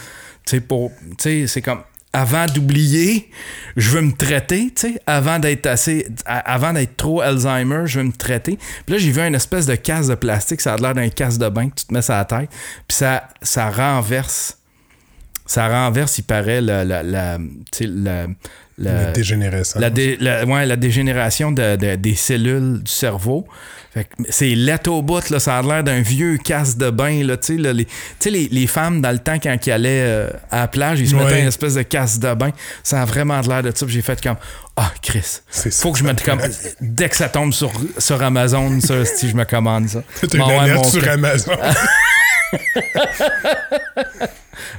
sais, 0.45 0.61
pour. 0.61 0.91
Tu 1.09 1.15
sais, 1.19 1.47
c'est 1.47 1.61
comme. 1.61 1.83
Avant 2.13 2.45
d'oublier, 2.47 3.29
je 3.75 3.89
veux 3.91 4.01
me 4.01 4.11
traiter, 4.13 4.71
tu 4.75 4.93
sais, 4.93 5.01
avant 5.05 5.39
d'être 5.39 5.65
assez. 5.67 6.07
Avant 6.25 6.73
d'être 6.73 6.95
trop 6.97 7.21
Alzheimer, 7.21 7.81
je 7.85 7.99
veux 7.99 8.05
me 8.05 8.11
traiter. 8.11 8.57
Puis 8.85 8.95
là, 8.95 8.97
j'ai 8.97 9.11
vu 9.11 9.21
une 9.21 9.35
espèce 9.35 9.65
de 9.65 9.75
casse 9.75 10.07
de 10.07 10.15
plastique, 10.15 10.61
ça 10.61 10.73
a 10.73 10.77
l'air 10.77 10.93
d'un 10.95 11.09
casse 11.09 11.37
de 11.37 11.47
bain 11.49 11.69
que 11.69 11.75
tu 11.75 11.85
te 11.85 11.93
mets 11.93 12.01
sur 12.01 12.13
la 12.13 12.25
tête. 12.25 12.49
Puis 12.87 12.95
ça, 12.97 13.27
ça 13.41 13.69
renverse. 13.69 14.57
Ça 15.45 15.67
renverse, 15.67 16.17
il 16.17 16.23
paraît, 16.23 16.61
la. 16.61 16.83
la, 16.83 17.03
la 17.03 17.37
la- 17.37 18.27
la- 18.79 18.93
La 19.05 19.11
dégénérescence. 19.11 19.81
la, 19.81 19.89
dé- 19.89 20.17
la- 20.19 20.45
ouais, 20.45 20.65
la 20.67 20.75
dégénération 20.75 21.51
de- 21.51 21.75
de- 21.77 21.95
des 21.95 22.13
cellules 22.13 22.83
du 22.83 22.91
cerveau. 22.91 23.47
C'est 24.29 24.49
lettre 24.55 24.91
au 24.91 25.01
bout, 25.01 25.29
là, 25.29 25.39
ça 25.39 25.57
a 25.57 25.61
l'air 25.61 25.83
d'un 25.83 26.01
vieux 26.01 26.37
casse 26.37 26.77
de 26.77 26.89
bain. 26.89 27.23
Là, 27.23 27.37
tu 27.37 27.55
sais, 27.55 27.61
là, 27.61 27.73
les, 27.73 27.85
tu 27.85 27.91
sais, 28.19 28.29
les, 28.29 28.47
les 28.49 28.67
femmes, 28.67 29.01
dans 29.01 29.11
le 29.11 29.19
temps, 29.19 29.37
quand 29.41 29.55
ils 29.65 29.71
allaient 29.71 30.03
euh, 30.05 30.29
à 30.51 30.59
la 30.61 30.67
plage, 30.67 30.99
ils 30.99 31.09
se 31.09 31.15
Ouais. 31.15 31.23
mettaient 31.23 31.41
une 31.41 31.47
espèce 31.47 31.75
de 31.75 31.81
casse 31.83 32.19
de 32.19 32.33
bain. 32.33 32.51
Ça 32.83 33.01
a 33.01 33.05
vraiment 33.05 33.39
l'air 33.41 33.63
de 33.63 33.71
ça. 33.75 33.85
J'ai 33.87 34.01
fait 34.01 34.21
comme 34.21 34.37
Ah, 34.75 34.91
Chris, 35.01 35.39
C'est 35.49 35.71
ça. 35.71 35.81
faut 35.83 35.91
que 35.91 35.99
je 35.99 36.03
mette 36.03 36.23
comme. 36.23 36.39
Dès 36.81 37.09
que 37.09 37.15
ça 37.15 37.29
tombe 37.29 37.53
sur, 37.53 37.71
sur 37.97 38.21
Amazon, 38.21 38.79
ça, 38.81 39.03
si 39.05 39.29
je 39.29 39.35
me 39.35 39.45
commande 39.45 39.87
ça. 39.89 40.03
T'as 40.21 40.27
une 40.37 40.43
ouais, 40.77 40.83
sur 40.83 41.07
Amazon. 41.09 41.53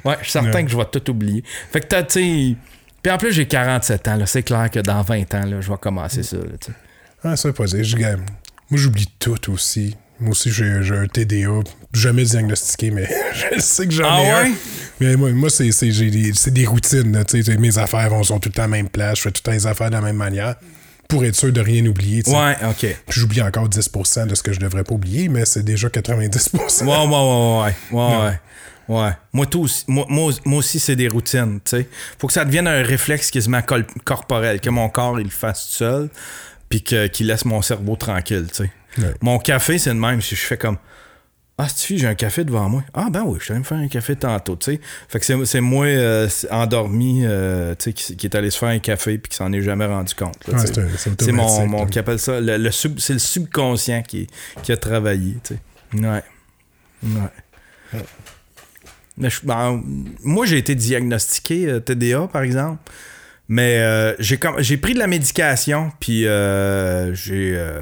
Ouais, 0.05 0.15
je 0.21 0.25
suis 0.25 0.33
certain 0.33 0.51
Ouais. 0.53 0.65
que 0.65 0.71
je 0.71 0.77
vais 0.77 0.85
tout 0.87 1.11
oublier. 1.11 1.43
Fait 1.73 1.81
que 1.81 1.87
t'as, 1.87 2.03
tu. 2.03 2.57
Puis 3.03 3.13
en 3.13 3.17
plus, 3.19 3.33
j'ai 3.33 3.47
47 3.47 4.09
ans. 4.09 4.17
là. 4.17 4.27
C'est 4.27 4.43
clair 4.43 4.71
que 4.71 4.81
dans 4.81 5.03
20 5.03 5.35
ans, 5.35 5.45
là, 5.47 5.61
je 5.61 5.71
vais 5.71 5.77
commencer 5.81 6.23
ça. 6.23 6.37
là, 6.37 6.43
tu 6.61 6.73
sais. 6.73 6.79
Ah, 7.25 7.37
ça 7.37 7.49
veut 7.49 7.55
pas 7.55 7.65
dire. 7.67 7.85
Je 7.85 7.97
gagne. 7.97 8.23
Moi, 8.71 8.79
j'oublie 8.81 9.09
tout 9.19 9.51
aussi. 9.53 9.97
Moi 10.21 10.33
aussi, 10.33 10.51
j'ai 10.51 10.65
un 10.67 11.07
TDA. 11.07 11.49
Jamais 11.93 12.25
diagnostiqué, 12.25 12.91
mais 12.91 13.09
je 13.55 13.61
sais 13.61 13.87
que 13.87 13.93
j'en 13.93 14.05
Ah 14.09 14.21
ai 14.21 14.27
ouais? 14.27 14.51
un. 14.51 14.55
Mais 15.01 15.17
moi, 15.17 15.31
moi 15.31 15.49
c'est, 15.49 15.71
des, 15.71 16.33
des 16.51 16.67
routines. 16.67 17.25
mes 17.61 17.79
affaires 17.79 18.11
vont, 18.11 18.25
sont 18.25 18.41
tout 18.41 18.49
le 18.49 18.53
temps 18.55 18.63
à 18.63 18.67
la 18.67 18.69
même 18.71 18.89
place. 18.89 19.19
Je 19.19 19.23
fais 19.23 19.31
tout 19.31 19.41
le 19.45 19.51
temps 19.51 19.53
les 19.53 19.67
affaires 19.67 19.91
de 19.91 19.95
la 19.95 20.01
même 20.01 20.17
manière 20.17 20.57
pour 21.09 21.25
être 21.25 21.37
sûr 21.37 21.53
de 21.53 21.61
rien 21.61 21.87
oublier. 21.87 22.23
tu 22.25 22.31
sais. 22.33 22.37
Ouais, 22.37 22.57
ok. 22.69 22.81
Puis 23.09 23.21
j'oublie 23.21 23.41
encore 23.41 23.69
10% 23.69 24.27
de 24.27 24.35
ce 24.35 24.43
que 24.43 24.53
je 24.53 24.59
devrais 24.61 24.85
pas 24.85 24.95
oublier, 24.95 25.29
mais 25.29 25.45
c'est 25.47 25.63
déjà 25.63 25.89
90%. 25.89 26.85
Ouais, 26.85 26.89
ouais, 26.89 27.07
ouais, 27.07 27.73
ouais, 27.93 28.17
ouais, 28.19 28.25
ouais. 28.27 28.41
Ouais. 28.89 29.11
Moi, 29.33 29.47
tout 29.47 29.61
aussi, 29.61 29.85
moi, 29.87 30.05
moi, 30.09 30.33
moi 30.45 30.59
aussi, 30.59 30.81
c'est 30.81 30.97
des 30.97 31.09
routines, 31.09 31.61
sais. 31.65 31.87
Faut 32.19 32.27
que 32.27 32.33
ça 32.33 32.45
devienne 32.45 32.67
un 32.67 32.83
réflexe 32.83 33.31
quasiment 33.31 33.61
corporel, 34.05 34.61
que 34.61 34.71
mon 34.71 34.89
corps, 34.89 35.21
il 35.21 35.25
le 35.25 35.31
fasse 35.31 35.69
tout 35.69 35.75
seul, 35.77 36.09
puis 36.69 36.83
que- 36.83 37.07
qu'il 37.07 37.27
laisse 37.27 37.45
mon 37.45 37.63
cerveau 37.63 37.97
tranquille, 37.97 38.47
tu 38.49 38.65
sais. 38.65 38.71
Ouais. 39.03 39.15
Mon 39.21 39.39
café, 39.39 39.79
c'est 39.79 39.91
le 39.93 39.99
même. 40.01 40.21
Si 40.23 40.35
je 40.35 40.41
fais 40.43 40.57
comme, 40.57 40.77
ah, 41.57 41.69
si 41.69 41.99
j'ai 41.99 42.07
un 42.07 42.15
café 42.15 42.45
devant 42.45 42.69
moi. 42.69 42.85
Ah, 42.95 43.09
ben 43.11 43.23
oui, 43.25 43.37
je 43.41 43.45
suis 43.45 43.53
allé 43.53 43.61
me 43.61 43.65
faire 43.65 43.79
un 43.79 43.89
café 43.89 44.15
tantôt, 44.17 44.57
tu 44.57 44.73
sais. 44.75 44.81
Fait 45.09 45.19
que 45.21 45.45
c'est, 45.45 45.61
moi 45.61 45.87
euh, 45.87 46.29
endormi, 46.51 47.23
euh, 47.25 47.75
tu 47.79 47.85
sais, 47.85 47.93
qui, 47.93 48.17
qui 48.17 48.27
est 48.27 48.35
allé 48.37 48.51
se 48.51 48.59
faire 48.59 48.69
un 48.69 48.79
café, 48.79 49.19
puis 49.19 49.31
qui 49.31 49.37
s'en 49.37 49.53
est 49.53 49.63
jamais 49.63 49.87
rendu 49.87 50.15
compte, 50.15 50.37
Ouais, 50.47 50.55
c'est 51.19 51.33
mon, 51.33 51.67
mon 51.67 51.87
qui 51.87 51.99
appelle 51.99 52.19
ça, 52.19 52.41
le, 52.41 52.57
le 52.59 52.71
sub- 52.71 52.99
c'est 53.01 53.13
le 53.15 53.19
subconscient 53.19 54.03
qui, 54.03 54.27
qui 54.63 54.73
a 54.73 54.77
travaillé, 54.77 55.37
tu 55.45 55.55
sais. 55.55 55.99
Ouais. 56.01 56.23
Ouais. 57.05 58.01
Mais 59.17 59.31
je- 59.31 59.41
ben, 59.45 59.83
moi, 60.23 60.47
j'ai 60.47 60.59
été 60.59 60.75
diagnostiqué 60.77 61.67
euh, 61.69 61.81
TDA, 61.81 62.29
par 62.29 62.43
exemple. 62.43 62.79
Mais 63.49 63.79
euh, 63.79 64.15
j'ai 64.19 64.77
pris 64.77 64.95
de 64.95 64.99
la 64.99 65.07
médication, 65.07 65.91
puis 66.01 66.27
euh, 66.27 67.15
j'ai. 67.15 67.57
euh, 67.57 67.81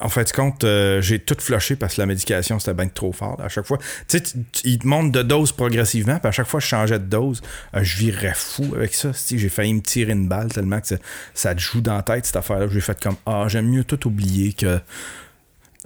en 0.00 0.08
fait, 0.08 0.30
compte, 0.32 0.64
euh, 0.64 1.00
j'ai 1.00 1.18
tout 1.18 1.36
flushé 1.38 1.76
parce 1.76 1.94
que 1.96 2.00
la 2.00 2.06
médication, 2.06 2.58
c'était 2.58 2.74
bien 2.74 2.88
trop 2.88 3.12
fort. 3.12 3.40
À 3.40 3.48
chaque 3.48 3.64
fois, 3.66 3.78
tu 4.08 4.18
sais, 4.18 4.22
ils 4.64 4.78
te 4.78 4.86
montent 4.86 5.12
de 5.12 5.22
dose 5.22 5.52
progressivement, 5.52 6.18
puis 6.18 6.28
à 6.28 6.32
chaque 6.32 6.46
fois, 6.46 6.60
je 6.60 6.66
changeais 6.66 6.98
de 6.98 7.04
dose. 7.04 7.42
euh, 7.74 7.82
je 7.82 7.96
virais 7.96 8.32
fou 8.34 8.74
avec 8.74 8.94
ça. 8.94 9.10
J'ai 9.30 9.48
failli 9.48 9.74
me 9.74 9.80
tirer 9.80 10.12
une 10.12 10.28
balle 10.28 10.52
tellement 10.52 10.80
que 10.80 10.88
ça, 11.34 11.54
te 11.54 11.60
joue 11.60 11.80
dans 11.80 11.96
la 11.96 12.02
tête, 12.02 12.26
cette 12.26 12.36
affaire-là. 12.36 12.66
J'ai 12.70 12.80
fait 12.80 12.98
comme, 13.00 13.16
ah, 13.26 13.44
j'aime 13.48 13.68
mieux 13.68 13.84
tout 13.84 14.06
oublier 14.06 14.52
que 14.52 14.78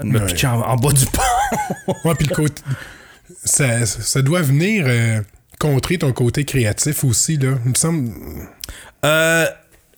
de 0.00 0.05
me 0.07 0.18
Ouais. 0.18 0.26
pitcher 0.26 0.46
en, 0.48 0.61
en 0.61 0.76
bas 0.76 0.92
du 0.92 1.07
pont. 1.07 1.94
Ouais, 2.05 2.14
puis 2.14 2.26
le 2.29 2.35
côté. 2.35 2.62
Ça, 3.44 3.85
ça 3.87 4.22
doit 4.22 4.42
venir 4.42 4.85
euh, 4.88 5.20
contrer 5.61 5.99
ton 5.99 6.12
côté 6.12 6.44
créatif 6.44 7.05
aussi, 7.05 7.37
là? 7.37 7.57
Il 7.64 7.70
me 7.70 7.75
semble. 7.77 8.11
Euh, 9.05 9.46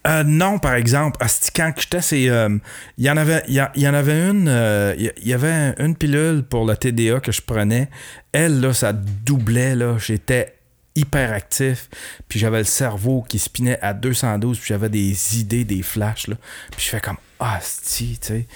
euh, 0.07 0.25
non, 0.25 0.59
par 0.59 0.75
exemple, 0.75 1.25
quand 1.55 1.72
j'étais, 1.79 2.03
c'est. 2.03 2.29
euh, 2.29 2.59
Il 2.98 3.05
y 3.05 3.11
en 3.11 3.16
avait, 3.16 3.42
il 3.48 3.55
y, 3.55 3.88
en 3.88 3.94
avait 3.94 4.29
une. 4.29 4.48
euh, 4.48 4.94
il 4.98 5.27
y 5.29 5.33
avait 5.33 5.75
une 5.79 5.96
pilule 5.96 6.42
pour 6.42 6.66
le 6.66 6.77
TDA 6.77 7.20
que 7.20 7.31
je 7.33 7.40
prenais. 7.40 7.88
Elle, 8.33 8.61
là, 8.61 8.75
ça 8.75 8.92
doublait, 8.92 9.77
là. 9.77 9.96
J'étais 9.98 10.55
hyper 10.96 11.33
actif. 11.33 11.88
Puis 12.29 12.38
j'avais 12.40 12.59
le 12.59 12.64
cerveau 12.64 13.25
qui 13.27 13.38
spinait 13.38 13.79
à 13.81 13.94
212. 13.94 14.59
Puis 14.59 14.66
j'avais 14.68 14.88
des 14.88 15.38
idées, 15.38 15.64
des 15.64 15.83
flashs, 15.83 16.27
là. 16.27 16.35
Puis 16.72 16.85
je 16.85 16.90
fais 16.90 17.01
comme. 17.01 17.16
Ah, 17.44 17.59
tu 17.61 18.14
sais. 18.20 18.46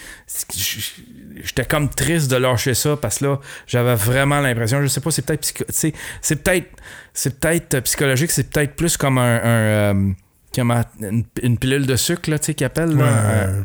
J'étais 1.44 1.64
comme 1.64 1.88
triste 1.90 2.30
de 2.30 2.36
lâcher 2.36 2.74
ça 2.74 2.96
parce 2.96 3.18
que 3.18 3.24
là, 3.24 3.40
j'avais 3.66 3.94
vraiment 3.96 4.40
l'impression, 4.40 4.80
je 4.80 4.86
sais 4.86 5.00
pas, 5.00 5.10
c'est 5.10 5.22
peut-être 5.26 5.40
psycho- 5.42 5.64
c'est 5.70 6.36
peut-être 6.42 6.68
c'est 7.12 7.38
peut-être 7.40 7.74
euh, 7.74 7.80
psychologique, 7.80 8.30
c'est 8.30 8.48
peut-être 8.50 8.74
plus 8.76 8.96
comme 8.96 9.18
un, 9.18 9.36
un, 9.36 9.46
euh, 9.46 10.10
comment- 10.54 10.82
une, 11.00 11.24
une 11.42 11.58
pilule 11.58 11.86
de 11.86 11.96
sucre 11.96 12.30
là, 12.30 12.38
tu 12.38 12.46
sais 12.46 12.54
qu'ils 12.54 12.66
appellent 12.66 12.94
Ouais, 12.96 13.02
un- 13.02 13.48
euh, 13.48 13.62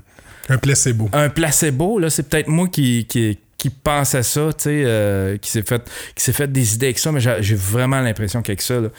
un 0.49 0.57
placebo. 0.57 1.09
un 1.13 1.29
placebo 1.29 1.99
là, 1.99 2.09
c'est 2.09 2.27
peut-être 2.27 2.47
moi 2.47 2.67
qui, 2.67 3.05
qui 3.05 3.37
qui 3.57 3.69
pensait 3.69 4.23
ça, 4.23 4.49
tu 4.53 4.63
sais, 4.63 4.81
euh, 4.85 5.37
qui 5.37 5.51
s'est 5.51 5.61
fait 5.61 5.87
qui 6.15 6.23
s'est 6.23 6.33
fait 6.33 6.51
des 6.51 6.73
idées 6.73 6.87
avec 6.87 6.97
ça, 6.99 7.11
mais 7.11 7.19
j'ai 7.19 7.35
j'ai 7.41 7.53
vraiment 7.55 8.01
l'impression 8.01 8.41
qu'avec 8.41 8.61
ça 8.61 8.79
là, 8.79 8.89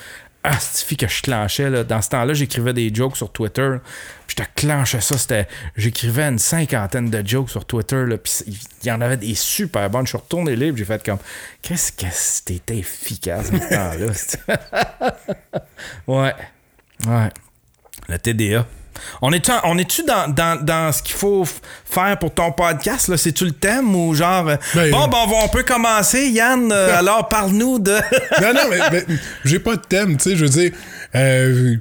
ah, 0.44 0.58
c'est 0.58 0.96
que 0.96 1.06
je 1.06 1.22
clenchais 1.22 1.70
là. 1.70 1.84
Dans 1.84 2.02
ce 2.02 2.08
temps-là, 2.10 2.34
j'écrivais 2.34 2.72
des 2.72 2.92
jokes 2.92 3.16
sur 3.16 3.30
Twitter. 3.30 3.76
je 4.26 4.34
te 4.34 4.42
clenchais 4.56 5.00
ça. 5.00 5.16
C'était, 5.16 5.46
j'écrivais 5.76 6.24
une 6.24 6.38
cinquantaine 6.38 7.10
de 7.10 7.26
jokes 7.26 7.50
sur 7.50 7.64
Twitter. 7.64 8.04
Puis 8.22 8.32
il 8.82 8.88
y 8.88 8.90
en 8.90 9.00
avait 9.00 9.16
des 9.16 9.34
super 9.36 9.88
bonnes. 9.88 10.06
Je 10.06 10.10
suis 10.10 10.18
retourné 10.18 10.56
libre. 10.56 10.78
J'ai 10.78 10.84
fait 10.84 11.04
comme, 11.04 11.18
qu'est-ce 11.62 11.92
que 11.92 12.06
c'était 12.10 12.78
efficace 12.78 13.52
à 13.52 14.08
ce 14.08 14.36
temps-là. 14.38 15.14
ouais, 16.08 16.34
ouais. 17.06 17.28
Le 18.08 18.18
TDA. 18.18 18.66
On 19.20 19.32
est-tu, 19.32 19.50
on 19.64 19.78
est-tu 19.78 20.02
dans, 20.04 20.28
dans, 20.32 20.62
dans 20.64 20.92
ce 20.92 21.02
qu'il 21.02 21.14
faut 21.16 21.44
faire 21.84 22.18
pour 22.18 22.32
ton 22.34 22.52
podcast? 22.52 23.08
Là? 23.08 23.16
C'est-tu 23.16 23.44
le 23.44 23.52
thème 23.52 23.94
ou 23.94 24.14
genre. 24.14 24.48
euh, 24.48 24.56
Ben, 24.74 24.90
bon, 24.90 25.04
euh, 25.04 25.06
ben, 25.08 25.18
on, 25.44 25.48
peut 25.48 25.62
commencer, 25.62 26.28
Yann. 26.30 26.70
euh, 26.72 26.94
alors, 26.98 27.28
parle-nous 27.28 27.78
de. 27.78 27.92
non, 28.40 28.52
non, 28.54 28.62
mais, 28.70 28.78
mais 28.92 29.04
j'ai 29.44 29.58
pas 29.58 29.76
de 29.76 29.82
thème, 29.82 30.16
tu 30.16 30.30
sais, 30.30 30.36
je 30.36 30.44
veux 30.44 30.50
dire. 30.50 30.72
euh, 31.14 31.76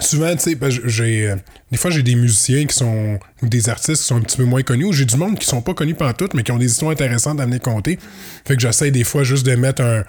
souvent, 0.00 0.32
tu 0.34 0.42
sais, 0.42 0.54
ben, 0.54 0.70
j'ai. 0.70 1.28
euh, 1.30 1.36
des 1.70 1.76
fois, 1.78 1.90
j'ai 1.90 2.02
des 2.02 2.14
musiciens 2.14 2.64
qui 2.66 2.74
sont. 2.76 3.18
ou 3.42 3.48
des 3.48 3.68
artistes 3.68 4.02
qui 4.02 4.08
sont 4.08 4.16
un 4.16 4.20
petit 4.20 4.36
peu 4.36 4.44
moins 4.44 4.62
connus, 4.62 4.84
ou 4.86 4.92
j'ai 4.92 5.04
du 5.04 5.16
monde 5.16 5.38
qui 5.38 5.46
sont 5.46 5.60
pas 5.62 5.74
connus 5.74 5.94
tout 6.16 6.28
mais 6.34 6.42
qui 6.42 6.52
ont 6.52 6.58
des 6.58 6.66
histoires 6.70 6.92
intéressantes 6.92 7.40
à 7.40 7.44
venir 7.44 7.60
compter. 7.60 7.98
Fait 8.46 8.54
que 8.54 8.60
j'essaie 8.62 8.90
des 8.90 9.04
fois 9.04 9.22
juste 9.24 9.44
de 9.46 9.54
mettre 9.54 9.82
un. 9.82 10.04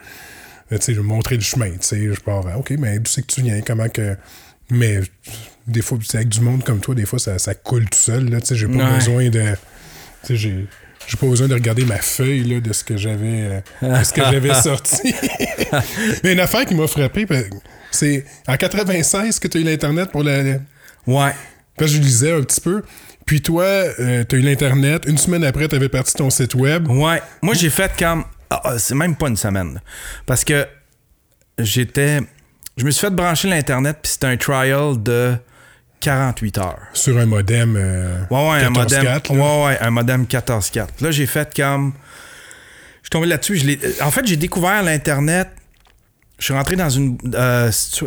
Tu 0.72 0.78
sais, 0.82 0.94
de 0.94 1.00
montrer 1.02 1.36
le 1.36 1.42
chemin, 1.42 1.72
tu 1.72 1.78
sais. 1.82 2.00
Je 2.14 2.20
pars, 2.20 2.46
OK, 2.58 2.72
mais 2.78 3.00
d'où 3.00 3.10
c'est 3.10 3.22
que 3.24 3.34
tu 3.34 3.42
viens, 3.42 3.60
comment 3.62 3.90
que. 3.90 4.16
Mais 4.70 5.00
des 5.70 5.82
fois, 5.82 5.98
c'est 6.06 6.18
avec 6.18 6.30
du 6.30 6.42
monde 6.42 6.64
comme 6.64 6.80
toi, 6.80 6.96
des 6.96 7.06
fois, 7.06 7.20
ça, 7.20 7.38
ça 7.40 7.54
coule 7.56 7.84
tout 7.90 7.98
seul, 7.98 8.30
là, 8.30 8.40
tu 8.42 8.48
sais, 8.48 8.56
j'ai 8.56 8.68
pas 8.68 8.74
Ouais. 8.86 8.96
besoin 8.96 9.30
de. 9.30 9.42
Tu 9.42 10.28
sais, 10.28 10.36
j'ai. 10.36 10.68
J'ai 11.08 11.18
pas 11.18 11.26
besoin 11.26 11.48
de 11.48 11.56
regarder 11.56 11.86
ma 11.86 11.98
feuille 11.98 12.44
là, 12.44 12.60
de 12.60 12.72
ce 12.72 12.84
que 12.84 12.96
j'avais 12.96 13.62
euh, 13.82 14.04
ce 14.04 14.14
que 14.14 14.22
j'avais 14.22 14.54
sorti. 14.62 15.16
Mais 16.24 16.34
une 16.34 16.40
affaire 16.40 16.66
qui 16.68 16.76
m'a 16.76 16.86
frappé, 16.86 17.26
ben, 17.26 17.46
c'est 17.90 18.26
en 18.48 18.56
96 18.56 19.40
que 19.40 19.48
tu 19.48 19.58
as 19.58 19.62
eu 19.62 19.64
l'Internet 19.64 20.12
pour 20.12 20.22
la. 20.24 20.44
Ouais. 21.08 21.32
Parce 21.76 21.90
que 21.92 21.98
je 21.98 22.00
lisais 22.00 22.32
un 22.34 22.42
petit 22.44 22.62
peu. 22.62 22.84
Puis 23.26 23.42
toi, 23.42 23.64
euh, 23.64 24.24
tu 24.28 24.36
as 24.36 24.40
eu 24.40 24.42
l'Internet. 24.42 25.06
Une 25.08 25.18
semaine 25.18 25.44
après, 25.46 25.68
tu 25.68 25.76
avais 25.76 25.90
parti 25.90 26.14
ton 26.14 26.30
site 26.30 26.54
web. 26.54 26.88
Ouais. 26.88 27.22
Moi, 27.42 27.56
j'ai 27.56 27.72
fait 27.72 27.92
comme. 27.98 28.26
ah, 28.52 28.62
ah, 28.66 28.78
c'est 28.78 28.94
même 28.96 29.16
pas 29.16 29.30
une 29.30 29.38
semaine. 29.38 29.82
Parce 30.28 30.44
que 30.44 30.68
j'étais. 31.58 32.20
Je 32.78 32.86
me 32.86 32.92
suis 32.92 33.02
fait 33.02 33.14
brancher 33.14 33.50
l'Internet, 33.50 33.98
puis 34.02 34.12
c'était 34.12 34.28
un 34.28 34.38
trial 34.38 35.02
de 35.02 35.34
48 36.00 36.58
heures. 36.60 36.80
Sur 36.94 37.18
un 37.18 37.26
modem. 37.26 37.76
euh, 37.78 38.20
Ouais, 38.30 38.50
ouais, 38.50 38.64
un 38.64 38.72
14.4, 38.72 38.74
modem. 38.74 39.04
là. 39.06 39.20
Ouais, 39.30 39.66
ouais, 39.66 39.78
un 39.82 39.90
modem 39.92 40.26
14.4. 40.26 40.88
Là, 41.02 41.12
j'ai 41.12 41.26
fait 41.26 41.54
comme. 41.56 41.94
Je 43.02 43.08
suis 43.08 43.10
tombé 43.12 43.28
là-dessus. 43.28 43.58
je 43.58 43.66
l'ai- 43.66 43.80
En 44.02 44.12
fait, 44.12 44.26
j'ai 44.26 44.38
découvert 44.38 44.84
l'Internet. 44.84 45.50
Je 46.38 46.46
suis 46.46 46.54
rentré 46.54 46.76
dans 46.76 46.90
une. 46.90 47.18
euh, 47.34 47.72
situ- 47.72 48.06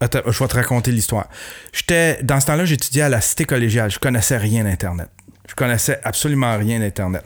Attends, 0.00 0.20
je 0.26 0.38
vais 0.38 0.48
te 0.48 0.54
raconter 0.56 0.90
l'histoire. 0.92 1.28
J'étais. 1.72 2.18
Dans 2.22 2.38
ce 2.40 2.46
temps-là, 2.46 2.64
j'étudiais 2.64 3.02
à 3.02 3.08
la 3.08 3.20
cité 3.20 3.44
collégiale. 3.44 3.90
Je 3.90 3.98
connaissais 3.98 4.36
rien 4.36 4.64
d'Internet. 4.64 5.08
Je 5.48 5.54
connaissais 5.54 6.00
absolument 6.04 6.56
rien 6.58 6.78
d'Internet. 6.80 7.24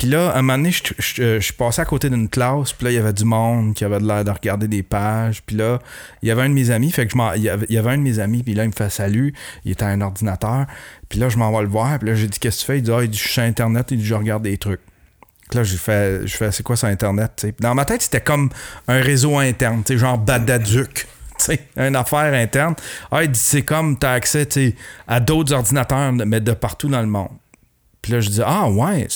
Puis 0.00 0.08
là, 0.08 0.32
un 0.34 0.40
moment 0.40 0.56
donné, 0.56 0.70
je, 0.70 1.40
suis 1.40 1.52
passé 1.52 1.82
à 1.82 1.84
côté 1.84 2.08
d'une 2.08 2.30
classe, 2.30 2.72
puis 2.72 2.86
là, 2.86 2.90
il 2.90 2.94
y 2.94 2.98
avait 2.98 3.12
du 3.12 3.26
monde 3.26 3.74
qui 3.74 3.84
avait 3.84 4.00
l'air 4.00 4.24
de 4.24 4.30
regarder 4.30 4.66
des 4.66 4.82
pages. 4.82 5.42
Puis 5.42 5.56
là, 5.56 5.78
il 6.22 6.28
y 6.28 6.30
avait 6.30 6.40
un 6.40 6.48
de 6.48 6.54
mes 6.54 6.70
amis, 6.70 6.90
fait 6.90 7.04
que 7.04 7.12
je 7.12 7.18
m'en- 7.18 7.34
il 7.34 7.42
y 7.42 7.50
avait, 7.50 7.66
un 7.90 7.98
de 7.98 8.02
mes 8.02 8.18
amis, 8.18 8.42
puis 8.42 8.54
là, 8.54 8.64
il 8.64 8.68
me 8.68 8.72
fait 8.72 8.88
salut. 8.88 9.34
Il 9.66 9.72
était 9.72 9.84
à 9.84 9.88
un 9.88 10.00
ordinateur. 10.00 10.64
Puis 11.10 11.18
là, 11.18 11.28
je 11.28 11.36
m'en 11.36 11.52
vais 11.54 11.64
le 11.64 11.68
voir, 11.68 11.98
puis 11.98 12.08
là, 12.08 12.14
j'ai 12.14 12.28
dit, 12.28 12.38
qu'est-ce 12.38 12.56
que 12.56 12.60
tu 12.60 12.66
fais? 12.66 12.78
Il 12.78 12.82
dit, 12.82 12.90
ah, 12.90 13.04
il 13.04 13.12
je 13.12 13.18
suis 13.18 13.28
sur 13.28 13.42
Internet, 13.42 13.88
il 13.90 13.98
dit, 13.98 14.06
je 14.06 14.14
regarde 14.14 14.42
des 14.42 14.56
trucs. 14.56 14.80
Puis 15.50 15.58
là, 15.58 15.64
j'ai 15.64 15.76
fait, 15.76 16.26
je 16.26 16.34
fais, 16.34 16.50
c'est 16.50 16.62
quoi 16.62 16.76
sur 16.76 16.88
Internet? 16.88 17.32
tu 17.36 17.48
sais? 17.48 17.52
Puis 17.52 17.62
Dans 17.62 17.74
ma 17.74 17.84
tête, 17.84 18.00
c'était 18.00 18.22
comme 18.22 18.48
un 18.88 19.02
réseau 19.02 19.36
interne, 19.38 19.82
genre 19.86 20.16
Badaduc. 20.16 20.94
tu 20.94 21.06
sais, 21.36 21.60
Une 21.76 21.94
affaire 21.94 22.32
interne. 22.32 22.74
Ah, 23.10 23.22
il 23.22 23.30
dit, 23.32 23.38
c'est 23.38 23.66
comme, 23.66 23.98
tu 23.98 24.06
as 24.06 24.12
accès 24.12 24.48
à 25.06 25.20
d'autres 25.20 25.52
ordinateurs, 25.52 26.10
mais 26.12 26.40
de 26.40 26.52
partout 26.52 26.88
dans 26.88 27.02
le 27.02 27.06
monde. 27.06 27.36
Puis 28.00 28.12
là, 28.12 28.20
je 28.20 28.30
dis, 28.30 28.40
ah, 28.42 28.66
ouais. 28.66 29.06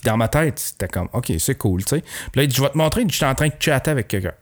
Puis 0.00 0.08
dans 0.08 0.16
ma 0.16 0.28
tête, 0.28 0.58
c'était 0.58 0.88
comme, 0.88 1.08
OK, 1.12 1.32
c'est 1.38 1.56
cool, 1.56 1.84
tu 1.84 1.96
sais. 1.96 2.00
Puis 2.02 2.36
là, 2.36 2.42
il 2.44 2.48
dit, 2.48 2.56
je 2.56 2.62
vais 2.62 2.70
te 2.70 2.78
montrer, 2.78 3.04
je 3.08 3.14
suis 3.14 3.24
en 3.24 3.34
train 3.34 3.48
de 3.48 3.54
chatter 3.58 3.90
avec 3.90 4.06
quelqu'un. 4.06 4.32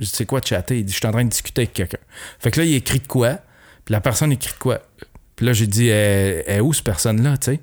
Je 0.00 0.06
dis, 0.06 0.10
c'est 0.12 0.26
quoi 0.26 0.40
chatter? 0.44 0.78
Il 0.78 0.84
dit, 0.84 0.92
je 0.92 0.98
suis 0.98 1.06
en 1.06 1.12
train 1.12 1.24
de 1.24 1.30
discuter 1.30 1.62
avec 1.62 1.72
quelqu'un. 1.72 1.98
Fait 2.40 2.50
que 2.50 2.60
là, 2.60 2.66
il 2.66 2.74
écrit 2.74 2.98
de 2.98 3.06
quoi? 3.06 3.38
Puis 3.84 3.92
la 3.92 4.00
personne 4.00 4.32
écrit 4.32 4.54
quoi? 4.58 4.80
Puis 5.36 5.46
là, 5.46 5.52
j'ai 5.52 5.66
dit, 5.68 5.88
elle 5.88 6.42
elle 6.46 6.56
est 6.56 6.60
où 6.60 6.72
cette 6.72 6.84
personne-là, 6.84 7.36
tu 7.38 7.52
sais? 7.52 7.60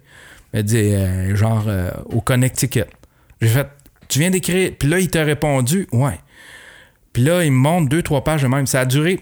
Elle 0.54 0.64
dit, 0.64 1.36
genre, 1.36 1.66
euh, 1.68 1.92
au 2.06 2.22
Connecticut. 2.22 2.86
J'ai 3.42 3.50
fait, 3.50 3.68
tu 4.08 4.20
viens 4.20 4.32
d'écrire? 4.32 4.72
Puis 4.80 4.88
là, 4.88 5.00
il 5.00 5.10
t'a 5.10 5.24
répondu, 5.24 5.88
ouais. 5.92 6.20
Puis 7.14 7.24
là, 7.24 7.44
il 7.44 7.52
me 7.52 7.58
montre 7.58 7.90
deux, 7.90 8.02
trois 8.02 8.24
pages 8.24 8.44
de 8.44 8.48
même. 8.48 8.66
Ça 8.66 8.82
a 8.82 8.86
duré, 8.86 9.20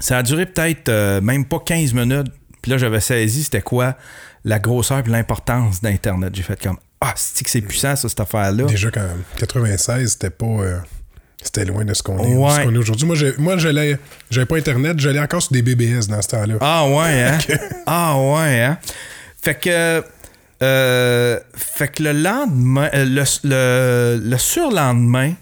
ça 0.00 0.18
a 0.18 0.22
duré 0.22 0.46
peut-être 0.46 0.88
euh, 0.88 1.20
même 1.20 1.44
pas 1.44 1.60
15 1.60 1.92
minutes. 1.92 2.28
Puis 2.62 2.70
là, 2.70 2.78
j'avais 2.78 3.00
saisi 3.00 3.44
c'était 3.44 3.62
quoi 3.62 3.96
la 4.44 4.58
grosseur 4.58 4.98
et 4.98 5.08
l'importance 5.08 5.80
d'Internet. 5.80 6.34
J'ai 6.34 6.42
fait 6.42 6.60
comme, 6.60 6.78
ah, 7.00 7.12
c'est 7.16 7.44
que 7.44 7.50
c'est 7.50 7.60
puissant, 7.60 7.94
ça, 7.96 8.08
cette 8.08 8.20
affaire-là. 8.20 8.64
Déjà 8.64 8.90
qu'en 8.90 9.06
96, 9.38 10.12
c'était 10.12 10.30
pas. 10.30 10.46
euh, 10.46 10.78
c'était 11.42 11.64
loin 11.64 11.84
de 11.84 11.94
ce 11.94 12.02
qu'on 12.02 12.18
est, 12.18 12.34
Ouais. 12.34 12.64
est 12.74 12.76
aujourd'hui. 12.78 13.06
Moi, 13.06 13.16
moi 13.38 13.56
j'allais. 13.58 13.98
J'avais 14.30 14.46
pas 14.46 14.56
Internet, 14.56 14.98
j'allais 14.98 15.20
encore 15.20 15.40
sur 15.42 15.52
des 15.52 15.62
BBS 15.62 16.08
dans 16.08 16.20
ce 16.20 16.28
temps-là. 16.28 16.54
Ah 16.60 16.88
ouais, 16.88 17.22
hein? 17.22 17.38
Ah 17.86 18.16
ouais, 18.18 18.60
hein? 18.62 18.78
Fait 19.40 19.54
que 19.54 20.02
Euh, 20.60 21.38
fait 21.54 21.86
que 21.88 22.02
le 22.02 22.10
lendemain, 22.12 22.90
euh, 22.92 23.04
le, 23.04 23.22
le, 23.44 24.20
le 24.30 24.38
surlendemain, 24.38 25.34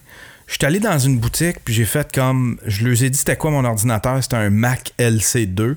je 0.46 0.54
suis 0.54 0.64
allé 0.64 0.78
dans 0.78 0.98
une 0.98 1.18
boutique, 1.18 1.56
puis 1.64 1.74
j'ai 1.74 1.84
fait 1.84 2.10
comme. 2.14 2.58
Je 2.66 2.86
leur 2.86 3.02
ai 3.02 3.10
dit 3.10 3.18
c'était 3.18 3.36
quoi 3.36 3.50
mon 3.50 3.64
ordinateur. 3.64 4.22
C'était 4.22 4.36
un 4.36 4.50
Mac 4.50 4.92
LC2. 4.98 5.74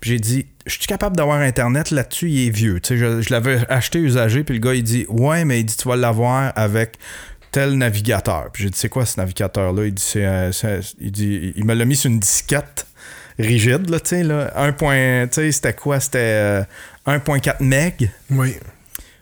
Puis 0.00 0.10
j'ai 0.10 0.18
dit, 0.18 0.46
je 0.66 0.72
suis 0.72 0.86
capable 0.86 1.16
d'avoir 1.16 1.40
Internet 1.40 1.90
là-dessus, 1.90 2.28
il 2.30 2.46
est 2.48 2.50
vieux. 2.50 2.80
Tu 2.80 2.88
sais, 2.88 2.96
je, 2.98 3.22
je 3.22 3.30
l'avais 3.30 3.60
acheté 3.70 3.98
usagé, 3.98 4.44
puis 4.44 4.54
le 4.56 4.60
gars, 4.60 4.74
il 4.74 4.82
dit, 4.84 5.06
ouais, 5.08 5.44
mais 5.44 5.60
il 5.60 5.64
dit, 5.64 5.76
tu 5.76 5.88
vas 5.88 5.96
l'avoir 5.96 6.52
avec 6.54 6.96
tel 7.50 7.78
navigateur. 7.78 8.50
Puis 8.52 8.64
j'ai 8.64 8.70
dit, 8.70 8.78
c'est 8.78 8.88
quoi 8.90 9.06
ce 9.06 9.18
navigateur-là? 9.18 9.86
Il 9.86 9.94
dit, 9.94 10.02
c'est, 10.06 10.24
euh, 10.26 10.50
il 11.00 11.10
dit, 11.12 11.52
il 11.56 11.64
me 11.64 11.74
l'a 11.74 11.84
mis 11.86 11.96
sur 11.96 12.10
une 12.10 12.20
disquette 12.20 12.86
rigide, 13.38 13.88
là, 13.88 14.00
tu 14.00 14.10
sais, 14.10 14.22
là. 14.22 14.52
1. 14.54 14.72
point- 14.72 15.26
Tu 15.28 15.34
sais, 15.36 15.50
c'était 15.52 15.72
quoi? 15.72 15.98
C'était 15.98 16.18
euh, 16.18 16.62
1.4 17.06 17.56
meg. 17.60 18.10
Oui. 18.30 18.54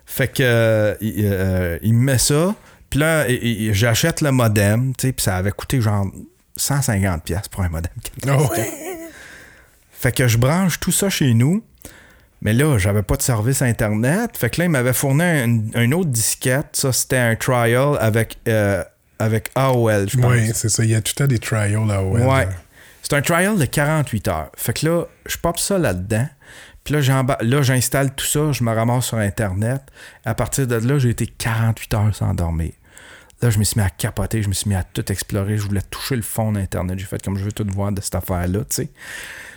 Fait 0.06 0.26
que 0.28 0.42
euh, 0.42 0.94
il, 1.00 1.14
euh, 1.24 1.78
il 1.82 1.94
me 1.94 2.02
met 2.04 2.18
ça. 2.18 2.54
Puis 2.90 3.00
là, 3.00 3.26
j'achète 3.72 4.20
le 4.20 4.32
modem, 4.32 4.94
tu 4.96 5.08
sais, 5.08 5.12
puis 5.12 5.22
ça 5.22 5.36
avait 5.36 5.50
coûté 5.50 5.80
genre 5.80 6.06
150$ 6.58 7.20
piastres 7.20 7.50
pour 7.50 7.62
un 7.62 7.68
modem. 7.68 7.92
Ouais. 8.24 8.70
Fait 9.92 10.12
que 10.12 10.28
je 10.28 10.38
branche 10.38 10.80
tout 10.80 10.92
ça 10.92 11.10
chez 11.10 11.34
nous. 11.34 11.62
Mais 12.40 12.52
là, 12.52 12.78
j'avais 12.78 13.02
pas 13.02 13.16
de 13.16 13.22
service 13.22 13.62
Internet. 13.62 14.36
Fait 14.36 14.48
que 14.48 14.60
là, 14.60 14.66
il 14.66 14.70
m'avait 14.70 14.92
fourni 14.92 15.24
un, 15.24 15.58
un 15.74 15.92
autre 15.92 16.10
disquette. 16.10 16.68
Ça, 16.74 16.92
c'était 16.92 17.18
un 17.18 17.34
trial 17.34 17.96
avec, 18.00 18.38
euh, 18.46 18.84
avec 19.18 19.50
AOL, 19.56 20.08
je 20.08 20.16
pense. 20.16 20.32
Oui, 20.32 20.50
c'est 20.54 20.68
ça. 20.68 20.84
Il 20.84 20.90
y 20.90 20.94
a 20.94 21.00
tout 21.00 21.12
le 21.16 21.24
temps 21.24 21.26
des 21.26 21.40
trials 21.40 21.86
là 21.86 22.02
ouais. 22.02 22.24
Ouais. 22.24 22.48
C'est 23.02 23.14
un 23.14 23.22
trial 23.22 23.58
de 23.58 23.64
48 23.64 24.28
heures. 24.28 24.50
Fait 24.56 24.72
que 24.72 24.86
là, 24.86 25.04
je 25.26 25.36
pop 25.36 25.58
ça 25.58 25.78
là-dedans. 25.78 26.28
Puis 26.84 26.94
là, 26.94 27.62
j'installe 27.62 28.14
tout 28.14 28.24
ça, 28.24 28.52
je 28.52 28.64
me 28.64 28.72
ramasse 28.72 29.06
sur 29.06 29.18
Internet. 29.18 29.82
À 30.24 30.34
partir 30.34 30.66
de 30.66 30.76
là, 30.76 30.98
j'ai 30.98 31.10
été 31.10 31.26
48 31.26 31.94
heures 31.94 32.14
sans 32.14 32.34
dormir. 32.34 32.72
Là, 33.40 33.50
je 33.50 33.58
me 33.58 33.64
suis 33.64 33.78
mis 33.78 33.86
à 33.86 33.90
capoter, 33.90 34.42
je 34.42 34.48
me 34.48 34.52
suis 34.52 34.68
mis 34.68 34.74
à 34.74 34.82
tout 34.82 35.12
explorer. 35.12 35.56
Je 35.56 35.62
voulais 35.62 35.82
toucher 35.82 36.16
le 36.16 36.22
fond 36.22 36.50
d'Internet. 36.50 36.98
J'ai 36.98 37.06
fait 37.06 37.22
comme 37.22 37.38
je 37.38 37.44
veux 37.44 37.52
tout 37.52 37.66
voir 37.72 37.92
de 37.92 38.00
cette 38.00 38.16
affaire-là, 38.16 38.60
tu 38.60 38.76
sais. 38.76 38.90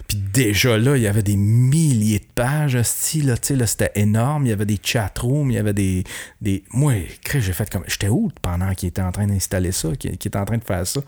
Puis 0.07 0.17
déjà 0.17 0.77
là, 0.77 0.97
il 0.97 1.03
y 1.03 1.07
avait 1.07 1.23
des 1.23 1.37
milliers 1.37 2.19
de 2.19 2.27
pages, 2.35 2.75
hostie, 2.75 3.21
là, 3.21 3.37
tu 3.37 3.47
sais, 3.47 3.55
là, 3.55 3.65
c'était 3.65 3.91
énorme. 3.95 4.45
Il 4.45 4.49
y 4.49 4.51
avait 4.51 4.65
des 4.65 4.79
chatrooms, 4.81 5.49
il 5.49 5.55
y 5.55 5.57
avait 5.57 5.73
des... 5.73 6.03
des... 6.41 6.63
Moi, 6.71 6.93
j'ai 7.33 7.53
fait 7.53 7.69
comme... 7.69 7.83
J'étais 7.87 8.09
où 8.09 8.29
pendant 8.41 8.73
qu'il 8.73 8.89
était 8.89 9.01
en 9.01 9.11
train 9.11 9.25
d'installer 9.25 9.71
ça, 9.71 9.95
qu'il 9.95 10.11
était 10.11 10.37
en 10.37 10.45
train 10.45 10.57
de 10.57 10.63
faire 10.63 10.85
ça? 10.85 11.01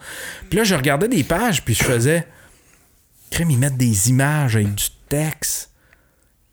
Puis 0.49 0.57
là, 0.57 0.63
je 0.63 0.73
regardais 0.73 1.07
des 1.07 1.23
pages, 1.23 1.63
puis 1.63 1.73
je 1.73 1.83
faisais... 1.83 2.25
Crème, 3.29 3.51
ils 3.51 3.59
mettent 3.59 3.77
des 3.77 4.09
images 4.09 4.55
avec 4.55 4.73
du 4.73 4.85
texte. 5.09 5.71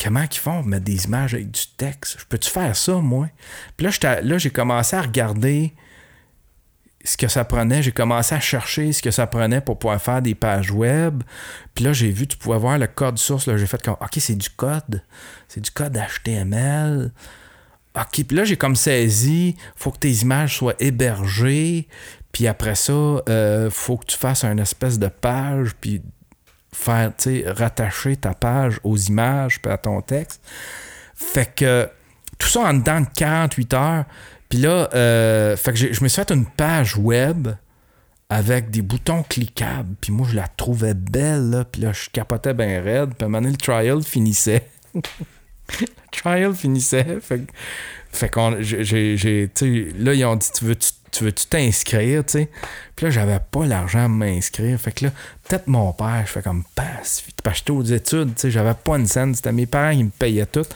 Comment 0.03 0.27
qu'ils 0.27 0.41
font 0.41 0.62
mettre 0.62 0.85
des 0.85 1.05
images 1.05 1.35
avec 1.35 1.51
du 1.51 1.62
texte? 1.77 2.16
Je 2.21 2.25
peux-tu 2.25 2.51
faire 2.51 2.75
ça, 2.75 2.95
moi? 2.95 3.29
Puis 3.77 3.87
là, 3.87 4.39
j'ai 4.39 4.51
commencé 4.51 4.97
à 4.97 5.03
regarder 5.03 5.73
ce 7.05 7.17
que 7.17 7.29
ça 7.29 7.45
prenait. 7.45 7.83
J'ai 7.83 7.93
commencé 7.93 8.35
à 8.35 8.41
chercher 8.41 8.93
ce 8.93 9.03
que 9.03 9.11
ça 9.11 9.27
prenait 9.27 9.61
pour 9.61 9.79
pouvoir 9.79 10.01
faire 10.01 10.23
des 10.23 10.35
pages 10.35 10.71
web. 10.71 11.23
Puis 11.75 11.85
là, 11.85 11.93
j'ai 11.93 12.11
vu, 12.11 12.27
tu 12.27 12.37
pouvais 12.37 12.59
voir 12.59 12.79
le 12.79 12.87
code 12.87 13.19
source. 13.19 13.47
Là, 13.47 13.57
j'ai 13.57 13.67
fait 13.67 13.83
comme, 13.83 13.97
OK, 14.01 14.17
c'est 14.19 14.37
du 14.37 14.51
code. 14.51 15.03
C'est 15.49 15.61
du 15.61 15.71
code 15.71 15.99
HTML. 15.99 17.13
OK, 17.97 18.25
puis 18.25 18.37
là, 18.37 18.45
j'ai 18.45 18.57
comme 18.57 18.77
saisi, 18.77 19.57
faut 19.75 19.91
que 19.91 19.99
tes 19.99 20.13
images 20.13 20.59
soient 20.59 20.77
hébergées. 20.79 21.89
Puis 22.33 22.47
après 22.47 22.77
ça, 22.77 22.93
euh, 22.93 23.71
faut 23.71 23.97
que 23.97 24.07
tu 24.07 24.17
fasses 24.17 24.45
une 24.45 24.61
espèce 24.61 24.99
de 24.99 25.09
page, 25.09 25.75
puis 25.81 26.01
faire, 26.73 27.13
tu 27.17 27.43
sais, 27.43 27.51
rattacher 27.51 28.17
ta 28.17 28.35
page 28.35 28.79
aux 28.85 28.97
images, 28.97 29.61
puis 29.61 29.73
à 29.73 29.79
ton 29.79 30.01
texte. 30.03 30.41
Fait 31.17 31.53
que 31.53 31.89
tout 32.39 32.49
ça 32.49 32.61
en 32.61 32.75
dedans 32.75 33.01
de 33.01 33.09
48 33.15 33.75
heures. 33.75 34.05
Puis 34.51 34.59
là, 34.59 34.91
euh, 34.93 35.57
fait 35.57 35.73
que 35.73 35.79
je 35.79 36.03
me 36.03 36.09
suis 36.09 36.21
fait 36.23 36.31
une 36.31 36.45
page 36.45 36.97
web 36.97 37.49
avec 38.29 38.71
des 38.71 38.83
boutons 38.83 39.23
cliquables. 39.23 39.95
Puis 40.01 40.13
moi, 40.13 40.27
je 40.31 40.37
la 40.37 40.49
trouvais 40.49 40.95
belle, 40.95 41.51
là. 41.51 41.65
Puis 41.65 41.81
là, 41.81 41.93
je 41.93 42.11
capotais 42.11 42.53
bien 42.53 42.83
raide. 42.83 43.15
Puis 43.17 43.23
à 43.23 43.25
un 43.25 43.29
moment 43.29 43.41
donné, 43.41 43.53
le 43.53 43.57
trial 43.57 44.03
finissait. 44.03 44.69
le 44.95 45.01
trial 46.13 46.55
finissait. 46.55 47.19
Fait, 47.23 47.43
fait 48.13 48.31
j'ai- 48.61 49.93
là, 49.99 50.15
ils 50.15 50.25
ont 50.25 50.37
dit, 50.37 50.49
tu 50.53 50.65
veux-tu 50.65 50.91
tu 51.11 51.25
veux-tu 51.25 51.47
t'inscrire, 51.47 52.25
tu? 52.25 52.47
Puis 52.95 53.07
là, 53.07 53.11
j'avais 53.11 53.41
pas 53.51 53.67
l'argent 53.67 54.05
à 54.05 54.09
m'inscrire. 54.09 54.79
Fait 54.79 54.93
que 54.93 55.07
là, 55.07 55.11
peut-être 55.43 55.67
mon 55.67 55.93
père, 55.93 56.23
je 56.27 56.31
fais 56.31 56.43
comme, 56.43 56.65
passe, 56.75 57.25
parce 57.43 57.59
que 57.59 57.59
j'étais 57.59 57.71
aux 57.73 57.83
études, 57.83 58.33
j'avais 58.45 58.75
pas 58.75 58.97
une 58.97 59.07
scène. 59.07 59.35
C'était 59.35 59.53
mes 59.53 59.67
parents 59.67 59.93
qui 59.93 60.05
me 60.05 60.11
payaient 60.11 60.47
tout. 60.47 60.67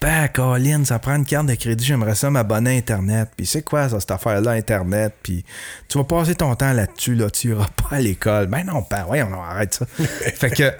Ben, 0.00 0.28
Colin, 0.28 0.84
ça 0.84 0.98
prend 0.98 1.16
une 1.16 1.24
carte 1.24 1.46
de 1.46 1.54
crédit, 1.54 1.84
j'aimerais 1.84 2.14
ça 2.14 2.30
m'abonner 2.30 2.74
à 2.74 2.78
Internet. 2.78 3.30
Puis 3.36 3.46
c'est 3.46 3.62
quoi 3.62 3.88
ça, 3.88 3.98
cette 4.00 4.10
affaire-là, 4.10 4.52
Internet? 4.52 5.14
Puis 5.22 5.44
tu 5.88 5.98
vas 5.98 6.04
passer 6.04 6.34
ton 6.34 6.54
temps 6.54 6.72
là-dessus, 6.72 7.14
là, 7.14 7.30
tu 7.30 7.48
iras 7.48 7.66
pas 7.68 7.96
à 7.96 8.00
l'école. 8.00 8.46
Ben 8.46 8.64
non, 8.64 8.82
père, 8.82 9.06
voyons, 9.06 9.28
non, 9.30 9.42
arrête 9.42 9.74
ça. 9.74 9.86
fait 9.96 10.50
que 10.50 10.72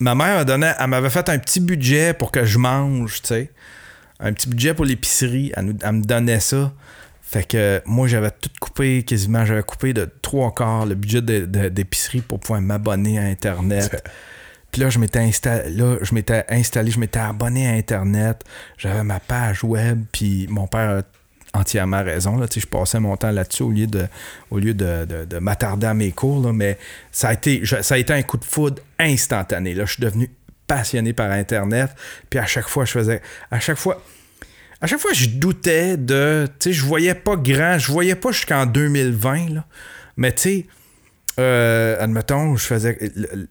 ma 0.00 0.14
mère 0.14 0.44
donné, 0.44 0.72
elle 0.78 0.86
m'avait 0.88 1.10
fait 1.10 1.28
un 1.28 1.38
petit 1.38 1.60
budget 1.60 2.14
pour 2.14 2.32
que 2.32 2.44
je 2.44 2.58
mange, 2.58 3.22
tu 3.22 3.28
sais. 3.28 3.50
Un 4.18 4.32
petit 4.32 4.48
budget 4.48 4.74
pour 4.74 4.84
l'épicerie, 4.84 5.52
elle, 5.56 5.64
nous- 5.64 5.78
elle 5.82 5.92
me 5.92 6.02
donnait 6.04 6.40
ça. 6.40 6.72
Fait 7.22 7.44
que 7.44 7.80
moi, 7.86 8.08
j'avais 8.08 8.30
tout 8.30 8.50
coupé, 8.60 9.04
quasiment, 9.04 9.44
j'avais 9.46 9.62
coupé 9.62 9.92
de 9.94 10.08
trois 10.20 10.52
quarts 10.52 10.84
le 10.86 10.94
budget 10.94 11.22
d'épicerie 11.22 12.20
pour 12.20 12.38
pouvoir 12.40 12.60
m'abonner 12.60 13.18
à 13.18 13.22
Internet. 13.22 14.02
Puis 14.72 14.80
là, 14.80 14.90
je 14.90 14.98
m'étais 14.98 15.18
installé, 15.20 15.76
je 16.00 16.14
m'étais 16.14 16.44
installé, 16.48 16.90
je 16.90 16.98
m'étais 16.98 17.20
abonné 17.20 17.68
à 17.68 17.72
Internet, 17.72 18.42
j'avais 18.78 19.04
ma 19.04 19.20
page 19.20 19.62
web, 19.62 20.04
puis 20.10 20.46
mon 20.48 20.66
père 20.66 21.02
a 21.54 21.58
entièrement 21.60 22.02
raison. 22.02 22.38
Là, 22.38 22.46
je 22.54 22.64
passais 22.66 22.98
mon 22.98 23.16
temps 23.18 23.30
là-dessus 23.30 23.62
au 23.64 23.70
lieu 23.70 23.86
de, 23.86 24.06
de, 24.50 25.04
de- 25.04 25.24
de 25.26 25.38
m'attarder 25.38 25.86
à 25.86 25.92
mes 25.94 26.10
cours, 26.10 26.42
là, 26.42 26.52
mais 26.54 26.78
ça 27.10 27.28
a, 27.28 27.32
été, 27.34 27.62
ça 27.82 27.94
a 27.94 27.98
été 27.98 28.14
un 28.14 28.22
coup 28.22 28.38
de 28.38 28.44
foudre 28.46 28.82
instantané. 28.98 29.74
Là. 29.74 29.84
Je 29.84 29.92
suis 29.92 30.02
devenu 30.02 30.30
passionné 30.66 31.12
par 31.12 31.30
Internet, 31.30 31.90
puis 32.30 32.40
à 32.40 32.46
chaque 32.46 32.68
fois, 32.68 32.86
je 32.86 32.92
faisais... 32.92 33.20
À 33.50 33.60
chaque 33.60 33.76
fois... 33.78 34.02
À 34.80 34.86
chaque 34.88 34.98
fois, 34.98 35.12
je 35.12 35.28
doutais 35.28 35.96
de. 35.96 36.48
Tu 36.58 36.70
sais, 36.70 36.72
je 36.72 36.84
voyais 36.84 37.14
pas 37.14 37.36
grand. 37.36 37.78
Je 37.78 37.92
voyais 37.92 38.16
pas 38.16 38.32
jusqu'en 38.32 38.66
2020, 38.66 39.50
là. 39.50 39.64
Mais 40.16 40.32
tu 40.32 40.42
sais, 40.42 40.66
euh, 41.38 41.96
admettons, 41.98 42.56
je 42.56 42.64
faisais. 42.64 42.98
Tu 42.98 43.48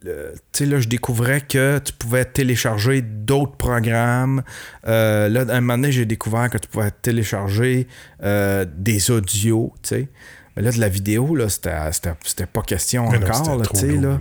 sais, 0.51 0.65
là, 0.65 0.79
je 0.79 0.87
découvrais 0.87 1.41
que 1.41 1.79
tu 1.79 1.93
pouvais 1.93 2.25
télécharger 2.25 3.01
d'autres 3.01 3.55
programmes. 3.55 4.43
Euh, 4.87 5.27
là, 5.29 5.45
à 5.49 5.57
un 5.57 5.61
moment 5.61 5.77
donné, 5.77 5.91
j'ai 5.91 6.05
découvert 6.05 6.49
que 6.49 6.57
tu 6.57 6.67
pouvais 6.67 6.91
télécharger 6.91 7.87
euh, 8.23 8.65
des 8.77 9.09
audios, 9.09 9.73
tu 9.81 9.89
sais. 9.89 10.07
Mais 10.55 10.63
là, 10.63 10.71
de 10.71 10.79
la 10.79 10.89
vidéo, 10.89 11.35
là, 11.35 11.49
c'était 11.49 12.45
pas 12.45 12.61
question 12.61 13.09
Mais 13.09 13.17
encore, 13.17 13.61
tu 13.73 13.79
sais, 13.79 13.97
là. 13.97 14.19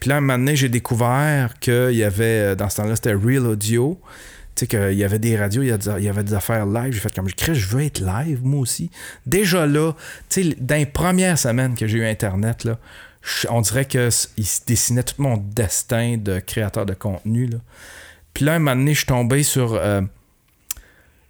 Puis 0.00 0.10
là, 0.10 0.16
un 0.16 0.20
moment 0.20 0.38
donné, 0.38 0.56
j'ai 0.56 0.68
découvert 0.68 1.58
qu'il 1.58 1.92
y 1.92 2.04
avait, 2.04 2.56
dans 2.56 2.68
ce 2.68 2.76
temps-là, 2.76 2.96
c'était 2.96 3.14
Real 3.14 3.46
Audio. 3.46 4.00
Sais, 4.58 4.66
qu'il 4.66 4.94
y 4.94 5.04
avait 5.04 5.18
des 5.18 5.36
radios, 5.36 5.62
il 5.62 5.68
y, 5.68 6.08
avait 6.08 6.24
des 6.24 6.32
affaires 6.32 6.64
live. 6.64 6.92
J'ai 6.92 7.00
fait 7.00 7.14
comme, 7.14 7.28
je 7.28 7.34
crée, 7.34 7.54
je 7.54 7.68
veux 7.68 7.82
être 7.82 8.00
live, 8.00 8.40
moi 8.42 8.60
aussi. 8.60 8.90
Déjà 9.26 9.66
là, 9.66 9.92
tu 10.30 10.42
sais, 10.42 10.56
dans 10.58 10.76
les 10.76 10.86
premières 10.86 11.38
semaines 11.38 11.74
que 11.74 11.86
j'ai 11.86 11.98
eu 11.98 12.06
Internet, 12.06 12.64
là, 12.64 12.78
on 13.50 13.60
dirait 13.60 13.84
qu'il 13.84 14.10
se 14.10 14.64
dessinait 14.66 15.02
tout 15.02 15.16
mon 15.18 15.36
destin 15.36 16.16
de 16.16 16.38
créateur 16.38 16.86
de 16.86 16.94
contenu. 16.94 17.46
Là. 17.46 17.58
Puis 18.32 18.44
là, 18.44 18.54
un 18.54 18.58
moment 18.58 18.76
donné, 18.76 18.94
je 18.94 18.98
suis 18.98 19.06
tombé 19.06 19.42
sur. 19.42 19.74
euh, 19.74 20.00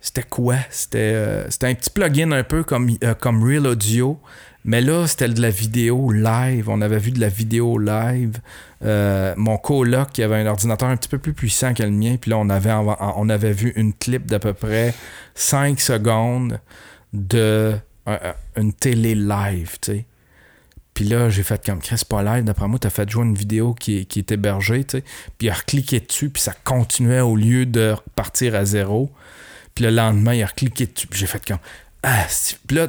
c'était 0.01 0.23
quoi? 0.23 0.57
C'était 0.71 0.99
euh, 0.99 1.51
c'était 1.51 1.67
un 1.67 1.75
petit 1.75 1.91
plugin 1.91 2.31
un 2.31 2.45
peu 2.45 2.63
comme, 2.63 2.91
euh, 3.03 3.15
comme 3.15 3.43
Real 3.43 3.67
Audio. 3.67 4.21
Mais 4.67 4.81
là, 4.81 5.07
c'était 5.07 5.29
de 5.29 5.41
la 5.41 5.51
vidéo 5.51 6.11
live. 6.11 6.69
On 6.69 6.81
avait 6.83 6.99
vu 6.99 7.13
de 7.13 7.21
la 7.21 7.29
vidéo 7.29 7.79
live. 7.79 8.41
Euh, 8.85 9.33
mon 9.37 9.59
coloc 9.59 10.11
qui 10.11 10.25
avait 10.25 10.35
un 10.35 10.47
ordinateur 10.47 10.89
un 10.89 10.97
petit 10.97 11.09
peu 11.09 11.19
plus 11.19 11.33
puissant 11.33 11.73
que 11.73 11.85
le 11.85 11.93
mien. 11.93 12.17
Puis 12.21 12.33
là, 12.33 12.37
on 12.37 12.49
avait, 13.29 13.53
vu 13.53 13.73
une 13.77 13.95
clip 13.95 14.27
d'à 14.27 14.41
peu 14.41 14.53
près 14.53 14.93
5 15.37 15.81
secondes 15.81 16.61
de 17.13 17.77
une 18.57 18.73
télé 18.73 19.15
live, 19.15 19.79
tu. 19.81 20.05
Puis 20.95 21.05
là, 21.05 21.29
j'ai 21.29 21.43
fait 21.43 21.65
comme 21.65 21.81
Chris, 21.81 22.03
pas 22.09 22.23
live. 22.23 22.45
D'après 22.45 22.67
moi, 22.67 22.79
t'as 22.79 22.91
fait 22.91 23.09
jouer 23.09 23.25
une 23.25 23.35
vidéo 23.35 23.75
qui, 23.75 24.07
qui 24.07 24.19
est 24.21 24.33
hébergée, 24.33 24.83
tu. 24.85 25.03
Puis 25.37 25.47
il 25.47 25.51
a 25.51 25.55
recliqué 25.55 26.01
dessus, 26.01 26.31
puis 26.31 26.43
ça 26.43 26.55
continuait 26.65 27.21
au 27.21 27.37
lieu 27.37 27.67
de 27.67 27.91
repartir 27.91 28.55
à 28.55 28.65
zéro. 28.65 29.11
Puis 29.75 29.85
le 29.85 29.91
lendemain, 29.91 30.35
il 30.35 30.43
a 30.43 30.47
recliqué 30.47 30.87
dessus, 30.87 31.07
puis 31.07 31.21
j'ai 31.21 31.27
fait 31.27 31.45
comme 31.45 31.59
Ah, 32.03 32.27
puis 32.67 32.77
là, 32.79 32.89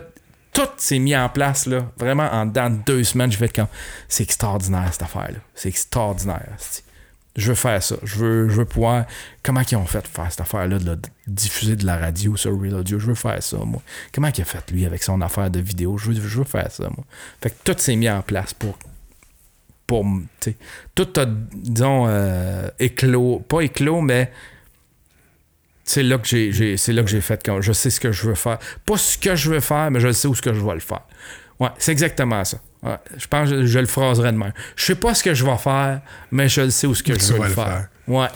tout 0.54 0.68
s'est 0.78 1.00
mis 1.00 1.16
en 1.16 1.30
place, 1.30 1.66
là. 1.66 1.92
Vraiment, 1.98 2.30
en 2.32 2.46
dedans 2.46 2.70
de 2.70 2.78
deux 2.86 3.04
semaines, 3.04 3.32
j'ai 3.32 3.38
fait 3.38 3.54
comme 3.54 3.68
C'est 4.08 4.24
extraordinaire, 4.24 4.90
cette 4.92 5.04
affaire-là. 5.04 5.40
C'est 5.54 5.70
extraordinaire. 5.70 6.56
Je 7.36 7.50
veux 7.50 7.56
faire 7.56 7.82
ça. 7.84 7.96
Je 8.04 8.16
veux, 8.16 8.50
je 8.50 8.56
veux 8.56 8.66
pouvoir. 8.66 9.06
Comment 9.44 9.62
ils 9.62 9.76
ont 9.76 9.86
fait 9.86 10.02
pour 10.02 10.12
faire 10.12 10.32
cette 10.32 10.42
affaire-là, 10.42 10.80
de, 10.80 10.96
de 10.96 11.02
diffuser 11.28 11.76
de 11.76 11.86
la 11.86 11.98
radio 11.98 12.36
sur 12.36 12.60
Real 12.60 12.76
Audio? 12.76 12.98
Je 12.98 13.06
veux 13.08 13.16
faire 13.16 13.42
ça, 13.44 13.58
moi. 13.58 13.82
Comment 14.12 14.30
il 14.36 14.42
a 14.42 14.46
fait, 14.46 14.72
lui, 14.72 14.86
avec 14.86 15.04
son 15.04 15.22
affaire 15.22 15.52
de 15.52 15.60
vidéo? 15.60 15.98
Je 16.00 16.12
veux, 16.12 16.28
je 16.28 16.38
veux 16.40 16.44
faire 16.44 16.72
ça, 16.72 16.84
moi. 16.86 17.06
Fait 17.42 17.52
que 17.52 17.56
tout 17.64 17.80
s'est 17.80 17.96
mis 17.96 18.10
en 18.10 18.24
place 18.24 18.56
pour. 18.56 18.78
pour 19.86 20.04
tout 20.96 21.10
a, 21.16 21.26
disons, 21.54 22.06
euh, 22.08 22.70
éclos. 22.80 23.40
Pas 23.48 23.62
éclos, 23.62 24.02
mais 24.02 24.32
c'est 25.88 26.04
là 26.04 26.18
que 26.20 26.28
j'ai, 26.28 26.52
j'ai- 26.52 26.78
c'est 26.78 26.94
là 26.94 27.02
que 27.02 27.10
j'ai 27.10 27.22
fait 27.22 27.42
quand 27.44 27.62
je 27.62 27.72
sais 27.74 27.90
ce 27.90 28.00
que 28.00 28.12
je 28.12 28.28
veux 28.28 28.36
faire. 28.36 28.60
Pas 28.86 28.98
ce 28.98 29.18
que 29.18 29.36
je 29.36 29.50
veux 29.50 29.60
faire, 29.60 29.90
mais 29.90 30.00
je 30.00 30.12
sais 30.12 30.28
où 30.28 30.36
ce 30.36 30.42
que 30.42 30.54
je 30.54 30.60
vais 30.64 30.74
le 30.76 30.80
faire. 30.80 31.02
Ouais, 31.60 31.70
c'est 31.80 31.92
exactement 31.92 32.44
ça. 32.46 32.60
Ouais, 32.84 32.98
je 33.18 33.26
pense 33.26 33.50
que 33.50 33.62
je, 33.62 33.66
je 33.66 33.80
le 33.80 33.88
phraserai 33.88 34.32
de 34.32 34.38
même. 34.38 34.54
Je 34.76 34.86
sais 34.86 34.96
pas 34.96 35.16
ce 35.16 35.24
que 35.24 35.34
je 35.34 35.44
vais 35.44 35.58
faire, 35.58 36.02
mais 36.32 36.48
je 36.48 36.62
le 36.62 36.70
sais 36.70 36.86
où 36.86 36.94
ce 36.94 37.02
que 37.02 37.14
Tu 37.14 37.26
je 37.26 37.34
veux 37.34 37.40
le 37.40 37.46
le 37.46 37.50
faire. 37.50 37.66
faire. 37.66 37.88
Ouais. 38.08 38.28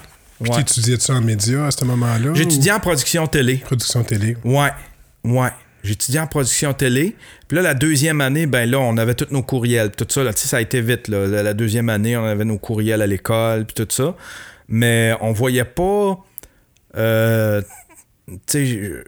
Puis 0.41 0.49
ouais. 0.51 0.57
t'étudiais-tu 0.63 1.11
en 1.11 1.21
médias 1.21 1.67
à 1.67 1.71
ce 1.71 1.85
moment-là? 1.85 2.31
Ou 2.31 2.35
étudié 2.35 2.71
en 2.71 2.79
production 2.79 3.27
télé. 3.27 3.57
Production 3.57 4.03
télé. 4.03 4.35
Ouais, 4.43 4.71
ouais. 5.23 5.49
Étudié 5.83 6.19
en 6.19 6.25
production 6.27 6.73
télé. 6.73 7.15
Puis 7.47 7.55
là, 7.57 7.61
la 7.61 7.73
deuxième 7.75 8.21
année, 8.21 8.47
ben 8.47 8.67
là, 8.69 8.79
on 8.79 8.97
avait 8.97 9.13
tous 9.13 9.27
nos 9.31 9.43
courriels. 9.43 9.91
Tout 9.91 10.05
ça, 10.09 10.23
là, 10.23 10.33
tu 10.33 10.41
sais, 10.41 10.47
ça 10.47 10.57
a 10.57 10.61
été 10.61 10.81
vite. 10.81 11.07
Là. 11.07 11.27
La 11.27 11.53
deuxième 11.53 11.89
année, 11.89 12.17
on 12.17 12.25
avait 12.25 12.45
nos 12.45 12.57
courriels 12.57 13.01
à 13.03 13.07
l'école, 13.07 13.65
puis 13.65 13.75
tout 13.75 13.87
ça. 13.93 14.15
Mais 14.67 15.13
on 15.21 15.31
voyait 15.31 15.63
pas. 15.65 16.17
Euh, 16.95 17.61
tu 18.27 18.39
sais, 18.47 19.03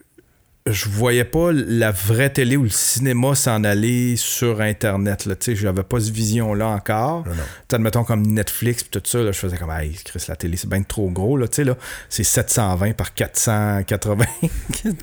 je, 0.69 0.87
voyais 0.87 1.25
pas 1.25 1.51
la 1.51 1.91
vraie 1.91 2.29
télé 2.31 2.55
ou 2.55 2.63
le 2.63 2.69
cinéma 2.69 3.35
s'en 3.35 3.63
aller 3.63 4.15
sur 4.15 4.61
Internet. 4.61 5.25
Là. 5.25 5.35
Tu 5.35 5.51
sais, 5.51 5.55
j'avais 5.55 5.83
pas 5.83 5.99
cette 5.99 6.09
vision-là 6.13 6.67
encore. 6.67 7.25
Admettons 7.71 8.03
comme 8.03 8.21
Netflix 8.27 8.83
puis 8.83 8.91
tout 9.01 9.01
ça, 9.09 9.17
là, 9.19 9.31
je 9.31 9.39
faisais 9.39 9.57
comme 9.57 9.71
Hey, 9.71 9.93
Chris, 10.05 10.23
la 10.27 10.35
télé, 10.35 10.55
c'est 10.57 10.69
bien 10.69 10.83
trop 10.83 11.09
gros, 11.09 11.37
là, 11.37 11.47
tu 11.47 11.55
sais, 11.55 11.63
là. 11.63 11.75
C'est 12.07 12.23
720 12.23 12.93
par 12.93 13.13
480 13.13 14.25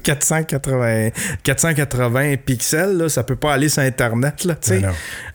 480 0.05 1.11
480 1.43 2.37
pixels, 2.45 2.97
là, 2.97 3.09
ça 3.09 3.25
peut 3.25 3.37
pas 3.37 3.53
aller 3.55 3.69
sur 3.69 3.83
Internet, 3.83 4.45
là, 4.45 4.55
tu 4.55 4.69
sais. 4.69 4.83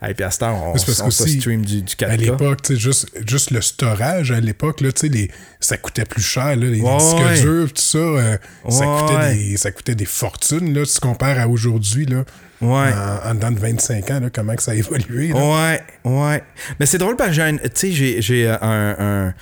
Hey, 0.02 0.14
puis 0.14 0.24
à 0.24 0.30
ce 0.30 0.38
temps, 0.38 0.72
on, 0.74 0.78
se 0.78 0.92
stream 1.28 1.64
du, 1.64 1.82
du 1.82 1.94
4K. 1.94 2.04
À 2.06 2.16
l'époque, 2.16 2.72
juste, 2.72 3.10
juste 3.26 3.50
le 3.50 3.60
storage, 3.60 4.32
à 4.32 4.40
l'époque, 4.40 4.80
là, 4.80 4.88
les- 5.02 5.30
ça 5.60 5.76
coûtait 5.76 6.04
plus 6.04 6.22
cher, 6.22 6.56
là, 6.56 6.56
les 6.56 6.80
Ouais, 6.80 6.96
disques 6.96 7.16
ouais. 7.16 7.40
durs, 7.40 7.72
tout 7.72 7.82
ça, 7.82 7.98
euh, 7.98 8.36
ça, 8.68 8.84
coûtait 8.84 9.34
des, 9.34 9.56
ça 9.56 9.70
coûtait 9.70 9.94
des 9.94 10.04
fortunes, 10.16 10.72
là, 10.74 10.84
si 10.84 10.94
tu 10.94 11.00
compares 11.00 11.38
à 11.38 11.48
aujourd'hui, 11.48 12.06
là, 12.06 12.24
Ouais. 12.62 12.90
en, 13.24 13.30
en 13.30 13.34
dedans 13.34 13.50
de 13.52 13.58
25 13.58 14.10
ans, 14.12 14.20
là, 14.20 14.30
comment 14.32 14.54
que 14.56 14.62
ça 14.62 14.70
a 14.72 14.74
évolué, 14.74 15.28
là. 15.28 15.34
Ouais, 15.36 15.82
ouais. 16.10 16.42
Mais 16.80 16.86
c'est 16.86 16.96
drôle 16.98 17.16
parce 17.16 17.30
que 17.30 17.34
j'ai 17.36 17.42
un- 17.42 17.56
tu 17.58 17.68
sais, 17.74 17.92
j'ai, 17.92 18.22
j'ai 18.22 18.48
euh, 18.48 18.56
un, 18.62 18.96
un, 19.28 19.34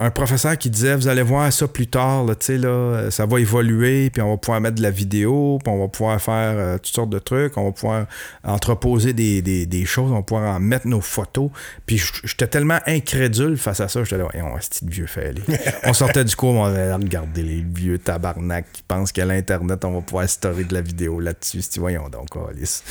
un 0.00 0.10
professeur 0.10 0.56
qui 0.56 0.70
disait 0.70 0.96
Vous 0.96 1.08
allez 1.08 1.22
voir 1.22 1.52
ça 1.52 1.68
plus 1.68 1.86
tard, 1.86 2.24
là, 2.24 2.34
tu 2.34 2.46
sais, 2.46 2.58
là, 2.58 3.10
ça 3.10 3.26
va 3.26 3.38
évoluer, 3.38 4.08
puis 4.10 4.22
on 4.22 4.30
va 4.30 4.36
pouvoir 4.38 4.60
mettre 4.60 4.76
de 4.76 4.82
la 4.82 4.90
vidéo, 4.90 5.58
puis 5.62 5.72
on 5.72 5.78
va 5.78 5.88
pouvoir 5.88 6.20
faire 6.20 6.54
euh, 6.56 6.76
toutes 6.78 6.94
sortes 6.94 7.10
de 7.10 7.18
trucs, 7.18 7.56
on 7.58 7.66
va 7.66 7.72
pouvoir 7.72 8.06
entreposer 8.42 9.12
des, 9.12 9.42
des, 9.42 9.66
des 9.66 9.84
choses, 9.84 10.10
on 10.10 10.16
va 10.16 10.22
pouvoir 10.22 10.56
en 10.56 10.58
mettre 10.58 10.86
nos 10.86 11.02
photos. 11.02 11.50
Puis 11.84 12.02
j'étais 12.24 12.46
tellement 12.46 12.78
incrédule 12.86 13.58
face 13.58 13.80
à 13.80 13.88
ça, 13.88 14.02
j'étais 14.02 14.16
là, 14.16 14.28
on 14.34 14.56
un 14.56 14.58
petit 14.58 14.86
vieux 14.86 15.06
fait 15.06 15.26
aller. 15.28 15.42
on 15.84 15.92
sortait 15.92 16.24
du 16.24 16.34
cours, 16.34 16.54
on 16.54 16.64
avait 16.64 16.94
regardé 16.94 17.42
les 17.42 17.62
vieux 17.62 17.98
tabarnak 17.98 18.66
qui 18.72 18.82
pensent 18.82 19.12
qu'à 19.12 19.26
l'Internet, 19.26 19.84
on 19.84 19.92
va 19.92 20.00
pouvoir 20.00 20.28
storer 20.28 20.64
de 20.64 20.72
la 20.72 20.80
vidéo 20.80 21.20
là-dessus. 21.20 21.60
Si 21.60 21.78
voyons 21.78 22.08
donc, 22.08 22.28
Alice. 22.48 22.82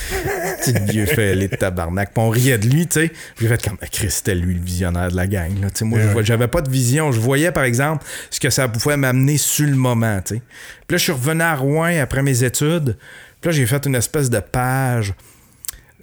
Petit 0.64 0.74
vieux 0.92 1.08
fêlé 1.08 1.48
de 1.48 1.56
tabarnak. 1.56 2.14
Puis 2.14 2.24
on 2.24 2.30
riait 2.30 2.60
de 2.60 2.68
lui, 2.68 2.86
tu 2.86 3.02
sais. 3.02 3.12
J'ai 3.40 3.48
fait 3.48 3.62
comme, 3.64 3.78
Chris, 3.92 4.12
c'était 4.12 4.36
lui 4.36 4.54
le 4.54 4.62
visionnaire 4.62 5.10
de 5.10 5.16
la 5.16 5.28
gang. 5.28 5.60
Là. 5.60 5.70
Tu 5.70 5.80
sais, 5.80 5.86
Moi, 5.86 6.22
j'avais 6.22 6.48
pas 6.48 6.62
de 6.62 6.70
vision. 6.70 6.99
Je 7.12 7.20
voyais, 7.20 7.52
par 7.52 7.64
exemple, 7.64 8.06
ce 8.30 8.40
que 8.40 8.50
ça 8.50 8.68
pouvait 8.68 8.98
m'amener 8.98 9.38
sur 9.38 9.68
le 9.68 9.76
moment. 9.76 10.20
Puis 10.26 10.40
là, 10.40 10.98
je 10.98 11.04
suis 11.04 11.12
revenu 11.12 11.42
à 11.42 11.56
Rouen 11.56 12.00
après 12.02 12.24
mes 12.24 12.44
études. 12.44 12.98
Puis 13.42 13.50
là, 13.50 13.52
j'ai 13.52 13.66
fait 13.66 13.86
une 13.86 13.96
espèce 13.96 14.30
de 14.30 14.40
page. 14.40 15.14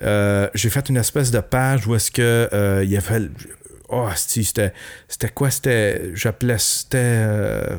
Euh, 0.03 0.49
j'ai 0.55 0.70
fait 0.70 0.88
une 0.88 0.97
espèce 0.97 1.30
de 1.30 1.40
page 1.40 1.86
où 1.86 1.94
est-ce 1.94 2.11
que 2.11 2.49
euh, 2.53 2.82
il 2.84 2.90
y 2.90 2.97
avait... 2.97 3.28
Oh. 3.88 4.09
C'était 4.16 4.72
quoi? 5.34 5.51
C'était... 5.51 6.11
J'appelais... 6.14 6.59
C'était... 6.59 6.99
Euh, 6.99 7.76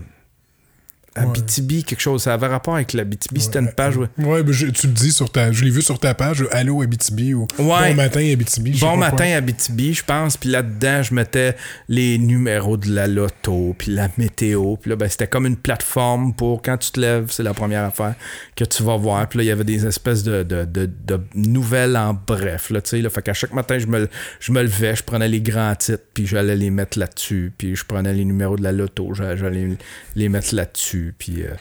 Abitibi, 1.18 1.84
quelque 1.84 2.00
chose. 2.02 2.24
Ça 2.24 2.34
avait 2.34 2.48
rapport 2.48 2.76
avec 2.76 2.94
l'Abitibi. 2.94 3.42
C'était 3.42 3.60
une 3.60 3.72
page... 3.72 3.98
Ouais, 3.98 4.44
ben, 4.44 4.52
je- 4.52 4.68
tu 4.68 4.88
le 4.88 4.94
dis 4.94 5.12
sur 5.12 5.30
ta. 5.32 5.52
Je 5.52 5.64
l'ai 5.64 5.70
vu 5.70 5.82
sur 5.82 6.00
ta 6.00 6.14
page, 6.14 6.46
Allô 6.52 6.82
Abitibi 6.82 7.34
ou 7.34 7.48
Ouais. 7.60 7.90
Bon 7.90 7.96
matin 7.96 8.20
Abitibi. 8.32 8.78
Bon 8.80 8.98
matin. 8.98 9.26
Abitibi, 9.36 9.94
je 9.94 10.04
pense. 10.04 10.38
Puis 10.38 10.50
là-dedans, 10.50 11.04
je 11.04 11.14
mettais 11.14 11.56
les 11.90 12.18
numéros 12.18 12.78
de 12.78 12.90
la 12.94 13.08
loto, 13.08 13.76
puis 13.78 13.92
la 13.92 14.10
météo. 14.18 14.76
Puis 14.78 14.90
là, 14.90 14.96
ben, 14.96 15.10
c'était 15.10 15.28
comme 15.28 15.46
une 15.46 15.58
plateforme 15.58 16.34
pour 16.34 16.62
quand 16.62 16.78
tu 16.78 16.92
te 16.92 17.00
lèves, 17.00 17.28
c'est 17.30 17.44
la 17.44 17.54
première 17.54 17.84
affaire 17.84 18.16
que 18.56 18.64
tu 18.66 18.84
vas 18.84 18.98
voir. 18.98 19.28
Puis 19.28 19.38
là, 19.40 19.44
il 19.44 19.48
y 19.48 19.52
avait 19.52 19.64
des 19.64 19.86
espèces 19.86 20.24
de, 20.24 20.44
de, 20.44 20.66
de- 20.66 20.90
de 21.06 21.20
nouvelles 21.36 21.98
en 21.98 22.14
bref. 22.14 22.70
Là, 22.70 22.82
tu 22.82 22.90
sais, 22.92 23.02
là. 23.02 23.10
Fait 23.10 23.22
qu'à 23.22 23.34
chaque 23.34 23.54
matin, 23.54 23.80
je 23.80 23.88
me, 23.88 24.08
je 24.40 24.52
me 24.52 24.62
levais, 24.62 24.96
je 24.96 25.04
prenais 25.04 25.28
les 25.28 25.42
grands 25.42 25.74
titres, 25.76 26.04
puis 26.14 26.26
j'allais 26.28 26.56
les 26.56 26.70
mettre 26.70 27.00
là-dessus. 27.00 27.52
Puis 27.58 27.76
je 27.76 27.86
prenais 27.86 28.14
les 28.14 28.26
numéros 28.26 28.56
de 28.58 28.64
la 28.64 28.72
loto, 28.72 29.14
j'a- 29.14 29.36
j'allais 29.36 29.70
les 30.16 30.30
mettre 30.30 30.54
là-dessus. 30.56 31.07
Puis, 31.12 31.44
euh, 31.44 31.54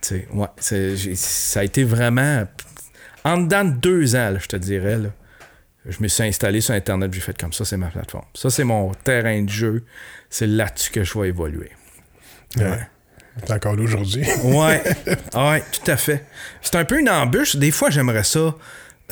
tu 0.00 0.20
sais, 0.20 0.28
ouais, 0.32 1.14
ça 1.16 1.60
a 1.60 1.64
été 1.64 1.84
vraiment... 1.84 2.46
En 3.24 3.38
dedans 3.38 3.64
de 3.64 3.72
deux 3.72 4.16
ans, 4.16 4.30
là, 4.30 4.38
je 4.38 4.48
te 4.48 4.56
dirais, 4.56 4.98
là 4.98 5.08
je 5.86 6.02
me 6.02 6.08
suis 6.08 6.22
installé 6.22 6.60
sur 6.60 6.74
Internet, 6.74 7.12
j'ai 7.12 7.20
fait 7.20 7.36
comme 7.38 7.52
ça, 7.52 7.64
c'est 7.64 7.76
ma 7.76 7.88
plateforme. 7.88 8.24
Ça, 8.34 8.50
c'est 8.50 8.64
mon 8.64 8.92
terrain 8.92 9.42
de 9.42 9.50
jeu. 9.50 9.84
C'est 10.30 10.46
là-dessus 10.46 10.90
que 10.90 11.04
je 11.04 11.18
vais 11.18 11.28
évoluer. 11.28 11.70
Ouais. 12.56 12.88
C'est 13.44 13.52
encore 13.52 13.76
là 13.76 13.82
aujourd'hui. 13.82 14.24
Ouais, 14.44 14.82
ouais, 15.34 15.62
tout 15.72 15.90
à 15.90 15.96
fait. 15.96 16.24
C'est 16.62 16.76
un 16.76 16.84
peu 16.84 16.98
une 16.98 17.10
embûche. 17.10 17.56
Des 17.56 17.70
fois, 17.70 17.90
j'aimerais 17.90 18.24
ça 18.24 18.54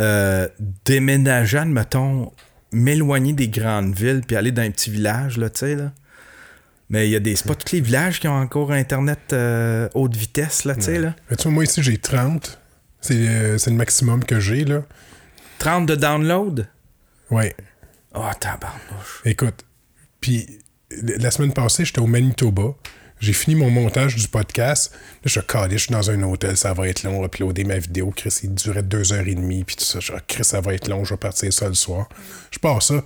euh, 0.01 0.49
déménager, 0.85 1.59
admettons, 1.59 2.33
m'éloigner 2.73 3.33
des 3.33 3.49
grandes 3.49 3.95
villes 3.95 4.23
puis 4.27 4.37
aller 4.37 4.53
dans 4.53 4.63
un 4.63 4.71
petit 4.71 4.91
village, 4.91 5.37
là, 5.39 5.51
tu 5.51 5.61
sais, 5.61 5.75
là. 5.75 5.93
Mais 6.93 7.09
il 7.09 7.11
y 7.11 7.17
a 7.17 7.21
des... 7.21 7.35
C'est 7.35 7.49
pas 7.49 7.55
tous 7.55 7.73
les 7.73 7.81
villages 7.81 8.21
qui 8.21 8.29
ont 8.29 8.37
encore 8.37 8.71
Internet 8.71 9.33
euh, 9.33 9.89
haute 9.95 10.15
vitesse, 10.15 10.67
là, 10.67 10.75
tu 10.75 10.83
sais, 10.83 10.99
là. 10.99 11.17
Mais 11.31 11.37
tu 11.37 11.45
vois, 11.45 11.53
moi 11.53 11.65
ici, 11.65 11.83
j'ai 11.83 11.97
30. 11.97 12.61
C'est 13.01 13.15
euh, 13.15 13.59
c'est 13.59 13.71
le 13.71 13.77
maximum 13.77 14.23
que 14.23 14.39
j'ai, 14.39 14.67
là. 14.67 14.83
30 15.59 15.87
de 15.87 15.95
download? 15.95 16.69
Ouais. 17.31 17.57
Oh, 18.15 18.21
tabarnouche. 18.39 19.23
Écoute, 19.25 19.65
puis 20.21 20.59
la 21.01 21.31
semaine 21.31 21.55
passée, 21.55 21.87
j'étais 21.87 22.01
au 22.01 22.07
Manitoba. 22.07 22.75
J'ai 23.21 23.33
fini 23.33 23.57
mon 23.57 23.71
montage 23.71 24.17
du 24.17 24.29
podcast. 24.29 24.93
Là, 24.93 24.99
je 25.25 25.31
suis 25.31 25.47
calé, 25.47 25.79
je 25.79 25.85
suis 25.85 25.93
dans 25.93 26.11
un 26.11 26.23
hôtel, 26.25 26.59
ça 26.59 26.75
va 26.75 26.89
être 26.89 27.05
long, 27.05 27.25
uploader 27.25 27.65
ma 27.65 27.79
vidéo. 27.79 28.13
Chris, 28.15 28.41
il 28.43 28.55
durait 28.55 28.83
deux 28.83 29.15
heures 29.15 29.27
et 29.27 29.35
demie, 29.35 29.65
puis 29.65 29.77
tout 29.77 29.85
ça. 29.85 29.99
Je 30.01 30.07
suis, 30.07 30.15
ah, 30.15 30.21
Chris, 30.29 30.45
ça 30.45 30.61
va 30.61 30.75
être 30.75 30.89
long, 30.89 31.05
je 31.05 31.15
vais 31.15 31.19
partir 31.19 31.51
ça 31.53 31.69
le 31.69 31.75
soir. 31.75 32.09
Je 32.51 32.59
pars 32.59 32.83
ça. 32.83 33.03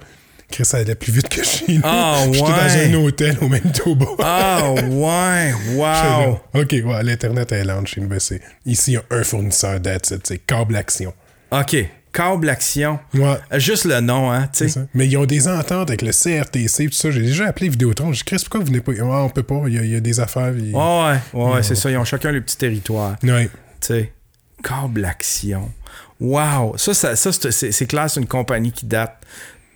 Chris, 0.51 0.64
ça 0.64 0.78
allait 0.78 0.94
plus 0.94 1.12
vite 1.12 1.28
que 1.28 1.42
chez 1.42 1.74
nous. 1.74 1.80
Ah, 1.84 2.24
J'étais 2.32 2.42
ouais. 2.44 2.90
dans 2.90 2.99
un 2.99 3.03
hôtel 3.05 3.36
au 3.40 3.49
Manitoba. 3.49 4.07
Ah, 4.22 4.70
ouais, 4.72 5.53
J'étais 5.64 5.76
wow. 5.76 6.40
OK, 6.55 6.72
ouais, 6.72 7.03
l'Internet 7.03 7.53
est 7.53 7.64
lent 7.64 7.84
chez 7.84 8.01
nous. 8.01 8.09
ben, 8.09 8.18
ici, 8.64 8.92
il 8.92 8.94
y 8.94 8.97
a 8.97 9.03
un 9.11 9.22
fournisseur 9.24 9.80
d'aide, 9.80 10.01
c'est 10.05 10.38
câble 10.38 10.76
action. 10.76 11.12
OK. 11.51 11.76
Câble 12.12 12.49
Action. 12.49 12.99
Ouais. 13.12 13.36
Juste 13.59 13.84
le 13.84 14.01
nom, 14.01 14.32
hein, 14.32 14.49
tu 14.51 14.70
sais. 14.70 14.80
Mais 14.94 15.07
ils 15.07 15.18
ont 15.18 15.26
des 15.26 15.49
ententes 15.49 15.90
avec 15.90 16.01
le 16.01 16.12
CRTC, 16.12 16.86
tout 16.86 16.92
ça. 16.94 17.11
J'ai 17.11 17.20
déjà 17.20 17.44
appelé 17.49 17.68
Vidéotron. 17.68 18.11
J'ai 18.12 18.20
dit, 18.20 18.24
Chris, 18.24 18.38
pourquoi 18.38 18.61
vous 18.61 18.66
venez 18.68 18.80
pas? 18.80 18.92
Ah, 19.03 19.24
on 19.24 19.28
peut 19.28 19.42
pas, 19.42 19.64
il 19.66 19.74
y 19.74 19.78
a, 19.78 19.82
il 19.82 19.90
y 19.90 19.97
a 19.97 20.01
des 20.01 20.18
affaires. 20.18 20.55
il- 20.57 20.74
Ouais, 20.74 21.18
ouais, 21.34 21.53
ouais, 21.57 21.62
c'est 21.62 21.74
ça. 21.74 21.90
Ils 21.90 21.99
ont 21.99 22.07
chacun 22.07 22.32
le 22.32 22.40
petit 22.40 22.57
territoire. 22.57 23.16
Ouais. 23.22 23.51
Tu 23.82 23.86
sais. 23.88 24.12
Câble 24.64 25.05
Action. 25.05 25.70
Wow. 26.18 26.78
Ça, 26.78 26.94
ça, 26.94 27.14
ça, 27.16 27.30
c'est 27.53 27.86
clair, 27.86 28.09
c'est 28.09 28.20
une 28.20 28.26
compagnie 28.26 28.72
qui 28.72 28.86
date. 28.86 29.14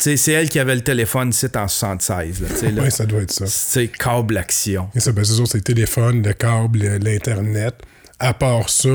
C'est 0.01 0.33
elle 0.33 0.49
qui 0.49 0.59
avait 0.59 0.75
le 0.75 0.81
téléphone 0.81 1.29
ici 1.31 1.47
en 1.55 1.69
76. 1.69 2.41
Là, 2.41 2.49
tu 2.49 2.57
sais, 2.57 2.71
là. 2.71 2.83
Ouais, 2.83 2.91
ça 2.91 3.05
doit 3.07 3.21
être 3.21 3.33
ça. 3.33 3.45
C'est 3.47 3.89
Câble 3.89 4.37
Action. 4.39 4.89
Et 4.95 5.01
ça, 5.01 5.13
ben, 5.13 5.25
c'est 5.25 5.35
sûr, 5.35 5.47
c'est 5.47 5.59
le 5.59 5.65
téléphone, 5.65 6.23
le 6.23 6.33
câble, 6.33 6.79
le- 6.79 6.97
l'Internet. 6.99 7.75
À 8.19 8.33
part 8.35 8.69
ça, 8.71 8.89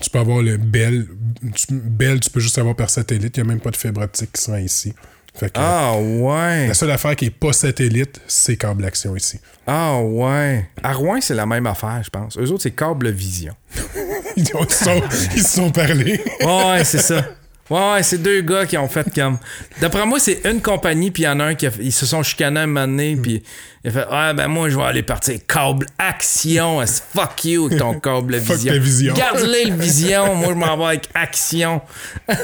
tu 0.00 0.10
peux 0.10 0.18
avoir 0.18 0.42
le 0.42 0.56
Bell. 0.56 1.06
Tu, 1.54 1.66
Bell, 1.70 2.20
tu 2.20 2.30
peux 2.30 2.40
juste 2.40 2.58
avoir 2.58 2.76
par 2.76 2.88
satellite. 2.90 3.36
Il 3.36 3.42
n'y 3.42 3.48
a 3.48 3.52
même 3.52 3.60
pas 3.60 3.70
de 3.70 3.76
fibre 3.76 4.00
optique 4.02 4.32
qui 4.32 4.42
sera 4.42 4.60
ici. 4.60 4.94
Fait 5.36 5.46
que, 5.48 5.52
Ah, 5.56 5.94
ouais. 5.98 6.68
La 6.68 6.74
seule 6.74 6.92
affaire 6.92 7.16
qui 7.16 7.24
n'est 7.24 7.30
pas 7.32 7.52
satellite, 7.52 8.20
c'est 8.28 8.56
câble 8.56 8.84
action 8.84 9.16
ici. 9.16 9.40
Ah, 9.66 9.98
ouais. 10.00 10.68
À 10.82 10.92
Rouen, 10.92 11.20
c'est 11.20 11.34
la 11.34 11.46
même 11.46 11.66
affaire, 11.66 12.00
je 12.04 12.10
pense. 12.10 12.38
Eux 12.38 12.52
autres, 12.52 12.62
c'est 12.62 12.70
Câble 12.70 13.10
Vision. 13.10 13.54
Ils, 14.36 14.46
se 14.46 14.52
sont, 14.84 15.02
ils 15.36 15.42
se 15.42 15.56
sont 15.56 15.70
parlé. 15.70 16.20
Ouais, 16.40 16.84
c'est 16.84 16.98
ça. 17.00 17.24
Ouais, 17.70 17.92
ouais, 17.92 18.02
c'est 18.02 18.18
deux 18.18 18.42
gars 18.42 18.66
qui 18.66 18.76
ont 18.76 18.88
fait 18.88 19.06
comme. 19.14 19.38
D'après 19.80 20.04
moi, 20.04 20.20
c'est 20.20 20.42
une 20.44 20.60
compagnie, 20.60 21.10
puis 21.10 21.22
il 21.22 21.26
y 21.26 21.28
en 21.28 21.40
a 21.40 21.44
un 21.44 21.54
qui 21.54 21.66
a 21.66 21.70
ils 21.80 21.92
se 21.92 22.04
sont 22.04 22.22
chicanés 22.22 22.60
un 22.60 22.66
moment 22.66 22.86
donné, 22.86 23.16
puis 23.16 23.42
il 23.82 23.88
a 23.88 23.92
fait 23.92 24.06
Ouais, 24.10 24.34
ben 24.34 24.48
moi, 24.48 24.68
je 24.68 24.76
vais 24.76 24.82
aller 24.82 25.02
partir 25.02 25.38
câble 25.48 25.86
action. 25.98 26.82
Fuck 27.14 27.44
you 27.46 27.66
avec 27.66 27.78
ton 27.78 27.98
câble 28.00 28.38
Fuck 28.40 28.56
vision? 28.56 28.72
ta 28.74 28.78
vision. 28.78 29.14
Garde-le 29.14 29.70
le 29.70 29.76
vision. 29.80 30.34
moi, 30.34 30.48
je 30.50 30.58
m'en 30.58 30.76
vais 30.76 30.84
avec 30.84 31.08
action. 31.14 31.80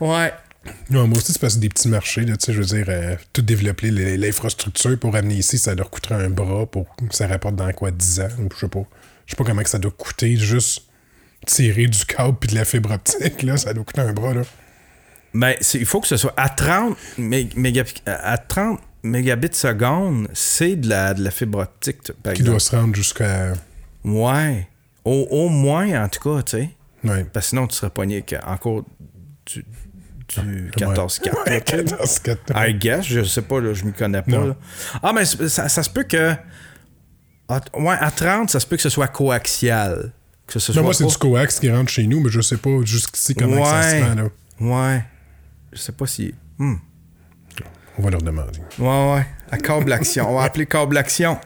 ouais. 0.00 0.32
Non, 0.90 1.06
moi 1.06 1.18
aussi, 1.18 1.32
c'est 1.32 1.40
parce 1.40 1.54
que 1.54 1.60
des 1.60 1.68
petits 1.68 1.88
marchés, 1.88 2.22
là, 2.22 2.36
tu 2.36 2.46
sais, 2.46 2.52
je 2.52 2.58
veux 2.58 2.64
dire, 2.64 2.86
euh, 2.88 3.14
tout 3.32 3.42
développer 3.42 3.90
l'infrastructure 3.90 4.98
pour 4.98 5.14
amener 5.14 5.34
ici, 5.36 5.58
ça 5.58 5.74
leur 5.74 5.90
coûterait 5.90 6.24
un 6.24 6.30
bras 6.30 6.66
pour 6.66 6.86
que 6.96 7.14
ça 7.14 7.26
rapporte 7.28 7.54
dans 7.56 7.70
quoi, 7.72 7.90
10 7.92 8.20
ans, 8.20 8.28
ou 8.40 8.48
je 8.52 8.58
sais 8.60 8.68
pas. 8.68 8.82
Je 9.26 9.32
sais 9.32 9.36
pas 9.36 9.44
comment 9.44 9.62
que 9.62 9.68
ça 9.68 9.78
doit 9.78 9.92
coûter, 9.96 10.36
juste 10.36 10.85
tirer 11.46 11.86
du 11.86 12.04
câble 12.04 12.36
puis 12.38 12.50
de 12.50 12.54
la 12.56 12.64
fibre 12.66 12.90
optique, 12.92 13.42
là, 13.42 13.56
ça 13.56 13.72
doit 13.72 13.84
coûter 13.84 14.02
un 14.02 14.12
bras, 14.12 14.34
là. 14.34 14.42
Ben, 15.32 15.54
il 15.74 15.86
faut 15.86 16.00
que 16.00 16.06
ce 16.06 16.16
soit 16.16 16.34
à 16.36 16.48
30 16.48 16.96
mé- 17.18 17.54
mégapic- 17.56 18.02
à 18.06 18.36
30 18.38 18.80
mégabits 19.02 19.48
seconde, 19.52 20.28
c'est 20.34 20.76
de 20.76 20.88
la, 20.88 21.14
de 21.14 21.22
la 21.22 21.30
fibre 21.30 21.58
optique, 21.60 22.12
par 22.22 22.32
Qui 22.34 22.40
exemple. 22.42 22.50
doit 22.50 22.60
se 22.60 22.76
rendre 22.76 22.94
jusqu'à. 22.94 23.52
Ouais. 24.04 24.68
Au, 25.04 25.26
au 25.30 25.48
moins, 25.48 26.04
en 26.04 26.08
tout 26.08 26.20
cas, 26.20 26.42
tu 26.42 26.56
sais. 26.58 26.70
Ouais. 27.04 27.24
Parce 27.32 27.46
que 27.46 27.50
sinon, 27.50 27.66
tu 27.66 27.76
serais 27.76 27.90
pogné 27.90 28.24
encore 28.46 28.84
du, 29.46 29.64
du 30.42 30.70
14-4. 30.70 31.22
Ouais, 31.46 31.50
là, 31.54 31.60
tu 31.60 31.76
sais. 31.76 31.82
14-4. 31.84 32.68
I 32.70 32.74
guess, 32.74 33.04
je 33.06 33.22
sais 33.22 33.42
pas, 33.42 33.60
là, 33.60 33.72
je 33.74 33.84
m'y 33.84 33.92
connais 33.92 34.22
pas. 34.22 34.44
Là. 34.46 34.56
Ah, 35.02 35.12
mais 35.12 35.24
ça, 35.24 35.68
ça 35.68 35.82
se 35.82 35.90
peut 35.90 36.02
que. 36.04 36.32
à- 37.48 37.60
ouais, 37.78 37.96
à 38.00 38.10
30, 38.10 38.50
ça 38.50 38.58
se 38.58 38.66
peut 38.66 38.76
que 38.76 38.82
ce 38.82 38.88
soit 38.88 39.08
coaxial. 39.08 40.12
Que 40.46 40.58
ce 40.58 40.70
Non, 40.70 40.74
soit 40.74 40.82
moi, 40.82 40.94
c'est 40.94 41.04
pas- 41.04 41.10
du 41.10 41.16
coax 41.18 41.58
qui 41.60 41.70
rentre 41.70 41.90
chez 41.90 42.06
nous, 42.06 42.20
mais 42.20 42.30
je 42.30 42.40
sais 42.40 42.56
pas 42.56 42.70
jusqu'ici 42.84 43.34
comment 43.34 43.62
que 43.62 43.68
ça 43.68 43.82
se 43.90 43.94
Ouais. 43.96 44.02
rend. 44.04 44.14
Là. 44.14 44.94
Ouais. 44.94 45.04
Je 45.72 45.78
sais 45.78 45.92
pas 45.92 46.06
si. 46.06 46.34
Hmm. 46.58 46.74
On 47.98 48.02
va 48.02 48.10
leur 48.10 48.22
demander. 48.22 48.60
Ouais, 48.78 49.14
ouais. 49.14 49.26
À 49.50 49.56
câble 49.58 49.92
action. 49.92 50.30
On 50.30 50.36
va 50.38 50.44
appeler 50.44 50.66
câble 50.66 50.96
action. 50.98 51.38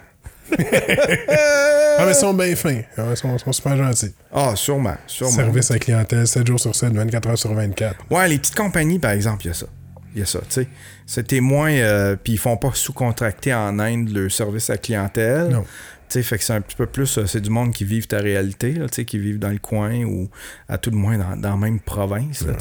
Ah, 0.53 2.05
mais 2.07 2.13
ils 2.13 2.15
sont 2.15 2.35
bien 2.35 2.55
fins. 2.57 2.81
Ah, 2.97 3.05
Ils 3.11 3.17
sont, 3.17 3.37
sont 3.39 3.53
super 3.53 3.77
gentils. 3.77 4.13
Ah, 4.33 4.55
sûrement. 4.57 4.97
sûrement. 5.07 5.33
Service 5.33 5.71
à 5.71 5.79
clientèle, 5.79 6.27
7 6.27 6.47
jours 6.47 6.59
sur 6.61 6.75
7, 6.75 6.93
24 6.93 7.29
heures 7.29 7.39
sur 7.39 7.55
24. 7.55 7.97
Ouais, 8.11 8.29
les 8.29 8.39
petites 8.39 8.55
compagnies, 8.57 8.99
par 8.99 9.13
exemple, 9.13 9.45
il 9.45 9.49
y 9.49 9.51
a 9.51 9.55
ça. 9.55 9.67
Il 10.15 10.19
y 10.19 10.23
a 10.23 10.27
ça, 10.27 10.41
tu 10.41 10.47
sais. 10.49 10.69
C'est 11.07 11.27
témoin, 11.27 11.71
euh, 11.71 12.17
puis 12.17 12.33
ils 12.35 12.39
font 12.39 12.57
pas 12.57 12.71
sous-contracter 12.75 13.55
en 13.55 13.79
Inde 13.79 14.09
le 14.11 14.29
service 14.29 14.71
à 14.71 14.77
clientèle. 14.77 15.49
Non. 15.51 15.65
Sais, 16.11 16.23
fait 16.25 16.39
que 16.39 16.45
c'est 16.45 16.53
un 16.55 16.61
petit 16.61 16.77
peu 16.77 16.87
plus, 16.87 17.19
euh, 17.19 17.27
c'est 17.27 17.41
du 17.41 17.51
monde 17.51 17.73
qui 17.73 17.85
vivent 17.85 18.07
ta 18.09 18.19
réalité, 18.19 18.73
là, 18.73 18.87
qui 18.89 19.19
vivent 19.19 19.39
dans 19.39 19.51
le 19.51 19.59
coin 19.59 20.03
ou 20.05 20.29
à 20.69 20.77
tout 20.77 20.91
le 20.91 20.97
moins 20.97 21.17
dans, 21.17 21.37
dans 21.37 21.51
la 21.51 21.57
même 21.57 21.79
province, 21.81 22.43
là. 22.43 22.55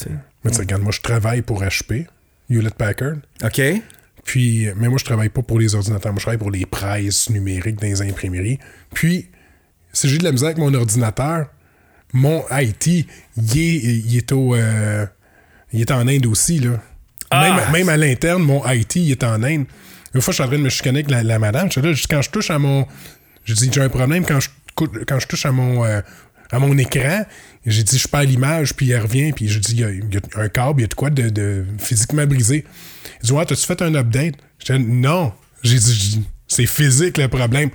Mais 0.44 0.52
tu 0.52 0.58
sais, 0.58 0.62
regarde, 0.62 0.84
moi, 0.84 0.92
je 0.92 1.02
travaille 1.02 1.42
pour 1.42 1.64
HP, 1.64 2.06
Hewlett 2.50 2.76
Packard. 2.76 3.16
OK? 3.44 3.62
Puis, 4.24 4.68
mais 4.76 4.88
moi, 4.88 4.98
je 5.00 5.06
travaille 5.06 5.30
pas 5.30 5.42
pour 5.42 5.60
les 5.60 5.74
ordinateurs. 5.74 6.12
Moi, 6.12 6.20
je 6.20 6.24
travaille 6.26 6.38
pour 6.38 6.52
les 6.52 6.66
prises 6.68 7.30
numériques 7.32 7.78
dans 7.82 7.88
les 7.88 8.02
imprimeries. 8.04 8.60
Puis, 8.94 9.28
si 9.94 10.08
j'ai 10.08 10.20
de 10.20 10.24
la 10.24 10.32
misère 10.32 10.50
avec 10.50 10.60
mon 10.60 10.74
ordinateur, 10.76 11.48
mon 12.14 12.44
IT, 12.52 12.88
il 12.88 13.58
est, 13.58 13.76
il 13.78 14.18
est 14.18 14.32
au. 14.32 14.54
euh, 14.56 15.06
il 15.74 15.82
est 15.82 15.92
en 15.92 16.08
Inde 16.08 16.26
aussi, 16.28 16.60
là. 16.60 16.82
Ah! 17.32 17.42
Même, 17.42 17.72
même 17.72 17.90
à 17.90 17.98
l'interne, 17.98 18.44
mon 18.44 18.64
IT, 18.68 18.96
il 18.98 19.12
est 19.12 19.24
en 19.24 19.42
Inde. 19.44 19.66
Une 20.14 20.22
fois, 20.22 20.32
je 20.32 20.36
suis 20.36 20.44
en 20.44 20.48
train 20.48 20.58
de 20.58 20.64
me 20.64 20.70
chicaner 20.70 21.00
avec 21.00 21.12
la, 21.12 21.24
la 21.24 21.40
madame. 21.40 21.68
Je 21.68 21.80
suis 21.80 21.82
là, 21.82 21.94
quand 22.10 22.22
je 22.22 22.30
touche 22.30 22.52
à 22.52 22.60
mon. 22.60 22.86
Je 23.50 23.56
dis, 23.56 23.70
j'ai 23.74 23.82
un 23.82 23.90
problème 23.90 24.26
quand 24.26 24.40
je, 24.40 24.50
quand 24.76 25.20
je 25.20 25.28
touche 25.28 25.46
à 25.46 25.52
mon. 25.52 25.84
euh, 25.86 26.02
à 26.52 26.58
mon 26.58 26.76
écran, 26.80 27.26
j'ai 27.66 27.84
dit, 27.84 28.00
je 28.00 28.08
perds 28.08 28.24
l'image, 28.24 28.74
puis 28.76 28.90
elle 28.90 29.02
revient, 29.02 29.32
puis 29.34 29.48
je 29.48 29.60
dis, 29.60 29.74
il 29.74 29.80
y, 29.82 29.84
a, 29.84 29.92
il 29.92 30.04
y 30.12 30.18
a 30.18 30.42
un 30.42 30.50
câble, 30.50 30.80
il 30.80 30.82
y 30.82 30.86
a 30.86 30.88
de 30.88 30.94
quoi 30.96 31.12
de, 31.12 31.30
de 31.30 31.64
physiquement 31.78 32.26
brisé. 32.26 32.66
Il 33.22 33.28
dit, 33.28 33.32
ouais, 33.34 33.46
t'as-tu 33.46 33.66
fait 33.68 33.80
un 33.84 33.94
update? 33.94 34.34
Non. 34.80 35.32
J'ai 35.62 35.78
dit, 35.78 35.94
j'ai 35.94 36.18
dit, 36.18 36.28
c'est 36.48 36.66
physique 36.66 37.20
le 37.20 37.28
problème. 37.28 37.70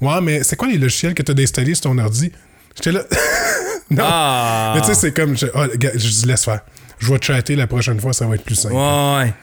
Ouais, 0.00 0.20
mais 0.22 0.44
c'est 0.44 0.54
quoi 0.54 0.68
les 0.68 0.78
logiciels 0.78 1.14
que 1.14 1.22
t'as 1.24 1.34
installés 1.42 1.74
sur 1.74 1.82
ton 1.90 1.98
ordi? 1.98 2.30
J'étais 2.76 2.92
là, 2.92 3.02
non. 3.90 4.04
Ah! 4.06 4.72
Mais 4.76 4.80
tu 4.82 4.86
sais, 4.86 4.94
c'est 4.94 5.12
comme, 5.12 5.36
je, 5.36 5.46
ah, 5.52 5.66
je 5.82 5.88
dis, 6.08 6.26
laisse 6.26 6.44
faire. 6.44 6.60
Je 7.00 7.12
vais 7.12 7.18
chatter 7.20 7.56
la 7.56 7.66
prochaine 7.66 7.98
fois, 7.98 8.12
ça 8.12 8.26
va 8.28 8.36
être 8.36 8.44
plus 8.44 8.54
simple. 8.54 8.74
Ouais, 8.76 8.80
ouais. 9.24 9.34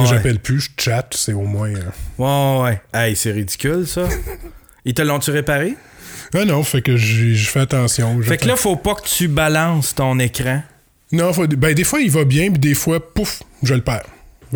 Ouais, 0.00 0.06
J'appelle 0.06 0.38
plus, 0.40 0.60
je 0.60 0.82
chatte, 0.82 1.12
c'est 1.14 1.34
au 1.34 1.42
moins. 1.42 1.68
euh, 1.74 2.58
ouais, 2.62 2.62
ouais. 2.64 2.80
Hey, 3.08 3.14
c'est 3.16 3.32
ridicule, 3.32 3.86
ça. 3.86 4.08
Ils 4.84 4.94
te 4.94 5.02
l'ont-tu 5.02 5.30
réparé? 5.30 5.74
Ah 6.34 6.44
non, 6.44 6.62
fait 6.62 6.82
que 6.82 6.96
je 6.96 7.34
fais 7.48 7.60
attention. 7.60 8.20
Fait 8.22 8.36
que 8.36 8.46
là, 8.46 8.56
faut 8.56 8.76
pas 8.76 8.94
que 8.94 9.06
tu 9.06 9.28
balances 9.28 9.94
ton 9.94 10.18
écran. 10.18 10.62
Non, 11.12 11.32
faut- 11.32 11.46
ben, 11.48 11.74
des 11.74 11.84
fois, 11.84 12.00
il 12.00 12.10
va 12.10 12.24
bien, 12.24 12.50
puis 12.50 12.58
des 12.60 12.74
fois, 12.74 13.00
pouf, 13.12 13.42
je 13.64 13.74
le 13.74 13.80
perds. 13.82 14.06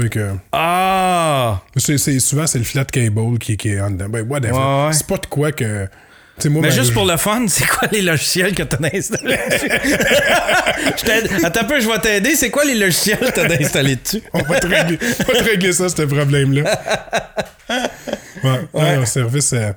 Fait 0.01 0.09
que, 0.09 0.31
Ah! 0.53 1.61
c'est, 1.77 1.99
souvent, 2.21 2.47
c'est 2.47 2.59
le 2.59 2.65
flat 2.65 2.85
cable 2.85 3.39
qui, 3.41 3.57
qui 3.57 3.71
est 3.71 3.81
en 3.81 3.91
dedans. 3.91 4.09
Ben, 4.09 4.25
whatever. 4.29 4.53
Ouais, 4.53 4.87
ouais. 4.87 4.93
C'est 4.93 5.07
pas 5.07 5.19
de 5.19 5.27
quoi 5.27 5.51
que. 5.53 5.89
moi, 6.47 6.63
Mais 6.63 6.69
ben, 6.69 6.71
juste 6.71 6.91
je- 6.91 6.95
pour 6.95 7.07
le 7.07 7.17
fun, 7.17 7.45
c'est 7.49 7.67
quoi 7.67 7.89
les 7.91 8.03
logiciels 8.03 8.55
que 8.55 8.63
t'as 8.63 8.79
installés 8.93 9.39
Attends 11.45 11.61
un 11.61 11.65
peu, 11.65 11.81
je 11.81 11.89
vais 11.89 11.99
t'aider. 11.99 12.35
C'est 12.37 12.51
quoi 12.51 12.65
les 12.65 12.75
logiciels 12.75 13.19
que 13.19 13.31
t'as 13.33 13.53
installés 13.61 13.97
dessus? 13.97 14.23
On 14.33 14.43
va 14.43 14.61
te 14.61 14.67
régler, 14.67 14.99
on 15.29 15.33
va 15.33 15.39
te 15.41 15.45
régler 15.45 15.73
ça, 15.73 15.89
ce 15.89 16.03
problème-là. 16.03 16.81
Ouais, 18.45 18.61
non, 18.75 18.97
non, 19.01 19.07
service, 19.07 19.55
euh, 19.55 19.73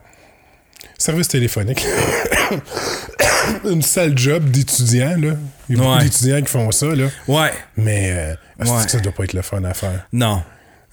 service 0.98 1.28
téléphonique. 1.28 1.86
Une 3.66 3.82
sale 3.82 4.18
job 4.18 4.50
d'étudiants, 4.50 5.18
là. 5.18 5.34
Il 5.70 5.76
y 5.76 5.80
a 5.80 5.82
beaucoup 5.84 5.96
Ouais. 5.98 6.04
d'étudiants 6.04 6.42
qui 6.42 6.48
font 6.52 6.72
ça, 6.72 6.88
là. 6.88 7.08
Ouais. 7.28 7.52
Mais 7.78 8.12
euh, 8.12 8.36
Ouais. 8.66 8.88
ça 8.88 9.00
doit 9.00 9.12
pas 9.14 9.24
être 9.24 9.34
le 9.34 9.42
fun 9.42 9.64
à 9.64 9.74
faire? 9.74 10.06
Non. 10.12 10.44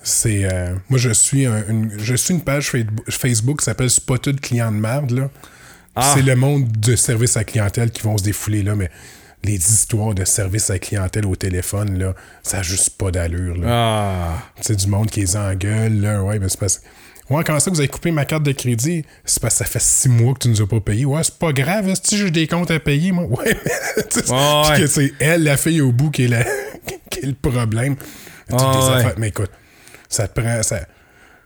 C'est. 0.02 0.44
euh, 0.44 0.74
moi, 0.88 0.98
je 0.98 1.10
suis, 1.10 1.46
un- 1.46 1.64
une, 1.68 1.90
je 1.98 2.14
suis 2.14 2.34
une 2.34 2.42
page 2.42 2.70
Fa- 2.70 2.78
Facebook 3.10 3.60
qui 3.60 3.64
s'appelle 3.64 3.90
Spotted 3.90 4.40
Client 4.40 4.70
de 4.70 4.76
merde, 4.76 5.10
là. 5.12 5.30
Ah. 5.96 6.12
C'est 6.14 6.22
le 6.22 6.36
monde 6.36 6.70
de 6.72 6.96
service 6.96 7.36
à 7.36 7.44
clientèle 7.44 7.90
qui 7.90 8.02
vont 8.02 8.18
se 8.18 8.24
défouler, 8.24 8.62
là, 8.62 8.74
mais 8.74 8.90
les 9.44 9.54
histoires 9.56 10.14
de 10.14 10.24
service 10.24 10.70
à 10.70 10.78
clientèle 10.78 11.26
au 11.26 11.36
téléphone, 11.36 11.98
là, 11.98 12.14
ça 12.42 12.58
n'a 12.58 12.62
juste 12.62 12.90
pas 12.98 13.10
d'allure, 13.10 13.56
là. 13.56 13.66
Ah. 13.68 14.38
C'est 14.60 14.76
du 14.76 14.86
monde 14.88 15.10
qui 15.10 15.20
les 15.20 15.36
engueule, 15.36 16.00
là. 16.00 16.22
Ouais, 16.22 16.38
mais 16.38 16.48
c'est 16.48 16.58
parce 16.60 16.82
Ouais, 17.30 17.42
comment 17.44 17.58
ça, 17.58 17.70
vous 17.70 17.78
avez 17.80 17.88
coupé 17.88 18.10
ma 18.10 18.24
carte 18.26 18.42
de 18.42 18.52
crédit? 18.52 19.04
C'est 19.24 19.40
parce 19.40 19.54
que 19.54 19.58
ça 19.58 19.64
fait 19.64 19.80
six 19.80 20.08
mois 20.10 20.34
que 20.34 20.40
tu 20.40 20.48
nous 20.48 20.60
as 20.60 20.66
pas 20.68 20.80
payé. 20.80 21.04
Ouais, 21.06 21.22
c'est 21.24 21.38
pas 21.38 21.52
grave, 21.52 21.92
si 22.02 22.18
j'ai 22.18 22.30
des 22.30 22.46
comptes 22.46 22.70
à 22.70 22.78
payer, 22.78 23.12
moi. 23.12 23.24
Ouais, 23.38 23.56
mais. 23.56 24.30
Ouais, 24.30 24.76
que 24.80 24.86
c'est 24.86 25.12
elle, 25.20 25.44
la 25.44 25.56
fille 25.56 25.80
au 25.80 25.90
bout, 25.92 26.10
qui 26.10 26.24
est, 26.24 26.28
la- 26.28 26.44
qui 27.10 27.20
est 27.20 27.26
le 27.26 27.32
problème. 27.34 27.96
Ouais, 28.50 29.14
Mais 29.16 29.28
écoute, 29.28 29.50
ça 30.08 30.28
te 30.28 30.38
prend. 30.38 30.62
Ça, 30.62 30.80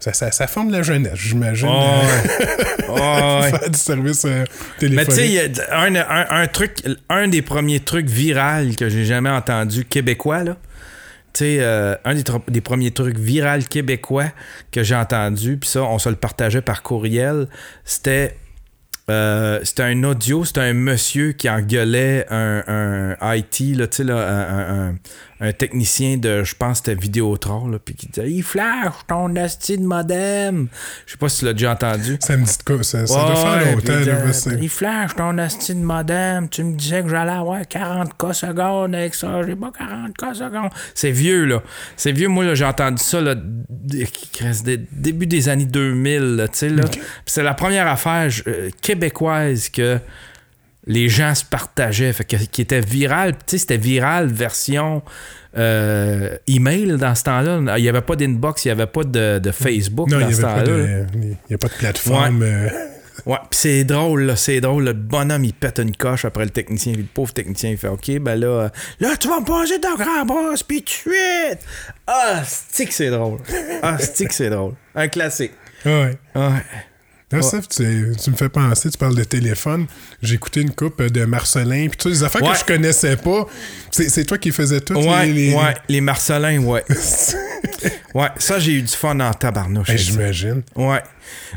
ça, 0.00 0.12
ça, 0.12 0.30
ça 0.32 0.46
forme 0.46 0.70
la 0.70 0.82
jeunesse, 0.82 1.14
j'imagine. 1.16 1.68
Ouais. 1.68 2.88
euh, 2.88 3.42
faire 3.50 3.70
du 3.70 3.78
service 3.78 4.24
euh, 4.24 4.44
Mais 4.82 5.04
tu 5.06 5.12
sais, 5.12 5.16
téléphonique. 5.16 5.60
un, 5.72 5.94
un- 5.96 6.26
un 6.42 6.46
truc, 6.48 6.82
un 7.08 7.28
des 7.28 7.42
premiers 7.42 7.80
trucs 7.80 8.08
virals 8.08 8.76
que 8.76 8.88
j'ai 8.88 9.04
jamais 9.04 9.30
entendu 9.30 9.84
québécois, 9.84 10.42
là. 10.44 10.56
Tu 11.32 11.44
sais, 11.44 11.58
euh, 11.60 11.94
un 12.04 12.14
des, 12.48 12.60
premiers 12.60 12.90
trucs 12.90 13.18
virals 13.18 13.66
québécois 13.66 14.26
que 14.72 14.82
j'ai 14.82 14.94
entendu, 14.94 15.56
puis 15.58 15.68
ça, 15.68 15.82
on 15.82 15.98
se 15.98 16.08
le 16.08 16.16
partageait 16.16 16.62
par 16.62 16.82
courriel, 16.82 17.48
c'était. 17.84 18.36
euh, 19.10 19.60
c'était 19.62 19.84
un 19.84 20.02
audio, 20.04 20.44
c'était 20.44 20.60
un 20.60 20.74
monsieur 20.74 21.32
qui 21.32 21.48
engueulait 21.48 22.26
un, 22.30 23.16
un 23.20 23.34
IT, 23.34 23.76
là, 23.76 23.86
là, 24.04 24.90
un- 24.90 24.96
un 25.40 25.52
technicien 25.52 26.16
de, 26.16 26.42
je 26.44 26.54
pense, 26.56 26.78
c'était 26.78 26.94
Vidéotron, 26.94 27.68
là, 27.68 27.78
puis 27.84 27.94
qui 27.94 28.08
disait 28.08 28.30
Il 28.30 28.42
flash 28.42 28.92
ton 29.06 29.34
asti 29.36 29.78
de 29.78 29.84
modem. 29.84 30.68
Je 31.06 31.12
sais 31.12 31.18
pas 31.18 31.28
si 31.28 31.38
tu 31.40 31.44
l'as 31.44 31.52
déjà 31.52 31.72
entendu. 31.72 32.16
Ça 32.20 32.36
me 32.36 32.44
dit 32.44 32.58
de 32.58 32.62
quoi? 32.64 32.82
Ça, 32.82 33.06
ça 33.06 33.14
doit 33.14 33.36
faire 33.36 33.72
longtemps. 33.74 33.86
que- 33.86 34.62
il 34.62 34.68
flash 34.68 35.14
ton 35.14 35.38
asti 35.38 35.74
de 35.74 35.80
modem. 35.80 36.48
Tu 36.48 36.64
me 36.64 36.74
disais 36.76 37.02
que 37.02 37.08
j'allais 37.08 37.30
avoir 37.32 37.60
40K 37.62 38.32
secondes 38.32 38.94
avec 38.94 39.14
ça. 39.14 39.40
J'ai 39.46 39.54
pas 39.56 39.70
40K 39.70 40.34
secondes. 40.34 40.70
C'est 40.94 41.10
vieux, 41.12 41.44
là. 41.44 41.62
C'est 41.96 42.12
vieux. 42.12 42.28
Moi, 42.28 42.44
là, 42.44 42.54
j'ai 42.54 42.64
entendu 42.64 43.02
ça, 43.02 43.20
là, 43.20 43.34
début 44.92 45.26
des 45.26 45.48
années 45.48 45.64
2000, 45.66 46.36
là, 46.36 46.48
tu 46.48 46.58
sais, 46.58 46.68
là. 46.68 46.84
Puis 46.88 47.00
c'est 47.26 47.42
la 47.42 47.54
première 47.54 47.86
affaire 47.86 48.28
je- 48.30 48.42
euh, 48.46 48.70
québécoise 48.80 49.68
que 49.68 49.98
les 50.88 51.08
gens 51.08 51.34
se 51.36 51.44
partageaient, 51.44 52.12
fait 52.12 52.24
que- 52.24 52.36
qui 52.36 52.62
était 52.62 52.80
viral. 52.80 53.34
Tu 53.34 53.40
sais, 53.46 53.58
c'était 53.58 53.76
viral 53.76 54.26
version 54.26 55.02
euh, 55.56 56.36
email 56.46 56.96
dans 56.98 57.14
ce 57.14 57.24
temps-là. 57.24 57.76
Il 57.78 57.82
n'y 57.82 57.88
avait 57.88 58.00
pas 58.00 58.16
d'inbox, 58.16 58.64
il 58.64 58.68
n'y 58.68 58.72
avait 58.72 58.86
pas 58.86 59.04
de, 59.04 59.38
de 59.38 59.50
Facebook 59.52 60.08
Non, 60.10 60.18
il 60.18 60.22
dans 60.22 60.28
n'y 60.28 60.34
ce 60.34 60.44
avait 60.44 60.54
pas 60.54 60.62
temps-là. 60.64 60.84
de, 60.84 61.06
il 61.22 61.36
y 61.50 61.54
a 61.54 61.58
pas 61.58 61.68
de 61.68 61.72
plateforme. 61.74 62.42
euh, 62.42 62.68
Ouais, 63.26 63.36
pis 63.50 63.58
c'est 63.58 63.84
drôle, 63.84 64.22
là, 64.22 64.36
c'est 64.36 64.60
drôle. 64.60 64.84
Le 64.84 64.92
bonhomme, 64.92 65.44
il 65.44 65.52
pète 65.52 65.80
une 65.80 65.94
coche 65.94 66.24
après 66.24 66.44
le 66.44 66.50
technicien. 66.50 66.92
Puis 66.92 67.02
le 67.02 67.08
pauvre 67.12 67.32
technicien, 67.34 67.70
il 67.70 67.76
fait 67.76 67.88
OK, 67.88 68.10
ben 68.20 68.36
là, 68.38 68.46
euh, 68.46 68.68
là, 69.00 69.16
tu 69.18 69.28
vas 69.28 69.40
me 69.40 69.44
poser 69.44 69.80
ta 69.80 69.94
grand 69.96 70.24
brosse, 70.24 70.62
puis 70.62 70.82
de 70.82 70.88
suite. 70.88 71.58
Ah, 72.06 72.42
stick, 72.44 72.92
c'est 72.92 73.10
drôle? 73.10 73.40
Ah, 73.82 73.98
stick, 73.98 74.32
c'est 74.32 74.48
drôle? 74.50 74.74
Un 74.94 75.08
classique. 75.08 75.52
ouais. 75.84 76.16
Ouais. 76.36 76.62
Ça, 77.42 77.60
tu, 77.60 78.12
tu 78.22 78.30
me 78.30 78.36
fais 78.36 78.48
penser, 78.48 78.88
tu 78.90 78.96
parles 78.96 79.14
de 79.14 79.24
téléphone. 79.24 79.86
J'ai 80.22 80.36
écouté 80.36 80.62
une 80.62 80.70
coupe 80.74 81.02
de 81.02 81.24
Marcelin, 81.26 81.88
puis 81.88 81.98
tu 81.98 82.04
sais, 82.04 82.08
des 82.10 82.22
affaires 82.24 82.42
Ouais. 82.42 82.52
que 82.52 82.58
je 82.58 82.64
connaissais 82.64 83.16
pas. 83.16 83.46
C'est 83.90 84.08
c'est 84.08 84.24
toi 84.24 84.38
qui 84.38 84.50
faisais 84.50 84.80
tout. 84.80 84.94
Ouais, 84.94 85.26
les, 85.26 85.32
les- 85.50 85.54
ouais, 85.54 85.74
les 85.90 86.00
Marcelins, 86.00 86.58
ouais. 86.62 86.84
ouais, 88.14 88.28
ça, 88.38 88.58
j'ai 88.58 88.72
eu 88.72 88.82
du 88.82 88.92
fun 88.94 89.18
en 89.20 89.32
tabarnouche. 89.34 89.88
Ben. 89.88 89.98
J'imagine. 89.98 90.62
Ouais. 90.76 91.02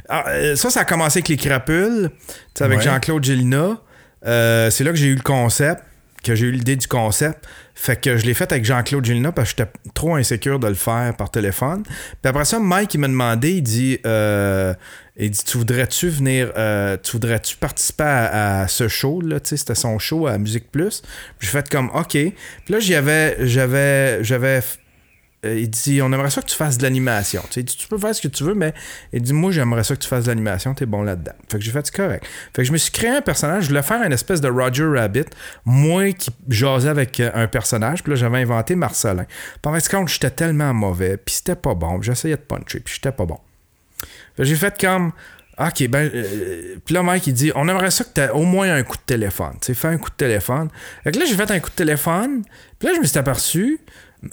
Ah, 0.10 0.26
euh, 0.30 0.56
ça, 0.56 0.70
ça 0.70 0.82
a 0.82 0.86
commencé 0.86 1.20
avec 1.20 1.30
les 1.30 1.38
crapules, 1.38 2.10
tu 2.20 2.34
sais, 2.58 2.64
avec. 2.64 2.82
Jean-Claude 2.82 3.24
Gélina. 3.24 3.78
Euh, 4.26 4.70
c'est 4.70 4.84
là 4.84 4.92
que 4.92 4.98
j'ai 4.98 5.08
eu 5.08 5.16
le 5.16 5.22
concept, 5.22 5.84
que 6.24 6.36
j'ai 6.36 6.48
eu 6.48 6.52
l'idée 6.52 6.76
du 6.76 6.88
concept. 6.88 7.46
Fait 7.74 7.96
que 8.00 8.18
je 8.18 8.26
l'ai 8.26 8.34
fait 8.36 8.52
avec 8.52 8.64
Jean-Claude 8.66 9.04
Gélina 9.04 9.32
parce 9.32 9.54
que 9.54 9.58
j'étais 9.64 9.72
trop 9.96 10.16
insécure 10.16 10.60
de 10.60 10.68
le 10.68 10.76
faire 10.76 11.16
par 11.16 11.32
téléphone. 11.32 11.82
Puis 11.84 12.30
après 12.30 12.46
ça, 12.46 12.60
Mike, 12.60 12.94
il 12.94 13.00
m'a 13.00 13.08
demandé, 13.08 13.54
il 13.54 13.64
dit, 13.64 13.98
euh, 14.06 14.74
il 15.18 15.32
dit, 15.32 15.44
tu 15.44 15.58
voudrais-tu 15.58 16.10
venir, 16.10 16.52
euh, 16.58 16.98
tu 17.02 17.14
voudrais-tu 17.14 17.58
participer 17.58 18.04
à, 18.04 18.68
ce 18.68 18.88
show, 18.88 19.22
là, 19.22 19.40
tu 19.40 19.50
sais, 19.50 19.58
c'était 19.58 19.76
son 19.76 20.00
show 20.00 20.28
à 20.28 20.38
Musique 20.38 20.72
Plus? 20.72 21.02
J'ai 21.40 21.50
fait 21.50 21.70
comme, 21.70 21.92
OK. 21.94 22.12
Puis 22.12 22.34
là, 22.70 22.80
j'y 22.80 22.96
avais, 22.96 23.46
j'avais, 23.46 24.24
j'avais 24.24 24.62
euh, 25.44 25.60
il 25.60 25.70
dit, 25.70 26.02
on 26.02 26.14
aimerait 26.14 26.30
ça 26.30 26.42
que 26.42 26.48
tu 26.48 26.56
fasses 26.56 26.78
de 26.78 26.84
l'animation. 26.84 27.42
Tu, 27.50 27.66
tu 27.66 27.88
peux 27.88 27.98
faire 27.98 28.14
ce 28.14 28.22
que 28.22 28.28
tu 28.28 28.44
veux, 28.44 28.54
mais 28.54 28.74
il 29.12 29.22
dit, 29.22 29.34
moi, 29.34 29.52
j'aimerais 29.52 29.84
ça 29.84 29.96
que 29.96 30.02
tu 30.02 30.08
fasses 30.08 30.26
de 30.26 30.30
l'animation, 30.30 30.74
t'es 30.76 30.86
bon 30.86 31.02
là-dedans. 31.02 31.34
Fait 31.50 31.58
que 31.58 31.64
j'ai 31.64 31.72
fait, 31.72 31.90
correct. 31.92 32.26
Fait 32.56 32.62
que 32.62 32.64
je 32.64 32.72
me 32.72 32.78
suis 32.78 32.92
créé 32.92 33.10
un 33.10 33.22
personnage, 33.22 33.64
je 33.64 33.70
voulais 33.70 33.82
faire 33.82 34.04
une 34.04 34.14
espèce 34.14 34.40
de 34.40 34.50
Roger 34.50 34.86
Rabbit, 34.86 35.26
moi 35.66 36.12
qui 36.14 36.30
jasais 36.48 36.90
avec 36.90 37.20
euh, 37.20 37.32
un 37.34 37.48
personnage, 37.48 38.04
puis 38.04 38.12
là, 38.12 38.16
j'avais 38.16 38.40
inventé 38.40 38.76
Marcelin. 38.76 39.26
Par 39.62 39.74
contre, 39.74 40.12
j'étais 40.12 40.30
tellement 40.30 40.74
mauvais, 40.74 41.18
puis 41.18 41.36
c'était 41.36 41.56
pas 41.56 41.74
bon, 41.74 42.02
j'essayais 42.02 42.36
de 42.36 42.42
puncher, 42.42 42.80
puis 42.80 42.94
j'étais 42.96 43.12
pas 43.12 43.26
bon. 43.26 43.40
J'ai 44.40 44.56
fait 44.56 44.80
comme, 44.80 45.12
OK, 45.60 45.88
ben. 45.90 46.10
euh, 46.14 46.76
puis 46.84 46.96
là, 46.96 47.04
Mike, 47.04 47.28
il 47.28 47.34
dit 47.34 47.52
on 47.56 47.68
aimerait 47.68 47.92
ça 47.92 48.04
que 48.04 48.10
tu 48.14 48.32
au 48.34 48.44
moins 48.44 48.74
un 48.74 48.84
coup 48.84 48.98
de 48.98 49.02
téléphone. 49.06 49.54
Tu 49.62 49.68
sais, 49.68 49.74
fais 49.74 49.90
un 49.90 49.98
coup 49.98 50.10
de 50.10 50.16
téléphone. 50.16 50.70
Fait 51.04 51.12
que 51.12 51.20
là, 51.20 51.26
j'ai 51.28 51.36
fait 51.36 51.52
un 51.52 51.60
coup 51.60 51.70
de 51.70 51.76
téléphone. 51.76 52.44
Puis 52.80 52.88
là, 52.88 52.96
je 52.96 53.00
me 53.00 53.06
suis 53.06 53.20
aperçu, 53.20 53.80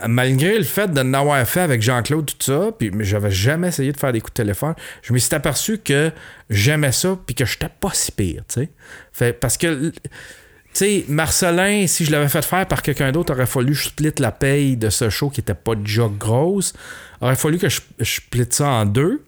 malgré 0.07 0.57
le 0.57 0.65
fait 0.65 0.91
de 0.93 1.03
n'avoir 1.03 1.47
fait 1.47 1.61
avec 1.61 1.83
Jean-Claude, 1.83 2.27
tout 2.27 2.37
ça, 2.41 2.71
puis 2.79 2.91
j'avais 3.01 3.31
jamais 3.31 3.69
essayé 3.69 3.93
de 3.93 3.99
faire 3.99 4.13
des 4.13 4.21
coups 4.21 4.33
de 4.33 4.43
téléphone, 4.43 4.75
je 5.03 5.13
me 5.13 5.19
suis 5.19 5.35
aperçu 5.35 5.79
que 5.79 6.13
j'aimais 6.49 6.93
ça, 6.93 7.19
puis 7.27 7.35
que 7.35 7.45
j'étais 7.45 7.71
pas 7.81 7.91
si 7.93 8.13
pire, 8.13 8.43
tu 8.49 8.69
sais. 9.13 9.33
Parce 9.33 9.57
que. 9.57 9.93
Tu 10.75 10.85
sais, 10.85 11.05
Marcelin, 11.09 11.87
si 11.87 12.05
je 12.05 12.13
l'avais 12.13 12.29
fait 12.29 12.45
faire 12.45 12.67
par 12.67 12.83
quelqu'un 12.83 13.11
d'autre, 13.11 13.33
aurait 13.33 13.47
fallu 13.47 13.73
que 13.73 13.79
je 13.79 13.89
split 13.89 14.13
la 14.19 14.31
paye 14.31 14.77
de 14.77 14.91
ce 14.91 15.09
show 15.09 15.31
qui 15.31 15.41
était 15.41 15.55
pas 15.55 15.75
déjà 15.75 16.09
grosse. 16.09 16.75
Aurait 17.21 17.37
fallu 17.37 17.59
que 17.59 17.69
je, 17.69 17.81
je 17.99 18.05
split 18.05 18.47
ça 18.51 18.69
en 18.69 18.85
deux. 18.87 19.25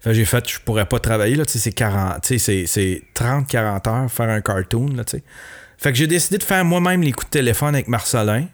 Fait 0.00 0.14
j'ai 0.14 0.24
fait, 0.24 0.48
je 0.48 0.58
pourrais 0.60 0.86
pas 0.86 0.98
travailler, 0.98 1.34
là, 1.36 1.44
c'est 1.46 1.72
40, 1.72 2.22
tu 2.22 2.28
sais, 2.28 2.38
c'est- 2.38 2.66
c'est 2.66 3.02
30-40 3.14 3.86
heures 3.88 4.10
faire 4.10 4.28
un 4.30 4.40
cartoon, 4.40 4.88
là, 4.96 5.04
tu. 5.04 5.22
Fait 5.78 5.92
que 5.92 5.98
j'ai 5.98 6.06
décidé 6.06 6.38
de 6.38 6.42
faire 6.42 6.64
moi-même 6.64 7.02
les 7.02 7.12
coups 7.12 7.26
de 7.26 7.38
téléphone 7.38 7.74
avec 7.74 7.88
Marcelin. 7.88 8.46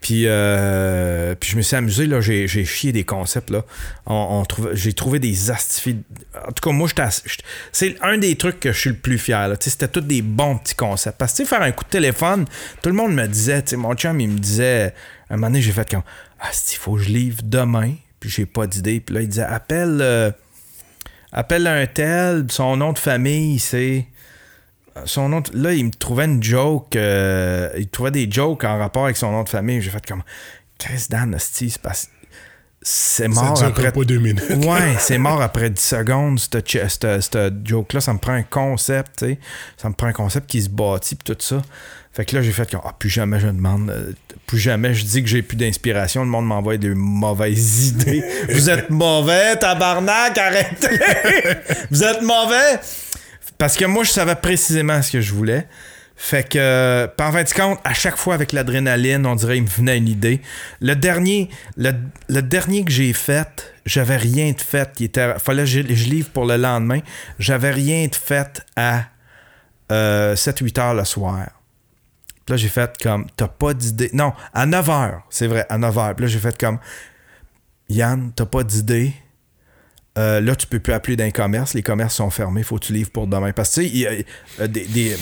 Puis, 0.00 0.24
euh, 0.26 1.36
puis 1.36 1.50
je 1.50 1.56
me 1.56 1.62
suis 1.62 1.76
amusé, 1.76 2.06
là, 2.06 2.20
j'ai, 2.20 2.48
chié 2.64 2.90
des 2.90 3.04
concepts, 3.04 3.50
là. 3.50 3.64
On, 4.06 4.44
trouve- 4.44 4.70
j'ai 4.74 4.92
trouvé 4.92 5.20
des 5.20 5.52
astifies. 5.52 5.98
En 6.44 6.50
tout 6.50 6.68
cas, 6.68 6.72
moi, 6.72 6.88
c'est 7.72 7.96
un 8.02 8.18
des 8.18 8.34
trucs 8.34 8.58
que 8.58 8.72
je 8.72 8.78
suis 8.80 8.90
le 8.90 8.96
plus 8.96 9.16
fier, 9.18 9.46
là. 9.48 9.54
C'était 9.60 9.86
tous 9.86 10.00
des 10.00 10.20
bons 10.22 10.56
petits 10.58 10.74
concepts. 10.74 11.18
Parce 11.18 11.38
que, 11.38 11.44
faire 11.44 11.62
un 11.62 11.70
coup 11.70 11.84
de 11.84 11.90
téléphone, 11.90 12.46
tout 12.82 12.88
le 12.88 12.96
monde 12.96 13.14
me 13.14 13.26
disait, 13.28 13.62
tu 13.62 13.76
mon 13.76 13.94
chum, 13.94 14.18
il 14.20 14.28
me 14.28 14.38
disait, 14.40 14.92
un 15.30 15.36
moment 15.36 15.46
donné, 15.48 15.62
j'ai 15.62 15.70
fait 15.72 15.88
comme, 15.88 16.02
ah, 16.40 16.48
il 16.72 16.76
faut 16.78 16.94
que 16.94 17.02
je 17.02 17.08
livre 17.08 17.38
demain, 17.44 17.94
puis 18.18 18.28
j'ai 18.28 18.46
pas 18.46 18.66
d'idée. 18.66 18.98
Puis 18.98 19.14
là, 19.14 19.20
il 19.22 19.28
disait, 19.28 19.42
appelle, 19.42 19.98
euh, 20.00 20.32
appelle 21.32 21.66
un 21.66 21.86
tel, 21.86 22.46
son 22.50 22.76
nom 22.76 22.92
de 22.92 22.98
famille, 22.98 23.58
c'est 23.58 24.06
son 25.06 25.28
nom 25.30 25.40
de- 25.40 25.50
là 25.56 25.72
il 25.72 25.86
me 25.86 25.90
trouvait 25.90 26.26
une 26.26 26.42
joke 26.42 26.96
euh, 26.96 27.70
il 27.78 27.88
trouvait 27.88 28.10
des 28.10 28.30
jokes 28.30 28.62
en 28.64 28.78
rapport 28.78 29.04
avec 29.04 29.16
son 29.16 29.30
nom 29.32 29.42
de 29.42 29.48
famille. 29.48 29.80
J'ai 29.80 29.90
fait 29.90 30.04
comme 30.06 30.22
Chris 30.78 31.06
Dan 31.08 31.34
c'est 31.38 31.78
parce 31.80 32.08
c'est 32.84 33.28
mort 33.28 33.62
après 33.62 33.92
pas 33.92 34.04
deux 34.04 34.18
minutes. 34.18 34.42
ouais 34.66 34.94
c'est 34.98 35.16
mort 35.18 35.40
après 35.40 35.70
10 35.70 35.80
secondes 35.80 36.38
cette 36.40 36.68
joke 37.64 37.92
là 37.92 38.00
ça 38.00 38.12
me 38.12 38.18
prend 38.18 38.32
un 38.32 38.42
concept 38.42 39.18
tu 39.20 39.26
sais. 39.26 39.38
Ça 39.76 39.88
me 39.88 39.94
prend 39.94 40.08
un 40.08 40.12
concept 40.12 40.50
qui 40.50 40.60
se 40.60 40.68
bâtit 40.68 41.14
pis 41.14 41.24
tout 41.24 41.36
ça 41.38 41.62
fait 42.12 42.24
que 42.24 42.36
là 42.36 42.42
j'ai 42.42 42.52
fait 42.52 42.70
comme 42.70 42.80
ah 42.84 42.94
plus 42.98 43.08
jamais 43.08 43.40
je 43.40 43.46
demande 43.46 43.90
euh, 43.90 44.12
plus 44.46 44.58
jamais 44.58 44.94
je 44.94 45.04
dis 45.04 45.22
que 45.22 45.28
j'ai 45.28 45.42
plus 45.42 45.56
d'inspiration 45.56 46.22
le 46.22 46.28
monde 46.28 46.46
m'envoie 46.46 46.76
de 46.76 46.92
mauvaises 46.92 47.88
idées 47.88 48.22
vous 48.50 48.68
êtes 48.68 48.90
mauvais 48.90 49.56
tabarnak 49.56 50.36
arrêtez 50.36 51.00
vous 51.90 52.02
êtes 52.04 52.22
mauvais 52.22 52.80
parce 53.62 53.76
que 53.76 53.84
moi, 53.84 54.02
je 54.02 54.10
savais 54.10 54.34
précisément 54.34 55.00
ce 55.02 55.12
que 55.12 55.20
je 55.20 55.32
voulais. 55.32 55.68
Fait 56.16 56.42
que, 56.42 56.58
euh, 56.58 57.06
en 57.20 57.30
fin 57.30 57.44
de 57.44 57.52
compte, 57.52 57.78
à 57.84 57.94
chaque 57.94 58.16
fois 58.16 58.34
avec 58.34 58.50
l'adrénaline, 58.50 59.24
on 59.24 59.36
dirait 59.36 59.58
il 59.58 59.62
me 59.62 59.68
venait 59.68 59.98
une 59.98 60.08
idée. 60.08 60.40
Le 60.80 60.96
dernier, 60.96 61.48
le, 61.76 61.92
le 62.28 62.42
dernier 62.42 62.84
que 62.84 62.90
j'ai 62.90 63.12
fait, 63.12 63.72
j'avais 63.86 64.16
rien 64.16 64.50
de 64.50 64.60
fait. 64.60 64.90
Il 64.98 65.04
était, 65.04 65.38
fallait 65.38 65.62
que 65.62 65.68
je, 65.68 65.78
livre 65.78 66.30
pour 66.30 66.44
le 66.44 66.56
lendemain. 66.56 67.02
J'avais 67.38 67.70
rien 67.70 68.08
de 68.08 68.16
fait 68.16 68.62
à 68.74 69.04
euh, 69.92 70.34
7-8 70.34 70.80
heures 70.80 70.94
le 70.94 71.04
soir. 71.04 71.46
Là, 72.52 72.58
j'ai 72.58 72.68
fait 72.68 72.98
comme, 73.02 73.24
t'as 73.34 73.48
pas 73.48 73.72
d'idée. 73.72 74.10
Non, 74.12 74.34
à 74.52 74.66
9 74.66 74.90
heures, 74.90 75.22
c'est 75.30 75.46
vrai, 75.46 75.64
à 75.70 75.78
9 75.78 75.96
heures. 75.98 76.14
Puis 76.14 76.26
là, 76.26 76.30
j'ai 76.30 76.38
fait 76.38 76.58
comme, 76.58 76.78
Yann, 77.88 78.30
t'as 78.36 78.44
pas 78.44 78.62
d'idée. 78.62 79.14
Euh, 80.18 80.38
là, 80.42 80.54
tu 80.54 80.66
peux 80.66 80.78
plus 80.78 80.92
appeler 80.92 81.16
d'un 81.16 81.30
commerce. 81.30 81.72
Les 81.72 81.82
commerces 81.82 82.16
sont 82.16 82.28
fermés. 82.28 82.62
Faut 82.62 82.76
que 82.76 82.84
tu 82.84 82.92
livres 82.92 83.08
pour 83.10 83.26
demain. 83.26 83.52
Parce 83.52 83.70
que, 83.74 83.80
tu 83.80 83.88
sais, 83.88 83.94
il 83.94 84.00
y 84.00 84.06
a 84.62 84.68
des, 84.68 85.16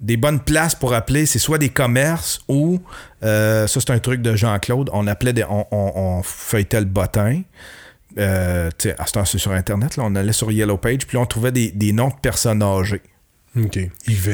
des- 0.00 0.16
bonnes 0.16 0.40
places 0.40 0.74
pour 0.74 0.94
appeler, 0.94 1.26
c'est 1.26 1.38
soit 1.38 1.58
des 1.58 1.68
commerces 1.68 2.40
ou, 2.48 2.80
euh, 3.22 3.68
ça, 3.68 3.78
c'est 3.78 3.92
un 3.92 4.00
truc 4.00 4.20
de 4.20 4.34
Jean-Claude. 4.34 4.90
On 4.92 5.06
appelait 5.06 5.32
des, 5.32 5.44
on, 5.48 6.22
feuilletait 6.24 6.80
le 6.80 6.86
bottin. 6.86 7.42
Euh, 8.18 8.68
à 8.98 9.06
ce 9.06 9.12
temps, 9.12 9.24
c'est 9.24 9.38
sur 9.38 9.52
Internet. 9.52 9.96
Là, 9.96 10.02
on 10.06 10.16
allait 10.16 10.32
sur 10.32 10.50
Yellow 10.50 10.78
Page, 10.78 11.06
puis 11.06 11.18
on 11.18 11.26
trouvait 11.26 11.52
des, 11.52 11.70
des 11.70 11.92
noms 11.92 12.08
de 12.08 12.18
personnes 12.20 12.64
âgées. 12.64 13.02
OK. 13.64 13.78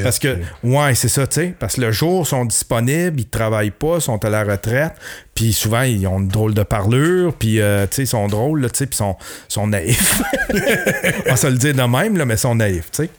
Parce 0.02 0.18
que, 0.18 0.38
ouais, 0.62 0.94
c'est 0.94 1.08
ça, 1.08 1.26
tu 1.26 1.34
sais. 1.40 1.54
Parce 1.58 1.76
que 1.76 1.80
le 1.82 1.92
jour, 1.92 2.22
ils 2.24 2.28
sont 2.28 2.44
disponibles, 2.44 3.20
ils 3.20 3.28
travaillent 3.28 3.70
pas, 3.70 3.96
ils 3.96 4.00
sont 4.02 4.24
à 4.24 4.30
la 4.30 4.44
retraite. 4.44 4.92
Puis 5.34 5.52
souvent, 5.52 5.82
ils 5.82 6.06
ont 6.06 6.18
une 6.20 6.28
drôle 6.28 6.54
de 6.54 6.62
parlure, 6.62 7.34
puis, 7.34 7.60
euh, 7.60 7.86
tu 7.86 7.96
sais, 7.96 8.02
ils 8.02 8.06
sont 8.06 8.28
drôles, 8.28 8.60
là, 8.62 8.70
tu 8.70 8.78
sais, 8.78 8.86
puis 8.86 8.94
ils 8.94 8.98
sont, 8.98 9.16
sont 9.48 9.66
naïfs. 9.66 10.22
On 11.26 11.30
va 11.30 11.36
se 11.36 11.46
le 11.46 11.56
dire 11.58 11.74
de 11.74 11.82
même, 11.82 12.16
là, 12.16 12.24
mais 12.24 12.34
ils 12.34 12.38
sont 12.38 12.54
naïfs, 12.54 12.90
tu 12.92 13.04
sais. 13.04 13.10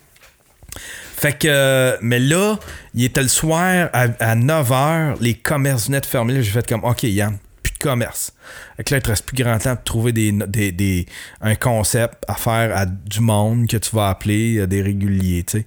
Fait 1.17 1.37
que, 1.37 1.47
euh, 1.49 1.97
mais 2.01 2.19
là, 2.19 2.57
il 2.93 3.05
était 3.05 3.21
le 3.21 3.29
soir 3.29 3.89
à, 3.93 4.07
9h, 4.35 5.15
les 5.21 5.33
commerces 5.33 5.87
venaient 5.87 6.01
de 6.01 6.05
fermer. 6.05 6.41
J'ai 6.43 6.51
fait 6.51 6.67
comme, 6.67 6.83
OK, 6.83 7.03
Yann, 7.03 7.37
plus 7.63 7.71
de 7.73 7.77
commerce. 7.79 8.33
Fait 8.77 8.83
que 8.83 8.93
là, 8.93 8.97
il 8.99 9.01
te 9.03 9.09
reste 9.09 9.25
plus 9.25 9.41
grand 9.41 9.57
temps 9.57 9.75
pour 9.75 9.83
trouver 9.85 10.11
des, 10.11 10.31
des, 10.33 10.71
des- 10.73 11.05
un 11.41 11.55
concept 11.55 12.15
à 12.27 12.35
faire 12.35 12.75
à 12.75 12.85
du 12.85 13.21
monde 13.21 13.67
que 13.67 13.77
tu 13.77 13.95
vas 13.95 14.09
appeler 14.09 14.57
euh, 14.57 14.67
des 14.67 14.81
réguliers, 14.81 15.43
tu 15.47 15.59
sais. 15.59 15.65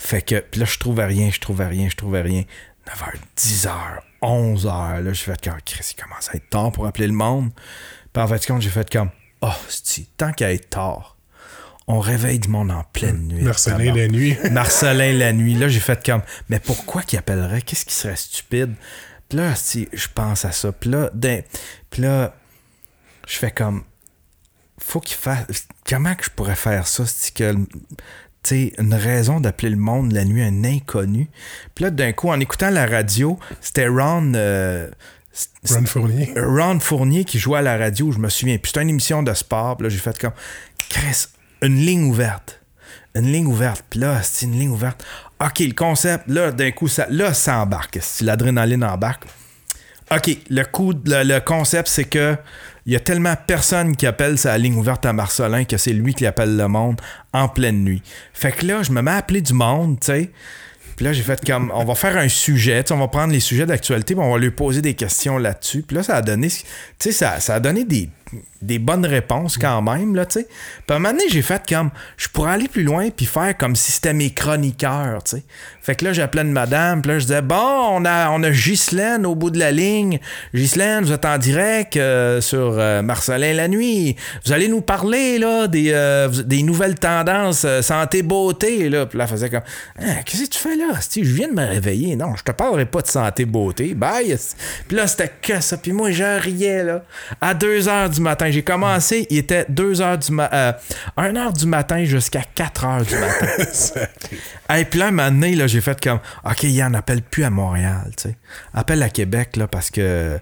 Fait 0.00 0.22
que, 0.22 0.40
puis 0.40 0.58
là, 0.58 0.66
je 0.66 0.78
trouvais 0.78 1.04
rien, 1.04 1.28
je 1.30 1.38
trouvais 1.38 1.66
rien, 1.66 1.90
je 1.90 1.94
trouvais 1.94 2.22
rien. 2.22 2.44
9h, 2.86 3.12
10h, 3.36 3.70
11h, 4.22 5.02
là, 5.02 5.12
j'ai 5.12 5.24
fait 5.24 5.44
comme, 5.44 5.60
Chris, 5.62 5.94
il 5.94 6.02
commence 6.02 6.30
à 6.30 6.36
être 6.36 6.48
tard 6.48 6.72
pour 6.72 6.86
appeler 6.86 7.06
le 7.06 7.12
monde. 7.12 7.50
Puis 8.10 8.22
en 8.22 8.26
fait, 8.26 8.46
compte, 8.46 8.62
j'ai 8.62 8.70
fait 8.70 8.90
comme, 8.90 9.10
oh, 9.42 9.52
c'est 9.68 10.16
tant 10.16 10.32
qu'à 10.32 10.54
être 10.54 10.70
tard, 10.70 11.18
on 11.86 12.00
réveille 12.00 12.38
du 12.38 12.48
monde 12.48 12.70
en 12.70 12.82
pleine 12.82 13.28
nuit. 13.28 13.42
Marcelin 13.42 13.94
la 13.94 14.08
nuit. 14.08 14.38
Marcelin 14.50 15.12
la 15.12 15.34
nuit. 15.34 15.54
Là, 15.54 15.68
j'ai 15.68 15.80
fait 15.80 16.02
comme, 16.04 16.22
mais 16.48 16.60
pourquoi 16.60 17.02
qu'il 17.02 17.18
appellerait? 17.18 17.60
Qu'est-ce 17.60 17.84
qui 17.84 17.94
serait 17.94 18.16
stupide? 18.16 18.72
Puis 19.28 19.36
là, 19.36 19.54
si 19.54 19.86
je 19.92 20.08
pense 20.12 20.46
à 20.46 20.52
ça. 20.52 20.72
Puis 20.72 20.88
là, 20.88 21.10
puis 21.90 22.00
là, 22.00 22.34
je 23.28 23.36
fais 23.36 23.50
comme, 23.50 23.84
faut 24.78 25.00
qu'il 25.00 25.18
fasse. 25.18 25.66
Comment 25.86 26.14
que 26.14 26.24
je 26.24 26.30
pourrais 26.30 26.56
faire 26.56 26.86
ça? 26.86 27.04
C'est 27.04 27.34
que, 27.34 27.54
tu 28.42 28.48
sais, 28.48 28.72
une 28.78 28.94
raison 28.94 29.40
d'appeler 29.40 29.70
le 29.70 29.76
monde 29.76 30.12
la 30.12 30.24
nuit 30.24 30.42
un 30.42 30.64
inconnu. 30.64 31.28
Puis 31.74 31.84
là, 31.84 31.90
d'un 31.90 32.12
coup, 32.12 32.28
en 32.30 32.40
écoutant 32.40 32.70
la 32.70 32.86
radio, 32.86 33.38
c'était 33.60 33.86
Ron. 33.88 34.32
euh, 34.34 34.90
Ron 35.68 35.84
Fournier. 35.86 36.32
Ron 36.36 36.80
Fournier 36.80 37.24
qui 37.24 37.38
jouait 37.38 37.58
à 37.58 37.62
la 37.62 37.76
radio, 37.76 38.10
je 38.12 38.18
me 38.18 38.28
souviens. 38.28 38.58
Puis 38.58 38.70
c'était 38.70 38.82
une 38.82 38.90
émission 38.90 39.22
de 39.22 39.32
sport. 39.34 39.76
Puis 39.76 39.84
là, 39.84 39.88
j'ai 39.90 39.98
fait 39.98 40.18
comme 40.18 40.32
Chris, 40.88 41.26
une 41.62 41.76
ligne 41.76 42.04
ouverte. 42.10 42.60
Une 43.14 43.30
ligne 43.30 43.46
ouverte. 43.46 43.84
Puis 43.90 44.00
là, 44.00 44.22
c'est 44.22 44.46
une 44.46 44.58
ligne 44.58 44.70
ouverte. 44.70 45.04
OK, 45.40 45.58
le 45.60 45.72
concept, 45.72 46.28
là, 46.28 46.52
d'un 46.52 46.70
coup, 46.70 46.88
ça, 46.88 47.06
là, 47.10 47.34
ça 47.34 47.58
embarque. 47.58 47.98
Si 48.00 48.24
l'adrénaline 48.24 48.84
embarque. 48.84 49.24
OK, 50.12 50.36
le 50.50 50.64
coup, 50.64 50.92
le, 51.04 51.38
concept, 51.38 51.88
c'est 51.88 52.04
que 52.04 52.36
il 52.86 52.92
y 52.92 52.96
a 52.96 53.00
tellement 53.00 53.34
personne 53.46 53.94
qui 53.94 54.06
appelle 54.06 54.38
sa 54.38 54.56
ligne 54.58 54.74
ouverte 54.74 55.06
à 55.06 55.12
Marcelin 55.12 55.64
que 55.64 55.76
c'est 55.76 55.92
lui 55.92 56.14
qui 56.14 56.26
appelle 56.26 56.56
le 56.56 56.66
monde 56.66 57.00
en 57.32 57.46
pleine 57.46 57.84
nuit. 57.84 58.02
Fait 58.32 58.50
que 58.50 58.66
là, 58.66 58.82
je 58.82 58.90
me 58.90 59.02
mets 59.02 59.12
à 59.12 59.16
appeler 59.16 59.42
du 59.42 59.52
monde, 59.52 60.00
tu 60.00 60.06
sais. 60.06 60.30
Puis 60.96 61.04
là, 61.04 61.12
j'ai 61.12 61.22
fait 61.22 61.44
comme, 61.46 61.70
on 61.74 61.84
va 61.84 61.94
faire 61.94 62.16
un 62.16 62.28
sujet, 62.28 62.84
on 62.90 62.96
va 62.96 63.08
prendre 63.08 63.32
les 63.32 63.40
sujets 63.40 63.66
d'actualité, 63.66 64.14
on 64.18 64.32
va 64.32 64.38
lui 64.38 64.50
poser 64.50 64.82
des 64.82 64.94
questions 64.94 65.38
là-dessus. 65.38 65.82
Puis 65.82 65.96
là, 65.96 66.02
ça 66.02 66.16
a 66.16 66.22
donné, 66.22 66.48
tu 66.48 66.64
sais, 66.98 67.12
ça, 67.12 67.38
ça 67.38 67.54
a 67.54 67.60
donné 67.60 67.84
des, 67.84 68.08
des 68.62 68.78
bonnes 68.78 69.06
réponses 69.06 69.56
quand 69.56 69.80
même, 69.82 70.14
là, 70.14 70.26
tu 70.26 70.40
sais. 70.40 70.46
Puis 70.86 70.94
à 70.94 70.94
un 70.94 70.98
moment 70.98 71.12
donné, 71.12 71.28
j'ai 71.30 71.42
fait 71.42 71.62
comme, 71.68 71.90
je 72.16 72.28
pourrais 72.28 72.52
aller 72.52 72.68
plus 72.68 72.82
loin 72.82 73.08
puis 73.10 73.26
faire 73.26 73.56
comme 73.56 73.74
si 73.74 73.92
c'était 73.92 74.12
mes 74.12 74.30
chroniqueurs, 74.30 75.22
tu 75.24 75.36
sais. 75.36 75.44
Fait 75.82 75.94
que 75.94 76.04
là, 76.04 76.12
j'appelais 76.12 76.42
une 76.42 76.52
madame, 76.52 77.00
puis 77.00 77.10
là, 77.10 77.18
je 77.18 77.24
disais, 77.24 77.42
bon, 77.42 77.56
on 77.56 78.04
a, 78.04 78.30
on 78.30 78.42
a 78.42 78.50
Ghislaine 78.50 79.24
au 79.24 79.34
bout 79.34 79.50
de 79.50 79.58
la 79.58 79.72
ligne. 79.72 80.20
Ghislaine, 80.54 81.04
vous 81.04 81.12
êtes 81.12 81.24
en 81.24 81.38
direct 81.38 81.96
euh, 81.96 82.40
sur 82.42 82.76
euh, 82.78 83.00
Marcelin 83.00 83.54
la 83.54 83.66
nuit. 83.66 84.14
Vous 84.44 84.52
allez 84.52 84.68
nous 84.68 84.82
parler, 84.82 85.38
là, 85.38 85.66
des, 85.66 85.90
euh, 85.92 86.28
des 86.28 86.62
nouvelles 86.62 86.96
tendances 86.96 87.66
santé-beauté, 87.80 88.90
là. 88.90 89.06
Puis 89.06 89.18
là, 89.18 89.24
elle 89.24 89.30
faisait 89.30 89.50
comme, 89.50 89.62
Ah, 89.98 90.22
qu'est-ce 90.24 90.44
que 90.44 90.50
tu 90.50 90.58
fais 90.58 90.76
là? 90.76 91.00
Je 91.16 91.20
viens 91.22 91.48
de 91.48 91.54
me 91.54 91.66
réveiller. 91.66 92.14
Non, 92.14 92.36
je 92.36 92.44
te 92.44 92.52
parlerai 92.52 92.84
pas 92.84 93.00
de 93.00 93.08
santé-beauté. 93.08 93.94
Bye. 93.94 94.36
Puis 94.86 94.96
là, 94.96 95.06
c'était 95.06 95.32
que 95.40 95.60
ça. 95.60 95.76
Puis 95.78 95.92
moi, 95.92 96.10
je 96.10 96.40
riais, 96.40 96.84
là. 96.84 97.04
À 97.40 97.54
2 97.54 97.88
heures 97.88 98.10
du 98.10 98.19
matin, 98.20 98.50
j'ai 98.50 98.62
commencé, 98.62 99.26
il 99.30 99.38
était 99.38 99.66
2 99.68 100.00
heures 100.00 100.18
du 100.18 100.32
matin, 100.32 100.74
1 101.16 101.36
heure 101.36 101.52
du 101.52 101.66
matin 101.66 102.04
jusqu'à 102.04 102.42
4 102.54 102.84
heures 102.84 103.04
du 103.04 103.14
matin. 103.14 104.06
Et 104.76 104.84
puis 104.84 104.98
là, 104.98 105.06
un 105.06 105.10
moment 105.10 105.30
donné, 105.30 105.54
là, 105.54 105.66
j'ai 105.66 105.80
fait 105.80 106.00
comme 106.02 106.20
OK, 106.44 106.62
Yann, 106.64 106.94
appelle 106.94 107.22
plus 107.22 107.44
à 107.44 107.50
Montréal, 107.50 108.10
tu 108.16 108.28
sais. 108.28 108.36
Appelle 108.74 109.02
à 109.02 109.08
Québec, 109.08 109.56
là, 109.56 109.66
parce 109.66 109.90
que 109.90 110.38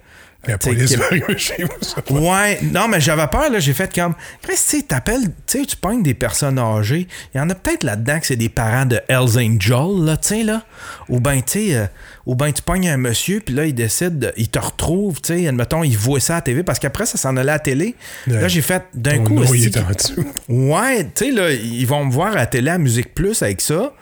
La 0.47 0.57
police 0.57 0.95
va 0.97 1.05
arriver 1.07 1.36
chez 1.36 1.64
vous. 1.64 2.18
Ouais, 2.20 2.61
non, 2.62 2.86
mais 2.89 3.01
j'avais 3.01 3.26
peur, 3.26 3.51
là. 3.51 3.59
J'ai 3.59 3.74
fait 3.74 3.93
comme. 3.93 4.14
Chris, 4.41 4.53
tu 4.55 4.78
sais, 4.78 4.82
t'appelles, 4.82 5.24
tu 5.47 5.59
sais, 5.61 5.66
tu 5.66 5.76
pognes 5.76 6.03
des 6.03 6.14
personnes 6.14 6.59
âgées. 6.61 7.09
Il 7.34 7.39
y 7.39 7.41
en 7.41 7.51
a 7.51 7.55
peut-être 7.57 7.82
là-dedans 7.82 8.20
que 8.20 8.26
c'est 8.26 8.36
des 8.36 8.49
parents 8.49 8.86
de 8.86 9.01
Hells 9.09 9.36
Angel, 9.36 10.05
là, 10.05 10.16
tu 10.16 10.28
sais, 10.28 10.43
là. 10.45 10.62
Ou 11.09 11.18
ben, 11.18 11.43
tu 11.43 11.43
sais, 11.70 11.74
euh, 11.74 11.86
ou 12.24 12.36
ben, 12.36 12.53
tu 12.53 12.62
pognes 12.62 12.89
un 12.89 12.97
monsieur, 12.97 13.41
puis 13.41 13.53
là, 13.55 13.66
il 13.66 13.74
décide, 13.74 14.18
de- 14.20 14.32
il 14.36 14.49
te 14.49 14.61
retrouve, 14.61 15.20
tu 15.20 15.34
sais, 15.36 15.49
admettons, 15.49 15.82
il 15.82 15.99
voit 15.99 16.20
ça 16.20 16.34
à 16.34 16.36
la 16.36 16.43
TV, 16.43 16.62
parce 16.62 16.78
qu'après, 16.78 17.05
ça 17.05 17.18
s'en 17.18 17.36
allait 17.36 17.51
à 17.51 17.55
la 17.55 17.59
télé. 17.59 17.97
Ouais. 18.28 18.41
Là, 18.41 18.47
j'ai 18.49 18.62
fait, 18.62 18.84
d'un 18.95 19.18
coup, 19.18 19.34
nom, 19.34 19.43
il 19.53 19.66
esti, 19.66 19.76
est 19.78 19.82
en 19.82 19.91
dessous. 19.91 20.24
Ouais, 20.49 21.05
tu 21.05 21.26
sais, 21.26 21.30
là, 21.32 21.51
ils 21.51 21.86
vont 21.86 22.05
me 22.05 22.12
voir 22.12 22.32
à 22.32 22.36
la 22.36 22.47
télé 22.47 22.70
à 22.70 22.78
Musique 22.78 23.12
Plus 23.12 23.43
avec 23.43 23.61
ça. 23.61 23.93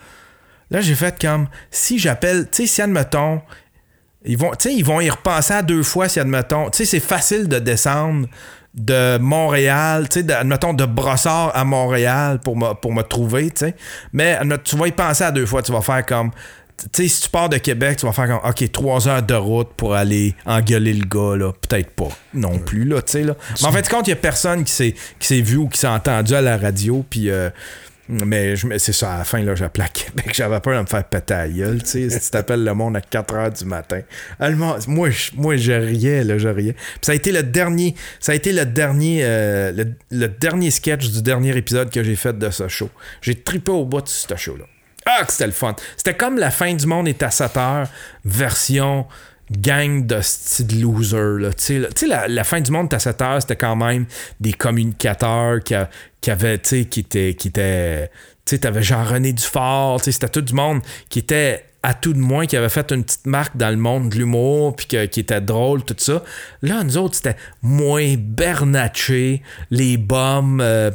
Là, 0.71 0.81
j'ai 0.83 0.95
fait 0.97 1.19
comme, 1.21 1.49
si 1.71 1.99
j'appelle, 1.99 2.47
tu 2.53 2.63
sais, 2.63 2.67
si 2.67 2.83
admettons, 2.83 3.41
ils 4.27 4.37
vont, 4.39 4.53
ils 4.65 4.85
vont 4.85 5.01
y 5.01 5.09
repenser 5.11 5.55
à 5.55 5.63
deux 5.63 5.83
fois 5.83 6.09
si 6.09 6.21
admettons, 6.21 6.71
tu 6.71 6.79
sais, 6.79 6.85
c'est 6.85 7.01
facile 7.01 7.49
de 7.49 7.59
descendre 7.59 8.29
de 8.75 9.17
Montréal, 9.19 10.09
tu 10.09 10.21
sais, 10.21 10.23
de- 10.23 10.33
admettons, 10.33 10.75
de 10.75 10.85
Brossard 10.85 11.51
à 11.55 11.65
Montréal 11.65 12.41
pour 12.45 12.57
me, 12.57 12.75
pour 12.75 12.93
me 12.93 13.03
trouver, 13.03 13.51
tu 13.51 13.67
sais. 13.67 13.75
Mais 14.13 14.39
tu 14.65 14.77
vas 14.77 14.87
y 14.89 14.93
penser 14.93 15.25
à 15.25 15.31
deux 15.31 15.47
fois, 15.47 15.63
tu 15.63 15.73
vas 15.73 15.81
faire 15.81 16.05
comme, 16.05 16.31
tu 16.79 16.87
sais, 16.93 17.09
si 17.09 17.23
tu 17.23 17.31
pars 17.31 17.49
de 17.49 17.57
Québec, 17.57 17.97
tu 17.97 18.05
vas 18.05 18.13
faire 18.13 18.27
comme, 18.27 18.51
OK, 18.51 18.71
trois 18.73 19.09
heures 19.09 19.23
de 19.23 19.35
route 19.35 19.71
pour 19.79 19.95
aller 19.95 20.35
engueuler 20.45 20.93
le 20.93 21.07
gars, 21.07 21.37
là. 21.37 21.53
Peut-être 21.53 21.91
pas 21.93 22.09
non 22.35 22.59
plus, 22.59 22.85
là, 22.85 23.01
tu 23.01 23.13
sais, 23.13 23.23
là. 23.23 23.35
Mais 23.63 23.69
en 23.69 23.73
fait, 23.73 23.89
compte, 23.89 24.07
il 24.09 24.11
y 24.11 24.13
a 24.13 24.17
personne 24.17 24.63
qui 24.65 24.73
s'est, 24.73 24.95
qui 25.19 25.27
s'est 25.27 25.41
vu 25.41 25.57
ou 25.57 25.69
qui 25.69 25.79
s'est 25.79 25.87
entendu 25.87 26.35
à 26.35 26.43
la 26.43 26.59
radio, 26.59 27.03
puis... 27.09 27.31
euh, 27.31 27.49
mais 28.09 28.55
c'est 28.79 28.93
ça, 28.93 29.15
à 29.15 29.19
la 29.19 29.25
fin, 29.25 29.43
là, 29.43 29.55
j'appelais 29.55 29.85
à 29.85 29.89
Québec. 29.89 30.31
J'avais 30.35 30.61
peur 30.61 30.77
de 30.77 30.83
me 30.83 30.87
faire 30.87 31.05
péter 31.05 31.35
à 31.35 31.49
gueule, 31.49 31.83
tu 31.83 31.89
sais. 31.89 32.11
Si 32.11 32.21
tu 32.21 32.31
t'appelles 32.31 32.63
le 32.65 32.75
monde 32.75 32.97
à 32.97 33.01
4 33.01 33.35
heures 33.35 33.51
du 33.51 33.65
matin. 33.65 34.01
Ah, 34.39 34.49
le 34.49 34.57
monde- 34.57 34.79
moi, 34.87 35.11
je, 35.11 35.31
moi, 35.35 35.57
je 35.57 35.73
riais, 35.73 36.23
là, 36.25 36.39
je 36.39 36.49
riais. 36.49 36.73
Puis 36.75 36.99
ça 37.03 37.13
a 37.13 37.15
été 37.15 37.33
le 37.33 37.43
dernier, 37.43 37.95
ça 38.21 38.33
a 38.33 38.35
été 38.35 38.53
le 38.53 38.65
dernier, 38.65 39.21
euh, 39.23 39.85
le, 40.11 40.29
dernier 40.29 40.71
sketch 40.71 41.09
du 41.11 41.23
dernier 41.23 41.57
épisode 41.57 41.91
que 41.91 42.03
j'ai 42.03 42.17
fait 42.17 42.39
de 42.39 42.51
ce 42.51 42.69
show. 42.69 42.91
J'ai 43.23 43.35
trippé 43.35 43.73
au 43.73 43.85
bout 43.85 44.03
de 44.03 44.09
ce 44.09 44.37
show-là. 44.37 44.65
Ah, 45.05 45.25
que 45.25 45.33
c'était 45.33 45.47
le 45.47 45.53
fun. 45.53 45.75
C'était 45.97 46.15
comme 46.15 46.39
la 46.39 46.51
fin 46.51 46.75
du 46.75 46.87
monde 46.87 47.09
est 47.09 47.23
à 47.23 47.31
7 47.31 47.57
heures, 47.57 47.89
version 48.25 49.07
gang 49.51 50.07
de 50.07 50.21
style 50.21 50.81
loser. 50.83 51.51
Tu 51.57 51.85
sais, 51.95 52.07
la, 52.07 52.27
la 52.29 52.45
fin 52.45 52.61
du 52.61 52.71
monde 52.71 52.93
à 52.93 52.99
7 52.99 53.23
heures, 53.23 53.41
c'était 53.43 53.57
quand 53.57 53.77
même 53.77 54.07
des 54.41 54.53
communicateurs 54.53 55.61
qui, 55.63 55.75
a- 55.75 55.89
qui 56.21 56.31
avaient, 56.31 56.59
tu 56.59 56.69
sais, 56.69 56.85
qui 56.87 57.01
étaient, 57.01 57.35
qui 57.35 57.49
étaient, 57.49 58.09
tu 58.45 58.55
sais, 58.57 58.59
t'avais 58.59 58.83
Jean-René 58.83 59.33
Dufort, 59.33 60.01
tu 60.01 60.07
sais, 60.07 60.13
c'était 60.13 60.29
tout 60.29 60.41
du 60.43 60.55
monde 60.55 60.81
qui 61.09 61.21
était 61.21 61.65
à 61.83 61.95
tout 61.95 62.13
de 62.13 62.19
moins, 62.19 62.47
qui 62.47 62.57
avait 62.57 62.69
fait 62.69 62.91
une 62.91 63.05
petite 63.05 63.27
marque 63.27 63.57
dans 63.57 63.71
le 63.71 63.77
monde 63.77 64.09
de 64.09 64.17
l'humour, 64.17 64.75
puis 64.75 64.87
que- 64.87 65.07
qui 65.07 65.21
était 65.21 65.41
drôle, 65.41 65.85
tout 65.85 65.95
ça. 65.99 66.25
Là, 66.63 66.83
nous 66.83 66.97
autres, 66.99 67.15
c'était 67.15 67.37
moins 67.63 68.15
bernaché, 68.19 69.43
les 69.71 69.97
bombes, 69.97 70.61
euh, 70.61 70.91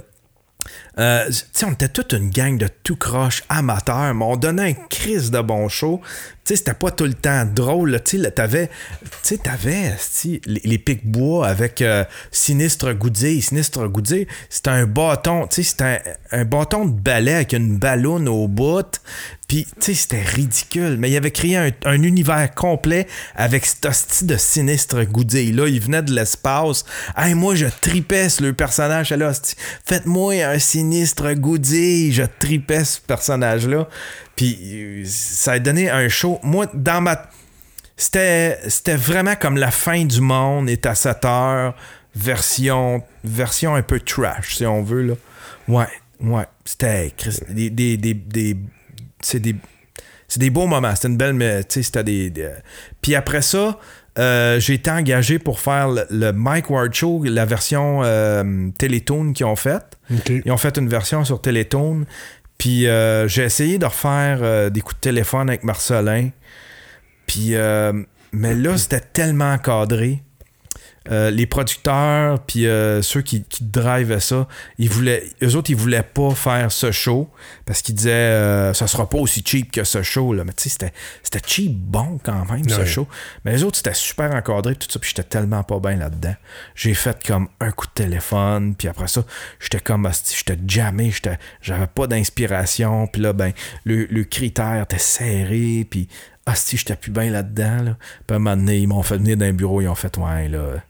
euh, 1.00 1.32
on 1.64 1.72
était 1.72 1.88
toute 1.88 2.14
une 2.14 2.30
gang 2.30 2.58
de 2.58 2.68
tout 2.84 2.96
croche 2.96 3.44
amateurs, 3.50 4.14
mais 4.14 4.26
on 4.26 4.36
donnait 4.36 4.72
un 4.72 4.88
crise 4.90 5.32
de 5.32 5.42
bon 5.42 5.70
show. 5.70 6.02
C'était 6.44 6.74
pas 6.74 6.92
tout 6.92 7.06
le 7.06 7.14
temps 7.14 7.46
drôle. 7.46 7.98
t'avais, 8.02 8.70
esti, 9.26 10.42
les, 10.46 10.62
les 10.66 10.78
pics-bois 10.78 11.48
avec 11.48 11.82
euh, 11.82 12.04
Sinistre 12.32 12.92
Goudier. 12.94 13.40
Sinistre 13.40 13.88
Goudier, 13.88 14.28
c'était 14.50 14.72
un 14.72 14.86
bâton, 14.86 15.48
c'était 15.50 16.02
un, 16.32 16.44
bâton 16.44 16.86
de 16.86 17.00
balai 17.00 17.36
avec 17.36 17.54
une 17.54 17.78
ballonne 17.78 18.28
au 18.28 18.50
bout. 18.50 19.00
Puis, 19.48 19.68
c'était 19.80 20.24
ridicule. 20.24 20.98
Mais 20.98 21.12
il 21.12 21.16
avait 21.16 21.32
créé 21.32 21.56
un, 21.58 21.72
un 21.86 22.04
univers 22.04 22.54
complet 22.54 23.08
avec 23.36 23.66
cet 23.66 23.86
hostie 23.86 24.26
de 24.26 24.36
Sinistre 24.36 25.04
Goudier. 25.06 25.52
Là, 25.52 25.68
il 25.68 25.80
venait 25.80 26.02
de 26.02 26.14
l'espace. 26.14 26.84
Hey, 27.16 27.34
moi, 27.34 27.56
je 27.56 27.68
tripais 27.82 28.28
le 28.42 28.54
personnage. 28.54 29.14
Faites-moi 29.86 30.44
un 30.44 30.60
Sinistre 30.60 30.81
Goudier. 31.36 32.12
Je 32.12 32.24
tripais 32.40 32.84
ce 32.84 33.00
personnage-là. 33.02 33.88
Puis, 34.36 35.04
ça 35.06 35.54
a 35.54 35.60
donné 35.60 35.90
un 35.90 36.08
show. 36.10 36.40
Moi, 36.44 36.68
dans 36.74 37.02
ma. 37.02 37.30
C'était, 37.98 38.58
c'était 38.68 38.96
vraiment 38.96 39.36
comme 39.36 39.58
la 39.58 39.70
fin 39.72 40.06
du 40.06 40.22
monde 40.22 40.70
est 40.70 40.86
à 40.88 40.96
7 40.96 41.24
heures, 41.26 41.76
version, 42.16 43.04
version 43.24 43.76
un 43.76 43.84
peu 43.84 44.00
trash, 44.00 44.56
si 44.56 44.66
on 44.66 44.82
veut. 44.82 45.04
Là. 45.04 45.14
Ouais, 45.68 45.88
ouais. 46.22 46.46
C'était 46.66 47.14
des, 47.50 47.70
des, 47.70 48.58
c'est 49.22 49.40
des, 49.40 49.56
c'est 50.28 50.40
des 50.40 50.50
beaux 50.50 50.66
moments. 50.66 50.96
C'était 50.96 51.10
une 51.10 51.18
belle. 51.18 51.34
mais, 51.34 51.62
c'était 51.70 52.04
des. 52.04 52.30
des- 52.32 52.50
Puis 53.02 53.14
après 53.14 53.42
ça, 53.44 53.78
euh, 54.22 54.60
j'ai 54.60 54.76
été 54.76 54.92
engagé 54.92 55.40
pour 55.40 55.60
faire 55.60 55.90
le, 55.90 56.06
le 56.12 56.32
Mike 56.32 56.70
Ward 56.70 56.94
Show, 56.94 57.24
la 57.24 57.46
version 57.46 58.02
euh, 58.04 58.70
Télétoon 58.78 59.34
qu'ils 59.34 59.46
ont 59.46 59.56
faite. 59.56 59.98
Ils 60.30 60.52
ont 60.52 60.58
fait 60.58 60.78
une 60.78 60.88
version 60.88 61.26
sur 61.26 61.42
Télétoon. 61.42 62.06
Puis 62.58 62.88
euh, 62.88 63.28
j'ai 63.28 63.44
essayé 63.44 63.80
de 63.80 63.86
refaire 63.86 64.40
euh, 64.42 64.70
des 64.70 64.82
coups 64.82 64.96
de 64.98 65.02
téléphone 65.02 65.50
avec 65.50 65.64
Marcelin. 65.64 66.30
Puis, 67.26 67.56
mais 68.34 68.54
là, 68.54 68.78
c'était 68.78 69.00
tellement 69.00 69.54
encadré. 69.54 70.22
Euh, 71.10 71.32
les 71.32 71.48
producteurs, 71.48 72.40
puis 72.42 72.68
euh, 72.68 73.02
ceux 73.02 73.24
qui, 73.24 73.44
qui 73.46 73.64
drivaient 73.64 74.20
ça, 74.20 74.48
ils 74.78 74.88
voulaient, 74.88 75.24
eux 75.42 75.56
autres, 75.56 75.72
ils 75.72 75.76
voulaient 75.76 76.04
pas 76.04 76.36
faire 76.36 76.72
ce 76.72 76.92
show 76.92 77.28
parce 77.66 77.82
qu'ils 77.82 77.96
disaient 77.96 78.12
euh, 78.12 78.74
ça 78.76 78.86
sera 78.86 79.10
pas 79.10 79.18
aussi 79.18 79.42
cheap 79.44 79.72
que 79.72 79.84
ce 79.84 80.04
show. 80.04 80.32
Là. 80.32 80.44
Mais 80.44 80.54
tu 80.54 80.62
sais, 80.62 80.70
c'était, 80.70 80.94
c'était 81.24 81.42
cheap 81.44 81.76
bon 81.76 82.20
quand 82.24 82.46
même, 82.52 82.70
ce 82.70 82.86
show. 82.86 83.08
Mais 83.44 83.54
les 83.54 83.64
autres, 83.64 83.78
c'était 83.78 83.96
super 83.96 84.32
encadré, 84.36 84.76
tout 84.76 84.88
ça, 84.92 85.00
puis 85.00 85.10
j'étais 85.10 85.28
tellement 85.28 85.64
pas 85.64 85.80
bien 85.80 85.96
là-dedans. 85.96 86.36
J'ai 86.76 86.94
fait 86.94 87.18
comme 87.26 87.50
un 87.60 87.72
coup 87.72 87.88
de 87.88 87.94
téléphone, 87.94 88.76
puis 88.76 88.88
après 88.88 89.08
ça, 89.08 89.24
j'étais 89.60 89.80
comme, 89.80 90.06
asti, 90.06 90.36
j'étais 90.38 90.60
jammé, 90.68 91.10
j'étais, 91.10 91.40
j'avais 91.64 91.88
pas 91.88 92.06
d'inspiration, 92.06 93.08
puis 93.08 93.24
là, 93.24 93.34
ben, 93.34 93.54
le, 93.86 94.06
le 94.06 94.24
critère 94.24 94.84
était 94.84 95.00
serré, 95.00 95.88
puis 95.90 96.08
si 96.56 96.78
j'étais 96.78 96.96
plus 96.96 97.12
bien 97.12 97.30
là-dedans, 97.30 97.84
là. 97.84 97.98
Puis 98.28 98.34
à 98.34 98.36
un 98.36 98.40
moment 98.40 98.58
donné, 98.58 98.80
ils 98.80 98.88
m'ont 98.88 99.04
fait 99.04 99.18
venir 99.18 99.38
d'un 99.38 99.54
bureau, 99.54 99.82
ils 99.82 99.88
ont 99.88 99.96
fait, 99.96 100.18
ouais, 100.18 100.48
là, 100.48 100.82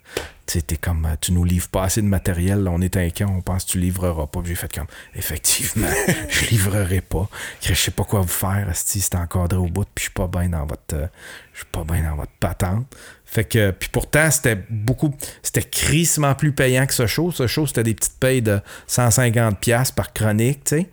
t'es 0.60 0.76
comme, 0.76 1.08
tu 1.22 1.32
nous 1.32 1.46
livres 1.46 1.70
pas 1.70 1.84
assez 1.84 2.02
de 2.02 2.08
matériel, 2.08 2.64
là, 2.64 2.72
on 2.72 2.82
est 2.82 2.98
inquiet, 2.98 3.26
on 3.26 3.42
pense 3.42 3.64
que 3.64 3.72
tu 3.72 3.80
livreras 3.80 4.28
pas. 4.28 4.42
J'ai 4.44 4.56
fait 4.56 4.74
comme, 4.74 4.88
effectivement, 5.16 5.88
je 6.30 6.50
livrerai 6.50 7.02
pas. 7.02 7.30
Je 7.62 7.74
sais 7.74 7.92
pas 7.92 8.04
quoi 8.04 8.22
vous 8.22 8.28
faire, 8.28 8.68
si 8.74 9.00
c'est 9.00 9.16
encadré 9.16 9.58
au 9.58 9.68
bout, 9.68 9.86
puis 9.96 10.04
je 10.04 10.10
suis 10.10 10.14
pas 10.14 10.28
bien 10.28 10.50
dans 10.50 10.66
votre, 10.66 10.94
euh, 10.94 11.08
je 11.54 11.60
suis 11.60 11.68
pas 11.72 11.84
bien 11.84 12.04
dans 12.04 12.16
votre 12.18 12.34
patente. 12.40 12.86
Fait 13.26 13.46
que, 13.46 13.72
puis 13.72 13.88
pourtant, 13.90 14.30
c'était 14.30 14.62
beaucoup, 14.70 15.16
c'était 15.42 15.64
crissement 15.64 16.36
plus 16.36 16.52
payant 16.52 16.86
que 16.86 16.94
ce 16.94 17.08
show. 17.08 17.32
Ce 17.32 17.48
show, 17.48 17.66
c'était 17.66 17.84
des 17.84 17.94
petites 17.94 18.20
payes 18.20 18.42
de 18.42 18.60
150$ 18.90 19.56
piastres 19.56 19.96
par 19.96 20.12
chronique, 20.12 20.66
tu 20.66 20.76
sais. 20.76 20.90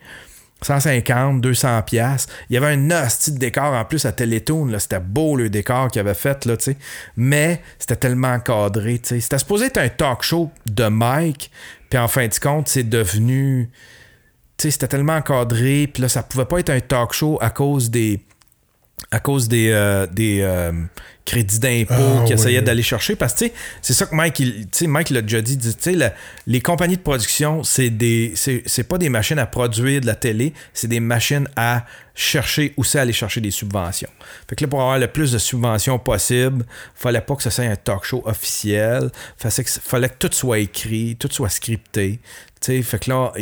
150, 0.62 1.40
200 1.40 1.82
pièces. 1.82 2.26
Il 2.50 2.54
y 2.54 2.56
avait 2.56 2.74
un 2.74 2.90
hostie 2.90 3.32
de 3.32 3.38
décor 3.38 3.72
en 3.72 3.84
plus 3.84 4.04
à 4.06 4.12
Télétoon. 4.12 4.76
C'était 4.78 5.00
beau 5.00 5.36
le 5.36 5.48
décor 5.48 5.88
qu'il 5.88 6.00
avait 6.00 6.14
fait, 6.14 6.44
là, 6.46 6.56
tu 6.56 6.64
sais. 6.64 6.76
Mais 7.16 7.62
c'était 7.78 7.96
tellement 7.96 8.32
encadré, 8.32 8.98
tu 8.98 9.08
sais. 9.08 9.20
C'était 9.20 9.38
supposé 9.38 9.66
être 9.66 9.78
un 9.78 9.88
talk 9.88 10.22
show 10.22 10.50
de 10.66 10.88
Mike. 10.88 11.50
Puis 11.88 11.98
en 11.98 12.08
fin 12.08 12.26
de 12.26 12.34
compte, 12.34 12.68
c'est 12.68 12.88
devenu... 12.88 13.70
Tu 14.56 14.64
sais, 14.64 14.70
c'était 14.72 14.88
tellement 14.88 15.16
encadré. 15.16 15.88
Puis 15.92 16.02
là, 16.02 16.08
ça 16.08 16.22
pouvait 16.22 16.44
pas 16.44 16.58
être 16.58 16.70
un 16.70 16.80
talk 16.80 17.12
show 17.12 17.38
à 17.40 17.50
cause 17.50 17.90
des... 17.90 18.20
À 19.12 19.20
cause 19.20 19.46
des, 19.48 19.70
euh, 19.70 20.06
des 20.08 20.40
euh, 20.42 20.72
crédits 21.28 21.58
d'impôt 21.60 21.94
Ah, 21.94 22.24
qu'il 22.24 22.34
essayait 22.34 22.58
oui. 22.58 22.64
d'aller 22.64 22.82
chercher. 22.82 23.14
Parce 23.16 23.34
que, 23.34 23.44
c'est 23.82 23.92
ça 23.92 24.06
que 24.06 24.14
Mike, 24.14 24.40
il- 24.40 24.66
Mike 24.88 25.10
l'a 25.10 25.22
déjà 25.22 25.40
dit. 25.42 25.56
dit, 25.56 25.74
Tu 25.74 25.82
sais, 25.82 25.92
la- 25.92 26.14
les 26.46 26.60
compagnies 26.60 26.96
de 26.96 27.02
production, 27.02 27.62
c'est 27.62 27.90
des, 27.90 28.32
c'est 28.34 28.62
c'est 28.66 28.84
pas 28.84 28.98
des 28.98 29.08
machines 29.08 29.38
à 29.38 29.46
produire 29.46 30.00
de 30.00 30.06
la 30.06 30.14
télé, 30.14 30.52
c'est 30.72 30.88
des 30.88 31.00
machines 31.00 31.46
à 31.56 31.84
chercher 32.14 32.74
aussi 32.76 32.98
à 32.98 33.02
aller 33.02 33.12
chercher 33.12 33.40
des 33.40 33.50
subventions. 33.52 34.08
Fait 34.48 34.56
que 34.56 34.64
là, 34.64 34.68
pour 34.68 34.80
avoir 34.80 34.98
le 34.98 35.06
plus 35.06 35.30
de 35.32 35.38
subventions 35.38 35.98
possible, 36.00 36.64
fallait 36.94 37.20
pas 37.20 37.36
que 37.36 37.42
ce 37.44 37.50
soit 37.50 37.64
un 37.64 37.76
talk 37.76 38.04
show 38.04 38.22
officiel. 38.26 39.10
Fallait 39.36 39.64
que, 39.64 39.70
fallait 39.70 40.08
que 40.08 40.16
tout 40.18 40.30
soit 40.32 40.58
écrit, 40.58 41.14
tout 41.16 41.28
soit 41.30 41.48
scripté. 41.48 42.18
Tu 42.60 42.66
sais, 42.72 42.82
fait 42.82 42.98
que 42.98 43.10
là, 43.10 43.32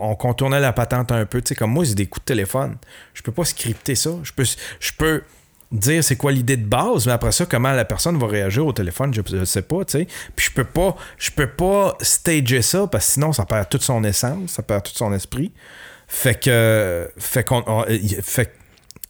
on 0.00 0.14
contournait 0.16 0.58
la 0.58 0.72
patente 0.72 1.12
un 1.12 1.24
peu. 1.24 1.40
Tu 1.40 1.50
sais, 1.50 1.54
comme 1.54 1.70
moi, 1.70 1.84
j'ai 1.84 1.94
des 1.94 2.06
coups 2.06 2.24
de 2.24 2.32
téléphone. 2.34 2.76
Je 3.14 3.22
peux 3.22 3.30
pas 3.30 3.44
scripter 3.44 3.94
ça. 3.94 4.10
Je 4.24 4.32
peux, 4.32 4.44
je 4.80 4.90
peux 4.98 5.22
dire 5.72 6.02
c'est 6.04 6.16
quoi 6.16 6.32
l'idée 6.32 6.56
de 6.56 6.64
base, 6.64 7.06
mais 7.06 7.12
après 7.12 7.32
ça, 7.32 7.44
comment 7.46 7.72
la 7.72 7.84
personne 7.84 8.18
va 8.18 8.26
réagir 8.26 8.64
au 8.66 8.72
téléphone, 8.72 9.12
je, 9.12 9.20
je 9.26 9.44
sais 9.44 9.62
pas, 9.62 9.84
tu 9.84 9.98
sais. 9.98 10.06
Puis 10.36 10.46
je 10.46 10.52
peux 10.52 10.64
pas, 10.64 10.96
je 11.18 11.30
peux 11.30 11.48
pas 11.48 11.96
stager 12.00 12.62
ça 12.62 12.86
parce 12.86 13.06
que 13.06 13.12
sinon, 13.14 13.32
ça 13.32 13.44
perd 13.46 13.68
toute 13.68 13.82
son 13.82 14.04
essence, 14.04 14.52
ça 14.52 14.62
perd 14.62 14.84
tout 14.84 14.92
son 14.94 15.12
esprit. 15.12 15.52
Fait 16.08 16.38
que, 16.40 17.10
fait 17.18 17.42
qu'on, 17.44 17.64
on- 17.66 17.84
euh, 17.88 17.98
fait 18.22 18.52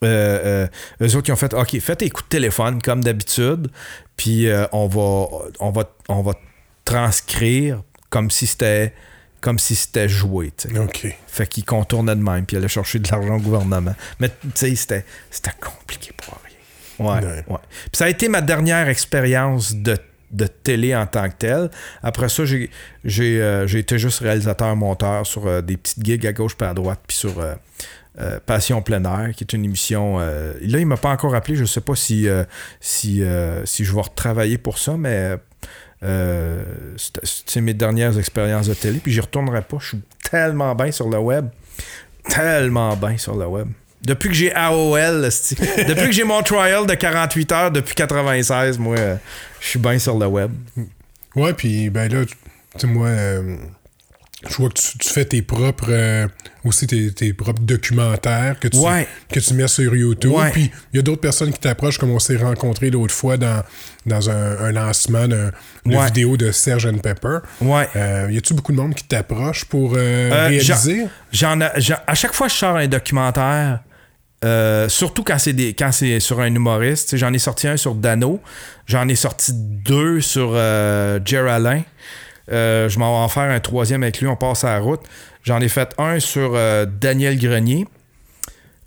euh, 0.04 0.66
euh, 1.00 1.06
eux 1.06 1.14
autres 1.16 1.22
qui 1.26 1.32
ont 1.32 1.36
fait 1.36 1.52
OK, 1.54 1.78
fais 1.80 1.96
tes 1.96 2.08
coups 2.10 2.24
de 2.24 2.28
téléphone 2.30 2.80
comme 2.82 3.02
d'habitude, 3.04 3.68
puis 4.16 4.48
euh, 4.48 4.66
on 4.72 4.86
va 4.86 5.28
on 5.60 5.70
va 5.70 5.84
on 6.08 6.22
va 6.22 6.32
transcrire 6.84 7.82
comme 8.10 8.30
si 8.30 8.46
c'était 8.46 8.94
comme 9.42 9.58
si 9.58 9.74
c'était 9.74 10.08
joué, 10.08 10.52
tu 10.56 10.68
sais. 10.68 10.78
OK. 10.78 11.06
Fait 11.26 11.46
qu'ils 11.46 11.64
contournaient 11.64 12.16
de 12.16 12.22
même, 12.22 12.46
puis 12.46 12.56
allaient 12.56 12.66
chercher 12.68 12.98
de 12.98 13.08
l'argent 13.10 13.36
au 13.36 13.40
gouvernement. 13.40 13.94
Mais 14.18 14.28
tu 14.28 14.34
sais, 14.54 14.74
c'était, 14.74 15.04
compliqué 15.60 16.12
pour. 16.16 16.38
Ouais, 16.98 17.20
Ouais. 17.48 17.58
Puis 17.70 17.90
ça 17.94 18.06
a 18.06 18.08
été 18.08 18.28
ma 18.28 18.40
dernière 18.40 18.88
expérience 18.88 19.74
de 19.74 19.96
de 20.30 20.46
télé 20.46 20.94
en 20.94 21.06
tant 21.06 21.28
que 21.28 21.34
tel. 21.38 21.70
Après 22.02 22.28
ça, 22.28 22.44
j'ai, 22.44 22.70
j'ai, 23.04 23.40
euh, 23.40 23.66
j'ai 23.66 23.78
été 23.80 23.98
juste 23.98 24.20
réalisateur-monteur 24.20 25.26
sur 25.26 25.46
euh, 25.46 25.60
des 25.60 25.76
petites 25.76 26.04
gigs 26.04 26.26
à 26.26 26.32
gauche 26.32 26.56
et 26.60 26.64
à 26.64 26.74
droite, 26.74 27.00
puis 27.06 27.16
sur 27.16 27.38
euh, 27.40 27.54
euh, 28.20 28.38
Passion 28.44 28.82
plein 28.82 29.04
air, 29.04 29.34
qui 29.34 29.44
est 29.44 29.52
une 29.52 29.64
émission. 29.64 30.18
là, 30.18 30.54
il 30.60 30.86
m'a 30.86 30.96
pas 30.96 31.10
encore 31.10 31.34
appelé. 31.34 31.56
Je 31.56 31.64
sais 31.64 31.80
pas 31.80 31.94
si, 31.94 32.26
si, 32.80 33.22
si 33.64 33.84
je 33.84 33.94
vais 33.94 34.00
retravailler 34.00 34.58
pour 34.58 34.78
ça, 34.78 34.96
mais 34.96 35.36
c'est, 36.00 37.20
c'est 37.46 37.60
mes 37.60 37.74
dernières 37.74 38.18
expériences 38.18 38.68
de 38.68 38.74
télé. 38.74 39.00
Puis 39.00 39.12
j'y 39.12 39.20
retournerai 39.20 39.62
pas. 39.62 39.76
Je 39.80 39.88
suis 39.88 40.00
tellement 40.30 40.74
bien 40.74 40.90
sur 40.92 41.10
le 41.10 41.18
web. 41.18 41.48
Tellement 42.28 42.96
bien 42.96 43.18
sur 43.18 43.36
le 43.36 43.46
web. 43.46 43.68
Depuis 44.06 44.28
que 44.28 44.34
j'ai 44.34 44.52
AOL, 44.54 45.22
depuis 45.88 46.06
que 46.06 46.12
j'ai 46.12 46.24
mon 46.24 46.42
trial 46.42 46.86
de 46.86 46.94
48 46.94 47.52
heures 47.52 47.70
depuis 47.72 47.94
96, 47.94 48.78
moi, 48.78 48.96
je 49.60 49.66
suis 49.66 49.78
bien 49.80 49.98
sur 49.98 50.16
le 50.18 50.26
web. 50.26 50.50
Ouais, 51.34 51.52
puis 51.52 51.90
ben 51.90 52.10
là, 52.10 52.24
tu 52.24 52.34
sais, 52.78 52.86
moi, 52.86 53.08
euh, 53.08 53.56
je 54.48 54.54
vois 54.56 54.68
que 54.68 54.74
tu, 54.74 54.96
tu 54.98 55.08
fais 55.08 55.24
tes 55.24 55.42
propres, 55.42 55.86
euh, 55.90 56.28
aussi 56.64 56.86
tes, 56.86 57.10
tes 57.12 57.32
propres 57.32 57.62
documentaires 57.62 58.58
que 58.60 58.68
tu, 58.68 58.78
Ouais. 58.78 59.08
que 59.30 59.40
tu 59.40 59.54
mets 59.54 59.66
sur 59.68 59.94
YouTube. 59.94 60.32
Ouais. 60.32 60.50
Puis 60.52 60.70
il 60.92 60.96
y 60.96 60.98
a 61.00 61.02
d'autres 61.02 61.20
personnes 61.20 61.52
qui 61.52 61.58
t'approchent, 61.58 61.98
comme 61.98 62.10
on 62.12 62.18
s'est 62.18 62.36
rencontrés 62.36 62.90
l'autre 62.90 63.12
fois 63.14 63.36
dans, 63.36 63.62
dans 64.06 64.30
un, 64.30 64.58
un 64.58 64.72
lancement 64.72 65.26
de, 65.26 65.50
Ouais. 65.84 66.06
vidéo 66.06 66.36
de 66.36 66.52
Serge 66.52 66.86
and 66.86 66.98
Pepper. 66.98 67.38
Ouais. 67.60 67.88
Euh, 67.96 68.28
y 68.30 68.38
a-tu 68.38 68.54
beaucoup 68.54 68.72
de 68.72 68.76
monde 68.76 68.94
qui 68.94 69.04
t'approche 69.04 69.64
pour 69.64 69.94
euh, 69.96 70.30
réaliser? 70.48 71.06
J'en- 71.32 71.60
à 71.60 72.14
chaque 72.14 72.32
fois 72.34 72.46
que 72.46 72.52
je 72.52 72.58
sors 72.58 72.76
un 72.76 72.86
documentaire, 72.86 73.80
euh, 74.44 74.88
surtout 74.88 75.24
quand 75.24 75.38
c'est 75.38 75.54
des 75.54 75.72
quand 75.72 75.92
c'est 75.92 76.20
sur 76.20 76.40
un 76.40 76.54
humoriste, 76.54 77.16
j'en 77.16 77.32
ai 77.32 77.38
sorti 77.38 77.68
un 77.68 77.76
sur 77.76 77.94
Dano, 77.94 78.40
j'en 78.86 79.08
ai 79.08 79.14
sorti 79.14 79.52
deux 79.54 80.20
sur 80.20 80.52
euh, 80.54 81.18
Jer 81.24 81.46
Alain. 81.46 81.82
Euh, 82.52 82.88
je 82.88 82.98
m'en 82.98 83.18
vais 83.18 83.24
en 83.24 83.28
faire 83.28 83.50
un 83.50 83.60
troisième 83.60 84.02
avec 84.02 84.20
lui, 84.20 84.26
on 84.28 84.36
passe 84.36 84.64
à 84.64 84.74
la 84.74 84.78
route. 84.78 85.00
J'en 85.42 85.60
ai 85.60 85.68
fait 85.68 85.94
un 85.98 86.20
sur 86.20 86.52
euh, 86.54 86.86
Daniel 86.86 87.38
Grenier. 87.38 87.86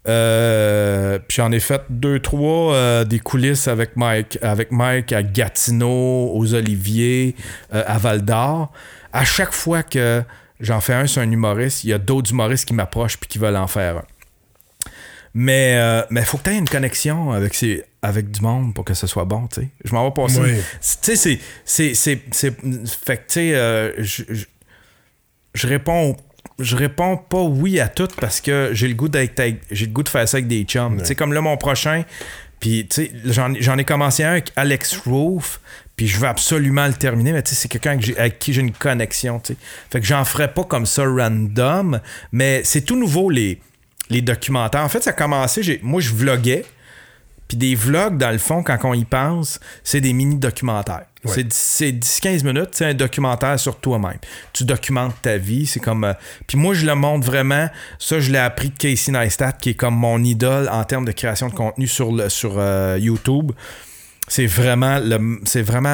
Euh, 0.07 1.19
puis 1.27 1.37
j'en 1.37 1.51
ai 1.51 1.59
fait 1.59 1.81
deux, 1.89 2.19
trois 2.19 3.03
des 3.05 3.19
coulisses 3.19 3.67
avec 3.67 3.95
Mike, 3.95 4.39
avec 4.41 4.71
Mike 4.71 5.11
à 5.11 5.23
Gatineau, 5.23 6.31
aux 6.33 6.53
Oliviers, 6.53 7.35
à 7.71 7.97
Val 7.97 8.23
d'Or. 8.23 8.71
À 9.11 9.25
chaque 9.25 9.51
fois 9.51 9.83
que 9.83 10.23
j'en 10.59 10.79
fais 10.79 10.93
un 10.93 11.05
sur 11.05 11.21
un 11.21 11.29
humoriste, 11.29 11.83
il 11.83 11.89
y 11.89 11.93
a 11.93 11.97
d'autres 11.97 12.31
humoristes 12.31 12.65
qui 12.65 12.73
m'approchent 12.73 13.17
puis 13.17 13.27
qui 13.27 13.39
veulent 13.39 13.57
en 13.57 13.67
faire 13.67 13.97
un. 13.97 14.18
Mais 15.34 15.75
il 15.75 16.05
mais 16.09 16.23
faut 16.23 16.38
que 16.38 16.43
tu 16.43 16.49
aies 16.49 16.57
une 16.57 16.67
connexion 16.67 17.32
avec, 17.32 17.53
ces, 17.53 17.84
avec 18.01 18.32
du 18.32 18.41
monde 18.41 18.73
pour 18.73 18.84
que 18.86 18.93
ce 18.93 19.07
soit 19.07 19.25
bon, 19.25 19.47
tu 19.47 19.61
sais. 19.61 19.67
Je 19.86 19.93
m'en 19.93 20.05
vais 20.07 20.13
passer. 20.13 20.39
Oui. 20.39 20.53
Tu 20.55 20.61
sais, 20.82 21.15
c'est- 21.15 21.39
c'est. 21.65 21.93
c'est- 21.93 22.21
c'est- 22.32 22.55
Fait 23.05 23.17
que, 23.17 23.21
tu 23.21 23.34
sais, 23.34 23.55
euh, 23.55 23.91
je- 24.03 24.23
je- 24.30 24.45
je 25.53 25.67
réponds 25.67 26.15
je 26.57 26.75
réponds 26.75 27.15
pas 27.17 27.41
oui 27.41 27.80
à 27.80 27.88
tout 27.88 28.07
parce 28.19 28.41
que 28.41 28.69
j'ai 28.73 28.88
le 28.89 28.93
goût 28.93 29.07
d'être 29.07 29.41
j'ai 29.71 29.86
le 29.86 29.91
goût 29.91 30.03
de 30.03 30.09
faire 30.09 30.27
ça 30.27 30.38
avec 30.38 30.47
des 30.47 30.63
chums. 30.63 30.97
Tu 30.99 31.05
sais 31.05 31.15
comme 31.15 31.32
là 31.34 31.39
mon 31.41 31.55
prochain 31.57 32.03
puis 32.59 32.86
tu 32.89 33.03
sais 33.05 33.11
j'en 33.25 33.53
j'en 33.59 33.77
ai 33.77 33.86
commencé 33.86 34.23
un 34.25 34.32
avec 34.32 34.51
Alex 34.57 34.97
Roof 35.05 35.61
puis 35.95 36.07
je 36.07 36.17
veux 36.17 36.27
absolument 36.27 36.86
le 36.88 36.93
terminer 36.93 37.32
mais 37.32 37.43
tu 37.43 37.51
sais 37.51 37.55
c'est 37.55 37.67
quelqu'un 37.69 37.91
avec, 37.91 38.17
avec 38.17 38.39
qui 38.39 38.51
j'ai 38.53 38.59
une 38.61 38.73
connexion, 38.73 39.39
tu 39.39 39.53
sais. 39.53 39.59
Fait 39.89 40.01
que 40.01 40.05
j'en 40.05 40.23
ferai 40.25 40.53
pas 40.53 40.65
comme 40.65 40.86
ça 40.86 41.03
random, 41.05 42.01
mais 42.34 42.61
c'est 42.65 42.82
tout 42.82 42.97
nouveau 42.97 43.30
les 43.30 43.61
les 44.10 44.22
documentaires. 44.22 44.84
En 44.84 44.89
fait, 44.89 45.03
ça 45.03 45.12
a 45.12 45.14
commencé, 45.14 45.80
moi 45.84 46.01
je 46.01 46.14
vloguais 46.14 46.66
puis 47.49 47.57
des 47.57 47.74
vlogs, 47.74 48.16
dans 48.20 48.30
le 48.30 48.38
fond, 48.38 48.62
quand 48.62 48.78
on 48.84 48.93
y 48.93 49.05
pense, 49.05 49.60
c'est 49.84 50.01
des 50.01 50.14
mini-documentaires. 50.14 51.05
Ouais. 51.26 51.43
C'est 51.49 51.91
10-15 51.91 52.45
minutes, 52.45 52.70
c'est 52.74 52.86
un 52.86 52.93
documentaire 52.93 53.60
sur 53.60 53.76
toi-même. 53.80 54.20
Tu 54.53 54.66
documentes 54.66 55.16
ta 55.24 55.38
vie, 55.38 55.66
c'est 55.66 55.80
comme... 55.80 56.03
euh, 56.03 56.14
Puis 56.45 56.60
moi, 56.60 56.76
je 56.76 56.86
le 56.86 56.93
montre 56.93 57.26
vraiment. 57.26 57.68
Ça, 57.97 58.20
je 58.20 58.32
l'ai 58.32 58.38
appris 58.38 58.70
de 58.70 58.78
Casey 58.78 59.12
Neistat, 59.12 59.53
qui 59.53 59.72
est 59.72 59.74
comme 59.74 59.95
mon 59.95 60.24
idole 60.24 60.70
en 60.70 60.84
termes 60.84 61.05
de 61.05 61.12
création 61.12 61.49
de 61.49 61.55
contenu 61.55 61.88
sur, 61.88 62.12
le, 62.12 62.30
sur 62.30 62.53
euh, 62.57 62.99
YouTube. 63.01 63.51
C'est 64.30 64.45
vraiment, 64.45 65.01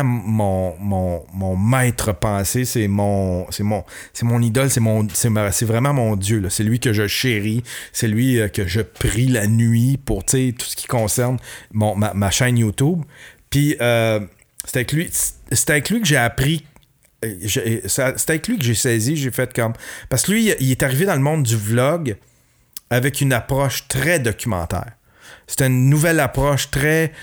mon, 0.03 1.57
maître 1.57 2.11
pensée, 2.11 2.65
c'est 2.65 2.89
mon, 2.89 3.49
c'est 3.49 3.63
mon, 3.63 4.41
idole, 4.41 4.69
c'est 4.69 5.65
vraiment 5.65 5.93
mon 5.93 6.17
Dieu. 6.17 6.43
C'est 6.49 6.63
lui 6.63 6.81
que 6.81 6.91
je 6.91 7.07
chéris, 7.07 7.63
c'est 7.93 8.09
lui 8.09 8.39
euh, 8.39 8.49
que 8.49 8.67
je 8.67 8.81
prie 8.81 9.27
la 9.27 9.47
nuit 9.47 9.97
pour 9.97 10.25
tout 10.25 10.35
ce 10.35 10.75
qui 10.75 10.85
concerne 10.85 11.37
mon, 11.71 11.95
ma, 11.95 12.29
chaîne 12.29 12.57
YouTube. 12.57 13.03
Puis 13.49 13.77
euh, 13.79 14.19
c'est 14.65 14.77
avec 14.77 14.91
lui, 14.91 15.09
c'est 15.11 15.69
avec 15.69 15.85
que 15.85 16.03
j'ai 16.03 16.17
appris. 16.17 16.65
euh, 17.23 17.79
C'est 17.85 18.29
avec 18.29 18.49
lui 18.49 18.57
que 18.57 18.65
j'ai 18.65 18.75
saisi, 18.75 19.15
j'ai 19.15 19.31
fait 19.31 19.53
comme. 19.53 19.73
Parce 20.09 20.23
que 20.23 20.33
lui, 20.33 20.53
il 20.59 20.71
est 20.71 20.83
arrivé 20.83 21.05
dans 21.05 21.15
le 21.15 21.21
monde 21.21 21.43
du 21.43 21.55
vlog 21.55 22.17
avec 22.89 23.21
une 23.21 23.31
approche 23.31 23.87
très 23.87 24.19
documentaire. 24.19 24.91
C'était 25.47 25.67
une 25.67 25.89
nouvelle 25.89 26.19
approche 26.19 26.69
très, 26.69 27.13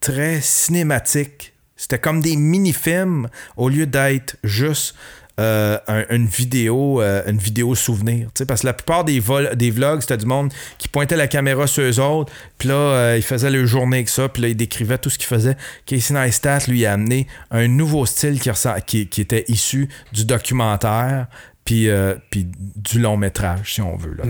très 0.00 0.40
cinématique. 0.40 1.52
C'était 1.76 1.98
comme 1.98 2.20
des 2.20 2.36
mini-films 2.36 3.28
au 3.56 3.68
lieu 3.68 3.86
d'être 3.86 4.36
juste 4.44 4.94
euh, 5.38 5.78
un- 5.86 6.06
une 6.08 6.26
vidéo 6.26 7.02
euh, 7.02 7.22
vidéo 7.26 7.74
souvenir. 7.74 8.30
Parce 8.48 8.62
que 8.62 8.66
la 8.66 8.72
plupart 8.72 9.04
des, 9.04 9.20
vlogs, 9.20 10.00
c'était 10.00 10.16
du 10.16 10.24
monde 10.24 10.50
qui 10.78 10.88
pointait 10.88 11.16
la 11.16 11.28
caméra 11.28 11.66
sur 11.66 11.82
eux 11.82 12.00
autres, 12.00 12.32
puis 12.56 12.68
là, 12.70 12.74
euh, 12.74 13.14
ils 13.18 13.22
faisaient 13.22 13.50
leur 13.50 13.66
journée 13.66 13.98
avec 13.98 14.08
ça, 14.08 14.30
puis 14.30 14.40
là, 14.40 14.48
ils 14.48 14.56
décrivaient 14.56 14.96
tout 14.96 15.10
ce 15.10 15.18
qu'ils 15.18 15.26
faisaient. 15.26 15.58
Casey 15.84 16.14
Neistat, 16.14 16.60
lui, 16.68 16.86
a 16.86 16.94
amené 16.94 17.26
un 17.50 17.68
nouveau 17.68 18.06
style 18.06 18.40
qui, 18.86 19.08
qui, 19.08 19.20
était 19.20 19.44
issu 19.48 19.90
du 20.10 20.24
documentaire, 20.24 21.26
puis, 21.66 21.90
euh, 21.90 22.14
puis 22.30 22.46
du 22.74 22.98
long 22.98 23.18
métrage, 23.18 23.74
si 23.74 23.82
on 23.82 23.94
veut. 23.96 24.14
Là. 24.14 24.24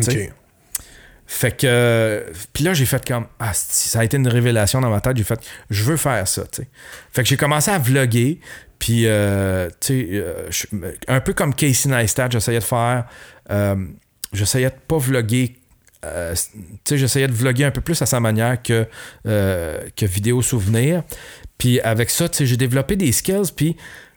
Fait 1.27 1.57
que. 1.57 2.25
Puis 2.53 2.63
là, 2.63 2.73
j'ai 2.73 2.87
fait 2.87 3.07
comme. 3.07 3.27
Ah, 3.39 3.53
ça 3.53 4.01
a 4.01 4.05
été 4.05 4.17
une 4.17 4.29
révélation 4.29 4.81
dans 4.81 4.91
ma 4.91 5.01
tête. 5.01 5.17
J'ai 5.17 5.25
fait. 5.25 5.41
Je 5.71 5.83
veux 5.83 5.97
faire 5.97 6.27
ça, 6.27 6.43
tu 6.43 6.63
sais. 6.63 6.69
Fait 7.13 7.23
que 7.23 7.29
j'ai 7.29 7.37
commencé 7.37 7.71
à 7.71 7.79
vlogger. 7.79 8.41
Puis, 8.79 9.07
euh, 9.07 9.69
tu 9.81 9.87
sais, 9.87 10.09
euh, 10.13 10.93
un 11.09 11.21
peu 11.21 11.33
comme 11.33 11.55
Casey 11.55 11.89
Neistat, 11.89 12.29
j'essayais 12.31 12.61
de 12.61 12.65
faire. 12.65 13.07
euh, 13.51 13.75
j'essayais 14.33 14.71
de 14.71 14.75
pas 14.87 14.99
vlogger. 14.99 15.57
tu 16.03 16.09
sais, 16.85 16.99
j'essayais 16.99 17.27
de 17.27 17.33
vlogger 17.33 17.65
un 17.65 17.71
peu 17.71 17.81
plus 17.81 18.01
à 18.03 18.07
sa 18.07 18.21
manière 18.21 18.63
que, 18.63 18.87
que 19.25 20.07
vidéo 20.07 20.43
souvenir. 20.43 21.03
Puis 21.59 21.81
avec 21.81 22.11
ça, 22.11 22.29
tu 22.29 22.39
sais, 22.39 22.47
j'ai 22.47 22.57
développé 22.57 22.97
des 22.97 23.11
skills. 23.11 23.53
Puis. 23.57 23.77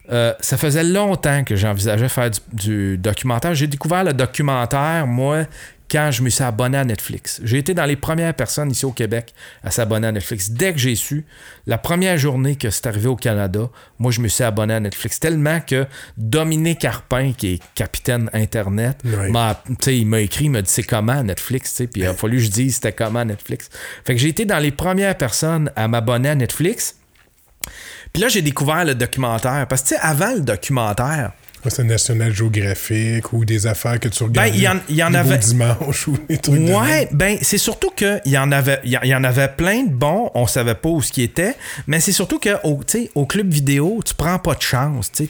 ça 0.09 0.57
faisait 0.57 0.83
longtemps 0.83 1.43
que 1.43 1.55
j'envisageais 1.55 2.09
faire 2.09 2.29
du 2.53 2.97
documentaire. 2.97 3.55
J'ai 3.55 3.67
découvert 3.67 4.03
le 4.03 4.13
documentaire, 4.13 5.07
moi, 5.07 5.45
quand 5.89 6.11
je 6.11 6.21
me 6.21 6.29
suis 6.29 6.43
abonné 6.43 6.77
à 6.77 6.85
Netflix. 6.85 7.41
J'ai 7.43 7.57
été 7.57 7.73
dans 7.73 7.85
les 7.85 7.95
premières 7.95 8.33
personnes 8.33 8.71
ici 8.71 8.85
au 8.85 8.91
Québec 8.91 9.33
à 9.63 9.71
s'abonner 9.71 10.07
à 10.07 10.11
Netflix. 10.11 10.51
Dès 10.51 10.73
que 10.73 10.79
j'ai 10.79 10.95
su, 10.95 11.25
la 11.65 11.77
première 11.77 12.17
journée 12.17 12.55
que 12.55 12.69
c'est 12.69 12.87
arrivé 12.87 13.07
au 13.07 13.15
Canada, 13.15 13.69
moi, 13.97 14.11
je 14.11 14.21
me 14.21 14.27
suis 14.27 14.43
abonné 14.43 14.75
à 14.75 14.79
Netflix. 14.79 15.19
Tellement 15.19 15.59
que 15.61 15.85
Dominique 16.17 16.79
Carpin, 16.79 17.33
qui 17.33 17.53
est 17.53 17.61
capitaine 17.75 18.29
Internet, 18.33 18.97
m'a, 19.03 19.61
il 19.87 20.07
m'a 20.07 20.19
écrit, 20.19 20.45
il 20.45 20.51
m'a 20.51 20.61
dit 20.61 20.69
c'est 20.69 20.83
comment 20.83 21.23
Netflix, 21.23 21.81
puis 21.91 22.01
il 22.01 22.05
a 22.05 22.13
fallu 22.13 22.37
que 22.37 22.43
je 22.43 22.51
dise 22.51 22.75
c'était 22.75 22.93
comment 22.93 23.25
Netflix. 23.25 23.69
Fait 24.05 24.13
que 24.13 24.21
j'ai 24.21 24.29
été 24.29 24.45
dans 24.45 24.59
les 24.59 24.71
premières 24.71 25.17
personnes 25.17 25.71
à 25.75 25.87
m'abonner 25.87 26.29
à 26.29 26.35
Netflix. 26.35 26.95
Puis 28.13 28.21
là, 28.21 28.29
j'ai 28.29 28.41
découvert 28.41 28.85
le 28.85 28.95
documentaire. 28.95 29.67
Parce 29.67 29.83
que, 29.83 29.89
tu 29.89 29.95
sais, 29.95 30.01
avant 30.01 30.33
le 30.33 30.41
documentaire, 30.41 31.31
C'est 31.67 31.83
National 31.83 32.33
Geographic 32.33 33.33
ou 33.33 33.45
des 33.45 33.67
affaires 33.67 33.99
que 33.99 34.07
tu 34.07 34.23
regardes. 34.23 34.47
Ben, 34.49 34.53
il 34.55 34.61
y 34.61 34.67
en- 34.67 34.79
il 34.87 34.95
y 34.95 35.03
en 35.03 35.07
les 35.09 35.13
beaux 35.13 35.19
avait- 35.31 35.37
dimanches 35.37 36.07
ou 36.07 36.17
des 36.29 36.37
trucs 36.37 36.55
de 36.65 36.71
Ouais, 36.73 37.07
ben 37.11 37.37
c'est 37.41 37.57
surtout 37.57 37.89
qu'il 37.91 38.21
y 38.25 38.37
en 38.37 38.51
avait 38.51 38.79
il 38.83 38.91
y, 38.93 38.97
il 39.03 39.09
y 39.09 39.15
en 39.15 39.23
avait 39.23 39.49
plein 39.49 39.83
de 39.83 39.91
bons, 39.91 40.31
on 40.35 40.47
savait 40.47 40.75
pas 40.75 40.89
où 40.89 41.01
ce 41.01 41.11
qui 41.11 41.21
était, 41.23 41.55
mais 41.87 41.99
c'est 41.99 42.11
surtout 42.11 42.39
que 42.39 42.49
au, 42.63 42.81
tu 42.85 43.09
club 43.27 43.51
vidéo, 43.51 43.99
tu 44.05 44.13
prends 44.15 44.39
pas 44.39 44.55
de 44.55 44.61
chance, 44.61 45.11
tu 45.11 45.27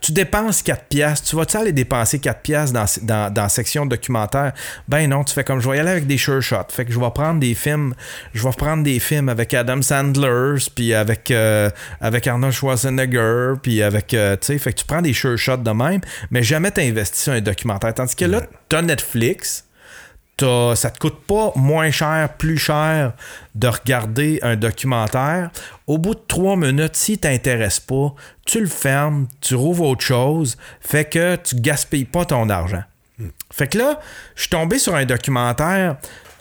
tu 0.00 0.12
dépenses 0.12 0.62
4 0.62 0.84
pièces, 0.84 1.22
tu 1.22 1.36
vas-tu 1.36 1.56
aller 1.56 1.72
dépenser 1.72 2.18
4 2.18 2.40
pièces 2.40 2.72
dans, 2.72 2.84
dans, 3.02 3.48
section 3.48 3.86
documentaire? 3.86 4.52
Ben 4.88 5.08
non, 5.08 5.24
tu 5.24 5.32
fais 5.34 5.44
comme 5.44 5.60
je 5.60 5.68
vais 5.68 5.76
y 5.76 5.80
aller 5.80 5.90
avec 5.90 6.06
des 6.06 6.18
sure 6.18 6.42
shots. 6.42 6.56
Fait 6.70 6.84
que 6.84 6.92
je 6.92 6.98
vais 6.98 7.10
prendre 7.14 7.40
des 7.40 7.54
films, 7.54 7.94
je 8.34 8.42
vais 8.42 8.50
prendre 8.56 8.82
des 8.82 8.98
films 8.98 9.28
avec 9.28 9.54
Adam 9.54 9.80
Sandler, 9.82 10.56
puis 10.74 10.92
avec 10.94 11.30
euh, 11.30 11.70
avec 12.00 12.26
Arnold 12.26 12.52
Schwarzenegger, 12.52 13.54
puis 13.62 13.82
avec 13.82 14.12
euh, 14.14 14.36
tu 14.36 14.46
sais, 14.46 14.58
fait 14.58 14.72
que 14.72 14.78
tu 14.80 14.84
prends 14.84 15.02
des 15.02 15.12
sure 15.12 15.38
shots 15.38 15.56
de 15.68 15.74
même, 15.74 16.00
mais 16.30 16.42
jamais 16.42 16.70
t'investis 16.70 17.22
sur 17.24 17.32
un 17.32 17.40
documentaire 17.40 17.94
tandis 17.94 18.16
que 18.16 18.24
là 18.24 18.42
t'as 18.68 18.82
Netflix 18.82 19.64
t'as- 20.36 20.76
ça 20.76 20.90
te 20.90 20.98
coûte 21.00 21.20
pas 21.26 21.50
moins 21.56 21.90
cher, 21.90 22.28
plus 22.38 22.58
cher 22.58 23.12
de 23.56 23.66
regarder 23.66 24.38
un 24.42 24.54
documentaire. 24.54 25.50
Au 25.88 25.98
bout 25.98 26.14
de 26.14 26.20
trois 26.28 26.54
minutes, 26.56 26.94
si 26.94 27.18
t'intéresse 27.18 27.80
pas, 27.80 28.14
tu 28.46 28.60
le 28.60 28.68
fermes, 28.68 29.26
tu 29.40 29.56
rouvres 29.56 29.84
autre 29.86 30.04
chose, 30.04 30.56
fait 30.80 31.04
que 31.06 31.34
tu 31.36 31.56
gaspilles 31.56 32.04
pas 32.04 32.24
ton 32.24 32.48
argent. 32.50 32.84
Fait 33.52 33.66
que 33.66 33.78
là, 33.78 33.98
je 34.36 34.42
suis 34.42 34.50
tombé 34.50 34.78
sur 34.78 34.94
un 34.94 35.04
documentaire 35.04 35.96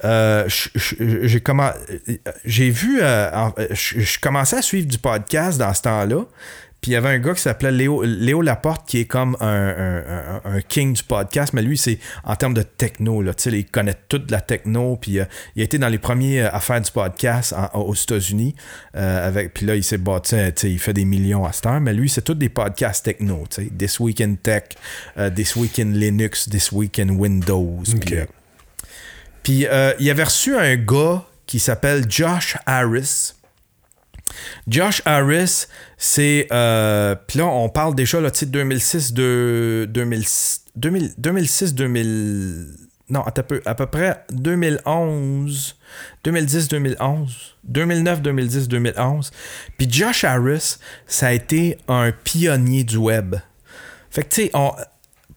euh, 0.05 0.47
j'ai 0.47 1.39
comment 1.41 1.71
j'ai 2.45 2.69
vu 2.69 2.99
euh, 3.01 3.49
je 3.71 4.19
commençais 4.19 4.57
à 4.57 4.61
suivre 4.61 4.87
du 4.87 4.99
podcast 4.99 5.57
dans 5.57 5.73
ce 5.73 5.81
temps-là 5.81 6.19
puis 6.81 6.91
il 6.91 6.93
y 6.93 6.97
avait 6.97 7.09
un 7.09 7.19
gars 7.19 7.33
qui 7.33 7.41
s'appelait 7.41 7.71
Léo, 7.71 8.03
Léo 8.03 8.41
Laporte 8.41 8.87
qui 8.87 8.99
est 8.99 9.05
comme 9.05 9.35
un, 9.39 10.61
king 10.67 10.93
du 10.93 11.03
podcast, 11.03 11.53
mais 11.53 11.61
lui, 11.61 11.77
c'est 11.77 11.99
en 12.23 12.35
termes 12.35 12.53
de 12.53 12.61
techno. 12.61 13.21
Là, 13.21 13.33
il 13.45 13.65
connaît 13.65 13.95
toute 14.09 14.29
la 14.31 14.41
techno. 14.41 14.95
Puis 14.95 15.19
euh, 15.19 15.25
il 15.55 15.61
a 15.61 15.65
été 15.65 15.77
dans 15.77 15.89
les 15.89 15.97
premiers 15.97 16.41
à 16.41 16.59
faire 16.59 16.81
du 16.81 16.91
podcast 16.91 17.53
aux 17.73 17.95
États-Unis. 17.95 18.55
avec 18.93 19.53
puis 19.53 19.65
là, 19.65 19.75
il 19.75 19.83
s'est 19.83 19.97
battu, 19.97 20.35
il 20.63 20.79
fait 20.79 20.93
des 20.93 21.05
millions 21.05 21.45
à 21.45 21.51
cette 21.51 21.65
heure, 21.65 21.81
mais 21.81 21.93
lui, 21.93 22.09
c'est 22.09 22.21
tous 22.21 22.35
des 22.35 22.49
podcasts 22.49 23.03
techno. 23.03 23.43
This 23.77 23.99
Week 23.99 24.21
in 24.21 24.35
Tech, 24.35 24.63
This 25.35 25.55
Week 25.55 25.79
in 25.79 25.91
Linux, 25.91 26.49
This 26.49 26.71
Week 26.71 26.99
in 26.99 27.09
Windows. 27.09 27.83
Puis 29.47 29.65
euh, 29.65 29.93
il 29.97 30.09
avait 30.09 30.25
reçu 30.25 30.57
un 30.57 30.75
gars 30.75 31.23
qui 31.45 31.59
s'appelle 31.59 32.03
Josh 32.09 32.57
Harris. 32.65 33.33
Josh 34.67 35.01
Harris, 35.05 35.67
c'est. 35.97 36.47
Euh, 36.51 37.15
puis 37.27 37.39
là, 37.39 37.47
on 37.47 37.69
parle 37.69 37.95
déjà, 37.95 38.21
là, 38.21 38.29
tu 38.29 38.45
2006, 38.45 39.13
de, 39.13 39.89
2006, 39.89 41.73
2000. 41.73 42.67
Non, 43.09 43.21
à 43.21 43.31
peu, 43.31 43.61
à 43.65 43.73
peu 43.73 43.85
près 43.85 44.25
2011, 44.31 45.77
2010, 46.23 46.67
2011, 46.67 47.55
2009, 47.63 48.21
2010, 48.21 48.67
2011. 48.67 49.31
Puis 49.77 49.89
Josh 49.89 50.23
Harris, 50.23 50.77
ça 51.07 51.27
a 51.27 51.31
été 51.31 51.77
un 51.87 52.11
pionnier 52.11 52.83
du 52.83 52.97
web. 52.97 53.35
Fait 54.09 54.23
que, 54.23 54.29
tu 54.29 54.41
sais, 54.43 54.51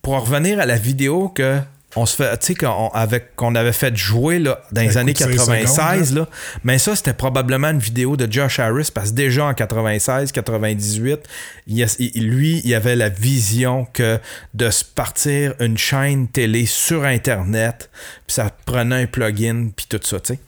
pour 0.03 0.21
revenir 0.21 0.59
à 0.59 0.67
la 0.67 0.77
vidéo 0.77 1.29
que 1.29 1.61
on 1.97 2.07
se 2.07 2.16
fait, 2.16 2.36
tu 2.38 2.55
sais, 2.55 2.55
qu'on 2.55 3.55
avait 3.55 3.72
fait 3.72 3.97
jouer 3.97 4.38
là, 4.38 4.61
dans 4.70 4.80
les 4.80 4.97
années 4.97 5.12
96, 5.12 6.14
là, 6.14 6.28
mais 6.62 6.78
ça, 6.78 6.95
c'était 6.95 7.14
probablement 7.14 7.68
une 7.70 7.80
vidéo 7.80 8.16
de 8.16 8.30
Josh 8.30 8.61
Harris, 8.61 8.91
parce 8.95 9.11
que 9.11 9.16
déjà 9.16 9.47
en 9.47 9.55
96, 9.55 10.30
98, 10.30 11.20
lui, 11.66 12.61
il 12.64 12.74
avait 12.74 12.97
la 12.97 13.09
vision 13.09 13.86
que 13.93 14.18
de 14.55 14.70
se 14.70 14.84
partir 14.84 15.55
une 15.59 15.76
chaîne 15.76 16.28
télé 16.28 16.66
sur 16.66 17.05
Internet, 17.05 17.91
puis 18.26 18.34
ça 18.34 18.51
prenait 18.66 19.03
un 19.03 19.07
plugin, 19.07 19.70
puis 19.74 19.86
tout 19.88 20.01
ça, 20.03 20.20
tu 20.20 20.34
sais. 20.34 20.41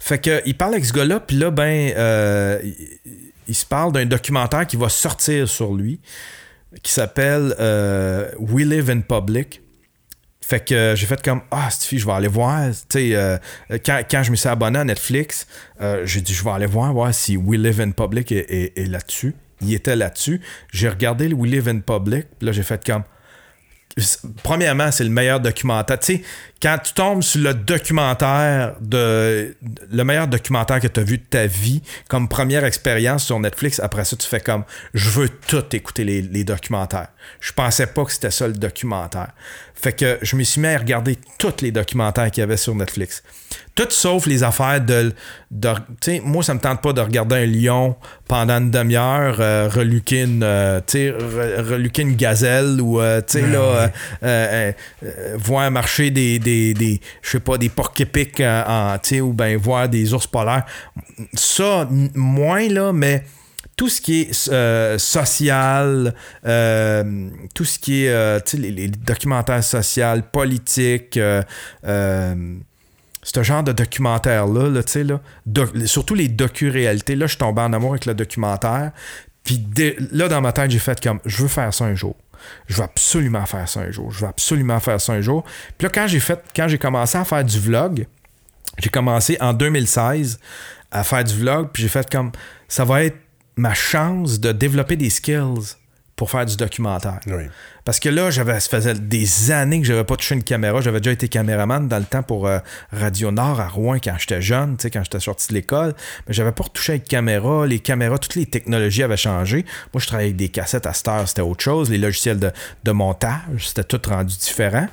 Fait 0.00 0.18
que, 0.18 0.42
il 0.46 0.56
parle 0.56 0.74
avec 0.74 0.86
ce 0.86 0.92
gars-là, 0.92 1.20
puis 1.20 1.36
là, 1.36 1.50
ben, 1.50 1.92
euh, 1.96 2.60
il, 3.46 3.54
se 3.54 3.66
parle 3.66 3.92
d'un 3.92 4.06
documentaire 4.06 4.66
qui 4.66 4.76
va 4.76 4.88
sortir 4.88 5.48
sur 5.48 5.74
lui, 5.74 6.00
qui 6.82 6.92
s'appelle 6.92 7.54
euh, 7.60 8.30
We 8.38 8.64
Live 8.64 8.90
in 8.90 9.00
Public. 9.00 9.60
Fait 10.48 10.64
que 10.64 10.74
euh, 10.74 10.96
j'ai 10.96 11.04
fait 11.04 11.22
comme 11.22 11.42
Ah, 11.50 11.68
fille, 11.70 11.98
je 11.98 12.06
vais 12.06 12.12
aller 12.12 12.26
voir. 12.26 12.70
Tu 12.70 12.76
sais, 12.88 13.14
euh, 13.14 13.36
quand, 13.84 14.00
quand, 14.10 14.22
je 14.22 14.30
me 14.30 14.36
suis 14.36 14.48
abonné 14.48 14.78
à 14.78 14.84
Netflix, 14.84 15.46
euh, 15.82 16.06
j'ai 16.06 16.22
dit 16.22 16.32
Je 16.32 16.42
vais 16.42 16.52
aller 16.52 16.64
voir, 16.64 16.90
voir 16.94 17.12
si 17.12 17.36
We 17.36 17.60
Live 17.60 17.82
in 17.82 17.90
Public 17.90 18.32
est, 18.32 18.88
là-dessus. 18.88 19.34
Il 19.60 19.74
était 19.74 19.94
là-dessus. 19.94 20.40
J'ai 20.72 20.88
regardé 20.88 21.28
le 21.28 21.34
We 21.34 21.52
Live 21.52 21.68
in 21.68 21.80
Public. 21.80 22.28
Puis 22.38 22.46
là, 22.46 22.52
j'ai 22.52 22.62
fait 22.62 22.82
comme 22.82 23.02
Premièrement, 24.42 24.90
c'est 24.90 25.04
le 25.04 25.10
meilleur 25.10 25.38
documentaire. 25.38 25.98
Tu 25.98 26.14
sais, 26.16 26.22
quand 26.60 26.78
tu 26.82 26.92
tombes 26.92 27.22
sur 27.22 27.40
le 27.40 27.54
documentaire 27.54 28.74
de. 28.80 29.56
Le 29.92 30.04
meilleur 30.04 30.26
documentaire 30.26 30.80
que 30.80 30.88
tu 30.88 31.00
as 31.00 31.04
vu 31.04 31.18
de 31.18 31.24
ta 31.24 31.46
vie 31.46 31.82
comme 32.08 32.28
première 32.28 32.64
expérience 32.64 33.24
sur 33.24 33.38
Netflix, 33.38 33.80
après 33.80 34.04
ça, 34.04 34.16
tu 34.16 34.26
fais 34.26 34.40
comme 34.40 34.64
Je 34.94 35.08
veux 35.10 35.28
tout 35.28 35.64
écouter 35.72 36.04
les, 36.04 36.22
les 36.22 36.44
documentaires. 36.44 37.08
Je 37.40 37.52
pensais 37.52 37.86
pas 37.86 38.04
que 38.04 38.12
c'était 38.12 38.30
ça 38.30 38.46
le 38.48 38.54
documentaire. 38.54 39.32
Fait 39.80 39.92
que 39.92 40.18
je 40.22 40.34
me 40.34 40.42
suis 40.42 40.60
mis 40.60 40.66
à 40.66 40.78
regarder 40.78 41.16
tous 41.38 41.62
les 41.62 41.70
documentaires 41.70 42.32
qu'il 42.32 42.40
y 42.40 42.44
avait 42.44 42.56
sur 42.56 42.74
Netflix. 42.74 43.22
Tout 43.76 43.86
sauf 43.90 44.26
les 44.26 44.42
affaires 44.42 44.80
de. 44.80 45.14
de 45.52 45.68
moi, 46.24 46.42
ça 46.42 46.52
me 46.52 46.58
tente 46.58 46.82
pas 46.82 46.92
de 46.92 47.00
regarder 47.00 47.36
un 47.36 47.46
lion 47.46 47.94
pendant 48.26 48.58
une 48.58 48.72
demi-heure, 48.72 49.36
euh, 49.38 49.68
reluquer, 49.72 50.22
une, 50.22 50.42
euh, 50.42 50.80
une 50.92 52.16
gazelle 52.16 52.80
ou 52.80 53.00
euh, 53.00 53.22
là, 53.34 53.90
euh, 54.24 54.72
voir 55.36 55.70
marcher 55.70 56.10
des, 56.10 56.40
des, 56.40 56.47
des 56.48 57.00
je 57.22 57.30
sais 57.30 57.40
pas, 57.40 57.58
des 57.58 57.68
porc-épics 57.68 58.40
en, 58.40 58.96
ou 59.20 59.32
ben 59.32 59.56
voir 59.56 59.88
des 59.88 60.12
ours 60.14 60.26
polaires. 60.26 60.64
Ça, 61.34 61.88
moins 62.14 62.68
là, 62.68 62.92
mais 62.92 63.24
tout 63.78 63.88
ce 63.88 64.00
qui 64.00 64.22
est 64.22 64.48
euh, 64.50 64.98
social, 64.98 66.12
euh, 66.44 67.28
tout 67.54 67.64
ce 67.64 67.78
qui 67.78 68.04
est 68.04 68.10
euh, 68.10 68.40
les, 68.54 68.88
documentaires 68.88 69.62
sociaux, 69.62 70.20
politiques, 70.32 71.18
ce 73.22 73.42
genre 73.42 73.62
de 73.62 73.72
documentaire-là, 73.72 74.68
là, 74.68 74.80
là, 75.04 75.86
surtout 75.86 76.14
les 76.14 76.28
docu-réalités. 76.28 77.14
Là, 77.14 77.26
je 77.26 77.30
suis 77.30 77.38
tombé 77.38 77.62
en 77.62 77.72
amour 77.72 77.90
avec 77.90 78.06
le 78.06 78.14
documentaire. 78.14 78.90
Puis 79.44 79.64
là, 80.12 80.28
dans 80.28 80.40
ma 80.40 80.52
tête, 80.52 80.70
j'ai 80.70 80.78
fait 80.78 81.00
comme 81.00 81.20
je 81.24 81.42
veux 81.42 81.48
faire 81.48 81.72
ça 81.72 81.84
un 81.84 81.94
jour. 81.94 82.16
Je 82.66 82.76
veux 82.76 82.82
absolument 82.82 83.46
faire 83.46 83.68
ça 83.68 83.80
un 83.80 83.90
jour. 83.90 84.10
Je 84.10 84.20
veux 84.20 84.28
absolument 84.28 84.80
faire 84.80 85.00
ça 85.00 85.12
un 85.12 85.20
jour. 85.20 85.44
Puis 85.76 85.86
là, 85.86 85.90
quand 85.94 86.06
j'ai 86.06 86.20
quand 86.54 86.68
j'ai 86.68 86.78
commencé 86.78 87.18
à 87.18 87.24
faire 87.24 87.44
du 87.44 87.58
vlog, 87.58 88.06
j'ai 88.78 88.90
commencé 88.90 89.36
en 89.40 89.52
2016 89.52 90.38
à 90.90 91.04
faire 91.04 91.24
du 91.24 91.34
vlog, 91.34 91.70
puis 91.72 91.82
j'ai 91.82 91.88
fait 91.88 92.08
comme 92.10 92.32
ça 92.68 92.84
va 92.84 93.04
être 93.04 93.16
ma 93.56 93.74
chance 93.74 94.40
de 94.40 94.52
développer 94.52 94.96
des 94.96 95.10
skills 95.10 95.76
pour 96.18 96.30
faire 96.32 96.44
du 96.44 96.56
documentaire. 96.56 97.20
Parce 97.84 98.00
que 98.00 98.08
là, 98.08 98.28
j'avais, 98.30 98.58
ça 98.58 98.68
faisait 98.68 98.94
des 98.94 99.52
années 99.52 99.80
que 99.80 99.86
j'avais 99.86 100.02
pas 100.02 100.16
touché 100.16 100.34
une 100.34 100.42
caméra. 100.42 100.80
J'avais 100.80 100.98
déjà 100.98 101.12
été 101.12 101.28
caméraman 101.28 101.86
dans 101.86 101.98
le 101.98 102.04
temps 102.04 102.24
pour 102.24 102.48
euh, 102.48 102.58
Radio 102.92 103.30
Nord 103.30 103.60
à 103.60 103.68
Rouen 103.68 103.98
quand 104.02 104.16
j'étais 104.18 104.42
jeune, 104.42 104.76
quand 104.82 105.04
j'étais 105.04 105.20
sorti 105.20 105.48
de 105.48 105.54
l'école. 105.54 105.94
Mais 106.26 106.34
j'avais 106.34 106.50
pas 106.50 106.64
retouché 106.64 106.94
avec 106.94 107.04
caméra. 107.04 107.66
Les 107.68 107.78
caméras, 107.78 108.18
toutes 108.18 108.34
les 108.34 108.46
technologies 108.46 109.04
avaient 109.04 109.16
changé. 109.16 109.64
Moi, 109.94 110.00
je 110.00 110.08
travaillais 110.08 110.30
avec 110.30 110.36
des 110.36 110.48
cassettes 110.48 110.86
à 110.86 110.92
Star, 110.92 111.26
c'était 111.28 111.40
autre 111.40 111.62
chose. 111.62 111.88
Les 111.88 111.98
logiciels 111.98 112.40
de, 112.40 112.50
de 112.82 112.90
montage, 112.90 113.68
c'était 113.68 113.84
tout 113.84 114.02
rendu 114.08 114.36
différent. 114.36 114.88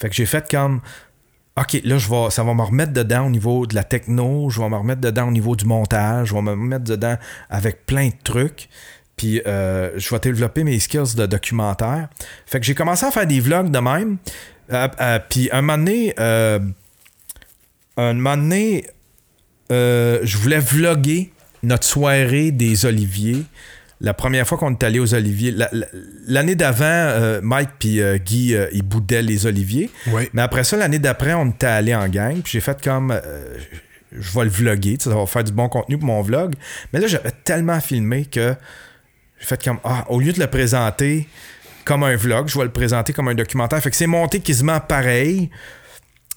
Fait 0.00 0.08
que 0.08 0.14
j'ai 0.14 0.26
fait 0.26 0.48
comme 0.48 0.80
OK, 1.58 1.80
là, 1.82 1.98
je 1.98 2.08
vais, 2.08 2.30
ça 2.30 2.44
va 2.44 2.54
me 2.54 2.62
remettre 2.62 2.92
dedans 2.92 3.26
au 3.26 3.30
niveau 3.30 3.66
de 3.66 3.74
la 3.74 3.82
techno, 3.82 4.48
je 4.50 4.60
vais 4.60 4.68
me 4.68 4.76
remettre 4.76 5.00
dedans 5.00 5.26
au 5.26 5.32
niveau 5.32 5.56
du 5.56 5.64
montage, 5.64 6.28
je 6.28 6.34
vais 6.34 6.42
me 6.42 6.50
remettre 6.50 6.84
dedans 6.84 7.16
avec 7.50 7.84
plein 7.84 8.06
de 8.06 8.14
trucs. 8.22 8.68
Puis 9.18 9.42
euh, 9.46 9.90
je 9.96 10.08
vais 10.08 10.18
développer 10.20 10.64
mes 10.64 10.78
skills 10.78 11.14
de 11.14 11.26
documentaire. 11.26 12.08
Fait 12.46 12.58
que 12.60 12.64
j'ai 12.64 12.74
commencé 12.74 13.04
à 13.04 13.10
faire 13.10 13.26
des 13.26 13.40
vlogs 13.40 13.70
de 13.70 13.78
même. 13.78 14.16
Euh, 14.72 14.88
euh, 15.00 15.18
puis 15.28 15.50
un 15.52 15.60
moment 15.60 15.78
donné, 15.78 16.14
un 16.18 18.14
moment 18.14 18.36
donné, 18.36 18.86
je 19.70 20.36
voulais 20.38 20.60
vlogger 20.60 21.32
notre 21.62 21.84
soirée 21.84 22.50
des 22.52 22.86
Oliviers 22.86 23.44
la 24.00 24.14
première 24.14 24.46
fois 24.46 24.58
qu'on 24.58 24.72
est 24.72 24.82
allé 24.82 25.00
aux 25.00 25.14
Oliviers, 25.14 25.54
l'année 26.26 26.54
d'avant, 26.54 26.84
euh, 26.84 27.40
Mike 27.42 27.70
puis 27.78 28.00
euh, 28.00 28.16
Guy, 28.18 28.54
euh, 28.54 28.68
ils 28.72 28.82
boudaient 28.82 29.22
les 29.22 29.46
Oliviers. 29.46 29.90
Mais 30.32 30.42
après 30.42 30.64
ça, 30.64 30.76
l'année 30.76 30.98
d'après, 30.98 31.34
on 31.34 31.48
était 31.50 31.66
allé 31.66 31.94
en 31.94 32.08
gang. 32.08 32.40
Puis 32.40 32.52
j'ai 32.52 32.60
fait 32.60 32.80
comme. 32.82 33.18
je 34.12 34.38
vais 34.38 34.44
le 34.44 34.50
vlogger, 34.50 34.96
ça 35.00 35.10
va 35.10 35.26
faire 35.26 35.44
du 35.44 35.52
bon 35.52 35.68
contenu 35.68 35.98
pour 35.98 36.06
mon 36.06 36.22
vlog. 36.22 36.54
Mais 36.92 37.00
là, 37.00 37.08
j'avais 37.08 37.32
tellement 37.44 37.80
filmé 37.80 38.24
que 38.24 38.54
j'ai 39.40 39.46
fait 39.46 39.62
comme. 39.62 39.78
Ah, 39.84 40.04
au 40.08 40.20
lieu 40.20 40.32
de 40.32 40.40
le 40.40 40.46
présenter 40.46 41.28
comme 41.84 42.02
un 42.02 42.16
vlog, 42.16 42.48
je 42.48 42.58
vais 42.58 42.64
le 42.64 42.70
présenter 42.70 43.12
comme 43.12 43.28
un 43.28 43.34
documentaire. 43.34 43.80
Fait 43.82 43.90
que 43.90 43.96
c'est 43.96 44.06
monté 44.06 44.40
quasiment 44.40 44.78
pareil. 44.80 45.50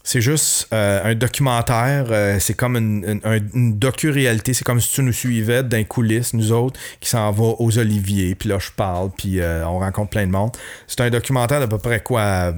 C'est 0.03 0.22
juste 0.22 0.68
euh, 0.73 1.11
un 1.11 1.14
documentaire, 1.14 2.07
euh, 2.10 2.40
c'est 2.40 2.56
comme 2.56 2.76
une, 2.76 3.78
docu-réalité, 3.78 4.53
c'est 4.53 4.64
comme 4.64 4.82
si 4.82 4.94
tu 4.94 5.03
nous 5.03 5.14
suivais 5.14 5.61
d'un 5.61 5.84
coulisses, 5.84 6.34
nous 6.34 6.52
autres, 6.52 6.80
qui 6.99 7.07
s'en 7.07 7.32
va 7.32 7.53
aux 7.60 7.78
Oliviers, 7.78 8.34
puis 8.34 8.49
là 8.49 8.57
je 8.57 8.72
parle, 8.72 9.11
puis 9.15 9.40
euh, 9.40 9.64
on 9.68 9.78
rencontre 9.78 10.10
plein 10.10 10.26
de 10.26 10.32
monde. 10.32 10.52
C'est 10.88 11.02
un 11.02 11.11
documentaire 11.11 11.60
d'à 11.60 11.68
peu 11.68 11.78
près 11.78 12.02
quoi, 12.02 12.52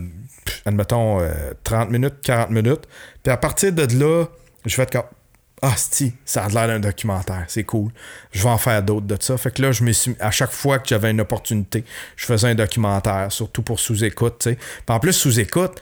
admettons, 0.66 1.20
30 1.66 1.90
minutes, 1.90 2.16
40 2.24 2.50
minutes. 2.52 2.88
Puis 3.22 3.34
à 3.34 3.38
partir 3.38 3.74
de 3.74 4.00
là, 4.00 4.26
je 4.66 4.76
fais 4.76 4.86
comme 4.86 5.04
ah, 5.66 5.76
si, 5.78 6.12
ça 6.26 6.44
a 6.44 6.50
l'air 6.50 6.68
d'un 6.68 6.82
documentaire, 6.82 7.46
c'est 7.48 7.64
cool. 7.64 7.90
Je 8.34 8.44
vais 8.44 8.50
en 8.50 8.58
faire 8.58 8.84
d'autres 8.84 9.08
de 9.08 9.16
ça. 9.18 9.38
Fait 9.38 9.50
que 9.50 9.62
là, 9.62 9.72
je 9.72 9.86
me 9.86 9.94
suis, 9.94 10.14
à 10.20 10.30
chaque 10.30 10.52
fois 10.52 10.78
que 10.78 10.90
j'avais 10.90 11.10
une 11.10 11.22
opportunité, 11.22 11.86
je 12.18 12.26
faisais 12.26 12.50
un 12.50 12.56
documentaire, 12.56 13.32
surtout 13.32 13.62
pour 13.62 13.80
sous-écoute, 13.80 14.40
tu 14.40 14.50
sais. 14.50 14.58
en 14.90 15.00
plus, 15.00 15.14
sous-écoute, 15.14 15.82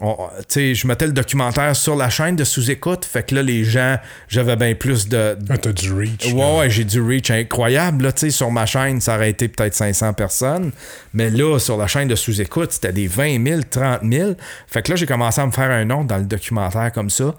je 0.00 0.86
mettais 0.88 1.06
le 1.06 1.12
documentaire 1.12 1.76
sur 1.76 1.94
la 1.94 2.10
chaîne 2.10 2.34
de 2.34 2.42
sous-écoute, 2.42 3.04
fait 3.04 3.24
que 3.24 3.36
là, 3.36 3.42
les 3.42 3.62
gens, 3.62 3.98
j'avais 4.26 4.56
bien 4.56 4.74
plus 4.74 5.08
de. 5.08 5.38
Ah, 5.48 5.58
t'as 5.58 5.72
du 5.72 5.92
reach. 5.92 6.32
Ouais, 6.32 6.58
ouais, 6.58 6.70
j'ai 6.70 6.82
du 6.82 7.00
reach 7.00 7.30
incroyable. 7.30 8.04
Là, 8.04 8.30
sur 8.30 8.50
ma 8.50 8.66
chaîne, 8.66 9.00
ça 9.00 9.14
aurait 9.14 9.30
été 9.30 9.46
peut-être 9.46 9.74
500 9.74 10.14
personnes, 10.14 10.72
mais 11.12 11.30
là, 11.30 11.60
sur 11.60 11.76
la 11.76 11.86
chaîne 11.86 12.08
de 12.08 12.16
sous-écoute, 12.16 12.72
c'était 12.72 12.92
des 12.92 13.06
20 13.06 13.46
000, 13.46 13.60
30 13.70 14.00
000. 14.02 14.32
Fait 14.66 14.82
que 14.82 14.90
là, 14.90 14.96
j'ai 14.96 15.06
commencé 15.06 15.40
à 15.40 15.46
me 15.46 15.52
faire 15.52 15.70
un 15.70 15.84
nom 15.84 16.02
dans 16.02 16.18
le 16.18 16.24
documentaire 16.24 16.90
comme 16.92 17.10
ça, 17.10 17.34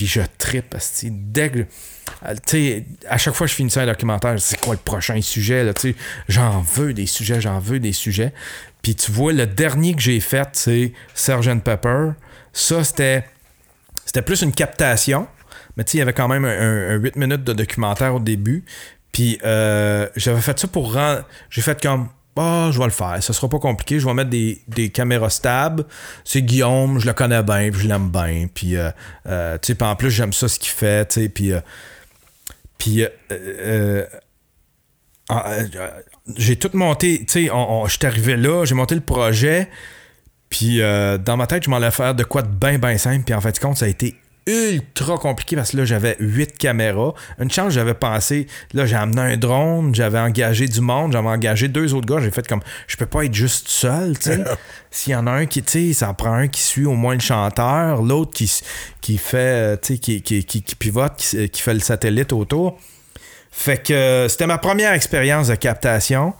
puis 0.00 0.06
je 0.06 0.22
tripe, 0.38 0.74
dès 1.10 1.50
que. 1.50 1.66
à 3.06 3.18
chaque 3.18 3.34
fois 3.34 3.46
que 3.46 3.50
je 3.50 3.54
finissais 3.54 3.80
un 3.80 3.86
documentaire, 3.86 4.40
c'est 4.40 4.58
quoi 4.58 4.72
le 4.72 4.80
prochain 4.80 5.20
sujet? 5.20 5.62
Là, 5.62 5.74
j'en 6.26 6.62
veux 6.62 6.94
des 6.94 7.04
sujets, 7.04 7.42
j'en 7.42 7.58
veux 7.58 7.80
des 7.80 7.92
sujets. 7.92 8.32
Puis 8.80 8.94
tu 8.94 9.12
vois, 9.12 9.34
le 9.34 9.46
dernier 9.46 9.94
que 9.94 10.00
j'ai 10.00 10.20
fait, 10.20 10.48
c'est 10.54 10.94
Sgt. 11.14 11.60
Pepper. 11.62 12.12
Ça, 12.54 12.82
c'était. 12.82 13.26
C'était 14.06 14.22
plus 14.22 14.40
une 14.40 14.52
captation. 14.52 15.28
Mais 15.76 15.84
tu 15.84 15.90
sais, 15.90 15.98
il 15.98 16.00
y 16.00 16.02
avait 16.02 16.14
quand 16.14 16.28
même 16.28 16.46
un, 16.46 16.94
8 16.94 17.16
minutes 17.16 17.44
de 17.44 17.52
documentaire 17.52 18.14
au 18.14 18.20
début. 18.20 18.64
Puis 19.12 19.38
euh, 19.44 20.08
j'avais 20.16 20.40
fait 20.40 20.58
ça 20.58 20.66
pour 20.66 20.94
rendre. 20.94 21.28
J'ai 21.50 21.60
fait 21.60 21.78
comme. 21.78 22.08
Ah, 22.42 22.70
je 22.72 22.78
vais 22.78 22.86
le 22.86 22.90
faire. 22.90 23.22
Ça 23.22 23.34
sera 23.34 23.50
pas 23.50 23.58
compliqué. 23.58 24.00
Je 24.00 24.06
vais 24.06 24.14
mettre 24.14 24.30
des, 24.30 24.88
caméras 24.88 25.28
stables. 25.28 25.84
C'est 26.24 26.40
Guillaume, 26.40 26.98
je 26.98 27.06
le 27.06 27.12
connais 27.12 27.42
bien, 27.42 27.70
je 27.70 27.86
l'aime 27.86 28.08
bien. 28.08 28.46
Puis, 28.52 28.76
euh, 28.76 28.90
euh, 29.26 29.58
tu 29.60 29.74
sais, 29.74 29.82
en 29.82 29.94
plus, 29.94 30.10
j'aime 30.10 30.32
ça 30.32 30.48
ce 30.48 30.58
qu'il 30.58 30.70
fait, 30.70 31.06
tu 31.06 31.20
sais. 31.20 31.28
Puis, 31.28 31.52
puis 32.78 33.04
j'ai 36.34 36.56
tout 36.56 36.70
monté. 36.72 37.26
Tu 37.26 37.46
sais, 37.46 37.50
je 37.50 37.90
suis 37.90 38.06
arrivé 38.06 38.38
là, 38.38 38.64
j'ai 38.64 38.74
monté 38.74 38.94
le 38.94 39.02
projet. 39.02 39.68
Puis, 40.48 40.78
dans 40.78 41.36
ma 41.36 41.46
tête, 41.46 41.64
je 41.64 41.68
m'en 41.68 41.76
allais 41.76 41.90
faire 41.90 42.14
de 42.14 42.24
quoi 42.24 42.40
de 42.40 42.48
bien, 42.48 42.78
bien 42.78 42.96
simple. 42.96 43.24
Puis, 43.24 43.34
en 43.34 43.42
fait, 43.42 43.58
compte, 43.60 43.76
ça 43.76 43.84
a 43.84 43.88
été 43.88 44.16
ultra 44.46 45.18
compliqué 45.18 45.56
parce 45.56 45.72
que 45.72 45.78
là, 45.78 45.84
j'avais 45.84 46.16
huit 46.18 46.56
caméras. 46.56 47.14
Une 47.38 47.50
chance, 47.50 47.72
j'avais 47.72 47.94
pensé, 47.94 48.46
là, 48.72 48.86
j'ai 48.86 48.96
amené 48.96 49.20
un 49.20 49.36
drone, 49.36 49.94
j'avais 49.94 50.18
engagé 50.18 50.66
du 50.68 50.80
monde, 50.80 51.12
j'avais 51.12 51.28
engagé 51.28 51.68
deux 51.68 51.94
autres 51.94 52.06
gars. 52.06 52.20
J'ai 52.20 52.30
fait 52.30 52.46
comme, 52.46 52.62
je 52.86 52.96
peux 52.96 53.06
pas 53.06 53.24
être 53.24 53.34
juste 53.34 53.68
seul, 53.68 54.18
tu 54.18 54.30
sais. 54.30 54.44
S'il 54.90 55.12
y 55.12 55.16
en 55.16 55.26
a 55.26 55.30
un 55.30 55.46
qui, 55.46 55.62
tu 55.62 55.88
sais, 55.88 55.92
ça 55.92 56.12
prend 56.14 56.32
un 56.32 56.48
qui 56.48 56.60
suit 56.60 56.86
au 56.86 56.94
moins 56.94 57.14
le 57.14 57.20
chanteur, 57.20 58.02
l'autre 58.02 58.32
qui, 58.32 58.50
qui 59.00 59.18
fait, 59.18 59.36
euh, 59.38 59.76
tu 59.80 59.94
sais, 59.94 59.98
qui, 59.98 60.22
qui, 60.22 60.44
qui, 60.44 60.74
pivote, 60.74 61.16
qui, 61.16 61.48
qui 61.48 61.62
fait 61.62 61.74
le 61.74 61.80
satellite 61.80 62.32
autour. 62.32 62.78
Fait 63.52 63.82
que 63.82 64.26
c'était 64.28 64.46
ma 64.46 64.58
première 64.58 64.92
expérience 64.92 65.48
de 65.48 65.54
captation. 65.54 66.34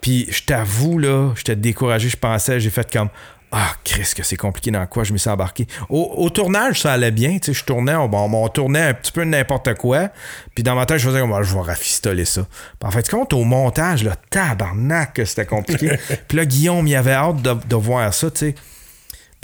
Puis 0.00 0.26
je 0.30 0.42
t'avoue, 0.42 0.98
là, 0.98 1.32
j'étais 1.36 1.56
découragé, 1.56 2.08
je 2.08 2.16
pensais, 2.16 2.60
j'ai 2.60 2.70
fait 2.70 2.90
comme 2.92 3.08
ah, 3.58 3.72
Chris, 3.84 4.12
que 4.14 4.22
c'est 4.22 4.36
compliqué 4.36 4.70
dans 4.70 4.86
quoi 4.86 5.02
je 5.02 5.14
me 5.14 5.18
suis 5.18 5.30
embarqué. 5.30 5.66
Au, 5.88 6.28
tournage, 6.28 6.82
ça 6.82 6.92
allait 6.92 7.10
bien. 7.10 7.38
Tu 7.38 7.46
sais, 7.46 7.52
je 7.54 7.64
tournais, 7.64 7.94
on, 7.94 8.48
tournait 8.48 8.82
un 8.82 8.92
petit 8.92 9.12
peu 9.12 9.24
n'importe 9.24 9.72
quoi. 9.76 10.10
Puis 10.54 10.62
dans 10.62 10.74
ma 10.74 10.84
tête, 10.84 10.98
je 10.98 11.08
faisais 11.08 11.20
comme, 11.20 11.32
ah, 11.32 11.42
je 11.42 11.54
vais 11.54 11.62
rafistoler 11.62 12.26
ça. 12.26 12.46
en 12.84 12.90
fait, 12.90 13.08
compte, 13.08 13.32
au 13.32 13.44
montage, 13.44 14.04
là, 14.04 14.14
tabarnak, 14.28 15.22
c'était 15.24 15.46
compliqué. 15.46 15.88
puis 16.28 16.36
là, 16.36 16.44
Guillaume, 16.44 16.86
il 16.86 16.96
avait 16.96 17.14
hâte 17.14 17.40
de, 17.40 17.54
de 17.54 17.76
voir 17.76 18.12
ça, 18.12 18.30
tu 18.30 18.38
sais. 18.40 18.54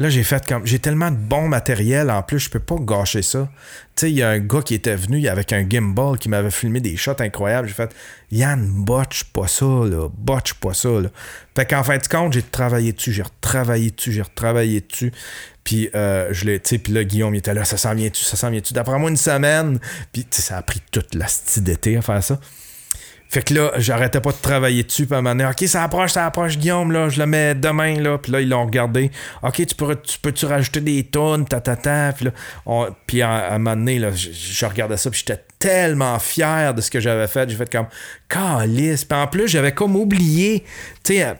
Là, 0.02 0.10
j'ai 0.10 0.24
fait 0.24 0.44
comme. 0.48 0.66
J'ai 0.66 0.80
tellement 0.80 1.12
de 1.12 1.16
bon 1.16 1.46
matériel 1.46 2.10
en 2.10 2.24
plus, 2.24 2.40
je 2.40 2.50
peux 2.50 2.58
pas 2.58 2.74
gâcher 2.80 3.22
ça. 3.22 3.48
Tu 3.94 4.00
sais, 4.00 4.10
il 4.10 4.16
y 4.16 4.22
a 4.24 4.30
un 4.30 4.40
gars 4.40 4.60
qui 4.60 4.74
était 4.74 4.96
venu 4.96 5.28
avec 5.28 5.52
un 5.52 5.64
gimbal 5.68 6.18
qui 6.18 6.28
m'avait 6.28 6.50
filmé 6.50 6.80
des 6.80 6.96
shots 6.96 7.20
incroyables. 7.20 7.68
J'ai 7.68 7.74
fait 7.74 7.94
Yann, 8.32 8.68
botch 8.68 9.22
pas 9.32 9.46
ça, 9.46 9.64
là. 9.64 10.08
Botch 10.12 10.54
pas 10.54 10.74
ça, 10.74 10.88
là. 10.88 11.08
Fait 11.54 11.66
qu'en 11.66 11.84
fin 11.84 11.98
de 11.98 12.06
compte, 12.08 12.32
j'ai 12.32 12.42
travaillé 12.42 12.92
dessus, 12.92 13.12
j'ai 13.12 13.22
retravaillé 13.22 13.92
dessus, 13.92 14.10
j'ai 14.10 14.22
retravaillé 14.22 14.80
dessus. 14.80 15.12
Puis 15.62 15.88
euh, 15.94 16.30
je 16.32 16.46
l'ai, 16.46 16.58
tu 16.58 16.80
puis 16.80 16.92
là, 16.92 17.04
Guillaume, 17.04 17.36
il 17.36 17.38
était 17.38 17.54
là, 17.54 17.64
ça 17.64 17.76
s'en 17.76 17.94
vient-tu, 17.94 18.24
ça 18.24 18.36
s'en 18.36 18.50
vient-tu? 18.50 18.74
D'après 18.74 18.98
moi, 18.98 19.08
une 19.08 19.16
semaine. 19.16 19.78
Puis, 20.12 20.26
ça 20.32 20.56
a 20.56 20.62
pris 20.62 20.82
toute 20.90 21.14
la 21.14 21.26
d'été 21.58 21.96
à 21.96 22.02
faire 22.02 22.24
ça. 22.24 22.40
Fait 23.32 23.40
que 23.40 23.54
là, 23.54 23.72
j'arrêtais 23.78 24.20
pas 24.20 24.30
de 24.30 24.36
travailler 24.36 24.82
dessus. 24.82 25.06
Puis 25.06 25.14
à 25.14 25.18
un 25.18 25.22
moment 25.22 25.34
donné, 25.34 25.48
OK, 25.48 25.66
ça 25.66 25.84
approche, 25.84 26.12
ça 26.12 26.26
approche, 26.26 26.58
Guillaume, 26.58 26.92
là, 26.92 27.08
je 27.08 27.18
le 27.18 27.24
mets 27.24 27.54
demain, 27.54 27.98
là. 27.98 28.18
Puis 28.18 28.30
là, 28.30 28.42
ils 28.42 28.48
l'ont 28.50 28.66
regardé. 28.66 29.10
OK, 29.42 29.54
tu, 29.54 29.64
tu 29.64 30.18
peux-tu 30.20 30.44
rajouter 30.44 30.82
des 30.82 31.04
tonnes, 31.04 31.46
ta, 31.46 31.62
ta. 31.62 32.12
Puis 32.12 32.26
là, 32.26 32.90
puis 33.06 33.22
à, 33.22 33.54
un 33.54 33.58
moment 33.58 33.74
donné, 33.74 34.02
je, 34.14 34.66
regardais 34.66 34.98
ça, 34.98 35.08
puis 35.08 35.24
j'étais 35.26 35.42
tellement 35.58 36.18
fier 36.18 36.74
de 36.74 36.82
ce 36.82 36.90
que 36.90 37.00
j'avais 37.00 37.26
fait. 37.26 37.48
J'ai 37.48 37.56
fait 37.56 37.72
comme, 37.72 37.86
calice. 38.28 39.06
Puis 39.06 39.18
en 39.18 39.26
plus, 39.26 39.48
j'avais 39.48 39.72
comme 39.72 39.96
oublié, 39.96 40.64
tu 41.02 41.14
sais, 41.14 41.34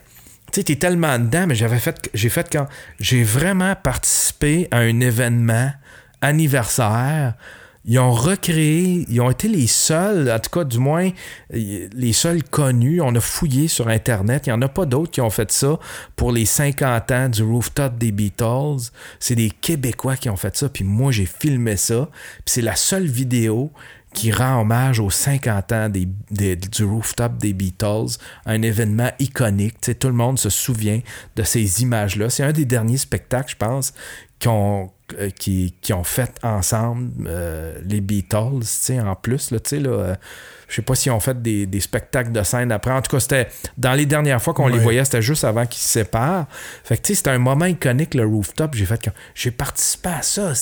tu 0.50 0.62
sais, 0.66 0.76
tellement 0.76 1.18
dedans, 1.18 1.46
mais 1.46 1.54
j'avais 1.54 1.78
fait, 1.78 2.08
j'ai 2.14 2.30
fait 2.30 2.48
quand 2.50 2.68
j'ai 3.00 3.22
vraiment 3.22 3.74
participé 3.74 4.66
à 4.70 4.78
un 4.78 5.00
événement 5.00 5.70
anniversaire 6.22 7.34
ils 7.84 7.98
ont 7.98 8.12
recréé, 8.12 9.04
ils 9.08 9.20
ont 9.20 9.30
été 9.30 9.48
les 9.48 9.66
seuls, 9.66 10.30
en 10.30 10.38
tout 10.38 10.50
cas 10.50 10.64
du 10.64 10.78
moins 10.78 11.10
les 11.50 12.12
seuls 12.12 12.44
connus. 12.44 13.00
On 13.00 13.14
a 13.14 13.20
fouillé 13.20 13.66
sur 13.66 13.88
Internet. 13.88 14.46
Il 14.46 14.50
n'y 14.50 14.54
en 14.54 14.62
a 14.62 14.68
pas 14.68 14.86
d'autres 14.86 15.10
qui 15.10 15.20
ont 15.20 15.30
fait 15.30 15.50
ça 15.50 15.78
pour 16.14 16.30
les 16.30 16.46
50 16.46 17.10
ans 17.10 17.28
du 17.28 17.42
rooftop 17.42 17.98
des 17.98 18.12
Beatles. 18.12 18.90
C'est 19.18 19.34
des 19.34 19.50
Québécois 19.50 20.16
qui 20.16 20.30
ont 20.30 20.36
fait 20.36 20.56
ça. 20.56 20.68
Puis 20.68 20.84
moi, 20.84 21.10
j'ai 21.10 21.26
filmé 21.26 21.76
ça. 21.76 22.08
Puis 22.12 22.54
c'est 22.54 22.62
la 22.62 22.76
seule 22.76 23.06
vidéo 23.06 23.72
qui 24.14 24.30
rend 24.30 24.60
hommage 24.60 25.00
aux 25.00 25.10
50 25.10 25.72
ans 25.72 25.88
du 25.88 26.84
rooftop 26.84 27.38
des 27.38 27.52
Beatles, 27.52 28.18
un 28.46 28.62
événement 28.62 29.10
iconique. 29.18 29.76
tout 29.98 30.08
le 30.08 30.14
monde 30.14 30.38
se 30.38 30.50
souvient 30.50 31.00
de 31.34 31.42
ces 31.42 31.82
images-là. 31.82 32.30
C'est 32.30 32.42
un 32.42 32.52
des 32.52 32.66
derniers 32.66 32.98
spectacles, 32.98 33.52
je 33.52 33.56
pense, 33.56 33.94
qu'on 34.40 34.90
euh, 35.18 35.30
qui, 35.30 35.74
ont 35.92 36.04
fait 36.04 36.38
ensemble 36.42 37.10
euh, 37.26 37.78
les 37.84 38.00
Beatles, 38.00 38.62
en 39.04 39.14
plus, 39.14 39.50
là, 39.50 39.60
tu 39.60 39.70
sais, 39.70 39.78
là, 39.78 39.90
euh, 39.90 40.14
je 40.68 40.76
sais 40.76 40.82
pas 40.82 40.94
s'ils 40.94 41.12
ont 41.12 41.20
fait 41.20 41.40
des, 41.40 41.80
spectacles 41.80 42.32
de 42.32 42.42
scène 42.42 42.72
après. 42.72 42.92
En 42.92 43.02
tout 43.02 43.10
cas, 43.10 43.20
c'était 43.20 43.48
dans 43.76 43.92
les 43.92 44.06
dernières 44.06 44.40
fois 44.40 44.54
qu'on 44.54 44.68
les 44.68 44.78
voyait, 44.78 45.04
c'était 45.04 45.22
juste 45.22 45.44
avant 45.44 45.66
qu'ils 45.66 45.82
se 45.82 45.88
séparent. 45.88 46.46
Fait 46.84 46.96
que, 46.96 47.02
tu 47.02 47.08
sais, 47.08 47.14
c'était 47.16 47.30
un 47.30 47.38
moment 47.38 47.66
iconique, 47.66 48.14
le 48.14 48.24
rooftop. 48.24 48.74
J'ai 48.74 48.86
fait 48.86 49.10
j'ai 49.34 49.50
participé 49.50 50.08
à 50.08 50.22
ça, 50.22 50.52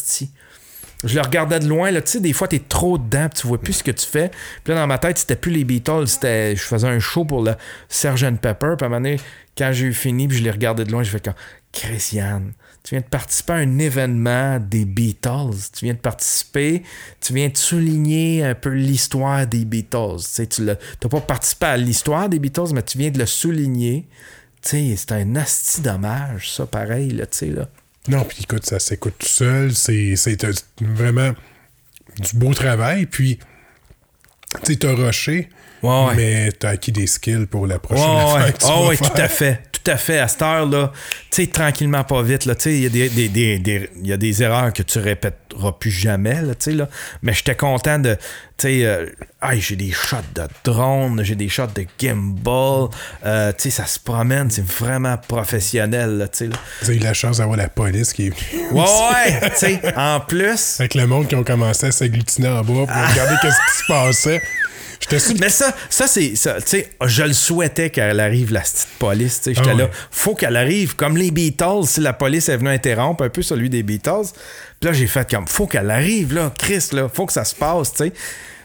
je 1.02 1.14
le 1.14 1.22
regardais 1.22 1.60
de 1.60 1.66
loin, 1.66 1.90
là, 1.90 2.02
tu 2.02 2.10
sais, 2.10 2.20
des 2.20 2.34
fois, 2.34 2.46
t'es 2.46 2.58
trop 2.58 2.98
dedans, 2.98 3.28
tu 3.34 3.46
vois 3.46 3.58
plus 3.58 3.74
ce 3.74 3.84
que 3.84 3.90
tu 3.90 4.06
fais. 4.06 4.30
Puis 4.64 4.74
là, 4.74 4.80
dans 4.80 4.86
ma 4.86 4.98
tête, 4.98 5.16
c'était 5.16 5.36
plus 5.36 5.50
les 5.50 5.64
Beatles, 5.64 6.06
c'était, 6.06 6.54
je 6.54 6.62
faisais 6.62 6.88
un 6.88 6.98
show 6.98 7.24
pour 7.24 7.42
le 7.42 7.54
Sgt. 7.88 8.38
Pepper. 8.40 8.74
Puis 8.76 8.84
à 8.84 8.86
un 8.86 8.88
moment 8.88 8.96
donné, 8.96 9.18
quand 9.56 9.70
j'ai 9.72 9.86
eu 9.86 9.94
fini, 9.94 10.28
puis 10.28 10.38
je 10.38 10.42
les 10.42 10.50
regardais 10.50 10.84
de 10.84 10.92
loin, 10.92 11.02
j'ai 11.02 11.10
fait 11.10 11.24
comme, 11.24 11.34
Christiane, 11.72 12.52
tu 12.90 12.96
viens 12.96 13.02
de 13.02 13.08
participer 13.08 13.52
à 13.52 13.56
un 13.56 13.78
événement 13.78 14.58
des 14.58 14.84
Beatles. 14.84 15.54
Tu 15.72 15.84
viens 15.84 15.94
de 15.94 16.00
participer, 16.00 16.82
tu 17.20 17.32
viens 17.32 17.48
de 17.48 17.56
souligner 17.56 18.42
un 18.42 18.56
peu 18.56 18.70
l'histoire 18.70 19.46
des 19.46 19.64
Beatles. 19.64 20.16
Tu 20.34 20.62
n'as 20.62 20.74
pas 21.08 21.20
participé 21.20 21.66
à 21.66 21.76
l'histoire 21.76 22.28
des 22.28 22.40
Beatles, 22.40 22.74
mais 22.74 22.82
tu 22.82 22.98
viens 22.98 23.12
de 23.12 23.18
le 23.20 23.26
souligner. 23.26 24.08
C'est 24.60 25.12
un 25.12 25.36
asti 25.36 25.82
dommage, 25.82 26.50
ça, 26.50 26.66
pareil, 26.66 27.12
là, 27.12 27.26
tu 27.26 27.38
sais, 27.38 27.46
là. 27.46 27.68
Non, 28.08 28.24
puis 28.24 28.38
écoute, 28.42 28.66
ça 28.66 28.80
s'écoute 28.80 29.14
tout 29.20 29.28
seul. 29.28 29.72
C'est 29.72 30.16
vraiment 30.80 31.30
du 32.18 32.36
beau 32.38 32.52
travail. 32.54 33.06
Puis, 33.06 33.38
tu 34.64 34.72
sais, 34.72 34.76
t'as 34.80 34.94
rushé, 34.94 35.48
ouais, 35.84 36.14
mais 36.16 36.50
t'as 36.50 36.70
acquis 36.70 36.90
des 36.90 37.06
skills 37.06 37.46
pour 37.46 37.68
la 37.68 37.78
prochaine 37.78 38.04
ouais, 38.04 38.52
fois. 38.58 38.88
oui, 38.88 38.96
tout 38.98 39.12
à 39.14 39.28
fait 39.28 39.69
tout 39.82 39.90
à 39.90 39.96
fait 39.96 40.18
à 40.18 40.28
cette 40.28 40.42
heure-là. 40.42 40.92
Tu 41.30 41.42
sais, 41.42 41.46
tranquillement, 41.46 42.04
pas 42.04 42.22
vite. 42.22 42.48
Il 42.66 42.80
y, 42.80 42.86
a 42.86 42.88
des, 42.88 43.08
des, 43.08 43.90
y 44.02 44.12
a 44.12 44.16
des 44.16 44.42
erreurs 44.42 44.72
que 44.72 44.82
tu 44.82 44.98
répéteras 44.98 45.72
plus 45.72 45.90
jamais. 45.90 46.42
Là, 46.42 46.54
là. 46.66 46.88
Mais 47.22 47.32
j'étais 47.32 47.54
content 47.54 47.98
de. 47.98 48.14
Tu 48.56 48.66
sais, 48.66 48.84
euh, 48.84 49.06
j'ai 49.54 49.76
des 49.76 49.90
shots 49.90 50.16
de 50.34 50.42
drone, 50.64 51.22
j'ai 51.24 51.34
des 51.34 51.48
shots 51.48 51.68
de 51.74 51.86
gimbal. 51.98 52.88
Euh, 53.24 53.52
tu 53.52 53.62
sais, 53.62 53.70
ça 53.70 53.86
se 53.86 53.98
promène, 53.98 54.50
c'est 54.50 54.66
vraiment 54.66 55.16
professionnel. 55.16 56.18
Là, 56.18 56.26
là. 56.40 56.56
Vous 56.82 56.90
avez 56.90 56.98
eu 56.98 57.02
la 57.02 57.14
chance 57.14 57.38
d'avoir 57.38 57.56
la 57.56 57.68
police 57.68 58.12
qui 58.12 58.26
est 58.26 58.32
Ouais, 58.72 58.80
ouais, 58.80 59.50
tu 59.50 59.56
sais, 59.56 59.80
en 59.96 60.20
plus. 60.20 60.80
Avec 60.80 60.94
le 60.94 61.06
monde 61.06 61.26
qui 61.28 61.34
ont 61.36 61.44
commencé 61.44 61.86
à 61.86 61.92
s'agglutiner 61.92 62.48
en 62.48 62.62
bas 62.62 62.64
pour 62.64 63.10
regarder 63.10 63.34
qu'est-ce 63.40 63.56
qui 63.56 63.78
se 63.78 63.86
passait. 63.88 64.42
Mais 65.40 65.48
ça, 65.48 65.74
ça 65.88 66.06
c'est. 66.06 66.32
Tu 66.32 66.36
sais, 66.36 66.90
je 67.04 67.22
le 67.22 67.32
souhaitais 67.32 67.90
qu'elle 67.90 68.20
arrive, 68.20 68.52
la 68.52 68.60
petite 68.60 68.88
police. 68.98 69.40
J'étais 69.46 69.70
ah 69.70 69.74
là. 69.74 69.90
Faut 70.10 70.34
qu'elle 70.34 70.56
arrive. 70.56 70.96
Comme 70.96 71.16
les 71.16 71.30
Beatles, 71.30 71.86
si 71.86 72.00
la 72.00 72.12
police 72.12 72.48
est 72.48 72.56
venue 72.56 72.70
interrompre 72.70 73.24
un 73.24 73.28
peu 73.28 73.42
celui 73.42 73.70
des 73.70 73.82
Beatles. 73.82 74.28
Puis 74.80 74.88
là, 74.88 74.92
j'ai 74.92 75.06
fait 75.06 75.28
comme. 75.30 75.46
Faut 75.46 75.66
qu'elle 75.66 75.90
arrive, 75.90 76.34
là. 76.34 76.52
Chris, 76.56 76.88
là. 76.92 77.08
Faut 77.12 77.26
que 77.26 77.32
ça 77.32 77.44
se 77.44 77.54
passe, 77.54 77.92
tu 77.92 78.04
sais. 78.04 78.12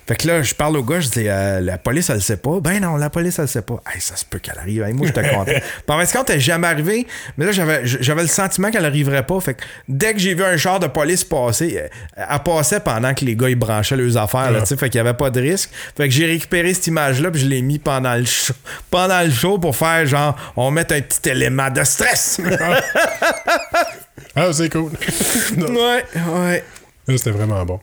Fait 0.08 0.16
que 0.16 0.28
là, 0.28 0.44
je 0.44 0.54
parle 0.54 0.78
au 0.78 0.84
gars, 0.84 1.00
je 1.00 1.10
dis, 1.10 1.28
euh, 1.28 1.62
la 1.62 1.80
police, 1.80 2.10
elle 2.10 2.18
le 2.18 2.22
sait 2.22 2.38
pas. 2.38 2.60
Ben 2.60 2.80
non, 2.80 2.96
la 2.96 3.10
police, 3.10 3.40
elle 3.40 3.46
le 3.46 3.50
sait 3.50 3.64
pas. 3.64 3.82
Hey, 3.92 4.00
ça 4.00 4.16
se 4.16 4.24
peut 4.24 4.38
qu'elle 4.38 4.58
arrive. 4.60 4.84
Hey, 4.84 4.94
moi, 4.94 5.08
j'étais 5.08 5.28
content. 5.34 5.52
Par 5.88 6.00
contre, 6.00 6.30
elle 6.30 6.36
n'est 6.36 6.42
jamais 6.42 6.68
arrivée. 6.68 7.08
Mais 7.38 7.46
là, 7.46 7.52
j'avais, 7.52 7.82
j'avais 7.86 8.22
le 8.22 8.28
sentiment 8.28 8.70
qu'elle 8.70 8.86
arriverait 8.86 9.26
pas. 9.26 9.40
Fait 9.40 9.56
que 9.56 9.64
dès 9.88 10.14
que 10.14 10.20
j'ai 10.20 10.36
vu 10.36 10.44
un 10.44 10.58
char 10.58 10.80
de 10.80 10.86
police 10.88 11.24
passer, 11.24 11.82
elle 12.16 12.40
passait 12.44 12.80
pendant 12.80 13.14
que 13.16 13.26
les 13.26 13.36
gars, 13.36 13.50
ils 13.50 13.56
branchaient 13.56 13.96
leurs 13.96 14.18
affaires, 14.18 14.52
là, 14.52 14.64
Fait 14.66 14.90
qu'il 14.90 14.96
y 14.96 15.00
avait 15.00 15.16
pas 15.16 15.32
de 15.32 15.42
risque. 15.42 15.72
Fait 15.98 16.08
que 16.08 16.14
j'ai 16.14 16.28
récupéré 16.28 16.74
cette 16.74 16.88
image-là, 16.88 17.32
puis 17.32 17.42
je 17.42 17.48
l'ai 17.48 17.62
mis 17.64 17.80
pendant 17.80 18.16
le 18.16 18.26
show, 18.26 18.54
pendant 18.92 19.22
le 19.22 19.32
show 19.32 19.58
pour 19.58 19.76
faire 19.76 20.06
genre, 20.06 20.36
on 20.56 20.70
met 20.70 20.92
un 20.94 21.02
petit 21.02 21.30
élément 21.30 21.72
de 21.72 21.84
stress. 21.84 22.40
ah, 24.36 24.54
c'est 24.54 24.70
cool. 24.70 24.92
ouais, 25.58 26.04
ouais. 26.16 26.64
C'était 27.08 27.32
vraiment 27.32 27.66
bon. 27.66 27.80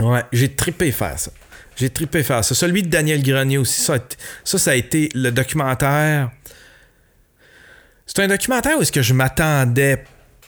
Ouais, 0.00 0.22
j'ai 0.32 0.52
trippé 0.52 0.92
faire 0.92 1.18
ça. 1.18 1.30
J'ai 1.76 1.90
trippé 1.90 2.22
faire 2.22 2.42
ça. 2.44 2.54
Celui 2.54 2.82
de 2.82 2.88
Daniel 2.88 3.22
Grenier 3.22 3.58
aussi, 3.58 3.80
ça, 3.82 3.98
ça, 4.44 4.70
a 4.70 4.74
été 4.74 5.10
le 5.14 5.30
documentaire. 5.30 6.30
C'est 8.06 8.20
un 8.20 8.28
documentaire 8.28 8.78
où 8.78 8.82
est-ce 8.82 8.92
que 8.92 9.02
je 9.02 9.12
m'attendais 9.12 10.02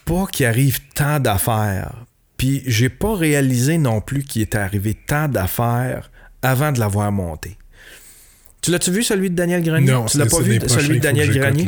pas 0.07 0.27
qu'il 0.33 0.47
arrive 0.47 0.81
tant 0.95 1.21
d'affaires. 1.21 2.07
Puis 2.39 2.63
j'ai 2.67 2.89
pas 2.89 3.15
réalisé 3.15 3.79
non 3.79 4.01
plus 4.01 4.23
qu'il 4.23 4.43
était 4.43 4.59
arrivé 4.59 4.95
tant 4.95 5.29
d'affaires 5.29 6.11
avant 6.41 6.73
de 6.73 6.79
l'avoir 6.79 7.13
monté. 7.13 7.59
Tu 8.63 8.71
l'as-tu 8.71 8.91
vu 8.91 9.03
celui 9.03 9.29
de 9.31 9.35
Daniel 9.35 9.63
Grenier? 9.63 9.93
Non, 9.93 10.07
tu 10.07 10.19
l'as 10.19 10.27
pas 10.27 10.41
vu 10.41 10.59
celui 10.67 10.99
de 10.99 11.03
Daniel 11.03 11.31
Grenier? 11.31 11.67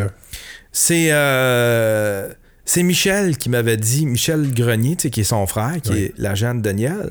C'est 0.72 1.08
euh, 1.10 2.32
C'est 2.64 2.82
Michel 2.82 3.36
qui 3.36 3.48
m'avait 3.48 3.76
dit, 3.76 4.06
Michel 4.06 4.54
Grenier, 4.54 4.96
tu 4.96 5.02
sais, 5.02 5.10
qui 5.10 5.20
est 5.20 5.24
son 5.24 5.46
frère, 5.46 5.80
qui 5.82 5.90
Oui. 5.92 5.98
est 6.04 6.14
l'agent 6.18 6.54
de 6.54 6.60
Daniel. 6.60 7.10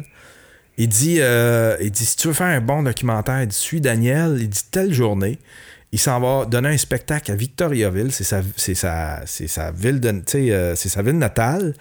Il 0.79 0.87
dit, 0.87 1.17
euh, 1.19 1.75
il 1.81 1.91
dit, 1.91 2.05
si 2.05 2.15
tu 2.15 2.27
veux 2.29 2.33
faire 2.33 2.47
un 2.47 2.61
bon 2.61 2.83
documentaire, 2.83 3.41
il 3.41 3.47
dit, 3.47 3.55
suis 3.55 3.81
Daniel, 3.81 4.37
il 4.39 4.47
dit, 4.47 4.61
telle 4.71 4.93
journée, 4.93 5.37
il 5.91 5.99
s'en 5.99 6.21
va 6.21 6.45
donner 6.45 6.69
un 6.69 6.77
spectacle 6.77 7.33
à 7.33 7.35
Victoriaville, 7.35 8.13
c'est 8.13 8.23
sa, 8.23 8.41
sa, 8.55 9.25
sa 9.25 9.71
ville 9.71 9.99
de, 9.99 10.23
euh, 10.35 10.75
c'est 10.75 10.87
sa 10.87 11.01
ville 11.01 11.17
natale, 11.17 11.73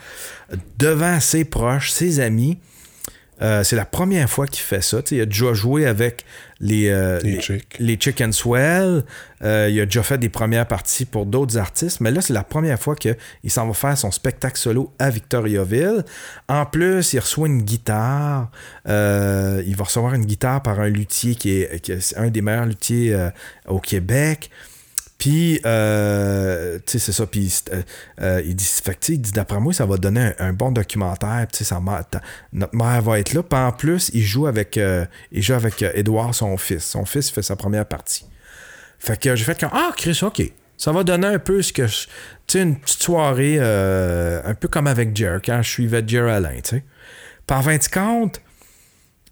devant 0.79 1.20
ses 1.20 1.45
proches, 1.45 1.93
ses 1.93 2.19
amis. 2.19 2.59
Euh, 3.40 3.62
c'est 3.62 3.77
la 3.77 3.85
première 3.85 4.28
fois 4.28 4.47
qu'il 4.47 4.62
fait 4.62 4.81
ça. 4.81 5.01
Il 5.10 5.20
a 5.20 5.27
déjà 5.27 5.52
joué 5.52 5.86
avec 5.86 6.24
les, 6.60 6.89
euh, 6.89 7.20
Les 7.20 7.40
Chicks. 7.40 7.77
les 7.78 7.97
Chicken 7.98 8.32
Swell. 8.32 9.05
Euh, 9.44 9.69
il 9.70 9.81
a 9.81 9.85
déjà 9.85 10.02
fait 10.02 10.19
des 10.19 10.28
premières 10.28 10.66
parties 10.66 11.05
pour 11.05 11.24
d'autres 11.24 11.56
artistes, 11.56 12.01
mais 12.01 12.10
là, 12.10 12.20
c'est 12.20 12.32
la 12.32 12.43
première 12.43 12.81
fois 12.81 12.97
qu'il 12.97 13.16
s'en 13.47 13.69
va 13.69 13.74
faire 13.74 13.97
son 13.97 14.10
spectacle 14.10 14.59
solo 14.59 14.93
à 14.98 15.10
Victoriaville. 15.10 16.05
En 16.48 16.66
plus, 16.66 17.12
il 17.12 17.20
reçoit 17.20 17.47
une 17.47 17.62
guitare. 17.62 18.51
Il 18.86 19.74
va 19.77 19.85
recevoir 19.85 20.15
une 20.15 20.27
guitare 20.27 20.62
par 20.62 20.81
un 20.81 20.89
luthier 20.89 21.36
qui 21.36 21.60
est, 21.60 21.81
qui 21.81 21.93
est 21.93 22.16
un 22.16 22.28
des 22.28 22.43
meilleurs 22.43 22.66
luthiers 22.66 23.16
au 23.69 23.78
Québec. 23.78 24.51
Puis, 25.19 25.61
euh, 25.66 26.78
tu 26.86 26.93
sais, 26.93 26.99
c'est 27.01 27.12
ça. 27.12 27.27
Puis, 27.27 27.53
euh, 27.73 27.82
euh, 28.20 28.43
il 28.45 28.55
dit, 28.55 28.65
fait 28.65 28.95
que, 28.95 29.12
il 29.12 29.20
dit, 29.20 29.32
d'après 29.32 29.59
moi, 29.59 29.73
ça 29.73 29.85
va 29.85 29.97
donner 29.97 30.32
un, 30.39 30.53
bon 30.53 30.70
documentaire. 30.70 31.47
Puis, 31.53 31.65
sa 31.65 31.81
mère- 31.81 32.05
notre 32.53 32.77
mère 32.77 33.03
va 33.03 33.19
être 33.19 33.35
là. 33.35 33.43
Puis, 33.43 33.59
en 33.59 33.73
plus, 33.73 34.11
il 34.15 34.23
joue 34.23 34.47
avec, 34.47 34.78
euh, 34.78 35.05
il 35.32 35.43
joue 35.43 35.55
avec 35.55 35.82
euh, 35.82 35.90
Édouard, 35.95 36.35
son 36.36 36.57
fils. 36.57 36.85
Son 36.85 37.05
fils 37.05 37.31
fait 37.31 37.43
sa 37.43 37.57
première 37.57 37.86
partie. 37.86 38.27
Fait 39.01 39.20
que 39.20 39.35
j'ai 39.35 39.45
fait 39.45 39.59
comme, 39.59 39.70
ah, 39.73 39.90
Chris, 39.97 40.20
OK. 40.23 40.40
Ça 40.77 40.93
va 40.93 41.03
donner 41.03 41.27
un 41.27 41.40
peu 41.40 41.61
ce 41.62 41.73
que 41.73 41.89
je. 41.89 42.07
Tu 42.47 42.59
sais, 42.59 42.62
une 42.62 42.77
petite 42.77 43.03
soirée, 43.03 43.57
euh, 43.59 44.40
un 44.45 44.55
peu 44.55 44.69
comme 44.69 44.86
avec 44.86 45.16
Jer, 45.16 45.40
quand 45.45 45.61
je 45.62 45.69
suivais 45.69 46.05
Jer 46.07 46.28
Alain, 46.28 46.61
tu 46.62 46.77
sais. 46.77 46.85
Par 47.49 47.62
20 47.62 47.90
compte, 47.90 48.40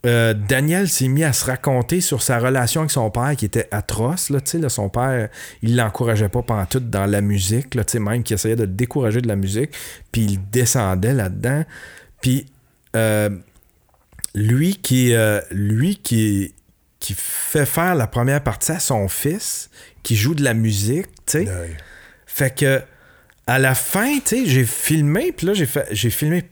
euh, 0.06 0.34
Daniel 0.34 0.88
s'est 0.88 1.08
mis 1.08 1.24
à 1.24 1.32
se 1.32 1.44
raconter 1.44 2.00
sur 2.00 2.22
sa 2.22 2.38
relation 2.38 2.82
avec 2.82 2.92
son 2.92 3.10
père 3.10 3.34
qui 3.36 3.44
était 3.44 3.68
atroce. 3.72 4.30
Là, 4.30 4.40
son 4.68 4.88
père, 4.88 5.28
il 5.62 5.76
l'encourageait 5.76 6.28
pas 6.28 6.42
pendant 6.42 6.66
tout 6.66 6.80
dans 6.80 7.06
la 7.06 7.20
musique, 7.20 7.74
là, 7.74 7.82
même 7.98 8.22
qu'il 8.22 8.34
essayait 8.34 8.56
de 8.56 8.62
le 8.62 8.68
décourager 8.68 9.20
de 9.20 9.28
la 9.28 9.36
musique, 9.36 9.70
puis 10.12 10.22
il 10.22 10.50
descendait 10.50 11.12
là-dedans. 11.12 11.64
Puis 12.20 12.46
euh, 12.94 13.30
lui 14.34 14.76
qui, 14.76 15.12
euh, 15.12 15.40
lui 15.50 15.96
qui, 15.96 16.54
qui 17.00 17.14
fait 17.16 17.66
faire 17.66 17.94
la 17.94 18.06
première 18.06 18.42
partie 18.42 18.72
à 18.72 18.80
son 18.80 19.08
fils, 19.08 19.70
qui 20.02 20.14
joue 20.14 20.34
de 20.34 20.44
la 20.44 20.54
musique, 20.54 21.08
tu 21.26 21.44
sais. 21.44 21.76
Fait 22.26 22.54
que 22.54 22.80
à 23.48 23.58
la 23.58 23.74
fin, 23.74 24.18
tu 24.18 24.22
sais, 24.26 24.46
j'ai 24.46 24.64
filmé, 24.64 25.32
puis 25.32 25.46
là, 25.46 25.54
j'ai 25.54 25.66
fait 25.66 25.86
j'ai 25.90 26.10
filmé 26.10 26.44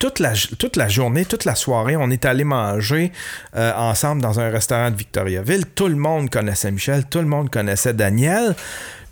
toute 0.00 0.18
la, 0.18 0.32
toute 0.58 0.74
la 0.74 0.88
journée, 0.88 1.24
toute 1.24 1.44
la 1.44 1.54
soirée. 1.54 1.94
On 1.96 2.10
est 2.10 2.24
allé 2.24 2.42
manger 2.42 3.12
euh, 3.54 3.72
ensemble 3.76 4.20
dans 4.20 4.40
un 4.40 4.48
restaurant 4.50 4.90
de 4.90 4.96
Victoriaville. 4.96 5.66
Tout 5.66 5.86
le 5.86 5.94
monde 5.94 6.28
connaissait 6.30 6.72
Michel, 6.72 7.04
tout 7.04 7.20
le 7.20 7.26
monde 7.26 7.50
connaissait 7.50 7.94
Daniel. 7.94 8.56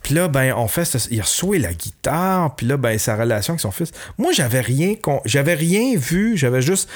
Puis 0.03 0.15
là, 0.15 0.29
ben, 0.29 0.55
on 0.57 0.67
fait 0.67 0.85
ce- 0.85 1.09
il 1.11 1.23
la 1.61 1.75
guitare, 1.75 2.57
puis 2.57 2.67
là, 2.67 2.77
ben, 2.77 2.99
sa 2.99 3.17
relation 3.17 3.53
avec 3.53 3.61
son 3.61 3.71
fils. 3.71 3.91
Moi, 4.17 4.33
j'avais 4.33 4.61
rien, 4.61 4.95
j'avais 5.25 5.55
rien 5.55 5.97
vu, 5.97 6.37
j'avais 6.37 6.63
juste 6.63 6.89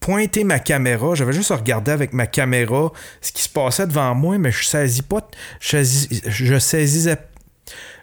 pointé 0.00 0.42
ma 0.42 0.58
caméra, 0.58 1.14
j'avais 1.14 1.32
juste 1.32 1.50
regardé 1.50 1.92
avec 1.92 2.12
ma 2.12 2.26
caméra 2.26 2.90
ce 3.20 3.32
qui 3.32 3.42
se 3.42 3.48
passait 3.48 3.86
devant 3.86 4.14
moi, 4.14 4.38
mais 4.38 4.50
je 4.50 4.64
saisis 4.64 5.02
pas, 5.02 5.28
je, 5.60 5.76
saisis- 5.76 6.22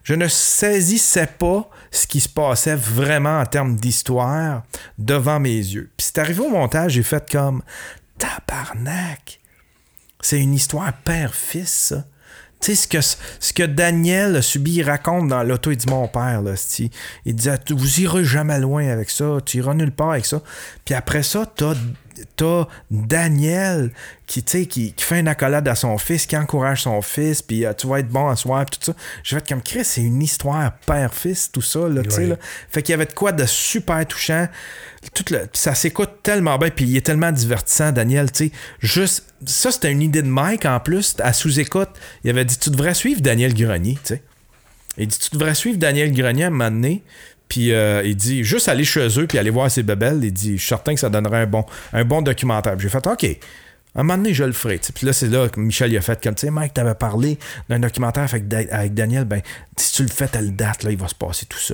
je 0.03 0.13
ne 0.13 0.27
saisissais 0.27 1.27
pas 1.27 1.69
ce 1.91 2.07
qui 2.07 2.19
se 2.19 2.29
passait 2.29 2.75
vraiment 2.75 3.39
en 3.39 3.45
termes 3.45 3.75
d'histoire 3.75 4.63
devant 4.97 5.39
mes 5.39 5.55
yeux. 5.55 5.89
Puis 5.97 6.07
c'est 6.07 6.19
arrivé 6.19 6.41
au 6.41 6.49
montage, 6.49 6.93
j'ai 6.93 7.03
fait 7.03 7.29
comme 7.29 7.61
tabarnak. 8.17 9.39
C'est 10.21 10.39
une 10.39 10.53
histoire 10.53 10.91
père-fils, 10.93 11.69
ça. 11.69 12.05
Tu 12.61 12.75
sais, 12.75 12.75
ce 12.75 12.87
que, 12.89 12.99
ce 13.39 13.53
que 13.53 13.63
Daniel 13.63 14.35
a 14.35 14.41
subi, 14.41 14.73
il 14.73 14.83
raconte 14.83 15.29
dans 15.29 15.43
l'auto, 15.43 15.71
il 15.71 15.77
dit 15.77 15.87
Mon 15.87 16.09
père, 16.09 16.41
là, 16.41 16.55
il 17.25 17.33
disait 17.33 17.57
Vous 17.69 18.01
irez 18.01 18.25
jamais 18.25 18.59
loin 18.59 18.85
avec 18.89 19.09
ça, 19.09 19.37
tu 19.45 19.59
iras 19.59 19.73
nulle 19.73 19.93
part 19.93 20.11
avec 20.11 20.25
ça. 20.25 20.41
Puis 20.83 20.93
après 20.93 21.23
ça, 21.23 21.45
t'as 21.45 21.73
t'as 22.35 22.65
Daniel 22.91 23.91
qui, 24.27 24.43
qui, 24.43 24.67
qui 24.67 25.03
fait 25.03 25.19
une 25.19 25.27
accolade 25.27 25.67
à 25.67 25.75
son 25.75 25.97
fils, 25.97 26.25
qui 26.25 26.37
encourage 26.37 26.83
son 26.83 27.01
fils, 27.01 27.41
puis 27.41 27.65
euh, 27.65 27.73
tu 27.73 27.87
vas 27.87 27.99
être 27.99 28.09
bon 28.09 28.27
à 28.27 28.35
soir, 28.35 28.65
tout 28.65 28.79
ça. 28.81 28.93
Je 29.23 29.35
vais 29.35 29.39
être 29.39 29.47
comme 29.49 29.61
Chris, 29.61 29.83
c'est 29.83 30.01
une 30.01 30.21
histoire 30.21 30.73
père-fils, 30.85 31.51
tout 31.51 31.61
ça, 31.61 31.79
là, 31.87 32.01
Oui. 32.17 32.27
là. 32.27 32.35
Fait 32.69 32.81
qu'il 32.83 32.93
y 32.93 32.95
avait 32.95 33.05
de 33.05 33.13
quoi 33.13 33.31
de 33.31 33.45
super 33.45 34.05
touchant. 34.05 34.47
Tout 35.13 35.25
le, 35.31 35.47
ça 35.53 35.73
s'écoute 35.75 36.09
tellement 36.23 36.57
bien, 36.57 36.69
puis 36.69 36.85
il 36.85 36.95
est 36.97 37.05
tellement 37.05 37.31
divertissant, 37.31 37.91
Daniel, 37.91 38.31
tu 38.31 38.45
sais. 38.47 38.51
Juste, 38.79 39.25
ça, 39.45 39.71
c'était 39.71 39.91
une 39.91 40.01
idée 40.01 40.21
de 40.21 40.27
Mike 40.27 40.65
en 40.65 40.79
plus, 40.79 41.15
à 41.19 41.33
sous-écoute. 41.33 41.89
Il 42.23 42.29
avait 42.29 42.45
dit 42.45 42.57
Tu 42.57 42.69
devrais 42.69 42.93
suivre 42.93 43.21
Daniel 43.21 43.53
Grenier, 43.53 43.97
sais. 44.03 44.21
Il 44.97 45.07
dit 45.07 45.17
Tu 45.17 45.29
devrais 45.37 45.55
suivre 45.55 45.77
Daniel 45.77 46.11
Grenier 46.11 46.43
à 46.43 46.47
un 46.47 46.49
moment 46.51 46.69
donné. 46.71 47.03
Puis 47.49 47.73
euh, 47.73 48.03
il 48.05 48.15
dit 48.15 48.43
juste 48.43 48.69
aller 48.69 48.84
chez 48.85 49.07
eux 49.19 49.27
puis 49.27 49.38
aller 49.38 49.49
voir 49.49 49.69
ses 49.69 49.84
bebelles. 49.84 50.19
Il 50.23 50.31
dit 50.31 50.53
Je 50.53 50.59
suis 50.61 50.67
certain 50.69 50.93
que 50.93 50.99
ça 50.99 51.09
donnerait 51.09 51.39
un 51.41 51.47
bon, 51.47 51.65
un 51.91 52.05
bon 52.05 52.21
documentaire. 52.21 52.80
J'ai 52.80 52.89
fait 52.89 53.05
OK. 53.05 53.26
À 53.95 54.01
un 54.01 54.03
moment 54.03 54.17
donné, 54.17 54.34
je 54.35 54.43
le 54.43 54.51
ferai. 54.53 54.80
Puis 54.93 55.05
là, 55.07 55.13
c'est 55.13 55.27
là 55.27 55.49
que 55.49 55.59
Michel 55.59 55.91
il 55.91 55.97
a 55.97 56.01
fait 56.01 56.21
comme 56.23 56.35
tu 56.35 56.41
sais, 56.45 56.51
Mike, 56.51 56.76
t'avais 56.76 56.93
parlé 56.93 57.39
d'un 57.67 57.80
documentaire 57.80 58.23
avec, 58.23 58.47
Da- 58.47 58.59
avec 58.71 58.93
Daniel. 58.93 59.26
Ben, 59.26 59.41
si 59.77 59.93
tu 59.93 60.03
le 60.03 60.09
fais 60.09 60.27
telle 60.27 60.55
date, 60.55 60.84
là, 60.84 60.91
il 60.91 60.97
va 60.97 61.07
se 61.07 61.15
passer 61.15 61.47
tout 61.47 61.57
ça. 61.57 61.73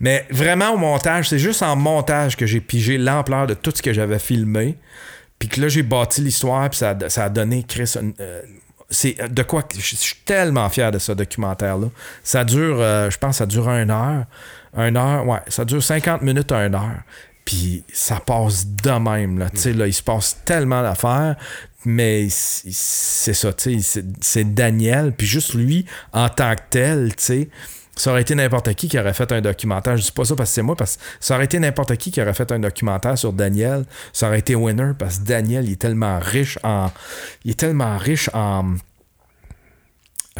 Mais 0.00 0.26
vraiment, 0.30 0.70
au 0.72 0.78
montage, 0.78 1.28
c'est 1.28 1.38
juste 1.38 1.62
en 1.62 1.76
montage 1.76 2.36
que 2.36 2.46
j'ai 2.46 2.60
pigé 2.60 2.96
l'ampleur 2.98 3.46
de 3.46 3.54
tout 3.54 3.70
ce 3.74 3.82
que 3.82 3.92
j'avais 3.92 4.18
filmé. 4.18 4.76
Puis 5.38 5.48
que 5.50 5.60
là, 5.60 5.68
j'ai 5.68 5.82
bâti 5.82 6.22
l'histoire, 6.22 6.68
puis 6.70 6.78
ça, 6.78 6.96
a- 6.98 7.08
ça 7.10 7.24
a 7.24 7.28
donné 7.28 7.64
Chris. 7.68 7.92
euh, 8.18 8.42
c'est 8.94 9.32
de 9.32 9.42
quoi 9.42 9.64
je 9.76 9.96
suis 9.96 10.16
tellement 10.24 10.68
fier 10.68 10.90
de 10.92 10.98
ce 10.98 11.12
documentaire-là. 11.12 11.88
Ça 12.22 12.44
dure, 12.44 12.80
euh, 12.80 13.10
je 13.10 13.18
pense, 13.18 13.38
ça 13.38 13.46
dure 13.46 13.68
une 13.68 13.90
heure. 13.90 14.24
Une 14.76 14.96
heure, 14.96 15.26
ouais, 15.26 15.40
ça 15.48 15.64
dure 15.64 15.82
50 15.82 16.22
minutes 16.22 16.50
à 16.52 16.66
une 16.66 16.74
heure. 16.74 17.02
Puis 17.44 17.84
ça 17.92 18.20
passe 18.20 18.66
de 18.66 18.90
même, 18.90 19.38
là. 19.38 19.48
Sais, 19.52 19.72
là, 19.72 19.86
il 19.86 19.92
se 19.92 20.02
passe 20.02 20.38
tellement 20.44 20.82
d'affaires, 20.82 21.36
mais 21.84 22.28
c'est 22.30 23.34
ça, 23.34 23.52
tu 23.52 23.80
sais, 23.82 24.02
c'est 24.20 24.54
Daniel, 24.54 25.12
puis 25.12 25.26
juste 25.26 25.52
lui, 25.54 25.84
en 26.12 26.28
tant 26.30 26.54
que 26.54 26.62
tel, 26.70 27.14
tu 27.16 27.22
sais. 27.22 27.48
Ça 27.96 28.10
aurait 28.10 28.22
été 28.22 28.34
n'importe 28.34 28.74
qui 28.74 28.88
qui 28.88 28.98
aurait 28.98 29.14
fait 29.14 29.30
un 29.30 29.40
documentaire. 29.40 29.96
Je 29.96 30.02
dis 30.02 30.12
pas 30.12 30.24
ça 30.24 30.34
parce 30.34 30.50
que 30.50 30.54
c'est 30.54 30.62
moi, 30.62 30.76
parce 30.76 30.96
que 30.96 31.02
ça 31.20 31.36
aurait 31.36 31.44
été 31.44 31.58
n'importe 31.58 31.96
qui 31.96 32.10
qui 32.10 32.20
aurait 32.20 32.34
fait 32.34 32.50
un 32.50 32.58
documentaire 32.58 33.16
sur 33.16 33.32
Daniel. 33.32 33.84
Ça 34.12 34.26
aurait 34.28 34.40
été 34.40 34.54
winner 34.54 34.92
parce 34.98 35.18
que 35.18 35.24
Daniel, 35.24 35.66
il 35.66 35.72
est 35.72 35.80
tellement 35.80 36.18
riche 36.18 36.58
en. 36.64 36.90
Il 37.44 37.52
est 37.52 37.58
tellement 37.58 37.96
riche 37.98 38.28
en. 38.34 38.74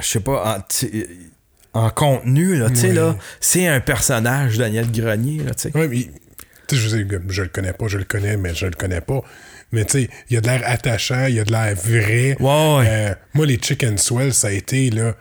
Je 0.01 0.07
sais 0.07 0.21
pas, 0.21 0.59
en, 1.75 1.81
en 1.87 1.91
contenu, 1.91 2.57
là. 2.57 2.69
Tu 2.71 2.77
sais, 2.77 2.93
là, 2.93 3.17
c'est 3.41 3.69
un 3.69 3.81
personnage, 3.81 4.59
Daniel 4.59 4.91
Grenier, 4.91 5.45
là, 5.45 5.55
tu 5.55 5.71
sais. 5.71 5.77
Ouais, 5.77 5.87
mais, 5.87 6.09
tu 6.67 6.77
sais, 6.77 6.77
je, 6.77 6.89
je 7.29 7.43
le 7.43 7.49
connais 7.49 7.73
pas, 7.73 7.87
je 7.87 7.99
le 7.99 8.05
connais, 8.05 8.37
mais 8.37 8.55
je 8.55 8.67
le 8.67 8.73
connais 8.73 9.01
pas. 9.01 9.21
Mais 9.71 9.85
tu 9.85 10.03
sais, 10.03 10.11
il 10.31 10.35
y 10.35 10.37
a 10.37 10.41
de 10.41 10.47
l'air 10.47 10.63
attachant, 10.67 11.27
il 11.27 11.35
y 11.35 11.41
a 11.41 11.45
de 11.45 11.53
l'air 11.53 11.75
vrai. 11.77 12.37
Ouais, 12.41 12.77
ouais. 12.79 12.87
Euh, 12.89 13.15
moi, 13.35 13.47
les 13.47 13.59
Chicken 13.61 13.99
Swell, 13.99 14.33
ça 14.35 14.49
a 14.49 14.51
été, 14.51 14.91
là, 14.91 15.15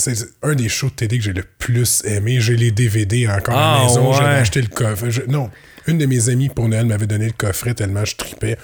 c'est 0.00 0.16
un 0.42 0.54
des 0.54 0.68
shows 0.68 0.88
de 0.88 0.94
télé 0.94 1.18
que 1.18 1.24
j'ai 1.24 1.32
le 1.32 1.44
plus 1.58 2.02
aimé. 2.04 2.40
J'ai 2.40 2.56
les 2.56 2.70
DVD 2.72 3.28
encore 3.28 3.54
à 3.56 3.74
Ah, 3.74 3.78
la 3.78 3.84
maison. 3.86 4.10
ouais. 4.10 4.16
J'avais 4.16 4.34
acheté 4.36 4.60
le 4.62 4.68
coffre. 4.68 5.08
Je- 5.10 5.22
non, 5.28 5.50
une 5.86 5.98
de 5.98 6.06
mes 6.06 6.28
amies 6.28 6.48
pour 6.48 6.68
Noël 6.68 6.86
m'avait 6.86 7.06
donné 7.06 7.26
le 7.26 7.32
coffret 7.32 7.74
tellement 7.74 8.04
je 8.04 8.16
tripais. 8.16 8.56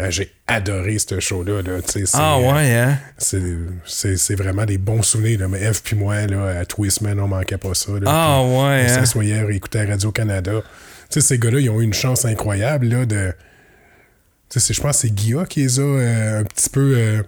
Euh, 0.00 0.10
j'ai 0.10 0.32
adoré 0.46 0.98
ce 0.98 1.20
show-là. 1.20 1.60
Là, 1.62 1.78
Ah 2.14 2.38
ouais, 2.40 2.74
hein? 2.74 2.98
c'est, 3.18 4.34
vraiment 4.34 4.64
des 4.64 4.78
bons 4.78 5.02
souvenirs. 5.02 5.40
Là. 5.40 5.48
Mais 5.48 5.60
Eve 5.62 5.82
puis 5.84 5.96
moi, 5.96 6.26
là, 6.26 6.60
à 6.60 6.64
Twistman, 6.64 7.20
on 7.20 7.28
manquait 7.28 7.58
pas 7.58 7.74
ça. 7.74 7.92
Là. 7.92 8.00
Ah 8.06 8.40
Puis 8.42 8.50
ouais, 8.52 8.58
On 8.58 8.84
hein? 8.84 8.88
s'assoyait 8.88 9.38
à 9.40 9.50
écouter 9.50 9.84
Radio-Canada. 9.84 10.62
Tu 11.10 11.20
sais, 11.20 11.20
ces 11.20 11.38
gars-là, 11.38 11.60
ils 11.60 11.68
ont 11.68 11.80
eu 11.80 11.84
une 11.84 11.92
chance 11.92 12.24
incroyable 12.24 12.86
là, 12.86 13.04
de. 13.04 13.32
Tu 14.48 14.58
sais, 14.58 14.66
c'est- 14.66 14.74
je 14.74 14.80
pense 14.80 14.96
que 14.96 15.08
c'est 15.08 15.14
Guilla 15.14 15.44
qui 15.44 15.60
les 15.60 15.78
a 15.78 15.82
euh, 15.82 16.40
un 16.40 16.44
petit 16.44 16.70
peu. 16.70 16.94
euh, 16.96 17.22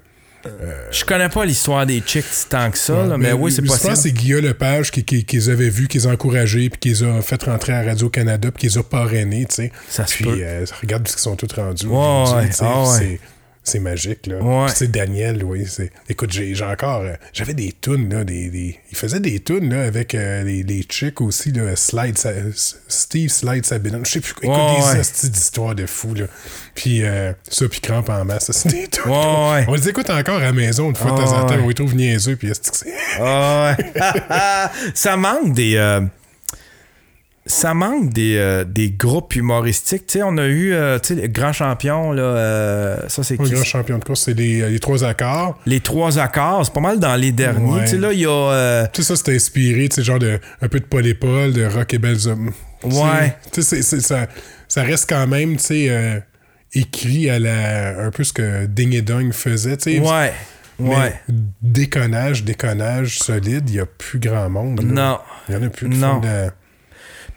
Je 0.90 1.04
connais 1.04 1.28
pas 1.28 1.44
l'histoire 1.44 1.86
des 1.86 2.02
chicks 2.04 2.24
tant 2.48 2.70
que 2.70 2.78
ça, 2.78 3.04
là, 3.06 3.16
mais, 3.18 3.32
oui, 3.32 3.50
c'est 3.50 3.62
je 3.62 3.66
possible. 3.68 3.88
pense 3.88 3.98
que 3.98 4.02
c'est 4.08 4.12
Guilla 4.12 4.40
Lepage 4.40 4.90
qui, 4.90 5.04
qui, 5.04 5.24
qui 5.24 5.36
les 5.36 5.48
avait 5.48 5.68
vus, 5.70 5.88
qui 5.88 5.98
les 5.98 6.06
a 6.06 6.10
encouragés, 6.10 6.68
puis 6.70 6.78
qui 6.78 6.88
les 6.90 7.02
a 7.02 7.20
fait 7.22 7.42
rentrer 7.42 7.72
à 7.72 7.82
Radio-Canada, 7.82 8.50
puis 8.50 8.60
qui 8.62 8.66
les 8.74 8.78
a 8.78 8.82
parrainés, 8.82 9.46
tu 9.46 9.54
sais. 9.56 9.72
Ça 9.88 10.06
se 10.06 10.14
Puis, 10.14 10.24
peut. 10.24 10.38
euh, 10.40 10.64
regarde 10.82 11.02
où 11.08 11.10
ils 11.14 11.18
sont 11.20 11.36
tous 11.36 11.52
rendus. 11.54 11.86
Ouais, 11.86 11.94
ouais, 11.96 12.50
ah 12.60 12.82
ouais. 12.98 13.20
C'est- 13.64 13.80
magique, 13.80 14.26
là. 14.28 14.36
Ouais. 14.40 14.66
Puis, 14.76 14.88
Daniel, 14.88 15.42
oui. 15.44 15.64
c'est- 15.66 15.90
Écoute, 16.08 16.30
j'ai 16.32 16.54
encore. 16.62 17.00
euh, 17.00 17.14
J'avais 17.32 17.54
des 17.54 17.74
tunes, 17.80 18.08
là. 18.12 18.22
Des, 18.24 18.48
des- 18.50 18.78
Il 18.92 18.96
faisait 18.96 19.18
des 19.20 19.40
tunes, 19.40 19.68
là, 19.74 19.84
avec 19.84 20.14
euh, 20.14 20.42
les, 20.44 20.62
les 20.62 20.82
chicks 20.88 21.20
aussi, 21.20 21.50
là. 21.52 21.74
Slide, 21.74 22.16
Sa- 22.16 22.30
Steve 22.88 23.30
Slide 23.30 23.66
Sabine. 23.66 24.00
Je 24.04 24.10
sais 24.10 24.20
plus. 24.20 24.32
Écoute, 24.42 24.48
Ouais, 24.48 24.76
des 24.80 24.86
ouais. 24.94 25.00
hosties 25.00 25.30
d'histoires 25.30 25.74
de 25.74 25.86
fou, 25.86 26.14
là. 26.14 26.26
Puis 26.74 27.02
euh, 27.02 27.32
ça, 27.48 27.66
puis 27.68 27.80
crampe 27.80 28.08
en 28.10 28.24
masse, 28.24 28.44
ça, 28.46 28.52
c'est 28.52 28.68
des 28.68 28.86
tunes. 28.88 29.04
Ouais, 29.10 29.12
ouais. 29.12 29.64
On 29.68 29.74
les 29.74 29.88
écoute 29.88 30.10
encore 30.10 30.36
à 30.36 30.40
la 30.44 30.52
maison, 30.52 30.90
une 30.90 30.96
fois 30.96 31.10
de 31.12 31.16
temps 31.16 31.32
en 31.32 31.46
temps. 31.46 31.56
On 31.62 31.68
les 31.68 31.74
trouve 31.74 31.94
niaiseux, 31.94 32.36
puis 32.36 32.50
est-ce 32.50 32.60
que 32.70 32.76
c'est. 32.76 33.20
Ouais. 33.20 33.76
ça 34.94 35.16
manque 35.16 35.54
des. 35.54 35.76
Euh, 37.46 37.50
ça 37.50 37.74
manque 37.74 38.10
des, 38.12 38.36
euh, 38.36 38.64
des 38.64 38.90
groupes 38.90 39.34
humoristiques. 39.36 40.06
Tu 40.06 40.18
sais, 40.18 40.22
on 40.24 40.36
a 40.38 40.46
eu, 40.46 40.72
euh, 40.72 40.98
tu 40.98 41.14
sais, 41.14 41.20
le 41.22 41.28
grand 41.28 41.52
champion, 41.52 42.12
là, 42.12 42.22
euh, 42.22 42.96
ça 43.08 43.22
c'est 43.22 43.38
Le 43.38 43.44
qui? 43.44 43.52
grand 43.52 43.64
champion 43.64 43.98
de 43.98 44.04
course, 44.04 44.22
c'est 44.22 44.34
les, 44.34 44.68
les 44.68 44.78
trois 44.80 45.04
accords. 45.04 45.58
Les 45.66 45.80
trois 45.80 46.18
accords, 46.18 46.64
c'est 46.64 46.72
pas 46.74 46.80
mal 46.80 46.98
dans 46.98 47.16
les 47.16 47.32
derniers. 47.32 47.72
Ouais. 47.72 47.84
Tu 47.84 47.90
sais, 47.90 47.98
là, 47.98 48.12
il 48.12 48.20
y 48.20 48.26
a... 48.26 48.30
euh, 48.30 48.86
Tu 48.92 49.02
sais, 49.02 49.08
ça, 49.08 49.16
c'était 49.16 49.34
inspiré, 49.34 49.88
genre 49.98 50.18
de, 50.18 50.38
un 50.62 50.68
peu 50.68 50.80
de 50.80 50.86
Paul 50.86 51.06
et 51.06 51.14
Paul, 51.14 51.52
de 51.52 51.64
Rock 51.66 51.92
et 51.94 51.98
Belles 51.98 52.26
Hommes. 52.28 52.50
Ouais. 52.82 53.36
Tu 53.52 53.62
sais, 53.62 53.76
c'est- 53.76 53.82
c'est- 53.82 54.00
ça, 54.00 54.26
ça 54.68 54.82
reste 54.82 55.08
quand 55.08 55.26
même, 55.26 55.56
tu 55.56 55.64
sais, 55.64 55.86
euh, 55.90 56.20
écrit 56.74 57.30
à 57.30 57.38
la, 57.38 58.00
un 58.06 58.10
peu 58.10 58.24
ce 58.24 58.32
que 58.32 58.66
Ding 58.66 58.94
et 58.94 59.02
Dong 59.02 59.32
faisait, 59.32 59.76
tu 59.76 59.92
sais. 59.94 60.00
ouais, 60.00 60.32
Mais 60.80 60.88
ouais. 60.96 61.14
déconnage, 61.62 62.42
déconnage 62.44 63.18
solide, 63.18 63.68
il 63.68 63.74
n'y 63.74 63.78
a 63.80 63.86
plus 63.86 64.18
grand 64.18 64.48
monde. 64.50 64.80
là. 64.82 64.92
Non. 64.92 65.18
Il 65.48 65.56
n'y 65.56 65.62
en 65.62 65.66
a 65.66 65.70
plus 65.70 65.88
de 65.88 65.94
Non. 65.94 66.14
fond 66.14 66.20
de... 66.20 66.50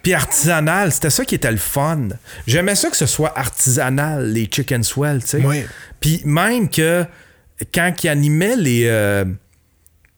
Puis 0.03 0.14
artisanal, 0.14 0.91
c'était 0.91 1.10
ça 1.10 1.26
qui 1.26 1.36
était 1.36 1.52
le 1.52 1.57
fun. 1.57 2.07
J'aimais 2.45 2.76
ça 2.76 2.90
que 2.90 2.95
ce 2.98 3.06
soit 3.06 3.38
artisanal, 3.38 4.32
les 4.32 4.48
Chicken 4.52 4.84
Swell, 4.84 5.22
tu 5.22 5.30
sais. 5.30 5.45
Ouais. 5.45 5.68
Puis 5.99 6.22
même 6.24 6.69
que 6.69 7.06
quand 7.74 7.91
ils 8.03 8.07
animaient 8.10 8.56
les. 8.56 8.84
euh, 8.86 9.26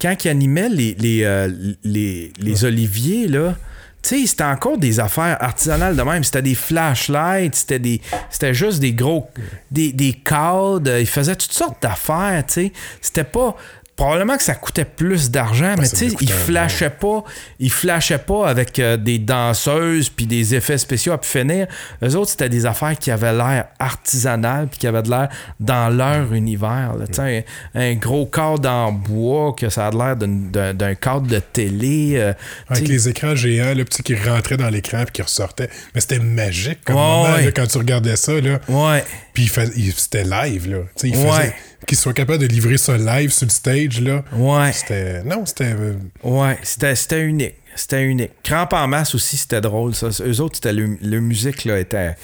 quand 0.01 0.15
ils 0.25 0.29
animaient 0.29 0.69
les, 0.69 0.95
les, 0.99 1.23
euh, 1.23 1.51
les, 1.83 2.31
les 2.37 2.65
oliviers, 2.65 3.27
là. 3.27 3.55
Tu 4.01 4.21
sais, 4.21 4.27
c'était 4.27 4.43
encore 4.45 4.77
des 4.77 5.01
affaires 5.01 5.35
artisanales 5.43 5.97
de 5.97 6.01
même. 6.03 6.23
C'était 6.23 6.41
des 6.41 6.55
flashlights, 6.55 7.53
c'était 7.53 7.79
des. 7.79 7.99
C'était 8.29 8.53
juste 8.53 8.79
des 8.79 8.93
gros. 8.93 9.29
Des, 9.71 9.91
des 9.91 10.13
cadres. 10.13 10.97
Ils 10.99 11.05
faisaient 11.07 11.35
toutes 11.35 11.51
sortes 11.51 11.81
d'affaires, 11.81 12.43
tu 12.47 12.53
sais. 12.53 12.73
C'était 13.01 13.25
pas. 13.25 13.57
Probablement 13.99 14.37
que 14.37 14.43
ça 14.43 14.55
coûtait 14.55 14.85
plus 14.85 15.29
d'argent, 15.29 15.75
mais 15.77 15.89
tu 15.89 15.97
sais, 15.97 16.05
un 16.05 16.27
flashaient 16.27 16.89
pas. 16.89 17.21
Ils 17.59 17.69
flashaient 17.71 18.17
pas 18.17 18.47
avec 18.47 18.79
euh, 18.79 18.95
des 18.95 19.19
danseuses 19.19 20.07
puis 20.07 20.25
des 20.25 20.55
effets 20.55 20.77
spéciaux 20.77 21.11
à 21.11 21.17
pu 21.17 21.27
finir. 21.27 21.67
Eux 22.01 22.15
autres, 22.15 22.31
c'était 22.31 22.47
des 22.47 22.65
affaires 22.65 22.97
qui 22.97 23.11
avaient 23.11 23.33
l'air 23.33 23.65
artisanales 23.77 24.67
puis 24.69 24.79
qui 24.79 24.87
avaient 24.87 25.01
de 25.03 25.09
l'air 25.09 25.27
dans 25.59 25.89
leur 25.89 26.33
univers. 26.33 26.93
là. 26.97 27.05
Un, 27.21 27.41
un 27.75 27.95
gros 27.95 28.25
cadre 28.25 28.69
en 28.69 28.93
bois, 28.93 29.53
que 29.57 29.67
ça 29.69 29.87
a 29.87 29.91
l'air 29.91 30.15
d'un 30.15 30.95
cadre 30.95 31.27
de 31.27 31.39
télé. 31.39 32.13
euh, 32.15 32.31
Avec 32.69 32.87
les 32.87 33.09
écrans 33.09 33.35
géants, 33.35 33.73
le 33.75 33.83
petit 33.83 34.01
qui 34.01 34.15
rentrait 34.15 34.55
dans 34.55 34.69
l'écran 34.69 35.03
puis 35.03 35.11
qui 35.11 35.21
ressortait. 35.21 35.69
Mais 35.93 35.99
c'était 35.99 36.19
magique 36.19 36.79
comme 36.85 36.95
Ouais, 36.95 37.01
moment, 37.01 37.35
ouais. 37.35 37.45
là, 37.45 37.51
quand 37.51 37.67
tu 37.67 37.77
regardais 37.77 38.15
ça. 38.15 38.39
Là. 38.39 38.59
Ouais. 38.69 39.03
Puis 39.33 39.51
il 39.57 39.71
il- 39.87 39.93
c'était 39.93 40.23
live, 40.23 40.69
là. 40.71 40.77
Il 41.03 41.13
faisait- 41.15 41.29
Ouais. 41.29 41.55
Qu'il 41.87 41.97
soit 41.97 42.13
capable 42.13 42.39
de 42.39 42.47
livrer 42.47 42.77
ça 42.77 42.97
live 42.97 43.31
sur 43.31 43.45
le 43.45 43.51
stage, 43.51 44.01
là. 44.01 44.23
Ouais. 44.33 44.71
C'était... 44.73 45.23
Non, 45.23 45.45
c'était... 45.45 45.73
euh, 45.77 45.93
Ouais, 46.23 46.57
c'était, 46.63 46.95
c'était 46.95 47.21
unique. 47.21 47.55
C'était 47.75 48.03
unique. 48.03 48.31
Cramp 48.43 48.67
en 48.73 48.87
masse 48.87 49.15
aussi, 49.15 49.37
c'était 49.37 49.61
drôle. 49.61 49.95
Ça. 49.95 50.07
Eux 50.21 50.41
autres, 50.41 50.55
c'était 50.55 50.73
le, 50.73 50.97
le 51.01 51.19
musique, 51.21 51.63
là, 51.65 51.79
était. 51.79 52.15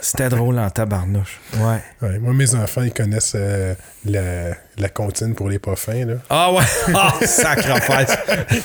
C'était 0.00 0.28
drôle 0.28 0.58
en 0.58 0.68
tabarnouche. 0.70 1.40
Ouais. 1.58 1.80
ouais, 2.02 2.18
moi, 2.18 2.32
mes 2.32 2.54
enfants, 2.54 2.82
ils 2.82 2.92
connaissent 2.92 3.32
euh, 3.36 3.74
la, 4.04 4.54
la 4.78 4.88
comptine 4.88 5.34
pour 5.34 5.48
les 5.48 5.58
pas 5.58 5.76
fins, 5.76 6.04
là. 6.06 6.14
Ah 6.30 6.52
ouais! 6.52 6.62
Ah, 6.94 7.12
sacrifice! 7.24 8.16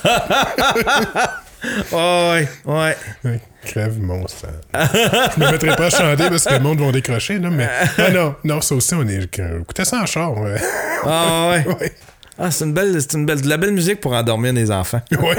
Ah 1.93 2.31
ouais, 2.33 2.47
ouais. 2.65 2.95
Ouais, 3.25 3.39
crève 3.65 3.99
mon 3.99 4.27
sang. 4.27 4.47
Je 4.73 5.39
me 5.39 5.51
mettrai 5.51 5.75
pas 5.75 5.87
à 5.87 5.89
chanter 5.89 6.29
parce 6.29 6.45
que 6.45 6.53
le 6.53 6.59
monde 6.59 6.79
va 6.79 6.91
décrocher, 6.91 7.37
là, 7.39 7.49
mais... 7.49 7.67
Non, 7.97 8.11
non, 8.13 8.35
non, 8.45 8.61
ça 8.61 8.75
aussi, 8.75 8.93
on 8.93 9.07
est... 9.07 9.23
Écoutez 9.23 9.83
ça 9.85 10.01
en 10.01 10.05
char, 10.05 10.37
ouais. 10.37 10.55
Ah 11.03 11.49
ouais. 11.51 11.65
ouais. 11.81 11.91
Ah, 12.37 12.51
c'est 12.51 12.63
une 12.63 12.73
belle, 12.73 12.95
c'est 13.01 13.13
une 13.13 13.25
belle, 13.25 13.41
de 13.41 13.49
la 13.49 13.57
belle 13.57 13.73
musique 13.73 13.99
pour 13.99 14.13
endormir 14.13 14.53
les 14.53 14.71
enfants. 14.71 15.01
Ouais. 15.11 15.35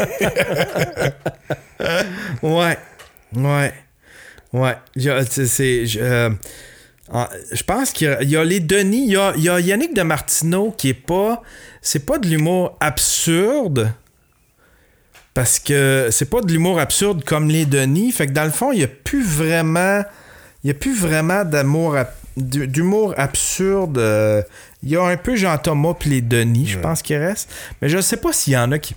Ouais. 2.42 2.76
Ouais. 3.34 3.72
Ouais. 4.52 4.76
Je, 4.96 5.24
c'est- 5.46 5.86
je, 5.86 5.98
euh, 6.00 6.30
ah, 7.12 7.30
je 7.52 7.62
pense 7.62 7.92
qu'il 7.92 8.08
y 8.08 8.10
a, 8.10 8.22
il 8.22 8.28
y 8.30 8.36
a 8.36 8.44
les 8.44 8.60
Denis, 8.60 9.04
il 9.06 9.12
y 9.12 9.16
a, 9.16 9.32
il 9.36 9.42
y 9.44 9.48
a 9.48 9.58
Yannick 9.60 9.94
de 9.94 10.02
Martineau 10.02 10.72
qui 10.76 10.90
est 10.90 10.94
pas. 10.94 11.42
C'est 11.80 12.04
pas 12.04 12.18
de 12.18 12.28
l'humour 12.28 12.76
absurde. 12.80 13.92
Parce 15.34 15.58
que 15.58 16.08
c'est 16.10 16.28
pas 16.28 16.40
de 16.40 16.50
l'humour 16.52 16.80
absurde 16.80 17.24
comme 17.24 17.48
les 17.48 17.64
Denis. 17.66 18.10
Fait 18.12 18.26
que 18.26 18.32
dans 18.32 18.44
le 18.44 18.50
fond, 18.50 18.72
il 18.72 18.78
n'y 18.78 18.84
a 18.84 18.88
plus 18.88 19.24
vraiment. 19.24 20.02
Il 20.64 20.68
y 20.68 20.70
a 20.70 20.74
plus 20.74 20.98
vraiment 20.98 21.44
d'amour 21.44 21.96
d'humour 22.36 23.14
absurde. 23.16 23.98
euh, 23.98 24.42
Il 24.82 24.90
y 24.90 24.96
a 24.96 25.02
un 25.02 25.16
peu 25.16 25.36
Jean-Thomas 25.36 25.94
puis 25.98 26.10
les 26.10 26.20
Denis, 26.20 26.66
je 26.66 26.78
pense 26.78 27.02
qu'il 27.02 27.16
reste. 27.16 27.50
Mais 27.80 27.88
je 27.88 28.00
sais 28.00 28.16
pas 28.16 28.32
s'il 28.32 28.52
y 28.54 28.56
en 28.56 28.70
a 28.72 28.78
qui. 28.78 28.94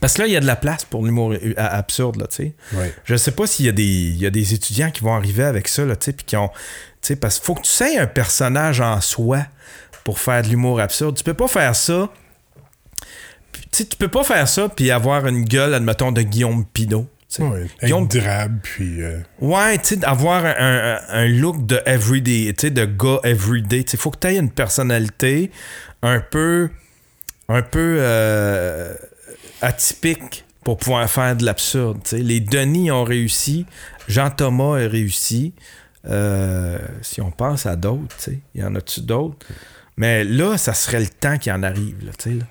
Parce 0.00 0.14
que 0.14 0.22
là, 0.22 0.26
il 0.26 0.32
y 0.32 0.36
a 0.36 0.40
de 0.40 0.46
la 0.46 0.56
place 0.56 0.84
pour 0.84 1.04
l'humour 1.04 1.34
absurde, 1.56 2.16
là, 2.16 2.26
tu 2.26 2.36
sais. 2.36 2.52
Ouais. 2.72 2.92
Je 3.04 3.14
sais 3.16 3.30
pas 3.30 3.46
s'il 3.46 3.66
y, 3.66 3.68
a 3.68 3.72
des- 3.72 3.82
il 3.84 4.16
y 4.16 4.26
a 4.26 4.30
des 4.30 4.52
étudiants 4.52 4.90
qui 4.90 5.02
vont 5.02 5.14
arriver 5.14 5.44
avec 5.44 5.68
ça, 5.68 5.84
là, 5.84 5.94
tu 5.94 6.06
sais, 6.06 6.12
puis 6.12 6.24
qui 6.26 6.36
ont. 6.36 6.48
Tu 6.48 6.54
sais, 7.02 7.16
parce 7.16 7.36
qu'il 7.38 7.44
faut 7.46 7.54
que 7.54 7.62
tu 7.62 7.70
sais 7.70 7.96
un 7.96 8.06
personnage 8.08 8.80
en 8.80 9.00
soi 9.00 9.40
pour 10.02 10.18
faire 10.18 10.42
de 10.42 10.48
l'humour 10.48 10.80
absurde. 10.80 11.16
Tu 11.16 11.22
peux 11.22 11.34
pas 11.34 11.46
faire 11.48 11.76
ça. 11.76 12.08
Sais, 13.76 13.84
tu 13.86 13.96
peux 13.96 14.08
pas 14.08 14.24
faire 14.24 14.46
ça 14.48 14.68
puis 14.68 14.90
avoir 14.90 15.26
une 15.26 15.44
gueule, 15.44 15.74
admettons, 15.74 16.12
de 16.12 16.22
Guillaume 16.22 16.64
Pinot. 16.66 17.06
Ouais. 17.40 17.66
Guillaume 17.82 18.06
drabe, 18.06 18.58
puis... 18.62 19.02
euh, 19.02 19.18
Ouais, 19.40 19.76
tu 19.78 19.96
sais, 19.96 20.04
avoir 20.04 20.44
un, 20.44 20.54
un- 20.56 21.00
un 21.08 21.26
look 21.26 21.66
de 21.66 21.80
everyday, 21.84 22.52
tu 22.56 22.68
sais, 22.68 22.70
de 22.70 22.84
gars 22.84 23.18
everyday. 23.24 23.82
Tu 23.82 23.90
sais, 23.92 23.96
faut 23.96 24.10
que 24.12 24.18
tu 24.20 24.28
aies 24.28 24.36
une 24.38 24.50
personnalité 24.52 25.50
un 26.02 26.20
peu, 26.20 26.70
un 27.48 27.62
peu 27.62 27.96
euh, 27.98 28.94
atypique 29.62 30.44
pour 30.62 30.76
pouvoir 30.78 31.08
faire 31.10 31.34
de 31.36 31.44
l'absurde. 31.44 31.98
tu 32.04 32.10
sais. 32.10 32.18
Les 32.22 32.38
Denis 32.40 32.90
ont 32.92 33.04
réussi, 33.04 33.66
Jean-Thomas 34.08 34.76
a 34.84 34.88
réussi. 34.88 35.54
Euh, 36.06 36.78
si 37.02 37.20
on 37.22 37.30
pense 37.30 37.64
à 37.66 37.76
d'autres, 37.76 38.14
tu 38.18 38.24
sais, 38.24 38.38
il 38.54 38.60
y 38.60 38.64
en 38.64 38.74
a-tu 38.74 39.00
d'autres? 39.00 39.38
Mais 39.96 40.22
là, 40.22 40.56
ça 40.58 40.74
serait 40.74 41.00
le 41.00 41.08
temps 41.08 41.38
qu'il 41.38 41.50
en 41.52 41.62
arrive, 41.62 41.96
là, 42.04 42.12
tu 42.18 42.30
sais. 42.30 42.36
là. 42.36 42.44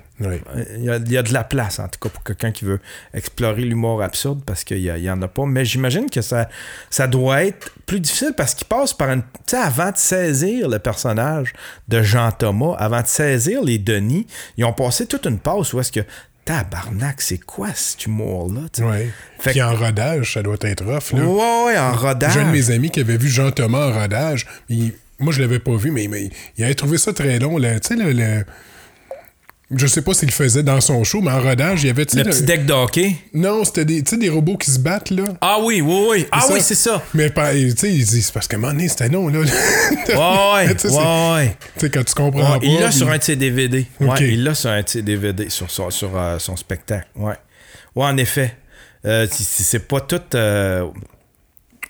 Il 0.78 0.84
y, 0.84 0.90
a, 0.90 0.98
il 0.98 1.12
y 1.12 1.18
a 1.18 1.24
de 1.24 1.34
la 1.34 1.44
place, 1.44 1.80
en 1.80 1.88
tout 1.88 2.00
cas, 2.00 2.10
pour 2.10 2.24
quelqu'un 2.24 2.52
qui 2.52 2.66
veut 2.66 2.80
explorer 3.14 3.64
l'humour 3.64 4.02
absurde, 4.04 4.42
parce 4.46 4.64
qu'il 4.64 4.82
n'y 4.84 5.10
en 5.10 5.22
a 5.22 5.28
pas. 5.28 5.46
Mais 5.46 5.66
j'imagine 5.66 6.10
que 6.10 6.22
ça, 6.22 6.48
ça 6.90 7.08
doit 7.08 7.44
être 7.46 7.72
plus 7.86 8.00
difficile 8.00 8.34
parce 8.38 8.54
qu'il 8.54 8.68
passe 8.68 8.94
par 8.94 9.10
une. 9.10 9.22
Tu 9.22 9.28
sais, 9.48 9.58
avant 9.58 9.92
de 9.92 9.98
saisir 9.98 10.70
le 10.70 10.80
personnage 10.80 11.54
de 11.88 12.02
Jean 12.04 12.32
Thomas, 12.32 12.76
avant 12.78 13.02
de 13.02 13.08
saisir 13.08 13.64
les 13.64 13.80
Denis, 13.80 14.28
ils 14.58 14.66
ont 14.66 14.74
passé 14.74 15.08
toute 15.08 15.26
une 15.26 15.40
passe 15.40 15.74
où 15.74 15.80
est-ce 15.80 15.92
que. 15.92 16.02
Tabarnak, 16.46 17.22
c'est 17.22 17.38
quoi 17.38 17.70
cet 17.74 18.06
humour-là? 18.06 18.62
Fait 19.40 19.52
Puis 19.52 19.62
en 19.62 19.74
rodage, 19.76 20.34
ça 20.34 20.44
doit 20.44 20.58
être 20.60 20.84
rough, 20.84 21.18
là. 21.18 21.26
Ouais, 21.26 21.66
ouais, 21.68 21.78
en 21.78 21.94
rodage. 21.94 22.34
J'ai 22.34 22.42
un 22.42 22.48
de 22.48 22.52
mes 22.52 22.70
amis 22.70 22.90
qui 22.92 23.00
avait 23.00 23.16
vu 23.16 23.30
Jean-Thomas 23.30 23.88
en 23.88 23.94
rodage. 24.02 24.46
Il- 24.68 24.92
moi, 25.20 25.32
je 25.32 25.40
l'avais 25.42 25.60
pas 25.60 25.74
vu, 25.78 25.90
mais, 25.90 26.10
mais 26.10 26.30
il 26.58 26.64
avait 26.66 26.76
trouvé 26.76 26.98
ça 26.98 27.14
très 27.14 27.40
long. 27.40 27.58
Tu 27.62 27.66
sais, 27.82 27.96
le, 27.96 28.12
le- 28.12 28.44
Je 29.76 29.88
sais 29.88 30.02
pas 30.02 30.14
s'il 30.14 30.28
le 30.30 30.34
faisait 30.34 30.64
dans 30.64 30.80
son 30.82 31.04
show, 31.04 31.22
mais 31.22 31.32
en 31.32 31.42
rodage, 31.42 31.84
il 31.84 31.88
y 31.88 31.90
avait... 31.90 32.06
Le 32.14 32.24
petit 32.24 32.44
deck 32.44 32.66
de 32.66 32.74
hockey? 32.74 33.16
Non, 33.34 33.64
c'était 33.64 33.86
des, 33.86 34.02
des 34.18 34.30
robots 34.30 34.58
qui 34.58 34.72
se 34.72 34.80
battent, 34.80 35.10
là. 35.10 35.24
Ah 35.42 35.58
oui, 35.64 35.82
oui, 35.82 36.06
oui. 36.10 36.26
Ah 36.32 36.42
ça. 36.42 36.54
oui, 36.54 36.60
c'est 36.62 36.76
ça. 36.76 37.04
Mais 37.14 37.30
tu 37.74 37.78
sais, 37.78 37.94
il 37.94 38.06
dit, 38.06 38.22
c'est 38.22 38.34
parce 38.34 38.48
moment 38.60 38.74
donné, 38.74 38.88
c'était 38.88 39.10
long, 39.10 39.28
là. 39.30 39.40
Ouais, 40.08 40.68
ouais, 40.68 41.58
Tu 41.76 41.80
sais, 41.82 41.90
quand 41.90 42.04
tu 42.04 42.14
comprends 42.14 42.54
Ouais, 42.54 42.60
pas... 42.60 42.66
il 42.66 42.80
l'a 42.80 42.88
puis- 42.90 42.98
sur 42.98 43.10
un 43.10 43.18
de 43.18 43.24
ses 43.24 43.36
DVD. 43.36 43.86
Ouais, 44.00 44.16
il 44.22 44.44
l'a 44.44 44.54
sur 44.54 44.70
un 44.70 44.82
de 44.82 44.90
ses 44.90 45.02
DVD, 45.02 45.50
sur, 45.50 45.70
son- 45.70 45.90
sur, 45.90 46.18
euh, 46.18 46.40
son 46.40 46.56
spectacle. 46.56 47.08
Ouais, 47.16 47.36
ouais 47.96 48.06
en 48.06 48.18
effet. 48.18 48.56
Euh, 49.06 49.28
c'est 49.32 49.86
pas 49.88 50.00
tout. 50.02 50.22
euh, 50.36 50.86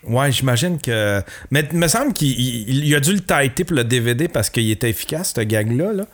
Ouais, 0.07 0.31
j'imagine 0.31 0.77
que. 0.79 1.21
Mais 1.51 1.67
il 1.71 1.77
me 1.77 1.87
semble 1.87 2.13
qu'il 2.13 2.29
il- 2.39 2.85
il 2.85 2.95
a 2.95 2.99
dû 2.99 3.13
le 3.13 3.19
tighter 3.21 3.63
pour 3.63 3.75
le 3.77 3.83
DVD 3.83 4.27
parce 4.27 4.49
qu'il 4.49 4.69
était 4.71 4.89
efficace, 4.89 5.33
ce 5.35 5.41
gag-là. 5.41 5.93
Là. 5.93 6.05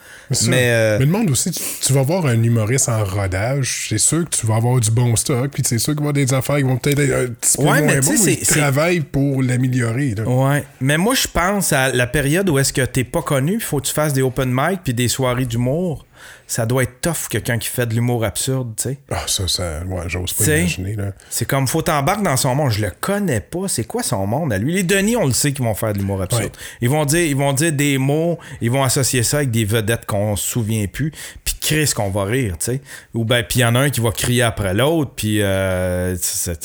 Mais. 0.47 0.69
euh, 0.71 0.97
Mais 0.99 1.05
monde 1.05 1.29
aussi, 1.31 1.51
tu, 1.51 1.61
tu 1.81 1.93
vas 1.93 2.03
voir 2.03 2.25
un 2.25 2.41
humoriste 2.43 2.89
en 2.89 3.03
rodage, 3.03 3.87
c'est 3.89 3.97
sûr 3.97 4.25
que 4.29 4.35
tu 4.35 4.45
vas 4.45 4.55
avoir 4.55 4.79
du 4.79 4.91
bon 4.91 5.15
stock, 5.15 5.49
puis 5.51 5.63
c'est 5.65 5.79
sûr 5.79 5.93
qu'il 5.95 6.03
va 6.03 6.07
y 6.07 6.09
avoir 6.09 6.13
des 6.13 6.33
affaires 6.33 6.57
qui 6.57 6.63
vont 6.63 6.77
peut-être 6.77 6.99
être 6.99 7.13
un 7.13 7.33
petit 7.33 7.57
peu 7.57 7.63
Ouais, 7.63 7.81
moins 7.81 7.81
mais 7.95 7.99
bons, 8.01 8.11
mais 8.25 8.99
pour 9.01 9.43
l'améliorer. 9.43 10.15
Ouais. 10.25 10.63
Mais 10.81 10.97
moi, 10.97 11.15
je 11.15 11.27
pense 11.27 11.73
à 11.73 11.91
la 11.91 12.07
période 12.07 12.49
où 12.49 12.57
est-ce 12.59 12.73
que 12.73 12.81
t'es 12.85 13.03
pas 13.03 13.21
connu, 13.21 13.53
il 13.55 13.59
faut 13.61 13.79
que 13.79 13.87
tu 13.87 13.93
fasses 13.93 14.13
des 14.13 14.21
open 14.21 14.49
mic 14.51 14.79
puis 14.83 14.93
des 14.93 15.07
soirées 15.07 15.45
d'humour. 15.45 16.05
Ça 16.51 16.65
doit 16.65 16.81
être 16.81 16.99
tough, 16.99 17.27
quelqu'un 17.29 17.59
qui 17.59 17.67
fait 17.67 17.85
de 17.85 17.93
l'humour 17.93 18.25
absurde, 18.25 18.73
tu 18.75 18.81
sais. 18.89 18.97
Ah, 19.11 19.21
ça, 19.27 19.47
ça, 19.47 19.81
ouais, 19.85 20.01
j'ose 20.07 20.33
pas 20.33 20.43
T'sais, 20.43 20.61
imaginer, 20.61 20.95
là. 20.95 21.11
C'est 21.29 21.45
comme 21.45 21.67
faut 21.67 21.83
t'embarquer 21.83 22.23
dans 22.23 22.37
son 22.37 22.55
monde. 22.55 22.71
Je 22.71 22.81
le 22.81 22.91
connais 22.99 23.39
pas. 23.39 23.67
C'est 23.67 23.83
quoi 23.83 24.01
son 24.01 24.25
monde 24.25 24.51
à 24.51 24.57
lui? 24.57 24.73
Les 24.73 24.81
Denis, 24.81 25.15
on 25.15 25.27
le 25.27 25.31
sait 25.31 25.51
qu'ils 25.53 25.63
vont 25.63 25.75
faire 25.75 25.93
de 25.93 25.99
l'humour 25.99 26.23
absurde. 26.23 26.45
Ouais. 26.45 26.77
Ils 26.81 26.89
vont 26.89 27.05
dire, 27.05 27.23
ils 27.23 27.35
vont 27.35 27.53
dire 27.53 27.71
des 27.71 27.99
mots, 27.99 28.39
ils 28.61 28.71
vont 28.71 28.83
associer 28.83 29.21
ça 29.21 29.37
avec 29.37 29.51
des 29.51 29.63
vedettes 29.63 30.07
qu'on 30.07 30.35
se 30.35 30.43
souvient 30.49 30.87
plus. 30.87 31.11
Puis 31.45 31.53
Chris 31.61 31.91
qu'on 31.95 32.09
va 32.09 32.23
rire, 32.23 32.55
tu 32.57 32.65
sais. 32.65 32.81
Ou 33.13 33.25
ben, 33.25 33.43
puis 33.47 33.59
il 33.59 33.61
y 33.61 33.65
en 33.65 33.75
a 33.75 33.81
un 33.81 33.89
qui 33.91 34.01
va 34.01 34.09
crier 34.11 34.41
après 34.41 34.73
l'autre, 34.73 35.11
puis 35.15 35.43
euh, 35.43 36.15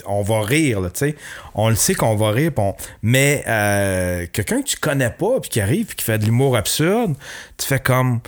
on 0.06 0.22
va 0.22 0.40
rire, 0.40 0.80
tu 0.94 0.98
sais. 1.00 1.14
On 1.54 1.68
le 1.68 1.74
sait 1.76 1.94
qu'on 1.94 2.16
va 2.16 2.30
rire, 2.30 2.52
on- 2.56 2.74
mais 3.02 3.44
euh, 3.46 4.26
quelqu'un 4.32 4.62
que 4.62 4.66
tu 4.68 4.76
connais 4.78 5.10
pas, 5.10 5.40
puis 5.42 5.50
qui 5.50 5.60
arrive, 5.60 5.84
puis 5.88 5.96
qui 5.96 6.04
fait 6.06 6.16
de 6.18 6.24
l'humour 6.24 6.56
absurde, 6.56 7.14
tu 7.58 7.66
fais 7.66 7.80
comme. 7.80 8.20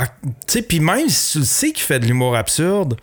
Ah, 0.00 0.06
tu 0.22 0.30
sais, 0.46 0.62
puis 0.62 0.78
même 0.78 1.08
si 1.08 1.32
tu 1.32 1.38
le 1.40 1.44
sais 1.44 1.72
qu'il 1.72 1.82
fait 1.82 1.98
de 1.98 2.06
l'humour 2.06 2.36
absurde, 2.36 2.96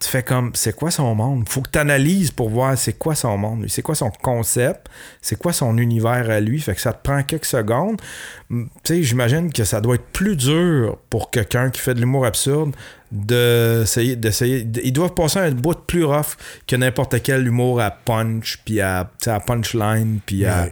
tu 0.00 0.08
fais 0.08 0.22
comme, 0.22 0.52
c'est 0.54 0.74
quoi 0.74 0.90
son 0.90 1.14
monde? 1.14 1.46
Faut 1.46 1.60
que 1.60 1.68
tu 1.68 1.78
analyses 1.78 2.30
pour 2.30 2.48
voir 2.48 2.78
c'est 2.78 2.94
quoi 2.94 3.14
son 3.14 3.36
monde, 3.36 3.66
c'est 3.68 3.82
quoi 3.82 3.94
son 3.94 4.10
concept, 4.10 4.86
c'est 5.20 5.36
quoi 5.36 5.52
son 5.52 5.76
univers 5.76 6.30
à 6.30 6.40
lui? 6.40 6.58
Fait 6.58 6.74
que 6.74 6.80
ça 6.80 6.94
te 6.94 7.02
prend 7.02 7.22
quelques 7.22 7.44
secondes. 7.44 8.00
Tu 8.48 8.66
sais, 8.84 9.02
j'imagine 9.02 9.52
que 9.52 9.64
ça 9.64 9.82
doit 9.82 9.96
être 9.96 10.06
plus 10.14 10.34
dur 10.34 10.96
pour 11.10 11.30
quelqu'un 11.30 11.68
qui 11.68 11.78
fait 11.82 11.92
de 11.92 12.00
l'humour 12.00 12.24
absurde 12.24 12.74
d'essayer 13.12 14.16
d'essayer 14.16 14.66
ils 14.84 14.92
doivent 14.92 15.14
passer 15.14 15.40
un 15.40 15.50
bout 15.50 15.74
de 15.74 15.80
plus 15.80 16.04
rough 16.04 16.36
que 16.66 16.76
n'importe 16.76 17.20
quel 17.22 17.44
humour 17.44 17.80
à 17.80 17.90
punch 17.90 18.60
puis 18.64 18.80
à, 18.80 19.10
à 19.26 19.40
punchline 19.40 20.20
puis 20.24 20.46
à, 20.46 20.68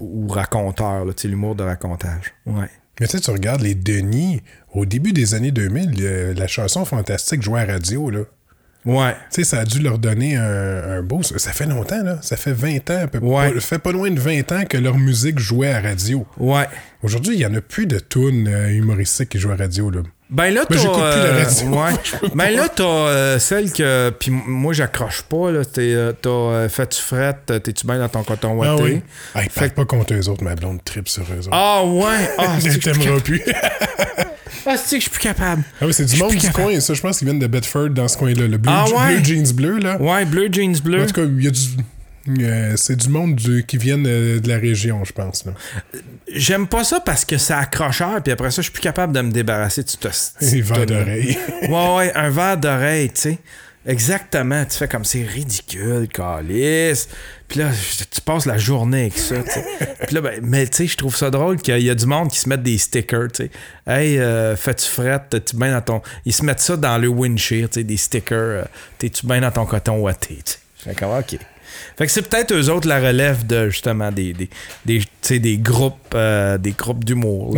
ou 0.00 0.26
raconteur 0.28 1.04
tu 1.08 1.12
sais 1.22 1.28
l'humour 1.28 1.54
de 1.54 1.64
racontage 1.64 2.32
ouais 2.46 2.70
mais 3.02 3.08
tu 3.08 3.16
sais 3.16 3.20
tu 3.20 3.32
regardes 3.32 3.62
les 3.62 3.74
Denis 3.74 4.42
au 4.72 4.86
début 4.86 5.12
des 5.12 5.34
années 5.34 5.50
2000 5.50 6.34
la 6.36 6.46
chanson 6.46 6.84
fantastique 6.84 7.42
jouait 7.42 7.62
à 7.62 7.64
radio 7.64 8.10
là 8.10 8.20
Ouais. 8.84 9.12
Tu 9.30 9.36
sais, 9.36 9.44
ça 9.44 9.60
a 9.60 9.64
dû 9.64 9.78
leur 9.78 9.98
donner 9.98 10.34
un, 10.36 11.02
beau. 11.02 11.22
Ça 11.22 11.52
fait 11.52 11.66
longtemps, 11.66 12.02
là. 12.02 12.18
Ça 12.20 12.36
fait 12.36 12.52
20 12.52 12.90
ans, 12.90 13.06
peu 13.06 13.18
ouais. 13.18 13.54
Ça 13.54 13.60
fait 13.60 13.78
pas 13.78 13.92
loin 13.92 14.10
de 14.10 14.18
20 14.18 14.50
ans 14.50 14.64
que 14.64 14.76
leur 14.76 14.98
musique 14.98 15.38
jouait 15.38 15.72
à 15.72 15.80
radio. 15.80 16.26
Ouais. 16.36 16.66
Aujourd'hui, 17.04 17.34
il 17.34 17.40
y 17.40 17.46
en 17.46 17.54
a 17.54 17.60
plus 17.60 17.86
de 17.86 18.00
tunes 18.00 18.48
euh, 18.48 18.70
humoristiques 18.70 19.28
qui 19.28 19.38
jouent 19.38 19.52
à 19.52 19.56
radio, 19.56 19.88
là. 19.88 20.00
Ben 20.32 20.54
là, 20.54 20.64
t'as. 20.66 20.76
Euh, 20.76 21.44
ouais. 21.66 22.30
ben 22.34 22.50
là, 22.56 22.68
t'as 22.68 22.84
euh, 22.84 23.38
celle 23.38 23.70
que. 23.70 24.10
Puis 24.18 24.30
moi, 24.30 24.72
j'accroche 24.72 25.22
pas, 25.22 25.50
là. 25.50 25.60
T'as 25.64 25.82
euh, 25.82 26.68
Fais-tu 26.70 27.02
frette, 27.02 27.46
t'es-tu 27.62 27.86
bien 27.86 27.98
dans 27.98 28.08
ton 28.08 28.22
coton 28.22 28.54
ouaté? 28.54 29.02
Ah 29.34 29.40
oui. 29.40 29.48
fait... 29.50 29.74
pas 29.74 29.84
contre 29.84 30.14
eux 30.14 30.28
autres, 30.30 30.42
ma 30.42 30.54
blonde 30.54 30.82
trip 30.82 31.06
sur 31.08 31.22
eux 31.24 31.46
autres. 31.46 31.50
Ah 31.52 31.84
ouais? 31.84 32.30
Ah, 32.38 32.58
Je 32.58 32.78
t'aimeras 32.78 33.20
plus. 33.20 33.42
ah, 34.66 34.76
c'est 34.76 34.96
que 34.96 34.96
je 34.96 35.00
suis 35.02 35.10
plus 35.10 35.20
capable? 35.20 35.62
Ah 35.80 35.86
oui, 35.86 35.92
c'est 35.92 36.06
du 36.06 36.16
monde 36.16 36.34
du 36.34 36.50
coin, 36.50 36.80
ça. 36.80 36.94
Je 36.94 37.00
pense 37.02 37.18
qu'ils 37.18 37.26
viennent 37.28 37.38
de 37.38 37.46
Bedford 37.46 37.90
dans 37.90 38.08
ce 38.08 38.16
coin-là. 38.16 38.48
Le 38.48 38.56
bleu, 38.56 38.72
ah, 38.74 38.86
ouais? 38.88 39.16
bleu 39.16 39.24
jeans 39.24 39.52
bleu, 39.52 39.78
là. 39.78 40.00
Ouais, 40.00 40.24
bleu 40.24 40.48
jeans 40.50 40.80
bleu. 40.80 41.02
En 41.02 41.06
tout 41.06 41.12
cas, 41.12 41.22
il 41.24 41.44
y 41.44 41.48
a 41.48 41.50
du. 41.50 41.60
Euh, 42.28 42.74
c'est 42.76 42.96
du 42.96 43.08
monde 43.08 43.36
qui 43.66 43.76
vient 43.76 43.98
de 43.98 44.40
la 44.44 44.58
région, 44.58 45.04
je 45.04 45.12
pense. 45.12 45.44
J'aime 46.32 46.66
pas 46.66 46.84
ça 46.84 47.00
parce 47.00 47.24
que 47.24 47.36
c'est 47.36 47.54
accrocheur, 47.54 48.22
puis 48.22 48.32
après 48.32 48.50
ça, 48.50 48.62
je 48.62 48.66
suis 48.66 48.72
plus 48.72 48.82
capable 48.82 49.12
de 49.12 49.20
me 49.20 49.30
débarrasser 49.30 49.82
de 49.82 49.88
tout 49.88 50.08
ça. 50.10 50.32
Un 50.40 50.60
verre 50.60 50.86
d'oreille. 50.86 51.38
ouais, 51.62 51.96
ouais, 51.96 52.12
un 52.14 52.30
verre 52.30 52.56
d'oreille, 52.56 53.10
tu 53.10 53.20
sais. 53.20 53.38
Exactement. 53.84 54.64
Tu 54.64 54.76
fais 54.76 54.86
comme 54.86 55.04
c'est 55.04 55.24
ridicule, 55.24 56.06
calice. 56.06 57.08
Puis 57.48 57.58
là, 57.58 57.70
tu 58.10 58.20
passes 58.20 58.46
la 58.46 58.56
journée 58.56 59.02
avec 59.02 59.18
ça, 59.18 59.34
Puis 60.06 60.14
là, 60.14 60.20
ben, 60.20 60.40
mais 60.42 60.66
tu 60.68 60.76
sais, 60.76 60.86
je 60.86 60.96
trouve 60.96 61.16
ça 61.16 61.30
drôle 61.30 61.60
qu'il 61.60 61.82
y 61.82 61.90
a 61.90 61.94
du 61.94 62.06
monde 62.06 62.30
qui 62.30 62.38
se 62.38 62.48
met 62.48 62.56
des 62.56 62.78
stickers, 62.78 63.28
tu 63.32 63.44
sais. 63.44 63.50
Hey, 63.86 64.18
euh, 64.18 64.56
fais-tu 64.56 64.88
frette, 64.88 65.44
tu 65.44 65.56
bien 65.56 65.72
dans 65.72 65.80
ton. 65.80 66.02
Ils 66.24 66.32
se 66.32 66.44
mettent 66.44 66.60
ça 66.60 66.76
dans 66.76 66.96
le 66.96 67.08
windshield, 67.08 67.70
tu 67.70 67.80
sais, 67.80 67.84
des 67.84 67.96
stickers. 67.96 68.38
Euh, 68.38 68.64
T'es-tu 68.98 69.26
bien 69.26 69.40
dans 69.40 69.50
ton 69.50 69.66
coton 69.66 69.98
ouaté, 69.98 70.38
tu 70.44 70.54
sais. 70.84 71.04
OK. 71.04 71.38
Fait 71.96 72.06
que 72.06 72.12
c'est 72.12 72.22
peut-être 72.28 72.52
eux 72.52 72.70
autres 72.70 72.88
la 72.88 73.00
relève 73.00 73.46
de 73.46 73.68
justement 73.70 74.10
des, 74.10 74.32
des, 74.32 74.48
des, 74.84 75.38
des 75.38 75.58
groupes 75.58 76.14
euh, 76.14 76.58
des 76.58 76.72
groupes 76.72 77.04
d'humour. 77.04 77.56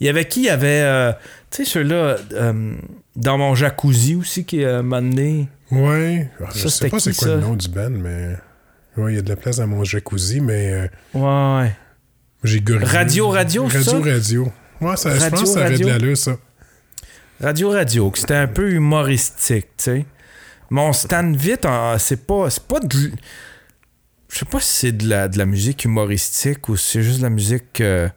Il 0.00 0.06
y 0.06 0.08
avait 0.08 0.26
qui? 0.26 0.40
Il 0.40 0.46
y 0.46 0.50
avait 0.50 0.82
euh, 0.82 1.12
tu 1.50 1.64
sais 1.64 1.70
ceux-là 1.70 2.16
euh, 2.32 2.74
dans 3.14 3.38
mon 3.38 3.54
jacuzzi 3.54 4.14
aussi 4.16 4.44
qui 4.44 4.64
m'a 4.64 5.00
donné. 5.00 5.48
Ouais. 5.70 6.28
Je 6.54 6.68
sais 6.68 6.88
pas 6.88 6.98
c'est 6.98 7.16
quoi 7.16 7.28
le 7.28 7.40
nom 7.40 7.54
du 7.54 7.68
band, 7.68 7.90
mais. 7.90 8.36
Ouais, 8.96 9.12
il 9.12 9.16
y 9.16 9.18
a 9.18 9.22
de 9.22 9.28
la 9.28 9.36
place 9.36 9.56
dans 9.56 9.66
mon 9.66 9.84
jacuzzi, 9.84 10.40
mais. 10.40 10.90
Ouais. 11.14 11.72
J'ai 12.44 12.62
Radio 12.82 13.28
Radio, 13.28 13.66
Radio 13.66 13.82
ça? 13.82 14.00
Radio. 14.00 14.52
Ouais, 14.80 14.96
ça, 14.96 15.16
je 15.16 15.28
pense 15.28 15.42
que 15.42 15.46
ça 15.46 15.64
avait 15.64 15.78
de 15.78 15.86
l'allure, 15.86 16.16
ça. 16.16 16.36
Radio 17.40 17.70
Radio, 17.70 18.12
c'était 18.14 18.34
un 18.34 18.48
peu 18.48 18.72
humoristique, 18.72 19.68
tu 19.76 19.84
sais. 19.84 20.04
Mon 20.72 20.94
stand 20.94 21.36
vite, 21.36 21.66
c'est 21.98 22.26
pas, 22.26 22.48
pas 22.66 22.80
de. 22.80 23.12
Je 24.30 24.38
sais 24.38 24.46
pas 24.46 24.58
si 24.58 24.72
c'est 24.72 24.92
de 24.92 25.06
la, 25.06 25.28
de 25.28 25.36
la 25.36 25.44
musique 25.44 25.84
humoristique 25.84 26.66
ou 26.70 26.78
si 26.78 26.92
c'est 26.92 27.02
juste 27.02 27.18
de 27.18 27.24
la 27.24 27.28
musique. 27.28 27.82
Euh, 27.82 28.08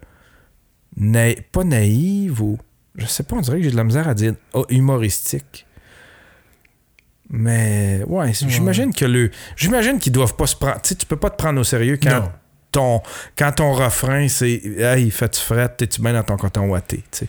pas 1.52 1.65
naïve 1.65 2.41
ou. 2.41 2.57
Je 2.95 3.06
sais 3.07 3.23
pas, 3.23 3.36
on 3.36 3.41
dirait 3.41 3.57
que 3.57 3.64
j'ai 3.64 3.72
de 3.72 3.76
la 3.76 3.84
misère 3.84 4.07
à 4.07 4.14
dire 4.14 4.36
oh, 4.53 4.65
humoristique. 4.69 5.68
Mais 7.30 8.02
ouais, 8.07 8.32
j'imagine 8.32 8.94
que 8.94 9.03
le. 9.03 9.32
J'imagine 9.57 9.99
qu'ils 9.99 10.14
doivent 10.14 10.38
pas 10.38 10.48
se 10.48 10.56
prendre. 10.56 10.80
Tu 10.82 10.88
sais, 10.90 10.95
tu 10.95 11.06
peux 11.06 11.18
pas 11.18 11.32
te 11.32 11.36
prendre 11.36 11.60
au 11.60 11.65
sérieux 11.65 11.99
quand 12.02 12.32
ton. 12.72 13.02
Quand 13.38 13.52
ton 13.52 13.73
refrain 13.73 14.30
c'est 14.30 14.61
Hey, 14.77 15.11
fais-tu 15.11 15.41
fret, 15.41 15.76
t'es-tu 15.76 16.02
bien 16.02 16.14
dans 16.14 16.23
ton 16.23 16.38
coton 16.38 16.69
ouaté, 16.69 17.03
tu 17.11 17.18
sais? 17.18 17.27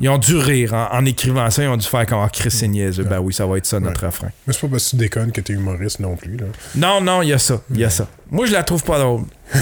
Ils 0.00 0.08
ont 0.08 0.18
dû 0.18 0.36
rire. 0.36 0.74
En, 0.74 1.04
écrivant 1.06 1.48
ça, 1.50 1.62
ils 1.62 1.68
ont 1.68 1.76
dû 1.76 1.86
faire 1.86 2.04
comme 2.06 2.20
ah, 2.22 2.28
Chris 2.30 2.50
c'est. 2.50 2.68
Ben 2.68 3.18
oui, 3.18 3.32
ça 3.32 3.46
va 3.46 3.56
être 3.56 3.66
ça 3.66 3.80
notre 3.80 4.04
refrain. 4.04 4.28
Mais 4.46 4.52
c'est 4.52 4.60
pas 4.60 4.68
parce 4.68 4.84
que 4.84 4.90
tu 4.90 4.96
déconnes 4.96 5.32
que 5.32 5.40
t'es 5.40 5.54
humoriste 5.54 6.00
non 6.00 6.16
plus. 6.16 6.36
Là. 6.36 6.46
Non, 6.74 7.00
non, 7.00 7.22
il 7.22 7.28
y 7.28 7.32
a 7.32 7.38
ça. 7.38 7.62
Il 7.70 7.78
y 7.78 7.84
a 7.84 7.90
ça. 7.90 8.06
Moi, 8.30 8.46
je 8.46 8.52
la 8.52 8.62
trouve 8.62 8.84
pas 8.84 8.98
drôle. 8.98 9.24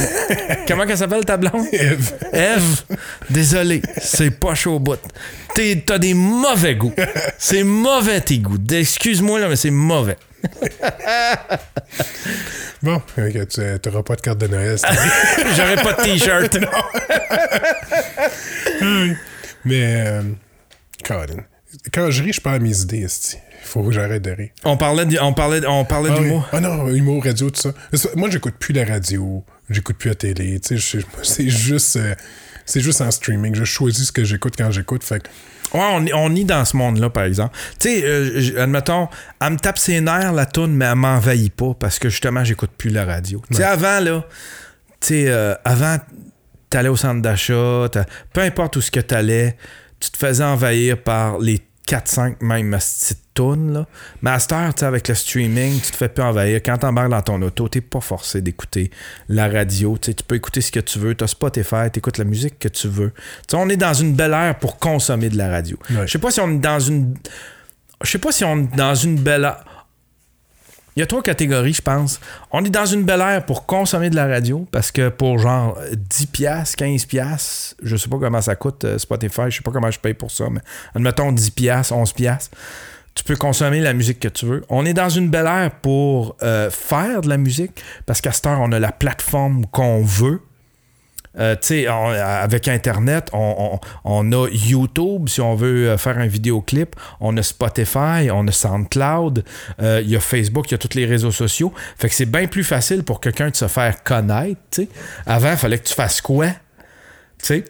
Comment 0.68 0.86
qu'elle 0.86 0.98
s'appelle 0.98 1.24
ta 1.24 1.36
blonde? 1.36 1.66
Eve. 1.72 2.12
Eve, 2.32 2.82
désolé, 3.30 3.80
c'est 4.02 4.30
pas 4.30 4.54
chaud 4.54 4.74
au 4.74 4.80
bout. 4.80 4.98
T'as 5.54 5.98
des 5.98 6.14
mauvais 6.14 6.74
goûts. 6.74 6.92
C'est 7.38 7.62
mauvais 7.62 8.20
tes 8.20 8.38
goûts. 8.38 8.58
Excuse-moi, 8.70 9.40
là, 9.40 9.48
mais 9.48 9.56
c'est 9.56 9.70
mauvais. 9.70 10.18
bon, 12.82 13.02
tu 13.16 13.60
n'auras 13.86 14.02
pas 14.02 14.16
de 14.16 14.20
carte 14.20 14.38
de 14.38 14.46
Noël. 14.46 14.76
J'aurais 15.56 15.76
pas 15.76 15.94
de 15.94 16.02
t-shirt. 16.02 16.58
Mais, 19.68 20.04
euh, 20.06 20.22
quand 21.92 22.10
je 22.10 22.22
ris, 22.22 22.32
je 22.32 22.40
perds 22.40 22.60
mes 22.60 22.80
idées. 22.80 23.06
Il 23.06 23.66
faut 23.66 23.82
que 23.82 23.92
j'arrête 23.92 24.22
de 24.22 24.30
rire. 24.30 24.50
On 24.64 24.76
parlait, 24.76 25.06
on 25.20 25.32
parlait, 25.34 25.66
on 25.66 25.84
parlait 25.84 26.10
ah 26.12 26.18
d'humour? 26.18 26.48
Ah 26.52 26.60
non, 26.60 26.88
humour, 26.88 27.24
radio, 27.24 27.50
tout 27.50 27.60
ça. 27.60 28.08
Moi, 28.16 28.30
j'écoute 28.30 28.54
plus 28.58 28.72
la 28.72 28.84
radio. 28.84 29.44
J'écoute 29.68 29.96
plus 29.96 30.08
la 30.08 30.14
télé. 30.14 30.60
C'est 31.22 31.48
juste, 31.48 31.96
euh, 31.96 32.14
c'est 32.64 32.80
juste 32.80 33.00
en 33.00 33.10
streaming. 33.10 33.54
Je 33.54 33.64
choisis 33.64 34.08
ce 34.08 34.12
que 34.12 34.24
j'écoute 34.24 34.54
quand 34.56 34.70
j'écoute. 34.70 35.02
Fait 35.02 35.22
Ouais, 35.74 35.80
on, 35.80 36.06
on 36.14 36.34
est 36.34 36.44
dans 36.44 36.64
ce 36.64 36.76
monde-là, 36.76 37.10
par 37.10 37.24
exemple. 37.24 37.56
Tu 37.78 37.88
sais, 37.88 38.02
euh, 38.04 38.62
admettons, 38.62 39.08
elle 39.40 39.52
me 39.52 39.58
tape 39.58 39.78
ses 39.78 40.00
nerfs, 40.00 40.32
la 40.32 40.46
toune, 40.46 40.74
mais 40.74 40.86
elle 40.86 40.94
m'envahit 40.94 41.52
pas 41.52 41.74
parce 41.78 41.98
que 41.98 42.08
justement, 42.08 42.44
j'écoute 42.44 42.70
plus 42.76 42.90
la 42.90 43.04
radio. 43.04 43.42
Tu 43.50 43.58
sais, 43.58 43.64
avant, 43.64 44.00
là, 44.00 44.24
tu 45.00 45.08
sais, 45.08 45.24
euh, 45.28 45.54
avant, 45.64 45.98
t'allais 46.70 46.88
au 46.88 46.96
centre 46.96 47.22
d'achat, 47.22 47.88
peu 48.32 48.40
importe 48.40 48.76
où 48.76 48.80
ce 48.80 48.90
que 48.90 49.00
t'allais, 49.00 49.56
tu 50.00 50.10
te 50.10 50.16
faisais 50.16 50.44
envahir 50.44 51.02
par 51.02 51.38
les 51.38 51.62
4-5 51.88 52.36
même 52.40 52.70
petites 52.70 53.22
tunes. 53.34 53.72
Là. 54.22 54.38
Cette 54.38 54.52
heure, 54.52 54.72
avec 54.82 55.08
le 55.08 55.14
streaming, 55.14 55.80
tu 55.80 55.90
te 55.90 55.96
fais 55.96 56.08
plus 56.08 56.22
envahir. 56.22 56.60
Quand 56.62 56.76
t'embarques 56.76 57.10
dans 57.10 57.22
ton 57.22 57.42
auto, 57.42 57.68
t'es 57.68 57.80
pas 57.80 58.00
forcé 58.00 58.42
d'écouter 58.42 58.90
la 59.28 59.48
radio. 59.48 59.96
tu 59.96 60.12
peux 60.26 60.34
écouter 60.34 60.60
ce 60.60 60.70
que 60.70 60.80
tu 60.80 60.98
veux. 60.98 61.14
T'as 61.14 61.26
Spotify, 61.26 61.90
t'écoutes 61.90 62.18
la 62.18 62.24
musique 62.24 62.58
que 62.58 62.68
tu 62.68 62.88
veux. 62.88 63.12
sais, 63.48 63.56
on 63.56 63.68
est 63.68 63.76
dans 63.76 63.94
une 63.94 64.14
belle 64.14 64.34
ère 64.34 64.58
pour 64.58 64.78
consommer 64.78 65.30
de 65.30 65.38
la 65.38 65.48
radio. 65.48 65.78
Je 65.88 66.06
sais 66.06 66.18
pas 66.18 66.30
si 66.30 66.40
on 66.40 66.50
est 66.50 66.58
dans 66.58 66.80
une... 66.80 67.14
Je 68.04 68.10
sais 68.10 68.18
pas 68.18 68.32
si 68.32 68.44
on 68.44 68.58
est 68.58 68.76
dans 68.76 68.94
une 68.94 69.16
belle 69.16 69.44
ère 69.44 69.64
il 70.96 71.00
y 71.00 71.02
a 71.02 71.06
trois 71.06 71.22
catégories, 71.22 71.74
je 71.74 71.82
pense. 71.82 72.20
On 72.50 72.64
est 72.64 72.70
dans 72.70 72.86
une 72.86 73.04
belle 73.04 73.20
ère 73.20 73.46
pour 73.46 73.66
consommer 73.66 74.10
de 74.10 74.16
la 74.16 74.26
radio 74.26 74.66
parce 74.72 74.90
que 74.90 75.08
pour 75.08 75.38
genre 75.38 75.78
10 75.92 76.26
pièces, 76.26 76.76
15 76.76 77.06
pièces, 77.06 77.76
je 77.82 77.96
sais 77.96 78.08
pas 78.08 78.18
comment 78.18 78.40
ça 78.40 78.56
coûte 78.56 78.84
euh, 78.84 78.98
Spotify, 78.98 79.42
je 79.48 79.56
sais 79.56 79.62
pas 79.62 79.70
comment 79.70 79.90
je 79.90 80.00
paye 80.00 80.14
pour 80.14 80.30
ça, 80.30 80.48
mais 80.50 80.60
admettons 80.94 81.30
10 81.30 81.50
pièces, 81.50 81.92
11 81.92 82.12
pièces, 82.12 82.50
tu 83.14 83.24
peux 83.24 83.36
consommer 83.36 83.80
la 83.80 83.92
musique 83.92 84.20
que 84.20 84.28
tu 84.28 84.46
veux. 84.46 84.64
On 84.68 84.86
est 84.86 84.94
dans 84.94 85.08
une 85.08 85.28
belle 85.28 85.46
ère 85.46 85.70
pour 85.82 86.36
euh, 86.42 86.70
faire 86.70 87.20
de 87.20 87.28
la 87.28 87.36
musique 87.36 87.82
parce 88.06 88.20
qu'à 88.20 88.32
cette 88.32 88.46
heure, 88.46 88.60
on 88.60 88.70
a 88.72 88.78
la 88.78 88.92
plateforme 88.92 89.66
qu'on 89.66 90.02
veut. 90.02 90.40
Euh, 91.38 91.56
avec 92.42 92.68
Internet, 92.68 93.30
on, 93.32 94.32
a 94.32 94.48
YouTube 94.50 95.28
si 95.28 95.40
on 95.40 95.54
veut 95.54 95.90
euh, 95.90 95.98
faire 95.98 96.18
un 96.18 96.26
vidéoclip, 96.26 96.96
on 97.20 97.36
a 97.36 97.42
Spotify, 97.42 98.30
on 98.32 98.46
a 98.46 98.52
SoundCloud, 98.52 99.44
euh, 99.80 100.00
il 100.02 100.10
y 100.10 100.16
a 100.16 100.20
Facebook, 100.20 100.70
il 100.70 100.72
y 100.72 100.74
a 100.74 100.78
tous 100.78 100.96
les 100.96 101.06
réseaux 101.06 101.30
sociaux. 101.30 101.72
Fait 101.96 102.08
que 102.08 102.14
c'est 102.14 102.26
bien 102.26 102.46
plus 102.46 102.64
facile 102.64 103.04
pour 103.04 103.20
quelqu'un 103.20 103.50
de 103.50 103.56
se 103.56 103.68
faire 103.68 104.02
connaître. 104.02 104.60
sais. 104.70 104.88
Avant, 105.26 105.50
il 105.52 105.56
fallait 105.56 105.78
que 105.78 105.86
tu 105.86 105.94
fasses 105.94 106.20
quoi? 106.20 106.46
Tu 106.46 107.46
sais, 107.46 107.64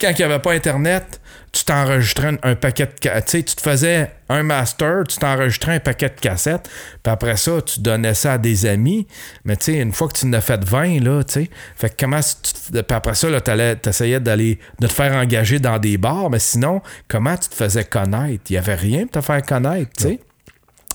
quand 0.00 0.10
il 0.10 0.16
n'y 0.16 0.24
avait 0.24 0.38
pas 0.38 0.52
Internet, 0.52 1.20
tu 1.56 1.64
t'enregistrais 1.64 2.38
un, 2.42 2.54
paquet 2.54 2.86
de. 2.86 2.92
Tu 3.00 3.08
sais, 3.26 3.42
tu 3.42 3.54
te 3.56 3.60
faisais 3.62 4.10
un 4.28 4.42
master, 4.42 5.04
tu 5.08 5.16
t'enregistrais 5.16 5.76
un 5.76 5.80
paquet 5.80 6.10
de 6.10 6.20
cassettes, 6.20 6.68
puis 7.02 7.10
après 7.10 7.36
ça, 7.36 7.62
tu 7.62 7.80
donnais 7.80 8.12
ça 8.12 8.34
à 8.34 8.38
des 8.38 8.66
amis. 8.66 9.06
Mais 9.44 9.56
tu 9.56 9.72
sais, 9.72 9.78
une 9.78 9.92
fois 9.92 10.08
que 10.08 10.18
tu 10.18 10.26
en 10.26 10.32
as 10.34 10.42
fait 10.42 10.62
20, 10.62 11.00
là, 11.02 11.22
tu 11.24 11.32
sais, 11.32 11.50
fait 11.76 11.90
que 11.90 11.94
comment. 12.04 12.20
puis 12.70 12.82
après 12.90 13.14
ça, 13.14 13.28
tu 13.40 13.88
essayais 13.88 14.20
d'aller. 14.20 14.58
de 14.80 14.86
te 14.86 14.92
faire 14.92 15.14
engager 15.14 15.58
dans 15.58 15.78
des 15.78 15.96
bars, 15.96 16.28
mais 16.28 16.40
sinon, 16.40 16.82
comment 17.08 17.36
tu 17.36 17.48
te 17.48 17.54
faisais 17.54 17.84
connaître? 17.84 18.44
Il 18.50 18.52
n'y 18.52 18.58
avait 18.58 18.74
rien 18.74 19.06
pour 19.06 19.22
te 19.22 19.26
faire 19.26 19.42
connaître, 19.42 19.90
tu 19.96 20.04
sais. 20.04 20.20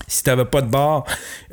Si 0.06 0.22
t'avais 0.22 0.44
pas 0.44 0.62
de 0.62 0.70
bar, 0.70 1.04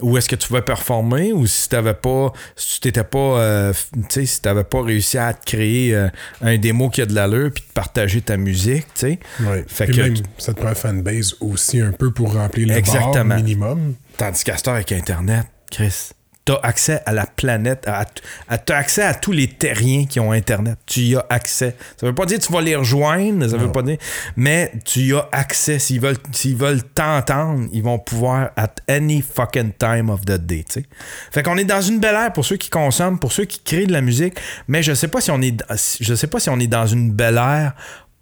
où 0.01 0.17
est-ce 0.17 0.29
que 0.29 0.35
tu 0.35 0.47
pouvais 0.47 0.61
performer, 0.61 1.33
ou 1.33 1.47
si 1.47 1.69
t'avais 1.69 1.93
pas, 1.93 2.31
si 2.55 2.75
tu 2.75 2.79
t'étais 2.81 3.03
pas, 3.03 3.17
euh, 3.17 3.73
tu 3.93 4.01
sais, 4.09 4.25
si 4.25 4.41
t'avais 4.41 4.63
pas 4.63 4.81
réussi 4.81 5.17
à 5.17 5.33
te 5.33 5.45
créer 5.45 5.95
euh, 5.95 6.09
un 6.41 6.57
démo 6.57 6.89
qui 6.89 7.01
a 7.01 7.05
de 7.05 7.13
l'allure, 7.13 7.51
puis 7.53 7.63
de 7.67 7.73
partager 7.73 8.21
ta 8.21 8.37
musique, 8.37 8.85
tu 8.93 9.01
sais? 9.01 9.19
Ouais. 9.41 9.65
Fait 9.67 9.85
Puis 9.85 9.97
que 9.97 10.01
même, 10.01 10.15
ça 10.37 10.53
te 10.53 10.59
prend 10.59 10.69
un 10.69 10.75
fanbase 10.75 11.35
aussi 11.39 11.79
un 11.79 11.91
peu 11.91 12.11
pour 12.11 12.33
remplir 12.33 12.67
le 12.67 12.81
bar 12.81 13.25
minimum. 13.25 13.95
Tandis 14.17 14.43
qu'à 14.43 14.55
avec 14.67 14.91
Internet, 14.91 15.45
Chris, 15.71 16.11
t'as 16.51 16.59
accès 16.67 17.01
à 17.05 17.11
la 17.13 17.27
planète, 17.27 17.87
à, 17.87 18.05
à- 18.47 18.57
t'as 18.57 18.77
accès 18.77 19.03
à 19.03 19.13
tous 19.13 19.31
les 19.31 19.47
terriens 19.47 20.05
qui 20.05 20.19
ont 20.19 20.31
Internet. 20.31 20.77
Tu 20.87 21.01
y 21.01 21.15
as 21.15 21.25
accès. 21.29 21.75
Ça 21.99 22.07
veut 22.07 22.15
pas 22.15 22.25
dire 22.25 22.39
que 22.39 22.43
tu 22.45 22.51
vas 22.51 22.61
les 22.61 22.75
rejoindre, 22.75 23.47
ça 23.47 23.57
veut 23.57 23.71
pas 23.71 23.83
dire, 23.83 23.97
mais 24.35 24.71
tu 24.85 25.01
y 25.01 25.13
as 25.13 25.27
accès. 25.31 25.77
S'ils 25.77 25.99
veulent, 26.01 26.17
s'ils 26.31 26.55
veulent 26.55 26.81
t'entendre, 26.83 27.67
ils 27.71 27.83
vont 27.83 27.99
pouvoir 27.99 28.49
at 28.55 28.73
any 28.87 29.21
fucking 29.21 29.73
time 29.73 30.09
of 30.09 30.21
the 30.21 30.37
day, 30.39 30.63
tu 30.67 30.81
sais. 30.81 30.85
Fait 31.31 31.43
qu'on 31.43 31.57
est 31.57 31.65
dans 31.65 31.81
une 31.81 31.99
belle 31.99 32.15
ère 32.15 32.33
pour 32.33 32.45
ceux 32.45 32.57
qui 32.57 32.69
consomment, 32.71 33.19
pour 33.19 33.31
ceux 33.31 33.45
qui 33.45 33.59
créent 33.59 33.85
de 33.85 33.93
la 33.93 34.01
musique, 34.01 34.39
mais 34.67 34.81
je 34.81 34.93
sais 34.93 35.07
pas 35.07 35.21
si 35.21 35.29
on 35.29 35.41
est, 35.41 35.61
je 36.01 36.13
sais 36.15 36.27
pas 36.27 36.39
si 36.39 36.49
on 36.49 36.59
est 36.59 36.67
dans 36.67 36.87
une 36.87 37.11
belle 37.11 37.37
ère 37.37 37.73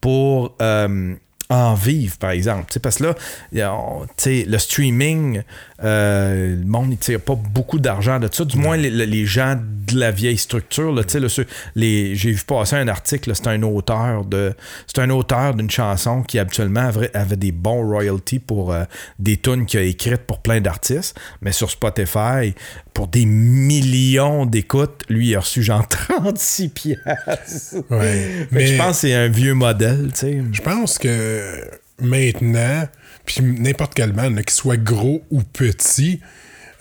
pour 0.01 0.55
euh, 0.61 1.15
en 1.49 1.75
vivre, 1.75 2.17
par 2.17 2.31
exemple. 2.31 2.65
Tu 2.67 2.73
sais, 2.73 2.79
parce 2.81 2.97
que 2.97 3.13
là, 3.53 3.73
on- 3.73 4.01
tu 4.05 4.11
sais, 4.17 4.45
le 4.45 4.57
streaming, 4.57 5.43
euh, 5.83 6.55
le 6.59 6.65
monde 6.65 6.89
ne 6.89 6.95
tire 6.95 7.19
pas 7.21 7.35
beaucoup 7.35 7.79
d'argent 7.79 8.19
de 8.19 8.27
ça. 8.31 8.43
Du 8.45 8.57
moins, 8.57 8.77
les, 8.77 8.89
les 8.89 9.25
gens 9.25 9.55
de 9.59 9.97
la 9.99 10.11
vieille 10.11 10.37
structure, 10.37 10.91
là, 10.93 11.03
là, 11.13 11.27
les- 11.75 12.15
j'ai 12.15 12.31
vu 12.31 12.41
passer 12.45 12.75
un 12.75 12.87
article, 12.87 13.31
c'est 13.35 13.47
un 13.47 13.61
auteur 13.63 14.25
de 14.25 14.53
c'est 14.87 14.99
un 14.99 15.09
auteur 15.11 15.53
d'une 15.53 15.69
chanson 15.69 16.23
qui 16.23 16.39
habituellement 16.39 16.87
avait, 16.87 17.15
avait 17.15 17.35
des 17.37 17.51
bons 17.51 17.85
royalties 17.87 18.39
pour 18.39 18.73
euh, 18.73 18.83
des 19.19 19.37
tunes 19.37 19.65
qu'il 19.65 19.79
a 19.79 19.83
écrites 19.83 20.23
pour 20.25 20.39
plein 20.41 20.59
d'artistes, 20.61 21.17
mais 21.41 21.51
sur 21.51 21.69
Spotify, 21.69 22.53
pour 22.93 23.07
des 23.07 23.25
millions 23.25 24.45
d'écoutes, 24.45 25.03
lui, 25.09 25.29
il 25.29 25.35
a 25.35 25.41
reçu 25.41 25.61
genre 25.63 25.87
36 25.89 26.69
piastres. 26.69 27.75
Ouais. 27.91 28.47
Que 28.51 28.65
je 28.65 28.77
pense 28.77 29.01
que 29.01 29.07
c'est 29.07 29.13
un 29.13 29.27
vieux 29.27 29.53
modèle, 29.53 30.07
tu 30.13 30.19
sais. 30.21 30.41
Je 30.51 30.61
pense 30.61 30.97
que 30.97 31.61
maintenant, 32.01 32.87
puis 33.27 33.41
n'importe 33.43 33.93
quel 33.93 34.11
band, 34.13 34.33
qu'il 34.37 34.49
soit 34.49 34.77
gros 34.77 35.21
ou 35.29 35.43
petit, 35.43 36.19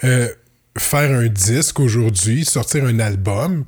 euh, 0.04 0.28
faire 0.78 1.10
un 1.10 1.26
disque 1.26 1.78
aujourd'hui, 1.80 2.46
sortir 2.46 2.84
un 2.86 2.98
album, 3.00 3.66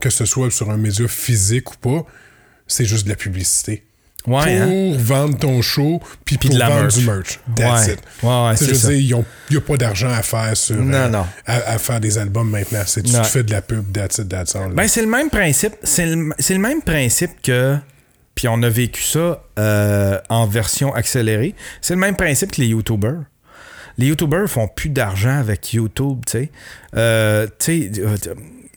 que 0.00 0.08
ce 0.08 0.24
soit 0.24 0.50
sur 0.50 0.70
un 0.70 0.78
média 0.78 1.06
physique 1.08 1.70
ou 1.72 1.76
pas, 1.76 2.06
c'est 2.66 2.86
juste 2.86 3.04
de 3.04 3.10
la 3.10 3.16
publicité. 3.16 3.84
Ouais, 4.26 4.42
pour 4.60 4.68
hein? 4.68 4.96
vendre 4.98 5.38
ton 5.38 5.62
show, 5.62 5.98
puis 6.26 6.36
pour 6.36 6.50
de 6.50 6.58
la 6.58 6.68
vendre 6.68 6.82
merch. 6.82 6.98
du 6.98 7.06
merch. 7.06 7.40
That's 7.56 7.86
Ouais. 7.86 7.92
it. 7.94 8.00
Ouais, 8.22 8.56
c'est 8.56 8.66
je 8.68 8.74
ça. 8.74 8.88
dire, 8.88 8.98
il 8.98 9.24
n'y 9.50 9.56
a 9.56 9.60
pas 9.62 9.76
d'argent 9.78 10.10
à 10.10 10.20
faire 10.22 10.54
sur 10.56 10.76
Non, 10.76 10.94
euh, 10.94 11.08
non. 11.08 11.26
À, 11.46 11.54
à 11.72 11.78
faire 11.78 12.00
des 12.00 12.18
albums 12.18 12.50
maintenant. 12.50 12.82
C'est 12.86 13.02
tu 13.02 13.12
te 13.12 13.22
fais 13.24 13.42
de 13.42 13.50
la 13.50 13.62
pub, 13.62 13.90
that's 13.92 14.18
it, 14.18 14.28
that's 14.28 14.54
all. 14.54 14.72
Ben, 14.74 14.86
c'est 14.88 15.00
le 15.00 15.08
même 15.08 15.30
principe. 15.30 15.72
C'est 15.82 16.04
le, 16.06 16.32
c'est 16.38 16.52
le 16.54 16.60
même 16.60 16.82
principe 16.82 17.30
que. 17.42 17.76
Puis 18.40 18.48
on 18.48 18.62
a 18.62 18.70
vécu 18.70 19.02
ça 19.02 19.44
euh, 19.58 20.18
en 20.30 20.46
version 20.46 20.94
accélérée. 20.94 21.54
C'est 21.82 21.92
le 21.92 22.00
même 22.00 22.16
principe 22.16 22.52
que 22.52 22.62
les 22.62 22.68
YouTubers. 22.68 23.20
Les 23.98 24.06
YouTubers 24.06 24.48
font 24.48 24.66
plus 24.66 24.88
d'argent 24.88 25.36
avec 25.40 25.74
YouTube, 25.74 26.20
tu 26.26 26.32
sais. 26.32 26.50
Euh, 26.96 27.46
tu 27.58 27.92
sais, 27.92 28.00
euh, 28.00 28.16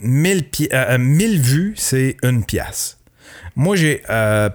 1000, 0.02 0.50
pi- 0.50 0.68
euh, 0.74 0.98
1000 0.98 1.40
vues, 1.40 1.74
c'est 1.78 2.18
une 2.24 2.44
pièce. 2.44 2.98
Moi, 3.56 3.78
j'ai 3.78 4.02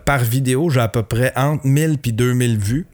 par 0.05 0.19
vidéo, 0.25 0.69
j'ai 0.69 0.81
à 0.81 0.89
peu 0.89 1.05
près 1.05 1.33
entre 1.37 1.67
1000 1.67 1.97
puis 1.97 2.13
2000 2.13 2.59
vues. 2.59 2.87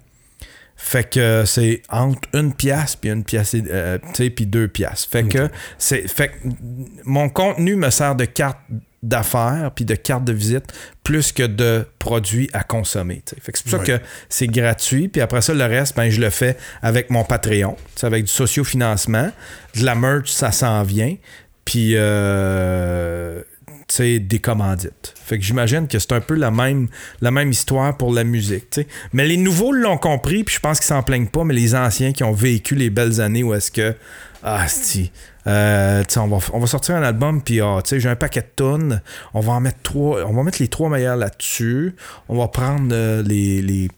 Fait 0.77 1.11
que 1.11 1.43
c'est 1.45 1.83
entre 1.89 2.29
une 2.33 2.53
pièce 2.55 2.95
puis 2.95 3.11
une 3.11 3.25
pièce, 3.25 3.55
et- 3.55 3.65
euh, 3.71 3.99
tu 4.15 4.23
sais, 4.25 4.31
puis 4.31 4.47
deux 4.47 4.69
pièces. 4.69 5.05
Fait 5.05 5.25
que 5.25 5.49
c'est, 5.79 6.07
fait 6.07 6.29
que 6.29 6.35
mon 7.05 7.29
contenu 7.29 7.75
me 7.75 7.91
sert 7.91 8.15
de 8.15 8.25
carte 8.25 8.59
d'affaires 9.05 9.71
puis 9.75 9.85
de 9.85 9.95
carte 9.95 10.25
de 10.25 10.33
visite 10.33 10.73
plus 11.03 11.33
que 11.33 11.43
de 11.43 11.87
produits 11.99 12.49
à 12.53 12.63
consommer. 12.63 13.23
Fait 13.41 13.53
que 13.53 13.59
c'est 13.59 13.71
pour 13.71 13.79
ça 13.79 13.85
que 13.85 14.03
c'est 14.29 14.47
gratuit. 14.47 15.09
Puis 15.09 15.21
après 15.21 15.43
ça, 15.43 15.55
le 15.55 15.65
reste, 15.65 15.97
ben, 15.97 16.11
je 16.11 16.21
le 16.21 16.31
fais 16.31 16.57
avec 16.83 17.11
mon 17.11 17.25
Patreon, 17.25 17.77
avec 18.03 18.25
du 18.25 18.33
sociofinancement. 18.33 19.31
De 19.77 19.85
la 19.85 19.95
merch, 19.95 20.31
ça 20.31 20.51
s'en 20.53 20.83
vient. 20.83 21.17
Puis, 21.65 21.93
euh, 21.95 23.43
des 24.01 24.39
commandites. 24.41 25.15
Fait 25.15 25.39
que 25.39 25.45
j'imagine 25.45 25.87
que 25.87 25.99
c'est 25.99 26.13
un 26.13 26.21
peu 26.21 26.35
la 26.35 26.51
même, 26.51 26.89
la 27.21 27.31
même 27.31 27.51
histoire 27.51 27.97
pour 27.97 28.13
la 28.13 28.25
musique. 28.25 28.81
Mais 29.13 29.27
les 29.27 29.37
nouveaux 29.37 29.73
l'ont 29.73 29.99
compris, 29.99 30.43
puis 30.43 30.57
je 30.57 30.61
pense 30.61 30.79
qu'ils 30.79 30.87
s'en 30.87 31.03
plaignent 31.03 31.29
pas, 31.29 31.45
mais 31.45 31.55
les 31.55 31.75
anciens 31.75 32.13
qui 32.13 32.25
ont 32.25 32.33
vécu 32.33 32.75
les 32.75 32.91
belles 32.91 33.21
années 33.21 33.43
où 33.43 33.55
est-ce 33.55 33.71
que. 33.71 33.95
Ah, 34.43 34.67
si. 34.69 35.13
Euh, 35.47 36.03
on, 36.17 36.27
va, 36.27 36.39
on 36.53 36.59
va 36.59 36.67
sortir 36.67 36.97
un 36.97 37.03
album, 37.03 37.43
puis 37.43 37.61
ah, 37.61 37.81
j'ai 37.85 38.09
un 38.09 38.17
paquet 38.17 38.41
de 38.41 38.51
tonnes. 38.57 39.03
On 39.35 39.41
va 39.41 39.53
en 39.53 39.61
mettre 39.61 39.83
trois. 39.83 40.25
On 40.25 40.33
va 40.33 40.43
mettre 40.43 40.61
les 40.61 40.69
trois 40.69 40.89
meilleurs 40.89 41.17
là-dessus. 41.17 41.95
On 42.29 42.39
va 42.39 42.49
prendre 42.49 42.89
euh, 42.93 43.23
les. 43.23 43.63
les 43.63 43.89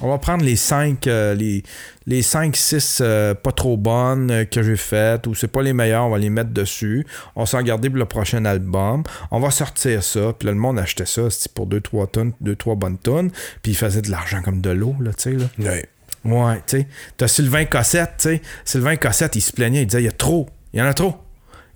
on 0.00 0.08
va 0.08 0.18
prendre 0.18 0.44
les 0.44 0.56
5 0.56 1.04
les, 1.06 1.62
les 2.08 2.22
5 2.22 2.56
6 2.56 3.00
pas 3.40 3.52
trop 3.52 3.76
bonnes 3.76 4.28
euh, 4.28 4.44
que 4.44 4.60
j'ai 4.60 4.76
faites 4.76 5.28
ou 5.28 5.36
c'est 5.36 5.46
pas 5.46 5.62
les 5.62 5.72
meilleures, 5.72 6.06
on 6.06 6.10
va 6.10 6.18
les 6.18 6.30
mettre 6.30 6.50
dessus. 6.50 7.06
On 7.36 7.42
va 7.42 7.46
s'en 7.46 7.62
garder 7.62 7.88
pour 7.90 8.00
le 8.00 8.04
prochain 8.04 8.44
album. 8.44 9.04
On 9.30 9.38
va 9.38 9.52
sortir 9.52 10.02
ça, 10.02 10.32
puis 10.36 10.46
là 10.46 10.52
le 10.52 10.58
monde 10.58 10.80
achetait 10.80 11.06
ça, 11.06 11.28
pour 11.54 11.66
2 11.66 11.80
3 11.80 12.08
tonnes, 12.08 12.32
2 12.40 12.56
3 12.56 12.74
bonnes 12.74 12.98
tonnes, 12.98 13.30
puis 13.62 13.70
il 13.70 13.76
faisait 13.76 14.02
de 14.02 14.10
l'argent 14.10 14.42
comme 14.42 14.60
de 14.60 14.70
l'eau 14.70 14.96
là, 15.00 15.12
tu 15.12 15.30
sais 15.30 15.32
là. 15.32 15.46
Ouais. 15.60 15.88
Ouais, 16.24 16.56
tu 16.66 16.78
sais. 16.78 16.88
T'as 17.16 17.28
Sylvain 17.28 17.66
Cossette, 17.66 18.14
tu 18.18 18.28
sais. 18.28 18.42
Sylvain 18.64 18.96
Cossette, 18.96 19.36
il 19.36 19.42
se 19.42 19.52
plaignait, 19.52 19.82
il 19.82 19.86
disait 19.86 20.00
il 20.00 20.06
y 20.06 20.08
a 20.08 20.12
trop, 20.12 20.48
il 20.74 20.80
y 20.80 20.82
en 20.82 20.86
a 20.86 20.92
trop. 20.92 21.14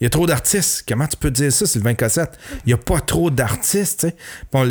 Il 0.01 0.05
y 0.05 0.07
a 0.07 0.11
trop 0.11 0.27
d'artistes. 0.27 0.85
Comment 0.87 1.07
tu 1.07 1.17
peux 1.17 1.31
dire 1.31 1.53
ça, 1.53 1.67
Sylvain 1.67 1.95
Cossette? 1.95 2.37
Il 2.67 2.69
n'y 2.69 2.73
a 2.73 2.79
pas 2.79 3.01
trop 3.01 3.31
d'artistes. 3.31 4.09
Bon, 4.53 4.69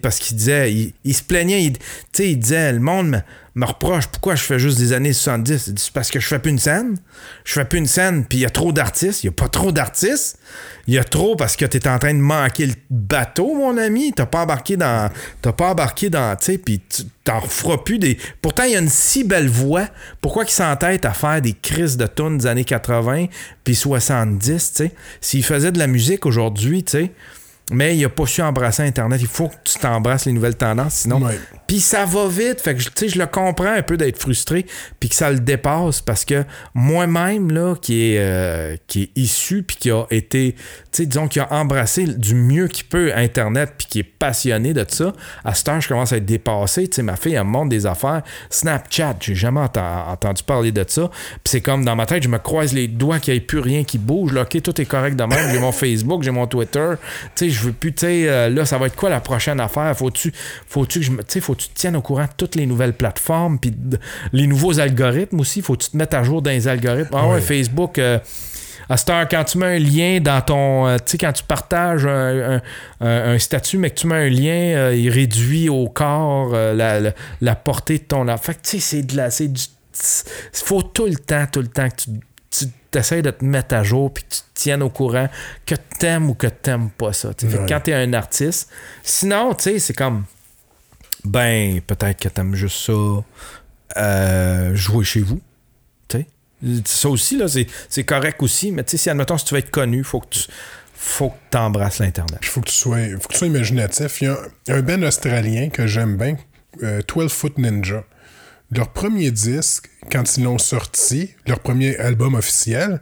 parce 0.00 0.18
qu'il 0.18 0.36
disait, 0.36 0.72
il, 0.72 0.94
il 1.04 1.14
se 1.14 1.22
plaignait, 1.22 1.64
il 1.64 2.38
disait, 2.38 2.72
le 2.72 2.80
monde 2.80 3.22
me, 3.54 3.64
reproche 3.64 4.06
pourquoi 4.06 4.34
je 4.34 4.42
fais 4.42 4.58
juste 4.58 4.78
des 4.78 4.92
années 4.92 5.12
70. 5.12 5.66
Il 5.66 5.74
dit, 5.74 5.82
C'est 5.82 5.92
parce 5.92 6.10
que 6.10 6.20
je 6.20 6.26
fais 6.26 6.38
plus 6.38 6.50
une 6.50 6.58
scène. 6.58 6.96
Je 7.44 7.52
fais 7.52 7.64
plus 7.64 7.78
une 7.78 7.86
scène, 7.86 8.24
puis 8.24 8.38
il 8.38 8.40
y 8.42 8.46
a 8.46 8.50
trop 8.50 8.72
d'artistes. 8.72 9.22
Il 9.22 9.26
n'y 9.26 9.30
a 9.30 9.36
pas 9.36 9.48
trop 9.48 9.72
d'artistes. 9.72 10.38
Il 10.86 10.94
y 10.94 10.98
a 10.98 11.04
trop 11.04 11.36
parce 11.36 11.56
que 11.56 11.64
tu 11.64 11.76
es 11.76 11.88
en 11.88 11.98
train 11.98 12.14
de 12.14 12.20
manquer 12.20 12.66
le 12.66 12.74
bateau, 12.90 13.54
mon 13.54 13.76
ami. 13.76 14.12
T'as 14.14 14.26
pas 14.26 14.42
embarqué 14.42 14.76
dans. 14.76 15.10
T'as 15.42 15.52
pas 15.52 15.70
embarqué 15.70 16.10
dans. 16.10 16.36
Tu 16.36 16.44
sais, 16.44 16.58
puis 16.58 16.80
t'en 17.24 17.40
referas 17.40 17.78
plus 17.78 17.98
des. 17.98 18.18
Pourtant, 18.42 18.64
il 18.64 18.72
y 18.72 18.76
a 18.76 18.80
une 18.80 18.88
si 18.88 19.24
belle 19.24 19.48
voix. 19.48 19.86
Pourquoi 20.20 20.44
qu'il 20.44 20.54
s'entête 20.54 21.04
à 21.04 21.12
faire 21.12 21.40
des 21.40 21.52
crises 21.52 21.96
de 21.96 22.06
tunes 22.06 22.38
des 22.38 22.46
années 22.46 22.64
80 22.64 23.26
puis 23.64 23.74
70, 23.74 24.72
tu 24.72 24.84
sais? 24.84 24.92
S'il 25.20 25.44
faisait 25.44 25.72
de 25.72 25.78
la 25.78 25.86
musique 25.86 26.26
aujourd'hui, 26.26 26.82
tu 26.82 26.92
sais. 26.92 27.12
Mais 27.70 27.96
il 27.96 28.04
a 28.04 28.08
pas 28.08 28.26
su 28.26 28.42
embrasser 28.42 28.82
Internet. 28.82 29.20
Il 29.20 29.28
faut 29.28 29.48
que 29.48 29.54
tu 29.64 29.78
t'embrasses 29.78 30.26
les 30.26 30.32
nouvelles 30.32 30.56
tendances, 30.56 30.94
sinon. 30.94 31.22
Puis 31.70 31.78
ça 31.78 32.04
va 32.04 32.26
vite. 32.26 32.60
Fait 32.60 32.74
que, 32.74 32.82
tu 32.82 32.90
sais, 32.96 33.08
je 33.08 33.16
le 33.16 33.26
comprends 33.26 33.72
un 33.72 33.82
peu 33.82 33.96
d'être 33.96 34.18
frustré, 34.18 34.66
puis 34.98 35.08
que 35.08 35.14
ça 35.14 35.30
le 35.30 35.38
dépasse 35.38 36.00
parce 36.00 36.24
que 36.24 36.42
moi-même, 36.74 37.52
là, 37.52 37.76
qui 37.80 38.14
est, 38.14 38.18
euh, 38.18 38.76
est 38.96 39.10
issu, 39.14 39.62
puis 39.62 39.76
qui 39.76 39.92
a 39.92 40.04
été, 40.10 40.56
tu 40.56 40.62
sais, 40.90 41.06
disons, 41.06 41.28
qui 41.28 41.38
a 41.38 41.52
embrassé 41.52 42.06
du 42.06 42.34
mieux 42.34 42.66
qu'il 42.66 42.86
peut 42.86 43.12
Internet, 43.14 43.74
puis 43.78 43.86
qui 43.86 43.98
est 44.00 44.02
passionné 44.02 44.74
de 44.74 44.84
ça, 44.88 45.12
à 45.44 45.54
cette 45.54 45.68
heure, 45.68 45.80
je 45.80 45.86
commence 45.86 46.12
à 46.12 46.16
être 46.16 46.24
dépassé. 46.24 46.88
Tu 46.88 46.96
sais, 46.96 47.02
ma 47.04 47.14
fille, 47.14 47.34
elle 47.34 47.44
me 47.44 47.50
montre 47.50 47.68
des 47.68 47.86
affaires. 47.86 48.22
Snapchat, 48.50 49.14
j'ai 49.20 49.36
jamais 49.36 49.60
enten- 49.60 50.08
entendu 50.08 50.42
parler 50.42 50.72
de 50.72 50.84
ça. 50.88 51.08
Puis 51.08 51.52
c'est 51.52 51.60
comme 51.60 51.84
dans 51.84 51.94
ma 51.94 52.06
tête, 52.06 52.24
je 52.24 52.28
me 52.28 52.38
croise 52.38 52.72
les 52.72 52.88
doigts 52.88 53.20
qu'il 53.20 53.32
n'y 53.34 53.38
ait 53.38 53.42
plus 53.42 53.60
rien 53.60 53.84
qui 53.84 53.98
bouge. 53.98 54.32
Là, 54.32 54.42
OK, 54.42 54.60
tout 54.60 54.80
est 54.80 54.86
correct 54.86 55.14
de 55.14 55.22
même. 55.22 55.52
J'ai 55.52 55.60
mon 55.60 55.70
Facebook, 55.70 56.24
j'ai 56.24 56.32
mon 56.32 56.48
Twitter. 56.48 56.94
Tu 57.36 57.44
sais, 57.44 57.50
je 57.50 57.62
veux 57.62 57.72
plus, 57.72 57.92
tu 57.92 58.06
sais, 58.06 58.28
euh, 58.28 58.48
là, 58.48 58.64
ça 58.64 58.76
va 58.76 58.86
être 58.86 58.96
quoi 58.96 59.08
la 59.08 59.20
prochaine 59.20 59.60
affaire? 59.60 59.96
Faut-tu, 59.96 60.32
faut-tu 60.66 60.98
que 60.98 61.04
je 61.04 61.12
me, 61.12 61.18
tu 61.18 61.26
sais, 61.28 61.40
faut-tu 61.60 61.74
te 61.74 61.78
tiennes 61.78 61.96
au 61.96 62.02
courant 62.02 62.24
de 62.24 62.30
toutes 62.36 62.54
les 62.54 62.66
nouvelles 62.66 62.94
plateformes, 62.94 63.58
puis 63.58 63.74
les 64.32 64.46
nouveaux 64.46 64.78
algorithmes 64.80 65.40
aussi? 65.40 65.62
Faut-tu 65.62 65.90
te 65.90 65.96
mettre 65.96 66.16
à 66.16 66.22
jour 66.22 66.42
dans 66.42 66.50
les 66.50 66.68
algorithmes? 66.68 67.14
Ah 67.14 67.26
ouais, 67.28 67.34
Ouais. 67.34 67.40
Facebook. 67.40 67.98
euh, 67.98 68.18
à 68.88 68.96
cette 68.96 69.10
heure, 69.10 69.28
quand 69.28 69.44
tu 69.44 69.58
mets 69.58 69.76
un 69.76 69.78
lien 69.78 70.18
dans 70.20 70.40
ton. 70.40 70.86
euh, 70.88 70.96
tu 70.96 71.12
sais, 71.12 71.18
quand 71.18 71.32
tu 71.32 71.44
partages 71.44 72.06
un, 72.06 72.56
un- 72.56 72.62
un- 73.00 73.34
un 73.34 73.38
statut, 73.38 73.78
mais 73.78 73.90
que 73.90 73.94
tu 74.00 74.06
mets 74.08 74.16
un 74.16 74.28
lien, 74.28 74.76
euh, 74.76 74.94
il 74.96 75.08
réduit 75.10 75.68
au 75.68 75.88
corps 75.88 76.50
euh, 76.54 76.74
la, 76.74 76.98
la- 76.98 77.12
la 77.40 77.54
portée 77.54 77.98
de 77.98 78.04
ton. 78.04 78.26
Fait 78.38 78.54
que, 78.54 78.60
tu 78.62 78.70
sais, 78.70 78.80
c'est 78.80 79.02
de 79.02 79.16
la. 79.16 79.28
Il 79.40 79.54
faut 80.54 80.82
tout 80.82 81.06
le 81.06 81.14
temps, 81.16 81.44
tout 81.52 81.60
le 81.60 81.68
temps 81.68 81.88
que 81.88 81.94
tu. 81.96 82.10
tu 82.50 82.98
essaies 82.98 83.22
de 83.22 83.30
te 83.30 83.44
mettre 83.44 83.76
à 83.76 83.84
jour 83.84 84.12
puis 84.12 84.24
que 84.24 84.30
tu 84.34 84.40
te 84.40 84.60
tiennes 84.60 84.82
au 84.82 84.88
courant 84.90 85.28
que 85.64 85.76
t'aimes 86.00 86.28
ou 86.30 86.34
que 86.34 86.48
t'aimes 86.48 86.90
pas 86.90 87.12
ça. 87.12 87.32
tu. 87.32 87.46
Fait 87.46 87.58
que 87.58 87.62
Ouais. 87.62 87.68
quand 87.68 87.80
t'es 87.80 87.94
un 87.94 88.12
artiste, 88.12 88.70
sinon, 89.04 89.54
tu 89.54 89.62
sais, 89.64 89.78
c'est 89.78 89.94
comme 89.94 90.24
ben, 91.24 91.80
peut-être 91.80 92.18
que 92.18 92.28
t'aimes 92.28 92.54
juste 92.54 92.76
ça 92.86 92.92
euh, 93.96 94.74
jouer 94.74 95.04
chez 95.04 95.20
vous. 95.20 95.40
Tu 96.08 96.18
sais. 96.18 96.82
Ça 96.84 97.08
aussi, 97.08 97.36
là, 97.36 97.46
c'est, 97.48 98.04
correct 98.04 98.42
aussi, 98.42 98.72
mais 98.72 98.84
tu 98.84 98.96
sais, 98.96 99.10
si 99.10 99.38
si 99.38 99.44
tu 99.44 99.54
veux 99.54 99.60
être 99.60 99.70
connu, 99.70 100.04
faut 100.04 100.20
que 100.20 100.28
tu 100.30 100.40
faut 100.94 101.30
que 101.30 101.38
t'embrasses 101.50 101.98
l'Internet. 101.98 102.38
Puis 102.42 102.50
faut 102.50 102.60
que 102.60 102.68
tu 102.68 102.74
sois, 102.74 102.98
faut 103.18 103.28
que 103.28 103.32
tu 103.32 103.38
sois 103.38 103.46
imaginatif. 103.46 104.20
Il 104.20 104.24
y 104.24 104.28
a 104.28 104.36
un, 104.68 104.74
un 104.74 104.82
band 104.82 105.02
australien 105.02 105.70
que 105.70 105.86
j'aime 105.86 106.18
bien, 106.18 106.36
euh, 106.82 107.00
12 107.08 107.32
Foot 107.32 107.56
Ninja. 107.56 108.04
Leur 108.70 108.92
premier 108.92 109.30
disque, 109.30 109.88
quand 110.12 110.36
ils 110.36 110.44
l'ont 110.44 110.58
sorti, 110.58 111.30
leur 111.46 111.60
premier 111.60 111.96
album 111.96 112.34
officiel, 112.34 113.00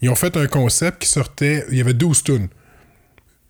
ils 0.00 0.08
ont 0.08 0.14
fait 0.14 0.36
un 0.36 0.46
concept 0.46 1.02
qui 1.02 1.08
sortait. 1.08 1.66
Il 1.70 1.76
y 1.76 1.80
avait 1.80 1.94
12 1.94 2.22
tunes. 2.22 2.48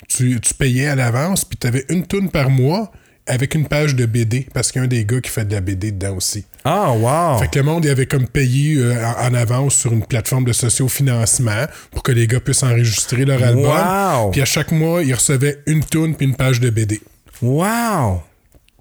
Tu, 0.08 0.40
tu 0.40 0.54
payais 0.54 0.86
à 0.86 0.94
l'avance, 0.94 1.44
puis 1.44 1.58
tu 1.58 1.66
avais 1.66 1.84
une 1.90 2.06
tune 2.06 2.30
par 2.30 2.48
mois 2.48 2.90
avec 3.26 3.54
une 3.54 3.66
page 3.66 3.94
de 3.96 4.06
BD, 4.06 4.46
parce 4.54 4.70
qu'il 4.70 4.80
y 4.80 4.82
a 4.82 4.84
un 4.84 4.88
des 4.88 5.04
gars 5.04 5.20
qui 5.20 5.30
fait 5.30 5.44
de 5.44 5.52
la 5.54 5.60
BD 5.60 5.90
dedans 5.92 6.16
aussi. 6.16 6.44
Ah, 6.64 6.92
wow! 6.92 7.38
Fait 7.38 7.48
que 7.50 7.58
le 7.58 7.64
monde 7.64 7.84
il 7.84 7.90
avait 7.90 8.06
comme 8.06 8.26
payé 8.26 8.76
euh, 8.78 8.94
en, 9.04 9.28
en 9.30 9.34
avance 9.34 9.74
sur 9.74 9.92
une 9.92 10.04
plateforme 10.04 10.44
de 10.44 10.52
sociofinancement 10.52 11.66
pour 11.90 12.02
que 12.02 12.12
les 12.12 12.26
gars 12.26 12.40
puissent 12.40 12.62
enregistrer 12.62 13.24
leur 13.24 13.42
album. 13.42 13.64
Wow! 13.66 14.30
Puis 14.30 14.40
à 14.42 14.44
chaque 14.44 14.72
mois, 14.72 15.02
ils 15.02 15.14
recevaient 15.14 15.60
une 15.66 15.84
tune 15.84 16.14
puis 16.14 16.26
une 16.26 16.36
page 16.36 16.60
de 16.60 16.70
BD. 16.70 17.00
Wow! 17.42 18.22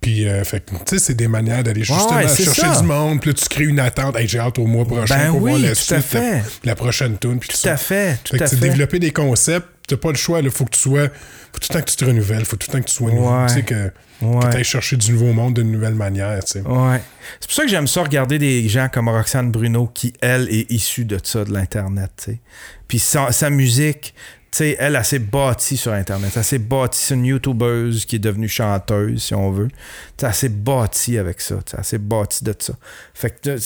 Puis, 0.01 0.27
euh, 0.27 0.43
fait 0.43 0.63
tu 0.63 0.75
sais, 0.85 0.99
c'est 0.99 1.13
des 1.15 1.27
manières 1.27 1.63
d'aller 1.63 1.83
justement 1.83 2.17
ouais, 2.17 2.27
c'est 2.27 2.43
chercher 2.43 2.61
ça. 2.61 2.79
du 2.81 2.85
monde. 2.87 3.19
Puis 3.21 3.31
là, 3.31 3.33
tu 3.33 3.45
crées 3.49 3.63
une 3.63 3.79
attente. 3.79 4.15
Hey, 4.15 4.27
j'ai 4.27 4.37
hâte 4.37 4.59
au 4.59 4.67
mois 4.67 4.85
prochain 4.85 5.17
Ben 5.17 5.31
pour 5.31 5.39
voir 5.39 5.55
oui, 5.55 5.63
la 5.63 5.69
tout 5.69 5.75
suite, 5.75 5.91
à 5.93 5.95
la- 5.95 6.01
fait. 6.01 6.41
La, 6.63 6.75
prochaine 6.75 7.17
tune. 7.17 7.39
Puis 7.39 7.49
tout, 7.49 7.55
Tout 7.55 7.61
ça. 7.61 7.73
à 7.73 7.77
fait, 7.77 8.19
tout 8.23 8.33
Fait 8.33 8.37
que 8.39 8.43
à 8.43 8.47
fait. 8.47 8.55
développer 8.57 8.99
des 8.99 9.09
concepts, 9.09 9.67
t'as 9.87 9.97
pas 9.97 10.09
le 10.11 10.17
choix. 10.17 10.39
Il 10.39 10.49
faut 10.51 10.65
que 10.65 10.71
tu 10.71 10.79
sois. 10.79 11.07
faut 11.09 11.59
tout 11.59 11.67
le 11.69 11.73
temps 11.73 11.81
que 11.81 11.89
tu 11.89 11.95
te 11.95 12.05
renouvelles. 12.05 12.45
faut 12.45 12.55
tout 12.57 12.67
le 12.69 12.73
temps 12.73 12.81
que 12.81 12.87
tu 12.89 12.93
sois 12.93 13.11
nouveau. 13.11 13.31
Ouais. 13.35 13.47
Tu 13.47 13.53
sais, 13.55 13.63
que, 13.63 13.91
Ouais. 14.21 14.49
tu 14.49 14.57
ailles 14.57 14.63
chercher 14.63 14.95
du 14.97 15.11
nouveau 15.11 15.33
monde 15.33 15.55
d'une 15.55 15.71
nouvelle 15.71 15.95
manière. 15.95 16.43
Tu 16.43 16.53
sais. 16.53 16.61
Ouais. 16.61 17.01
C'est 17.39 17.47
pour 17.47 17.55
ça 17.55 17.63
que 17.63 17.69
j'aime 17.69 17.87
ça 17.87 18.01
regarder 18.03 18.39
des 18.39 18.67
gens 18.69 18.87
comme 18.91 19.09
Roxane 19.09 19.51
Bruno 19.51 19.87
qui, 19.87 20.13
elle, 20.21 20.47
est 20.49 20.71
issue 20.71 21.05
de 21.05 21.19
ça, 21.21 21.43
de 21.43 21.51
l'Internet. 21.53 22.11
tu 22.17 22.23
sais. 22.31 22.39
Puis 22.87 22.99
sa, 22.99 23.31
sa 23.31 23.49
musique, 23.49 24.13
tu 24.51 24.59
sais, 24.59 24.77
elle, 24.79 24.95
elle 24.95 25.03
s'est 25.03 25.19
bâtie 25.19 25.75
sur 25.75 25.91
Internet. 25.91 26.31
Elle 26.35 26.43
s'est 26.45 26.59
bâtie. 26.59 27.01
C'est 27.01 27.13
une 27.15 27.25
YouTubeuse 27.25 28.05
qui 28.05 28.15
est 28.15 28.19
devenue 28.19 28.47
chanteuse, 28.47 29.21
si 29.21 29.33
on 29.33 29.51
veut. 29.51 29.67
Tu 29.67 29.75
sais, 30.17 30.27
elle 30.27 30.33
s'est 30.33 30.49
bâtie 30.49 31.17
avec 31.17 31.41
ça. 31.41 31.55
tu 31.55 31.71
sais, 31.71 31.77
Elle 31.79 31.83
s'est 31.83 31.97
bâtie 31.97 32.43
de 32.45 32.55
ça. 32.57 32.73
Fait 33.13 33.31
que 33.31 33.49
là, 33.49 33.57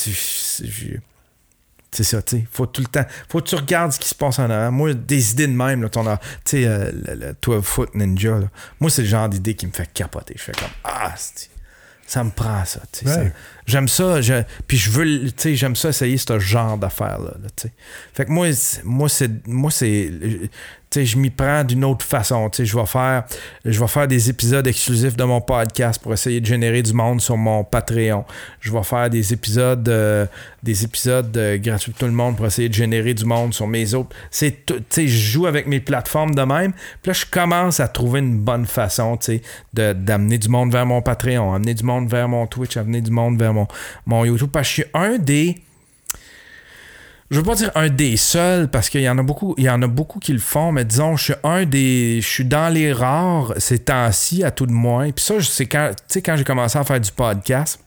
c'est- 1.91 2.03
ça, 2.03 2.21
tu 2.21 2.37
sais. 2.37 2.47
Faut 2.51 2.65
tout 2.65 2.81
le 2.81 2.87
temps. 2.87 3.05
Faut 3.29 3.39
que 3.41 3.47
tu 3.47 3.55
regardes 3.55 3.91
ce 3.91 3.99
qui 3.99 4.07
se 4.09 4.15
passe 4.15 4.39
en 4.39 4.49
avant. 4.49 4.71
Moi, 4.71 4.93
des 4.93 5.31
idées 5.31 5.47
de 5.47 5.53
même, 5.53 5.81
là, 5.81 5.89
ton, 5.89 6.03
tu 6.03 6.17
sais, 6.45 6.65
euh, 6.65 6.91
le, 6.93 7.15
le 7.15 7.35
12 7.41 7.63
Foot 7.63 7.95
Ninja, 7.95 8.39
là. 8.39 8.47
Moi, 8.79 8.89
c'est 8.89 9.01
le 9.03 9.07
genre 9.07 9.29
d'idée 9.29 9.53
qui 9.55 9.67
me 9.67 9.71
fait 9.71 9.91
capoter. 9.93 10.35
Je 10.37 10.43
fais 10.43 10.51
comme, 10.53 10.69
ah, 10.83 11.13
c'est- 11.17 11.49
ça 12.07 12.23
me 12.23 12.31
prend 12.31 12.65
ça, 12.65 12.81
tu 12.91 13.05
sais. 13.05 13.19
Ouais. 13.19 13.33
J'aime 13.67 13.87
ça, 13.87 14.19
je- 14.21 14.41
puis 14.67 14.77
je 14.77 14.89
veux, 14.89 15.05
tu 15.27 15.33
sais, 15.37 15.55
j'aime 15.55 15.75
ça 15.75 15.89
essayer 15.89 16.17
ce 16.17 16.39
genre 16.39 16.75
d'affaires-là, 16.77 17.35
là, 17.41 17.49
tu 17.55 17.67
sais. 17.67 17.73
Fait 18.13 18.25
que 18.25 18.31
moi, 18.31 18.51
c'est- 18.53 18.83
moi, 18.83 19.07
c'est, 19.09 19.47
moi, 19.47 19.69
c'est, 19.69 20.11
je 20.95 21.17
m'y 21.17 21.29
prends 21.29 21.63
d'une 21.63 21.85
autre 21.85 22.05
façon. 22.05 22.49
Je 22.57 22.75
vais 22.75 22.85
faire, 22.85 23.25
faire 23.87 24.07
des 24.07 24.29
épisodes 24.29 24.65
exclusifs 24.65 25.15
de 25.15 25.23
mon 25.23 25.41
podcast 25.41 26.01
pour 26.01 26.13
essayer 26.13 26.41
de 26.41 26.45
générer 26.45 26.81
du 26.81 26.93
monde 26.93 27.21
sur 27.21 27.37
mon 27.37 27.63
Patreon. 27.63 28.25
Je 28.59 28.71
vais 28.71 28.83
faire 28.83 29.09
des 29.09 29.33
épisodes, 29.33 29.87
euh, 29.87 30.25
des 30.63 30.83
épisodes 30.83 31.35
euh, 31.37 31.57
gratuits 31.57 31.91
pour 31.91 31.99
tout 31.99 32.05
le 32.05 32.11
monde 32.11 32.37
pour 32.37 32.45
essayer 32.45 32.69
de 32.69 32.73
générer 32.73 33.13
du 33.13 33.25
monde 33.25 33.53
sur 33.53 33.67
mes 33.67 33.93
autres. 33.93 34.15
C'est, 34.31 34.55
je 34.67 35.05
joue 35.07 35.45
avec 35.45 35.67
mes 35.67 35.79
plateformes 35.79 36.33
de 36.33 36.41
même. 36.41 36.73
Puis 37.01 37.11
là, 37.11 37.13
je 37.13 37.25
commence 37.25 37.79
à 37.79 37.87
trouver 37.87 38.19
une 38.19 38.39
bonne 38.39 38.65
façon, 38.65 39.17
d'amener 39.73 40.37
du 40.37 40.49
monde 40.49 40.71
vers 40.71 40.85
mon 40.85 41.01
Patreon, 41.01 41.53
amener 41.53 41.73
du 41.73 41.83
monde 41.83 42.09
vers 42.09 42.27
mon 42.27 42.47
Twitch, 42.47 42.77
amener 42.77 43.01
du 43.01 43.11
monde 43.11 43.37
vers 43.37 43.53
mon, 43.53 43.67
mon 44.05 44.25
YouTube. 44.25 44.49
Parce 44.51 44.67
que 44.67 44.75
je 44.75 44.81
suis 44.81 44.91
un 44.93 45.17
des. 45.17 45.55
Je 47.31 47.37
veux 47.37 47.43
pas 47.43 47.53
dire 47.53 47.71
un 47.75 47.89
des 47.89 48.17
seuls 48.17 48.69
parce 48.69 48.89
qu'il 48.89 49.01
y 49.01 49.09
en 49.09 49.17
a 49.19 49.21
beaucoup, 49.21 49.53
il 49.59 49.65
y 49.65 49.69
en 49.69 49.81
a 49.83 49.87
beaucoup 49.87 50.17
qui 50.17 50.33
le 50.33 50.39
font, 50.39 50.71
mais 50.71 50.83
disons, 50.83 51.15
je 51.15 51.25
suis 51.25 51.33
un 51.43 51.63
des, 51.63 52.21
je 52.21 52.27
suis 52.27 52.45
dans 52.45 52.73
les 52.73 52.91
rares 52.91 53.53
ces 53.57 53.77
temps-ci 53.77 54.43
à 54.43 54.49
tout 54.49 54.65
de 54.65 54.71
moins. 54.71 55.11
Puis 55.11 55.23
ça, 55.23 55.35
c'est 55.39 55.67
quand, 55.67 55.91
tu 55.95 56.03
sais, 56.07 56.21
quand 56.23 56.35
j'ai 56.35 56.43
commencé 56.43 56.79
à 56.79 56.83
faire 56.83 56.99
du 56.99 57.11
podcast, 57.11 57.79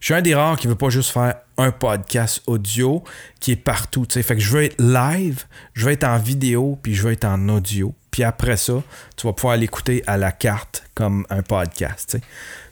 je 0.00 0.06
suis 0.06 0.14
un 0.14 0.20
des 0.20 0.34
rares 0.34 0.58
qui 0.58 0.66
veut 0.66 0.74
pas 0.74 0.90
juste 0.90 1.12
faire 1.12 1.36
un 1.56 1.70
podcast 1.70 2.42
audio 2.48 3.04
qui 3.38 3.52
est 3.52 3.56
partout. 3.56 4.04
Fait 4.10 4.22
que 4.34 4.40
je 4.40 4.50
veux 4.50 4.64
être 4.64 4.80
live, 4.80 5.44
je 5.72 5.86
veux 5.86 5.92
être 5.92 6.04
en 6.04 6.18
vidéo, 6.18 6.76
puis 6.82 6.92
je 6.92 7.04
veux 7.04 7.12
être 7.12 7.24
en 7.24 7.48
audio. 7.48 7.94
Puis 8.10 8.24
après 8.24 8.56
ça, 8.56 8.82
tu 9.16 9.26
vas 9.26 9.32
pouvoir 9.32 9.56
l'écouter 9.56 10.02
à 10.06 10.16
la 10.16 10.32
carte 10.32 10.84
comme 10.94 11.24
un 11.30 11.42
podcast. 11.42 12.18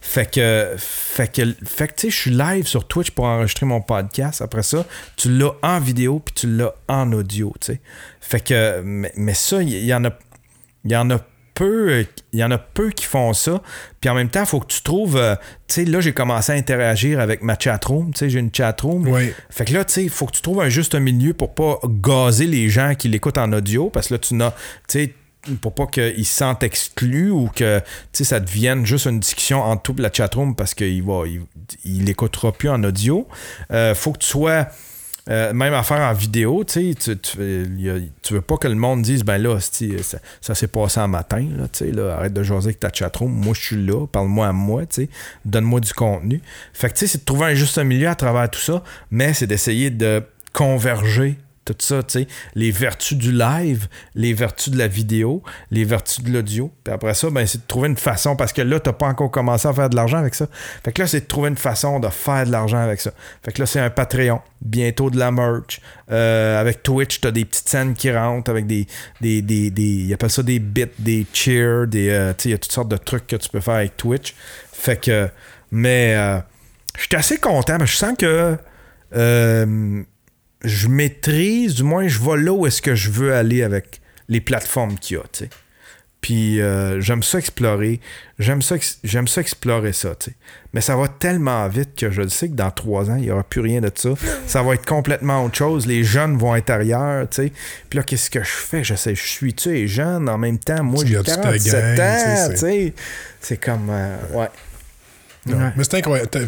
Fait 0.05 0.29
que, 0.29 0.75
fait 0.79 1.33
que, 1.33 1.43
fait 1.65 1.87
que 1.89 1.95
tu 1.95 2.01
sais, 2.03 2.11
je 2.11 2.17
suis 2.19 2.31
live 2.33 2.67
sur 2.67 2.87
Twitch 2.89 3.13
pour 3.13 3.25
enregistrer 3.25 3.67
mon 3.67 3.81
podcast. 3.81 4.43
Après 4.43 4.65
ça, 4.65 4.85
tu 5.17 5.31
l'as 5.31 5.53
en 5.63 5.79
vidéo, 5.79 6.19
puis 6.19 6.35
tu 6.35 6.49
l'as 6.57 6.75
en 6.89 7.13
audio. 7.13 7.55
tu 7.61 7.75
sais. 7.75 7.81
Fait 8.21 8.41
que, 8.41 8.83
mais, 8.85 9.13
mais 9.17 9.35
ça, 9.35 9.63
il 9.63 9.69
y, 9.69 9.87
y 9.87 9.95
en 9.95 10.05
a, 10.05 10.11
il 10.85 10.91
y 10.91 10.97
en 10.97 11.09
a 11.11 11.19
peu, 11.55 12.05
il 12.33 12.41
y 12.41 12.43
en 12.43 12.51
a 12.51 12.59
peu 12.59 12.91
qui 12.91 13.05
font 13.05 13.33
ça. 13.33 13.63
Puis 14.01 14.11
en 14.11 14.15
même 14.15 14.29
temps, 14.29 14.41
il 14.41 14.47
faut 14.47 14.59
que 14.59 14.67
tu 14.73 14.83
trouves. 14.83 15.17
euh, 15.17 15.37
tu 15.69 15.75
sais, 15.75 15.85
là, 15.85 16.01
j'ai 16.01 16.13
commencé 16.13 16.51
à 16.51 16.57
interagir 16.57 17.21
avec 17.21 17.43
ma 17.43 17.57
chatroom. 17.57 18.13
Tu 18.13 18.19
sais, 18.19 18.31
j'ai 18.31 18.41
une 18.41 18.53
chatroom. 18.53 19.07
Ouais. 19.07 19.33
Fait 19.51 19.65
que 19.65 19.73
là, 19.73 19.85
tu 19.85 19.93
sais, 19.93 20.03
il 20.03 20.11
faut 20.11 20.27
que 20.27 20.33
tu 20.33 20.43
trouves 20.43 20.61
un 20.61 20.69
juste 20.69 20.97
milieu 20.97 21.33
pour 21.33 21.55
pas 21.55 21.79
gazer 21.85 22.47
les 22.47 22.69
gens 22.69 22.95
qui 22.97 23.09
l'écoutent 23.09 23.39
en 23.39 23.53
audio. 23.53 23.89
Parce 23.89 24.09
que 24.09 24.15
là, 24.15 24.19
tu 24.19 24.35
n'as. 24.35 24.51
Tu 24.51 24.57
sais, 24.89 25.15
pour 25.61 25.75
pas 25.75 25.87
qu'ils 25.87 26.27
se 26.27 26.37
sentent 26.37 26.63
exclus 26.63 27.31
ou 27.31 27.49
que 27.55 27.81
ça 28.13 28.41
devienne 28.41 28.87
juste 28.87 29.07
une 29.07 29.21
discussion 29.21 29.63
entre 29.63 29.83
tout 29.83 29.95
la 29.99 30.13
chatroom 30.13 30.55
parce 30.55 30.75
qu'il 30.75 31.03
va 31.03 31.25
il, 31.85 32.15
plus 32.59 32.69
en 32.69 32.83
audio. 32.85 33.27
Euh, 33.73 33.95
faut 33.95 34.13
que 34.13 34.19
tu 34.19 34.29
sois 34.29 34.69
euh, 35.31 35.53
même 35.53 35.73
affaire 35.73 36.01
en 36.01 36.13
vidéo, 36.13 36.65
tu 36.65 36.97
tu, 36.97 37.17
tu, 37.17 38.35
veux 38.35 38.41
pas 38.41 38.57
que 38.57 38.67
le 38.67 38.75
monde 38.75 39.03
dise 39.03 39.23
ben 39.23 39.39
là, 39.39 39.61
ça, 39.61 40.19
ça 40.41 40.55
s'est 40.57 40.67
passé 40.67 40.99
en 40.99 41.07
matin, 41.07 41.47
là, 41.57 41.69
là, 41.93 42.17
arrête 42.17 42.33
de 42.33 42.43
jaser 42.43 42.69
avec 42.69 42.81
ta 42.81 42.93
chatroom, 42.93 43.31
moi 43.31 43.55
je 43.55 43.61
suis 43.61 43.87
là, 43.87 44.07
parle-moi 44.09 44.49
à 44.49 44.53
moi, 44.53 44.83
donne-moi 45.45 45.79
du 45.79 45.93
contenu. 45.95 46.41
Fait 46.73 46.91
que 46.91 46.99
c'est 46.99 47.19
de 47.19 47.25
trouver 47.25 47.47
un 47.47 47.55
juste 47.55 47.79
milieu 47.79 48.09
à 48.09 48.17
travers 48.17 48.51
tout 48.51 48.59
ça, 48.59 48.83
mais 49.13 49.33
c'est 49.33 49.47
d'essayer 49.47 49.91
de 49.91 50.25
converger 50.53 51.39
tout 51.65 51.77
ça, 51.79 52.03
tu 52.03 52.21
sais, 52.21 52.27
les 52.55 52.71
vertus 52.71 53.17
du 53.17 53.33
live, 53.33 53.87
les 54.15 54.35
vertus 54.35 54.73
de 54.73 54.79
la 54.79 54.89
vidéo, 54.89 55.43
les 55.71 55.85
vertus 55.85 56.23
de 56.23 56.33
l'audio. 56.33 56.73
Puis 56.83 56.93
après 56.93 57.15
ça, 57.15 57.31
ben, 57.31 57.47
c'est 57.47 57.59
de 57.59 57.67
trouver 57.67 57.89
une 57.89 57.97
façon, 57.97 58.35
parce 58.35 58.53
que 58.53 58.63
là, 58.63 58.81
t'as 58.81 58.93
pas 58.93 59.07
encore 59.07 59.31
commencé 59.31 59.69
à 59.69 59.73
faire 59.73 59.89
de 59.89 59.97
l'argent 59.97 60.19
avec 60.19 60.35
ça. 60.35 60.47
Fait 60.85 60.93
que 60.93 61.01
là, 61.01 61.07
c'est 61.07 61.21
de 61.21 61.27
trouver 61.27 61.51
une 61.51 61.57
façon 61.57 62.01
de 62.01 62.09
faire 62.09 62.47
de 62.47 62.51
l'argent 62.51 62.79
avec 62.79 63.01
ça. 63.01 63.13
Fait 63.45 63.53
que 63.53 63.61
là, 63.61 63.67
c'est 63.67 63.81
un 63.81 63.91
Patreon, 63.91 64.41
bientôt 64.61 65.11
de 65.11 65.19
la 65.19 65.31
merch. 65.31 65.81
Euh, 66.11 66.61
avec 66.61 66.83
Twitch, 66.83 67.21
t'as 67.21 67.31
des 67.31 67.45
petites 67.45 67.69
scènes 67.69 67.95
qui 67.95 68.11
rentrent 68.13 68.51
avec 68.51 68.67
des, 68.67 68.87
des, 69.21 69.41
des, 69.41 69.71
des 69.71 69.83
ils 69.83 70.13
appellent 70.13 70.31
ça 70.31 70.43
des 70.43 70.59
bits, 70.59 70.87
des 70.99 71.27
cheers, 71.33 71.87
des, 71.87 72.11
euh, 72.11 72.33
tu 72.37 72.43
sais, 72.43 72.49
il 72.49 72.53
y 72.53 72.55
a 72.55 72.59
toutes 72.59 72.73
sortes 72.73 72.89
de 72.89 72.97
trucs 72.97 73.27
que 73.27 73.37
tu 73.37 73.49
peux 73.49 73.61
faire 73.61 73.75
avec 73.75 73.97
Twitch. 73.97 74.35
Fait 74.73 75.01
que, 75.01 75.29
mais, 75.71 76.15
euh, 76.17 76.39
je 76.97 77.03
suis 77.03 77.17
assez 77.17 77.39
content, 77.39 77.77
mais 77.79 77.87
je 77.87 77.97
sens 77.97 78.15
que, 78.19 78.57
je 80.65 80.89
maîtrise, 80.89 81.75
du 81.75 81.83
moins 81.83 82.07
je 82.09 82.19
vais 82.21 82.37
là 82.43 82.53
où 82.53 82.67
est-ce 82.67 82.83
que 82.83 82.95
je 82.95 83.11
veux 83.11 83.35
aller 83.35 83.63
avec 83.63 84.01
les 84.29 84.41
plateformes 84.41 84.99
qu'il 84.99 85.17
y 85.17 85.21
a, 85.21 85.23
tu 85.33 85.45
sais. 85.45 85.51
Puis 86.21 86.61
euh, 86.61 87.01
j'aime 87.01 87.25
ça 87.25 87.39
explorer, 87.41 87.99
j'aime 88.39 88.63
ça, 88.63 88.77
ex- 88.77 89.01
j'aime 89.03 89.27
ça 89.27 89.41
explorer 89.41 89.93
ça, 89.93 90.15
tu 90.15 90.31
sais. 90.31 90.37
Mais 90.73 90.81
ça 90.81 90.95
va 90.95 91.09
tellement 91.09 91.67
vite 91.67 91.97
que 91.97 92.13
je 92.13 92.23
le 92.23 92.29
sais 92.29 92.49
que 92.49 92.55
dans 92.55 92.71
trois 92.71 93.11
ans, 93.11 93.17
il 93.17 93.23
n'y 93.23 93.31
aura 93.33 93.43
plus 93.43 93.61
rien 93.61 93.81
de 93.81 93.91
ça. 93.93 94.11
Ça 94.47 94.63
va 94.63 94.75
être 94.75 94.87
complètement 94.87 95.45
autre 95.45 95.57
chose. 95.57 95.85
Les 95.89 96.05
jeunes 96.05 96.39
vont 96.39 96.55
être 96.55 96.71
ailleurs, 96.71 97.29
tu 97.29 97.43
sais. 97.43 97.53
Puis 97.91 97.97
là, 97.99 98.05
qu'est-ce 98.05 98.31
que 98.31 98.39
je 98.41 98.49
fais? 98.49 98.85
Je 98.85 98.95
sais, 98.95 99.17
je 99.17 99.21
suis-tu 99.27 99.73
les 99.73 99.89
jeunes 99.89 100.29
en 100.29 100.39
même 100.39 100.59
temps? 100.61 100.85
Moi, 100.85 101.05
j'ai 101.05 101.15
gardes-tu 101.15 101.35
ta 101.35 101.43
47 101.43 101.73
gang, 101.75 101.91
tu 101.91 101.97
sais, 101.97 102.03
ans, 102.05 102.37
c'est- 102.47 102.53
tu 102.53 102.57
sais. 102.59 102.95
C'est 103.41 103.57
comme, 103.57 103.89
euh, 103.91 104.17
ouais. 104.35 104.49
Non. 105.47 105.59
Ouais. 105.59 105.73
Mais 105.77 105.83
c'est 105.83 105.95
incroyable. 105.97 106.31
Tu 106.31 106.39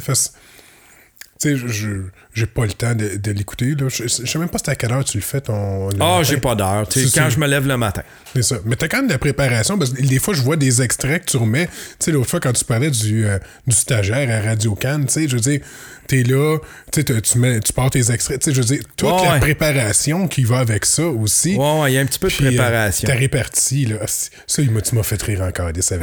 sais, 1.39 1.57
je- 1.57 1.67
je 1.67 1.89
j'ai 2.35 2.47
pas 2.47 2.65
le 2.67 2.73
temps 2.73 2.95
de, 2.95 3.17
de 3.17 3.31
l'écouter. 3.31 3.75
là. 3.79 3.89
Je, 3.89 4.03
je 4.09 4.27
sais 4.27 4.39
même 4.39 4.49
pas 4.49 4.59
c'est 4.59 4.71
à 4.71 4.75
quelle 4.75 4.93
heure 4.93 5.05
tu 5.05 5.17
le 5.19 5.23
fais 5.23 5.41
ton. 5.41 5.89
le 5.89 5.95
Ah, 6.01 6.19
matin. 6.19 6.23
j'ai 6.25 6.37
pas 6.39 6.55
d'heure. 6.55 6.87
C'est 6.91 7.13
quand 7.15 7.31
je 7.31 7.39
me 7.39 7.47
lève 7.47 7.67
le 7.67 7.77
matin. 7.77 8.03
C'est 8.35 8.43
ça. 8.43 8.57
Mais 8.65 8.77
t'as 8.77 8.89
quand 8.89 8.99
même 8.99 9.07
de 9.07 9.13
la 9.13 9.19
préparation, 9.19 9.79
parce 9.79 9.91
que 9.93 10.03
des 10.03 10.19
fois, 10.19 10.35
je 10.35 10.43
vois 10.43 10.57
des 10.57 10.83
extraits 10.83 11.25
que 11.25 11.31
tu 11.31 11.37
remets. 11.37 11.67
Tu 11.67 11.73
sais, 12.01 12.11
l'autre 12.13 12.29
fois, 12.31 12.41
quand 12.41 12.53
tu 12.53 12.65
parlais 12.65 12.91
du, 12.91 13.27
euh, 13.27 13.39
du 13.67 13.75
stagiaire 13.75 14.29
à 14.31 14.47
Radio 14.49 14.75
Cannes, 14.75 15.07
tu 15.07 15.13
sais, 15.13 15.29
je 15.29 15.35
veux 15.37 15.41
dire, 15.41 15.61
t'es 16.09 16.23
là, 16.25 16.59
tu 16.93 17.05
t'as- 17.05 17.15
mets, 17.39 17.61
tu 17.61 17.73
pars 17.73 17.89
tes 17.91 18.11
extraits, 18.13 18.41
tu 18.41 18.51
sais, 18.51 18.55
je 18.55 18.61
veux 18.61 18.67
dire, 18.67 18.83
toute 18.97 19.09
Ouais, 19.11 19.25
la 19.27 19.39
préparation 19.39 20.27
qui 20.29 20.43
va 20.45 20.59
avec 20.59 20.85
ça 20.85 21.07
aussi. 21.07 21.55
Ouais, 21.57 21.81
ouais, 21.81 21.93
il 21.93 21.95
y 21.95 21.99
a 21.99 22.01
un 22.01 22.07
petit 22.07 22.19
peu 22.19 22.29
de 22.29 22.33
Puis, 22.35 22.45
euh, 22.47 22.49
préparation. 22.49 23.07
ta 23.09 23.15
répartie, 23.15 23.87
là, 23.87 23.97
c'est- 24.07 24.31
ça, 24.47 24.61
il 24.63 24.71
m'a- 24.73 24.81
tu 24.81 24.95
m'as 24.97 25.03
fait 25.05 25.23
rire 25.23 25.43
encore 25.43 25.67
avec 25.69 25.83
ça. 25.85 25.97
Là. 25.97 26.01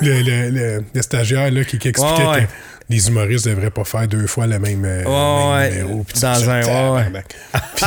Le, 0.00 0.80
le, 0.94 1.02
stagiaire 1.02 1.50
là, 1.50 1.64
qui, 1.64 1.78
qui 1.78 1.88
expliquait 1.88 2.22
Ouais, 2.24 2.28
ouais. 2.28 2.42
que 2.44 2.48
les 2.90 3.08
humoristes 3.08 3.46
ne 3.46 3.54
devraient 3.54 3.70
pas 3.70 3.84
faire 3.84 4.08
deux 4.08 4.26
fois 4.26 4.46
le 4.46 4.58
même, 4.58 4.84
euh, 4.84 5.04
Ouais, 5.54 5.70
numéro. 5.70 6.04
Puis 6.04 6.20
Dans 6.20 6.50
un- 6.50 6.94
ouais. 6.94 7.22
Puis- 7.76 7.86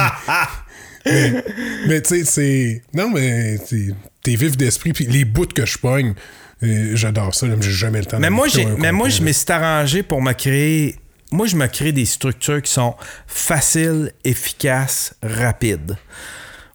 mais 1.05 1.43
mais 1.87 2.01
tu 2.01 2.09
sais, 2.09 2.23
c'est. 2.25 2.81
Non, 2.93 3.09
mais 3.09 3.57
t'es- 3.57 4.35
vif 4.35 4.55
d'esprit. 4.57 4.93
Puis 4.93 5.05
les 5.07 5.25
bouts 5.25 5.47
que 5.47 5.65
je 5.65 5.77
pogne, 5.77 6.13
euh, 6.63 6.91
j'adore 6.95 7.33
ça. 7.33 7.47
J'ai 7.59 7.71
jamais 7.71 7.99
le 7.99 8.05
temps 8.05 8.19
Mais 8.19 8.29
moi, 8.29 8.47
j'ai, 8.47 8.65
mais 8.65 8.91
moi, 8.91 9.09
je 9.09 9.21
me 9.21 9.31
suis 9.31 9.51
arrangé 9.51 10.03
pour 10.03 10.21
me 10.21 10.33
créer. 10.33 10.95
Moi, 11.31 11.47
je 11.47 11.55
me 11.55 11.65
crée 11.67 11.91
des 11.91 12.05
structures 12.05 12.61
qui 12.61 12.71
sont 12.71 12.93
faciles, 13.25 14.11
efficaces, 14.25 15.15
rapides. 15.23 15.95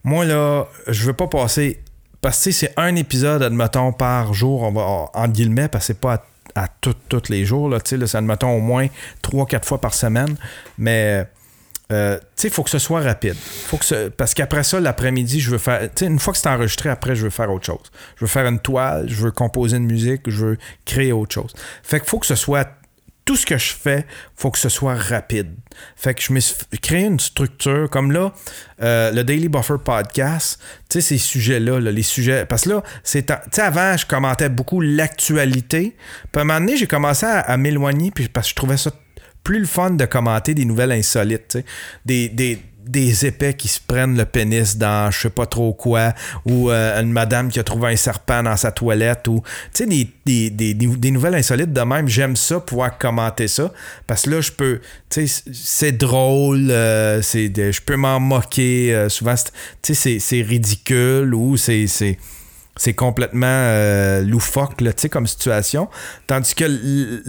Moi, 0.03 0.25
là, 0.25 0.65
je 0.87 1.03
veux 1.05 1.13
pas 1.13 1.27
passer. 1.27 1.79
Parce 2.21 2.43
que 2.43 2.51
c'est 2.51 2.73
un 2.77 2.95
épisode, 2.95 3.43
admettons, 3.43 3.93
par 3.93 4.33
jour, 4.33 4.63
on 4.63 4.71
va, 4.71 4.81
entre 5.13 5.33
guillemets, 5.33 5.67
parce 5.67 5.83
que 5.83 5.93
c'est 5.93 5.99
pas 6.01 6.13
à 6.15 6.23
tous 6.81 7.29
les 7.29 7.45
jours. 7.45 7.69
Là, 7.69 7.79
là, 7.91 8.07
ça 8.07 8.19
au 8.19 8.59
moins 8.59 8.87
3-4 9.23 9.65
fois 9.65 9.81
par 9.81 9.93
semaine. 9.93 10.35
Mais 10.77 11.27
euh, 11.91 12.19
il 12.43 12.49
faut 12.49 12.63
que 12.63 12.69
ce 12.69 12.79
soit 12.79 13.01
rapide. 13.01 13.35
Faut 13.35 13.77
que 13.77 14.09
parce 14.09 14.33
qu'après 14.33 14.63
ça, 14.63 14.79
l'après-midi, 14.79 15.39
je 15.39 15.51
veux 15.51 15.57
faire. 15.57 15.89
Une 16.01 16.19
fois 16.19 16.33
que 16.33 16.39
c'est 16.39 16.49
enregistré, 16.49 16.89
après, 16.89 17.15
je 17.15 17.23
veux 17.23 17.29
faire 17.29 17.51
autre 17.51 17.65
chose. 17.65 17.91
Je 18.15 18.25
veux 18.25 18.29
faire 18.29 18.45
une 18.45 18.59
toile, 18.59 19.05
je 19.07 19.23
veux 19.23 19.31
composer 19.31 19.77
une 19.77 19.85
musique, 19.85 20.29
je 20.29 20.45
veux 20.45 20.57
créer 20.85 21.11
autre 21.11 21.33
chose. 21.33 21.53
Fait 21.83 21.99
qu'il 21.99 22.09
faut 22.09 22.19
que 22.19 22.25
ce 22.25 22.35
soit. 22.35 22.67
Tout 23.27 23.35
ce 23.35 23.45
que 23.45 23.57
je 23.57 23.73
fais, 23.73 24.07
faut 24.35 24.49
que 24.49 24.57
ce 24.57 24.69
soit 24.69 24.95
rapide. 24.95 25.53
Fait 25.95 26.15
que 26.15 26.23
je 26.23 26.33
me 26.33 26.39
suis 26.39 26.55
créé 26.81 27.05
une 27.05 27.19
structure 27.19 27.89
comme 27.89 28.11
là, 28.11 28.33
euh, 28.81 29.11
le 29.11 29.23
Daily 29.23 29.49
Buffer 29.49 29.75
Podcast, 29.83 30.59
tu 30.89 30.99
sais, 30.99 31.01
ces 31.01 31.17
sujets-là, 31.19 31.79
les 31.79 32.03
sujets. 32.03 32.45
Parce 32.45 32.63
que 32.63 32.69
là, 32.69 32.83
c'est. 33.03 33.27
Tu 33.27 33.33
sais, 33.51 33.61
avant, 33.61 33.95
je 33.95 34.05
commentais 34.05 34.49
beaucoup 34.49 34.81
l'actualité. 34.81 35.95
Puis 36.31 36.39
à 36.39 36.41
un 36.41 36.43
moment 36.45 36.59
donné, 36.59 36.77
j'ai 36.77 36.87
commencé 36.87 37.27
à, 37.27 37.55
m'éloigner, 37.57 38.11
parce 38.33 38.47
que 38.47 38.49
je 38.51 38.55
trouvais 38.55 38.77
ça 38.77 38.91
plus 39.43 39.59
le 39.59 39.67
fun 39.67 39.91
de 39.91 40.05
commenter 40.05 40.53
des 40.53 40.65
nouvelles 40.65 40.91
insolites, 40.91 41.59
des, 42.05 42.29
des, 42.29 42.61
des 42.87 43.25
épais 43.25 43.53
qui 43.53 43.67
se 43.67 43.79
prennent 43.79 44.17
le 44.17 44.25
pénis 44.25 44.77
dans 44.77 45.11
je 45.11 45.19
sais 45.19 45.29
pas 45.29 45.45
trop 45.45 45.73
quoi, 45.73 46.13
ou 46.45 46.69
euh, 46.69 47.01
une 47.01 47.11
madame 47.11 47.49
qui 47.49 47.59
a 47.59 47.63
trouvé 47.63 47.93
un 47.93 47.95
serpent 47.95 48.43
dans 48.43 48.57
sa 48.57 48.71
toilette, 48.71 49.27
ou 49.27 49.43
tu 49.73 49.85
sais, 49.85 50.07
des, 50.25 51.11
nouvelles 51.11 51.35
insolites 51.35 51.73
de 51.73 51.81
même. 51.81 52.07
J'aime 52.07 52.35
ça, 52.35 52.59
pouvoir 52.59 52.97
commenter 52.97 53.47
ça, 53.47 53.71
parce 54.05 54.23
que 54.23 54.29
là, 54.31 54.41
je 54.41 54.51
peux, 54.51 54.79
c'est 55.09 55.91
drôle, 55.91 56.69
euh, 56.71 57.21
c'est 57.21 57.51
je 57.55 57.81
peux 57.81 57.95
m'en 57.95 58.19
moquer, 58.19 58.93
euh, 58.93 59.09
souvent, 59.09 59.35
tu 59.81 59.95
sais, 59.95 60.19
c'est 60.19 60.41
ridicule, 60.41 61.33
ou 61.33 61.57
c'est 61.57 61.85
c'est 62.79 62.93
complètement 62.93 64.21
loufoque, 64.21 64.83
comme 65.09 65.25
situation. 65.25 65.89
Tandis 66.27 66.53
que 66.53 67.23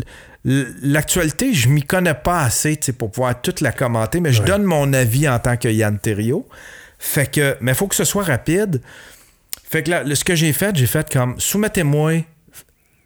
L'actualité, 0.82 1.52
je 1.52 1.68
m'y 1.68 1.82
connais 1.82 2.14
pas 2.14 2.40
assez 2.40 2.78
pour 2.96 3.10
pouvoir 3.10 3.38
toute 3.40 3.60
la 3.60 3.70
commenter, 3.70 4.20
mais 4.20 4.32
je 4.32 4.42
donne 4.42 4.62
mon 4.62 4.94
avis 4.94 5.28
en 5.28 5.38
tant 5.38 5.58
que 5.58 5.68
Yann 5.68 5.98
Terrio. 5.98 6.48
Fait 6.98 7.30
que, 7.30 7.56
mais 7.60 7.72
il 7.72 7.74
faut 7.74 7.86
que 7.86 7.94
ce 7.94 8.04
soit 8.04 8.24
rapide. 8.24 8.80
Fait 9.70 9.82
que 9.82 9.90
là, 9.90 10.14
ce 10.14 10.24
que 10.24 10.34
j'ai 10.34 10.54
fait, 10.54 10.74
j'ai 10.74 10.86
fait 10.86 11.12
comme 11.12 11.38
soumettez-moi. 11.38 12.24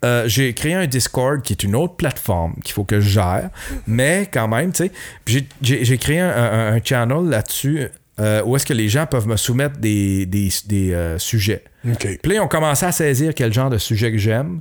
Euh, 0.05 0.29
j'ai 0.29 0.53
créé 0.53 0.75
un 0.75 0.87
Discord 0.87 1.43
qui 1.43 1.53
est 1.53 1.63
une 1.63 1.77
autre 1.77 1.95
plateforme 1.95 2.55
qu'il 2.65 2.75
faut 2.75 2.85
que 2.85 3.01
je 3.01 3.09
gère, 3.09 3.51
mais 3.87 4.29
quand 4.33 4.49
même, 4.49 4.73
tu 4.73 4.91
sais, 5.27 5.47
j'ai 5.61 5.99
créé 5.99 6.19
un, 6.19 6.81
channel 6.83 7.29
là-dessus 7.29 7.89
euh, 8.19 8.43
où 8.45 8.57
est-ce 8.57 8.67
que 8.67 8.73
les 8.73 8.89
gens 8.89 9.07
peuvent 9.07 9.29
me 9.29 9.37
soumettre 9.37 9.79
des, 9.79 10.29
euh, 10.73 11.19
sujets. 11.19 11.63
Puis 11.83 12.19
là, 12.25 12.35
ils 12.35 12.65
à 12.65 12.93
saisir 12.93 13.35
quel 13.35 13.53
genre 13.53 13.71
de 13.71 13.79
sujet 13.79 14.13
que 14.13 14.19
j'aime, 14.19 14.61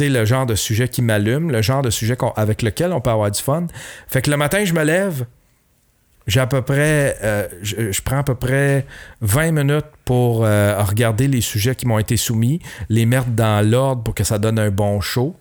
le 0.00 0.24
genre 0.24 0.46
de 0.46 0.54
sujet 0.54 0.88
qui 0.88 1.02
m'allume, 1.02 1.50
le 1.50 1.62
genre 1.62 1.82
de 1.82 1.90
sujet 1.90 2.16
avec 2.36 2.62
lequel 2.62 2.92
on 2.92 3.00
peut 3.00 3.10
avoir 3.10 3.30
du 3.30 3.40
fun. 3.40 3.66
Fait 4.08 4.22
que 4.22 4.30
le 4.30 4.36
matin, 4.36 4.64
je 4.64 4.72
me 4.72 4.82
lève, 4.82 5.26
j'ai 6.26 6.40
à 6.40 6.46
peu 6.46 6.62
près, 6.62 7.16
euh, 7.22 7.46
je, 7.62 8.00
prends 8.02 8.18
à 8.18 8.22
peu 8.22 8.34
près 8.34 8.86
20 9.20 9.52
minutes 9.52 9.86
pour 10.04 10.40
regarder 10.40 11.28
les 11.28 11.40
sujets 11.40 11.74
qui 11.74 11.86
m'ont 11.86 11.98
été 11.98 12.16
soumis, 12.16 12.60
les 12.88 13.04
mettre 13.04 13.28
dans 13.28 13.66
l'ordre 13.68 14.02
pour 14.02 14.14
que 14.14 14.24
ça 14.24 14.38
donne 14.38 14.58
un 14.58 14.70
bon 14.70 15.00
show. 15.00 15.36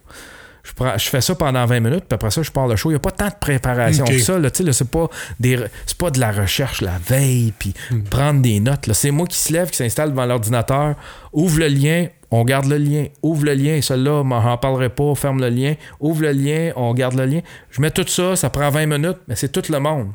Je, 0.98 1.10
fais 1.10 1.22
ça 1.22 1.36
pendant 1.36 1.66
20 1.66 1.80
minutes, 1.80 2.06
puis 2.08 2.16
après 2.16 2.32
ça, 2.32 2.42
je 2.42 2.52
pars 2.52 2.68
le 2.68 2.76
show. 2.76 2.90
Il 2.90 2.94
n'y 2.94 2.98
a 2.98 3.00
pas 3.00 3.12
tant 3.12 3.28
de 3.28 3.36
préparation 3.40 4.06
que 4.06 4.20
ça. 4.20 4.40
Là, 4.40 4.50
là, 4.60 4.74
c'est, 4.74 4.90
pas 4.90 5.10
des, 5.40 5.58
pas 5.98 6.12
de 6.12 6.20
la 6.20 6.32
recherche 6.32 6.82
la 6.82 6.98
veille, 6.98 7.54
puis 7.58 7.74
hmm. 7.92 8.04
prendre 8.04 8.42
des 8.42 8.60
notes. 8.60 8.92
C'est 8.94 9.12
moi 9.12 9.28
qui 9.28 9.38
se 9.38 9.54
lève, 9.54 9.70
qui 9.70 9.78
s'installe 9.78 10.12
devant 10.12 10.26
l'ordinateur, 10.26 10.96
ouvre 11.34 11.60
le 11.60 11.68
lien, 11.68 12.08
on 12.32 12.44
garde 12.44 12.66
le 12.66 12.78
lien, 12.78 13.08
ouvre 13.24 13.46
le 13.46 13.54
lien, 13.54 13.82
celui-là, 13.82 14.24
j'en 14.24 14.58
parlerai 14.58 14.90
pas, 14.90 15.16
ferme 15.16 15.42
le 15.42 15.50
lien, 15.50 15.76
ouvre 16.00 16.22
le 16.24 16.32
lien, 16.32 16.72
on 16.76 16.94
garde 16.94 17.16
le 17.16 17.26
lien. 17.26 17.42
Je 17.72 17.82
mets 17.82 17.92
tout 17.92 18.08
ça, 18.08 18.36
ça 18.36 18.50
prend 18.50 18.70
20 18.70 18.86
minutes, 18.86 19.18
mais 19.28 19.36
c'est 19.36 19.50
tout 19.50 19.72
le 19.72 19.80
monde. 19.80 20.12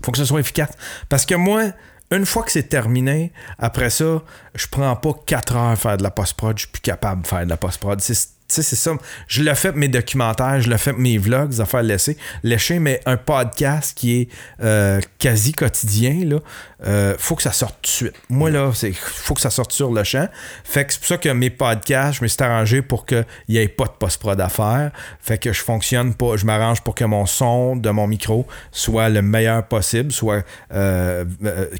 Il 0.00 0.06
faut 0.06 0.12
que 0.12 0.18
ce 0.18 0.24
soit 0.24 0.40
efficace. 0.40 0.70
Parce 1.08 1.26
que 1.26 1.34
moi, 1.34 1.64
une 2.10 2.26
fois 2.26 2.42
que 2.42 2.52
c'est 2.52 2.68
terminé, 2.68 3.32
après 3.58 3.90
ça, 3.90 4.22
je 4.54 4.66
prends 4.66 4.94
pas 4.96 5.12
4 5.26 5.56
heures 5.56 5.62
à 5.68 5.76
faire 5.76 5.96
de 5.96 6.02
la 6.02 6.10
post-prod, 6.10 6.56
je 6.56 6.62
suis 6.62 6.72
plus 6.72 6.80
capable 6.80 7.22
de 7.22 7.26
faire 7.26 7.44
de 7.44 7.50
la 7.50 7.56
post-prod. 7.56 8.00
C'est 8.00 8.14
sais, 8.52 8.62
c'est 8.62 8.76
ça. 8.76 8.92
Je 9.26 9.42
le 9.42 9.54
fais 9.54 9.72
mes 9.72 9.88
documentaires, 9.88 10.60
je 10.60 10.70
le 10.70 10.76
fais 10.76 10.92
mes 10.92 11.18
vlogs, 11.18 11.60
affaires 11.60 11.82
laissées, 11.82 12.16
lécher, 12.42 12.78
mais 12.78 13.00
un 13.06 13.16
podcast 13.16 13.96
qui 13.96 14.20
est 14.20 14.28
euh, 14.62 15.00
quasi 15.18 15.52
quotidien, 15.52 16.24
là, 16.24 16.38
euh, 16.86 17.14
faut 17.18 17.36
que 17.36 17.42
ça 17.42 17.52
sorte 17.52 17.76
tout 17.76 17.82
de 17.82 17.86
suite. 17.86 18.14
Moi, 18.28 18.50
là, 18.50 18.70
c'est 18.74 18.92
faut 18.92 19.34
que 19.34 19.40
ça 19.40 19.50
sorte 19.50 19.72
sur 19.72 19.92
le 19.92 20.04
champ. 20.04 20.28
Fait 20.64 20.84
que 20.84 20.92
c'est 20.92 20.98
pour 20.98 21.08
ça 21.08 21.18
que 21.18 21.28
mes 21.28 21.50
podcasts, 21.50 22.18
je 22.18 22.22
me 22.22 22.28
suis 22.28 22.42
arrangé 22.42 22.82
pour 22.82 23.06
qu'il 23.06 23.24
n'y 23.48 23.56
ait 23.56 23.68
pas 23.68 23.84
de 23.84 23.90
post-prod 23.98 24.40
à 24.40 24.48
faire. 24.48 24.90
Fait 25.20 25.38
que 25.38 25.52
je 25.52 25.62
fonctionne 25.62 26.14
pas, 26.14 26.36
je 26.36 26.44
m'arrange 26.44 26.80
pour 26.82 26.94
que 26.94 27.04
mon 27.04 27.26
son 27.26 27.76
de 27.76 27.90
mon 27.90 28.06
micro 28.06 28.46
soit 28.72 29.08
le 29.08 29.22
meilleur 29.22 29.66
possible, 29.66 30.12
soit 30.12 30.44
euh, 30.72 31.24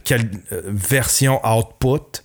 quelle 0.05 0.31
version 0.51 1.41
output. 1.47 2.23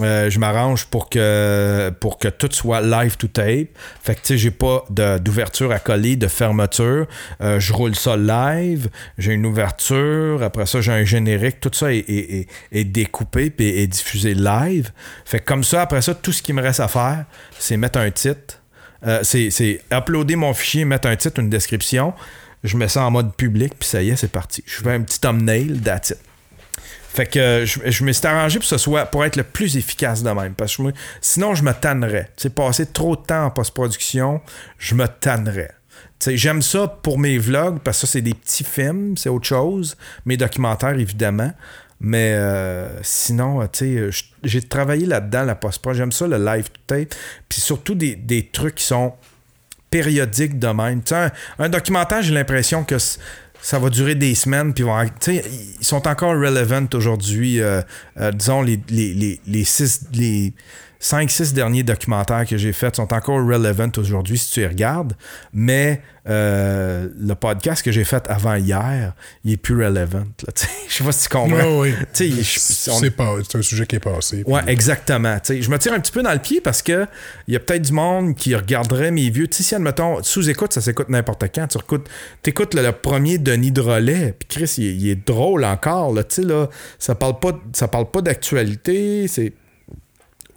Euh, 0.00 0.30
je 0.30 0.38
m'arrange 0.38 0.86
pour 0.86 1.08
que, 1.08 1.90
pour 2.00 2.18
que 2.18 2.28
tout 2.28 2.48
soit 2.52 2.80
live 2.80 3.16
to 3.16 3.26
tape. 3.28 3.68
Fait 4.02 4.14
que, 4.14 4.20
tu 4.20 4.26
sais, 4.26 4.38
j'ai 4.38 4.50
pas 4.50 4.84
d'ouverture 4.90 5.72
à 5.72 5.78
coller, 5.78 6.16
de 6.16 6.28
fermeture. 6.28 7.06
Euh, 7.40 7.58
je 7.60 7.72
roule 7.72 7.94
ça 7.94 8.16
live. 8.16 8.88
J'ai 9.18 9.32
une 9.32 9.46
ouverture. 9.46 10.42
Après 10.42 10.66
ça, 10.66 10.80
j'ai 10.80 10.92
un 10.92 11.04
générique. 11.04 11.60
Tout 11.60 11.70
ça 11.72 11.92
est, 11.92 12.46
découpé 12.72 13.52
et 13.58 13.86
diffusé 13.86 14.34
live. 14.34 14.90
Fait 15.24 15.40
que 15.40 15.44
comme 15.44 15.64
ça, 15.64 15.82
après 15.82 16.02
ça, 16.02 16.14
tout 16.14 16.32
ce 16.32 16.42
qui 16.42 16.52
me 16.52 16.62
reste 16.62 16.80
à 16.80 16.88
faire, 16.88 17.24
c'est 17.58 17.76
mettre 17.76 17.98
un 17.98 18.10
titre. 18.10 18.60
Euh, 19.06 19.20
c'est 19.22 19.80
uploader 19.92 20.36
mon 20.36 20.54
fichier, 20.54 20.84
mettre 20.84 21.08
un 21.08 21.16
titre, 21.16 21.40
une 21.40 21.50
description. 21.50 22.14
Je 22.64 22.76
mets 22.76 22.88
ça 22.88 23.04
en 23.04 23.10
mode 23.10 23.34
public, 23.36 23.74
puis 23.78 23.88
ça 23.88 24.02
y 24.02 24.10
est, 24.10 24.16
c'est 24.16 24.32
parti. 24.32 24.64
Je 24.66 24.82
fais 24.82 24.92
un 24.92 25.02
petit 25.02 25.20
thumbnail, 25.20 25.80
that's 25.80 26.10
it. 26.10 26.27
Fait 27.08 27.26
que 27.26 27.64
je, 27.64 27.90
je 27.90 28.04
me 28.04 28.12
suis 28.12 28.26
arrangé 28.26 28.58
pour, 28.58 28.68
ce 28.68 28.78
soit, 28.78 29.06
pour 29.06 29.24
être 29.24 29.36
le 29.36 29.42
plus 29.42 29.76
efficace 29.76 30.22
de 30.22 30.30
même. 30.30 30.54
Parce 30.54 30.76
que 30.76 30.82
sinon, 31.20 31.54
je 31.54 31.62
me 31.62 31.72
tannerais. 31.72 32.30
Tu 32.36 32.44
sais, 32.44 32.50
passer 32.50 32.86
trop 32.86 33.16
de 33.16 33.22
temps 33.22 33.46
en 33.46 33.50
post-production, 33.50 34.40
je 34.78 34.94
me 34.94 35.06
tannerais. 35.06 35.72
J'aime 36.26 36.62
ça 36.62 36.88
pour 36.88 37.18
mes 37.18 37.38
vlogs 37.38 37.78
parce 37.78 38.00
que 38.00 38.06
ça, 38.06 38.12
c'est 38.14 38.22
des 38.22 38.34
petits 38.34 38.64
films, 38.64 39.16
c'est 39.16 39.28
autre 39.28 39.46
chose. 39.46 39.96
Mes 40.26 40.36
documentaires, 40.36 40.98
évidemment. 40.98 41.52
Mais 42.00 42.34
euh, 42.34 43.02
sinon, 43.02 43.66
tu 43.68 44.10
sais, 44.10 44.24
j'ai 44.44 44.62
travaillé 44.62 45.06
là-dedans, 45.06 45.44
la 45.44 45.54
post-prod. 45.54 45.96
J'aime 45.96 46.12
ça, 46.12 46.26
le 46.26 46.44
live 46.44 46.68
tape. 46.86 47.14
Puis 47.48 47.60
surtout 47.60 47.94
des, 47.94 48.14
des, 48.14 48.46
trucs 48.46 48.76
qui 48.76 48.84
sont 48.84 49.14
périodiques 49.90 50.58
de 50.58 50.68
même. 50.68 51.02
Un, 51.10 51.30
un, 51.58 51.68
documentaire, 51.68 52.22
j'ai 52.22 52.34
l'impression 52.34 52.84
que 52.84 52.96
ça 53.60 53.78
va 53.78 53.90
durer 53.90 54.14
des 54.14 54.34
semaines, 54.34 54.72
puis 54.72 54.84
vont, 54.84 54.96
ils 55.26 55.42
sont 55.84 56.06
encore 56.06 56.30
relevant 56.30 56.86
aujourd'hui. 56.94 57.60
Euh, 57.60 57.82
euh, 58.18 58.32
disons, 58.32 58.62
les, 58.62 58.80
les, 58.88 59.40
les, 59.46 59.64
six, 59.64 60.06
les 60.12 60.52
5-6 61.00 61.54
derniers 61.54 61.82
documentaires 61.84 62.44
que 62.46 62.56
j'ai 62.56 62.72
faits 62.72 62.96
sont 62.96 63.12
encore 63.12 63.44
relevant 63.44 63.90
aujourd'hui 63.96 64.36
si 64.36 64.50
tu 64.50 64.60
les 64.60 64.66
regardes, 64.66 65.14
mais 65.52 66.02
euh, 66.28 67.08
le 67.18 67.34
podcast 67.34 67.82
que 67.82 67.90
j'ai 67.92 68.04
fait 68.04 68.24
avant 68.28 68.56
hier, 68.56 69.14
il 69.44 69.52
est 69.52 69.56
plus 69.56 69.82
relevant. 69.82 70.24
Je 70.88 70.94
sais 70.94 71.04
pas 71.04 71.12
si 71.12 71.28
tu 71.28 71.28
comprends. 71.30 71.80
Oui, 71.80 71.94
oui. 72.12 72.42
C'est 72.42 72.90
un 72.90 73.62
sujet 73.62 73.86
qui 73.86 73.96
est 73.96 74.00
passé. 74.00 74.42
Ouais, 74.46 74.60
exactement. 74.66 75.38
Je 75.48 75.70
me 75.70 75.78
tire 75.78 75.92
un 75.92 76.00
petit 76.00 76.12
peu 76.12 76.22
dans 76.22 76.32
le 76.32 76.38
pied 76.38 76.60
parce 76.60 76.82
que 76.82 77.06
il 77.46 77.54
y 77.54 77.56
a 77.56 77.60
peut-être 77.60 77.82
du 77.82 77.92
monde 77.92 78.34
qui 78.34 78.54
regarderait 78.54 79.10
mes 79.10 79.30
vieux. 79.30 79.46
si, 79.50 79.74
admettons, 79.74 80.22
sous-écoute, 80.22 80.72
ça 80.72 80.80
s'écoute 80.80 81.08
n'importe 81.08 81.44
quand. 81.54 81.66
Tu 81.68 81.78
écoutes, 82.50 82.74
le, 82.74 82.90
premier 82.90 83.38
Denis 83.38 83.70
Drolet, 83.70 84.34
puis 84.38 84.48
Chris, 84.48 84.74
il, 84.78 85.08
est 85.08 85.26
drôle 85.26 85.64
encore. 85.64 86.12
Là, 86.12 86.22
là, 86.38 86.68
ça 86.98 87.14
parle 87.14 87.38
pas, 87.38 87.52
ça 87.72 87.88
parle 87.88 88.10
pas 88.10 88.20
d'actualité. 88.20 89.28
C'est 89.28 89.52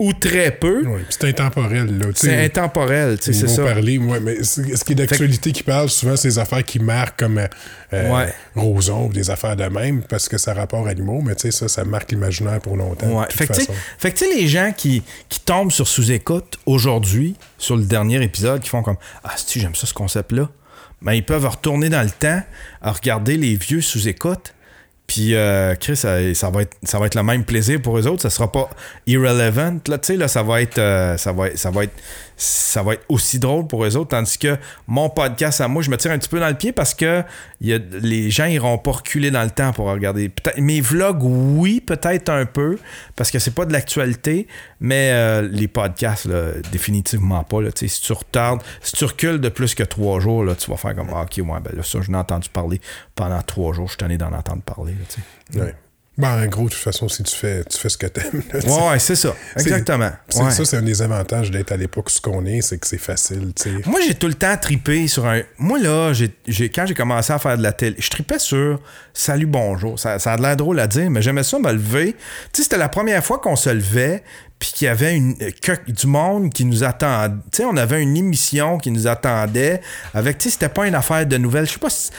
ou 0.02 0.14
très 0.14 0.50
peu. 0.50 0.84
Oui, 0.88 1.02
c'est 1.10 1.26
intemporel. 1.26 2.00
Là, 2.00 2.08
c'est 2.16 2.46
intemporel, 2.46 3.18
c'est 3.22 3.34
ça. 3.34 3.64
parler, 3.64 4.00
ouais, 4.00 4.20
mais 4.20 4.44
ce 4.44 4.84
qui 4.84 4.94
est 4.94 4.96
d'actualité 4.96 5.52
qui 5.52 5.62
parle, 5.62 5.90
souvent, 5.90 6.16
c'est 6.16 6.30
des 6.30 6.40
affaires 6.40 6.64
qui 6.64 6.80
marquent 6.80 7.20
comme 7.20 7.38
euh, 7.38 7.48
euh 7.94 8.26
Roson 8.56 9.06
ou 9.06 9.14
des 9.14 9.30
affaires 9.30 9.56
de 9.56 9.66
même, 9.66 10.02
parce 10.02 10.28
que 10.28 10.40
ça 10.40 10.56
rapporte 10.56 10.88
animaux, 10.88 11.22
mais 11.22 11.36
tu 11.36 11.42
sais, 11.42 11.52
ça, 11.52 11.68
ça 11.68 11.84
marque 11.84 12.12
l'imaginaire 12.12 12.60
pour 12.62 12.78
longtemps. 12.78 13.20
Ouais. 13.20 13.28
Fait, 13.30 13.46
que 13.46 13.54
fait 14.00 14.12
que 14.12 14.26
les 14.36 14.48
gens 14.48 14.74
qui, 14.76 15.04
qui 15.30 15.40
tombent 15.42 15.72
sur 15.72 15.88
sous-écoute 15.88 16.58
aujourd'hui, 16.66 17.36
sur 17.60 17.78
le 17.78 17.84
dernier 17.84 18.24
épisode, 18.24 18.62
qui 18.62 18.70
font 18.70 18.82
comme 18.82 18.98
Ah, 19.24 19.34
si 19.36 19.60
j'aime 19.60 19.76
ça, 19.76 19.86
ce 19.86 19.94
concept-là, 19.94 20.50
ben, 21.04 21.14
ils 21.14 21.26
peuvent 21.26 21.48
retourner 21.48 21.90
dans 21.90 22.02
le 22.02 22.10
temps 22.10 22.42
à 22.82 22.92
regarder 22.92 23.38
les 23.38 23.56
vieux 23.56 23.82
sous-écoute 23.82 24.56
Puis, 25.12 25.36
euh, 25.36 25.76
Chris, 25.76 25.98
ça, 25.98 26.10
va 26.50 26.62
être, 26.62 26.78
ça 26.84 26.98
va 26.98 27.06
être 27.06 27.16
le 27.16 27.24
même 27.24 27.44
plaisir 27.44 27.82
pour 27.82 27.98
eux 27.98 28.08
autres. 28.08 28.22
Ça 28.22 28.30
sera 28.30 28.50
pas 28.50 28.70
irrelevant. 29.08 29.78
Là, 29.90 29.98
tu 29.98 30.08
sais, 30.08 30.16
là, 30.16 30.30
ça 30.30 30.42
va 30.42 30.62
être, 30.62 30.78
euh, 30.78 31.18
ça 31.18 31.34
va, 31.34 31.54
ça 31.58 31.70
va 31.70 31.84
être, 31.84 31.94
ça 32.42 32.82
va 32.82 32.94
être 32.94 33.06
aussi 33.08 33.38
drôle 33.38 33.68
pour 33.68 33.86
eux 33.86 33.96
autres. 33.96 34.10
Tandis 34.10 34.38
que 34.38 34.58
mon 34.88 35.10
podcast 35.10 35.62
à 35.62 35.68
moi, 35.68 35.84
je 35.84 35.92
me 35.92 35.98
tire 35.98 36.12
un 36.12 36.18
petit 36.18 36.30
peu 36.30 36.40
dans 36.40 36.48
le 36.48 36.56
pied 36.56 36.72
parce 36.72 36.96
que 36.96 37.24
les 37.60 38.32
gens 38.32 38.46
iront 38.46 38.80
pas 38.80 38.92
reculer 38.92 39.30
dans 39.30 39.44
le 39.44 39.52
temps 39.52 39.72
pour 39.74 39.86
regarder. 39.86 40.32
Mes 40.58 40.82
vlogs, 40.82 41.22
oui, 41.22 41.82
peut-être 41.82 42.30
un 42.30 42.46
peu, 42.46 42.80
parce 43.16 43.30
que 43.30 43.38
c'est 43.38 43.54
pas 43.54 43.66
de 43.66 43.74
l'actualité, 43.74 44.48
mais 44.80 45.12
euh, 45.12 45.48
les 45.52 45.68
podcasts, 45.68 46.28
définitivement 46.72 47.44
pas. 47.44 47.62
Là, 47.62 47.70
si 47.76 48.02
tu 48.02 48.14
retardes, 48.14 48.62
si 48.82 48.94
tu 48.94 49.06
recules 49.06 49.40
de 49.40 49.50
plus 49.50 49.76
que 49.76 49.84
trois 49.84 50.20
jours, 50.20 50.44
là, 50.44 50.56
tu 50.56 50.72
vas 50.72 50.78
faire 50.78 50.96
comme 50.96 51.10
ah, 51.14 51.22
ok, 51.24 51.38
ouais, 51.38 51.60
ben 51.64 51.76
là, 51.76 51.84
ça, 51.84 52.00
je 52.02 52.10
n'ai 52.10 52.18
entendu 52.18 52.50
parler 52.50 52.82
pendant 53.14 53.42
trois 53.44 53.74
jours, 53.74 53.88
je 53.88 54.04
suis 54.04 54.18
d'en 54.18 54.34
entendre 54.34 54.64
parler. 54.64 54.96
Ben, 56.22 56.44
en 56.44 56.46
gros, 56.46 56.66
de 56.66 56.70
toute 56.70 56.84
façon, 56.84 57.10
si 57.10 57.24
tu 57.24 57.36
fais, 57.36 57.64
tu 57.64 57.80
fais 57.80 57.90
ce 57.90 57.98
que 57.98 58.06
t'aimes. 58.06 58.44
Ouais, 58.54 59.00
c'est 59.00 59.16
ça. 59.16 59.34
Exactement. 59.56 60.12
C'est, 60.30 60.52
Ça, 60.52 60.66
c'est 60.66 60.78
un 60.78 60.84
des 60.84 61.02
avantages 61.02 61.50
d'être 61.50 61.72
à 61.72 61.78
l'époque 61.78 62.12
ce 62.12 62.22
qu'on 62.22 62.46
est, 62.46 62.62
c'est 62.62 62.78
que 62.78 62.86
c'est 62.86 63.00
facile. 63.00 63.52
Moi, 63.88 64.00
j'ai 64.06 64.14
tout 64.14 64.28
le 64.28 64.36
temps 64.36 64.56
tripé 64.56 65.08
sur 65.08 65.26
un. 65.26 65.42
Moi, 65.58 65.80
là, 65.80 66.14
j'ai, 66.14 66.70
quand 66.70 66.86
j'ai 66.86 66.94
commencé 66.94 67.34
à 67.34 67.40
faire 67.40 67.58
de 67.58 67.64
la 67.64 67.74
télé, 67.74 67.96
je 67.98 68.10
tripais 68.12 68.38
sur 68.38 68.80
Salut, 69.16 69.48
bonjour. 69.48 70.00
Ça, 70.00 70.20
ça 70.20 70.34
a 70.34 70.38
l'air 70.38 70.56
drôle 70.56 70.80
à 70.80 70.86
dire, 70.86 71.10
mais 71.10 71.24
j'aimais 71.24 71.44
ça 71.44 71.58
me 71.58 71.72
lever. 71.72 72.14
Tu 72.54 72.58
sais, 72.58 72.64
c'était 72.64 72.78
la 72.78 72.90
première 72.90 73.24
fois 73.26 73.40
qu'on 73.40 73.56
se 73.56 73.72
levait, 73.72 74.24
puis 74.60 74.72
qu'il 74.74 74.86
y 74.86 74.90
avait 74.90 75.16
une, 75.16 75.36
du 75.88 76.08
monde 76.08 76.54
qui 76.54 76.66
nous 76.66 76.84
attendait. 76.84 77.34
Tu 77.52 77.58
sais, 77.58 77.66
on 77.66 77.78
avait 77.78 78.02
une 78.02 78.16
émission 78.16 78.78
qui 78.78 78.92
nous 78.92 79.08
attendait 79.08 79.82
avec, 80.14 80.38
tu 80.38 80.46
sais, 80.46 80.54
c'était 80.54 80.70
pas 80.70 80.88
une 80.88 80.94
affaire 80.94 81.26
de 81.26 81.38
nouvelles. 81.38 81.66
Je 81.66 81.74
sais 81.74 81.80
pas 81.80 81.90
si 81.90 82.12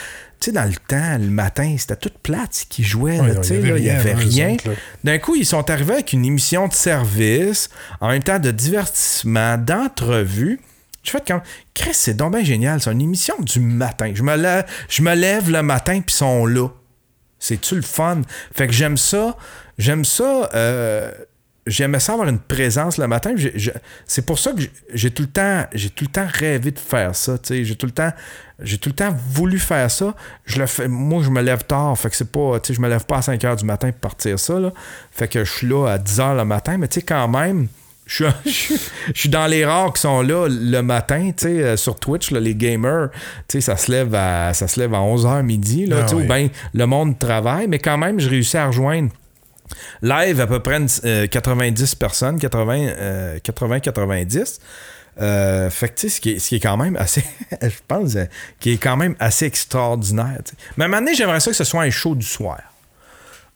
tu 0.43 0.47
sais, 0.47 0.53
dans 0.53 0.65
le 0.65 0.75
temps, 0.75 1.19
le 1.19 1.31
matin, 1.31 1.77
c'était 1.79 1.95
toute 1.95 2.19
plate 2.19 2.67
qui 2.69 2.83
jouait. 2.83 3.17
il 3.17 3.75
n'y 3.75 3.91
avait 3.91 4.15
rien. 4.15 4.57
D'un 5.05 5.19
coup, 5.19 5.37
ils 5.37 5.47
sont 5.47 5.71
arrivés 5.71 5.95
avec 5.95 6.13
une 6.13 6.25
émission 6.25 6.67
de 6.67 6.73
service, 6.73 7.71
en 8.01 8.09
même 8.09 8.25
temps 8.25 8.41
de 8.41 8.51
divertissement, 8.51 9.57
d'entrevue. 9.57 10.61
Je 11.05 11.11
fais 11.13 11.23
quand 11.25 11.43
Chris, 11.75 11.95
c'est 11.95 12.15
donc 12.15 12.33
bien 12.33 12.43
génial. 12.43 12.81
C'est 12.81 12.91
une 12.91 13.03
émission 13.03 13.35
du 13.39 13.61
matin. 13.61 14.11
Je 14.15 14.23
me 14.25 14.37
lève, 14.37 14.67
je 14.89 15.03
me 15.03 15.15
lève 15.15 15.49
le 15.49 15.63
matin, 15.63 16.01
puis 16.01 16.13
ils 16.13 16.19
sont 16.19 16.45
là. 16.45 16.69
C'est-tu 17.39 17.77
le 17.77 17.83
fun? 17.83 18.23
Fait 18.53 18.67
que 18.67 18.73
j'aime 18.73 18.97
ça. 18.97 19.37
J'aime 19.79 20.05
ça. 20.05 20.51
Euh, 20.55 21.13
j'aimais 21.67 22.01
ça 22.01 22.13
avoir 22.13 22.29
une 22.29 22.39
présence 22.39 22.99
le 22.99 23.07
matin. 23.07 23.35
c'est 24.07 24.27
pour 24.27 24.39
ça 24.39 24.53
que 24.53 24.63
j'ai 24.93 25.11
tout 25.11 25.23
le 25.23 25.29
temps, 25.29 25.65
j'ai 25.73 25.91
tout 25.91 26.05
le 26.05 26.11
temps 26.11 26.27
rêvé 26.33 26.71
de 26.71 26.79
faire 26.79 27.15
ça. 27.15 27.37
J'ai 27.49 27.77
tout 27.77 27.87
le 27.87 27.93
temps, 27.93 28.13
j'ai 28.61 28.79
tout 28.79 28.89
le 28.89 28.95
temps 28.95 29.15
voulu 29.31 29.59
faire 29.59 29.91
ça. 29.91 30.15
Je 30.45 30.59
le 30.59 30.67
fais, 30.67 30.89
moi, 30.89 31.23
je 31.23 31.31
me 31.31 31.41
lève 31.41 31.65
tard, 31.65 31.97
fait 31.97 32.11
que 32.11 32.17
c'est 32.17 32.31
pas, 32.31 32.59
je 32.69 32.81
me 32.81 32.89
lève 32.89 33.05
pas 33.05 33.19
à 33.19 33.23
5 33.23 33.43
heures 33.45 33.57
du 33.57 33.65
matin 33.65 33.91
pour 33.93 34.01
partir 34.01 34.39
ça. 34.39 34.59
Là. 34.59 34.73
Fait 35.11 35.29
que 35.29 35.45
je 35.45 35.53
suis 35.53 35.69
là 35.69 35.87
à 35.87 35.99
10 35.99 36.21
heures 36.21 36.35
le 36.35 36.45
matin, 36.45 36.79
mais 36.79 36.89
tu 36.89 37.01
sais, 37.01 37.07
quand 37.07 37.29
même. 37.29 37.69
Je 38.13 38.27
suis, 39.15 39.29
dans 39.31 39.47
les 39.47 39.65
rares 39.65 39.93
qui 39.93 40.03
sont 40.03 40.23
là 40.23 40.49
le 40.51 40.83
matin, 40.83 41.31
tu 41.35 41.45
sais, 41.45 41.63
euh, 41.63 41.77
sur 41.77 41.99
Twitch, 41.99 42.33
les 42.33 42.55
gamers, 42.55 43.11
tu 43.49 43.53
sais, 43.53 43.61
ça 43.61 43.77
se 43.77 43.91
lève 43.91 44.13
à, 44.15 44.53
ça 44.53 44.67
se 44.67 44.79
lève 44.79 44.93
à 44.93 44.99
11h 44.99 45.43
midi, 45.43 45.87
là, 45.87 46.05
ah 46.07 46.15
ben, 46.29 46.49
le 46.75 46.87
monde 46.87 47.19
travaille, 47.19 47.69
mais 47.69 47.79
quand 47.79 47.97
même, 47.97 48.19
je 48.19 48.29
réussis 48.29 48.59
à 48.59 48.67
rejoindre 48.67 49.11
Live, 50.03 50.41
à 50.41 50.47
peu 50.47 50.61
près 50.61 50.81
90 50.81 51.03
euh, 51.05 51.97
personnes, 51.99 52.39
80, 52.39 53.81
90. 53.81 54.61
Euh, 55.19 55.25
euh, 55.25 55.71
fait 55.71 55.89
que, 55.91 55.95
tu 55.95 56.09
sais, 56.09 56.17
ce, 56.17 56.21
qui 56.49 56.55
est, 56.57 56.61
quand 56.61 56.77
même 56.77 56.97
assez, 56.97 57.23
je 57.63 57.69
pense, 57.87 58.17
qui 58.61 58.73
est 58.73 58.79
quand 58.79 58.97
même 58.97 59.15
assez 59.19 59.45
extraordinaire. 59.45 60.39
Mais 60.77 60.85
à 60.85 60.87
un 60.87 60.89
moment 60.89 61.03
donné, 61.03 61.15
j'aimerais 61.15 61.41
ça 61.41 61.51
que 61.51 61.57
ce 61.57 61.65
soit 61.65 61.83
un 61.83 61.91
show 61.91 62.15
du 62.15 62.27
soir. 62.27 62.61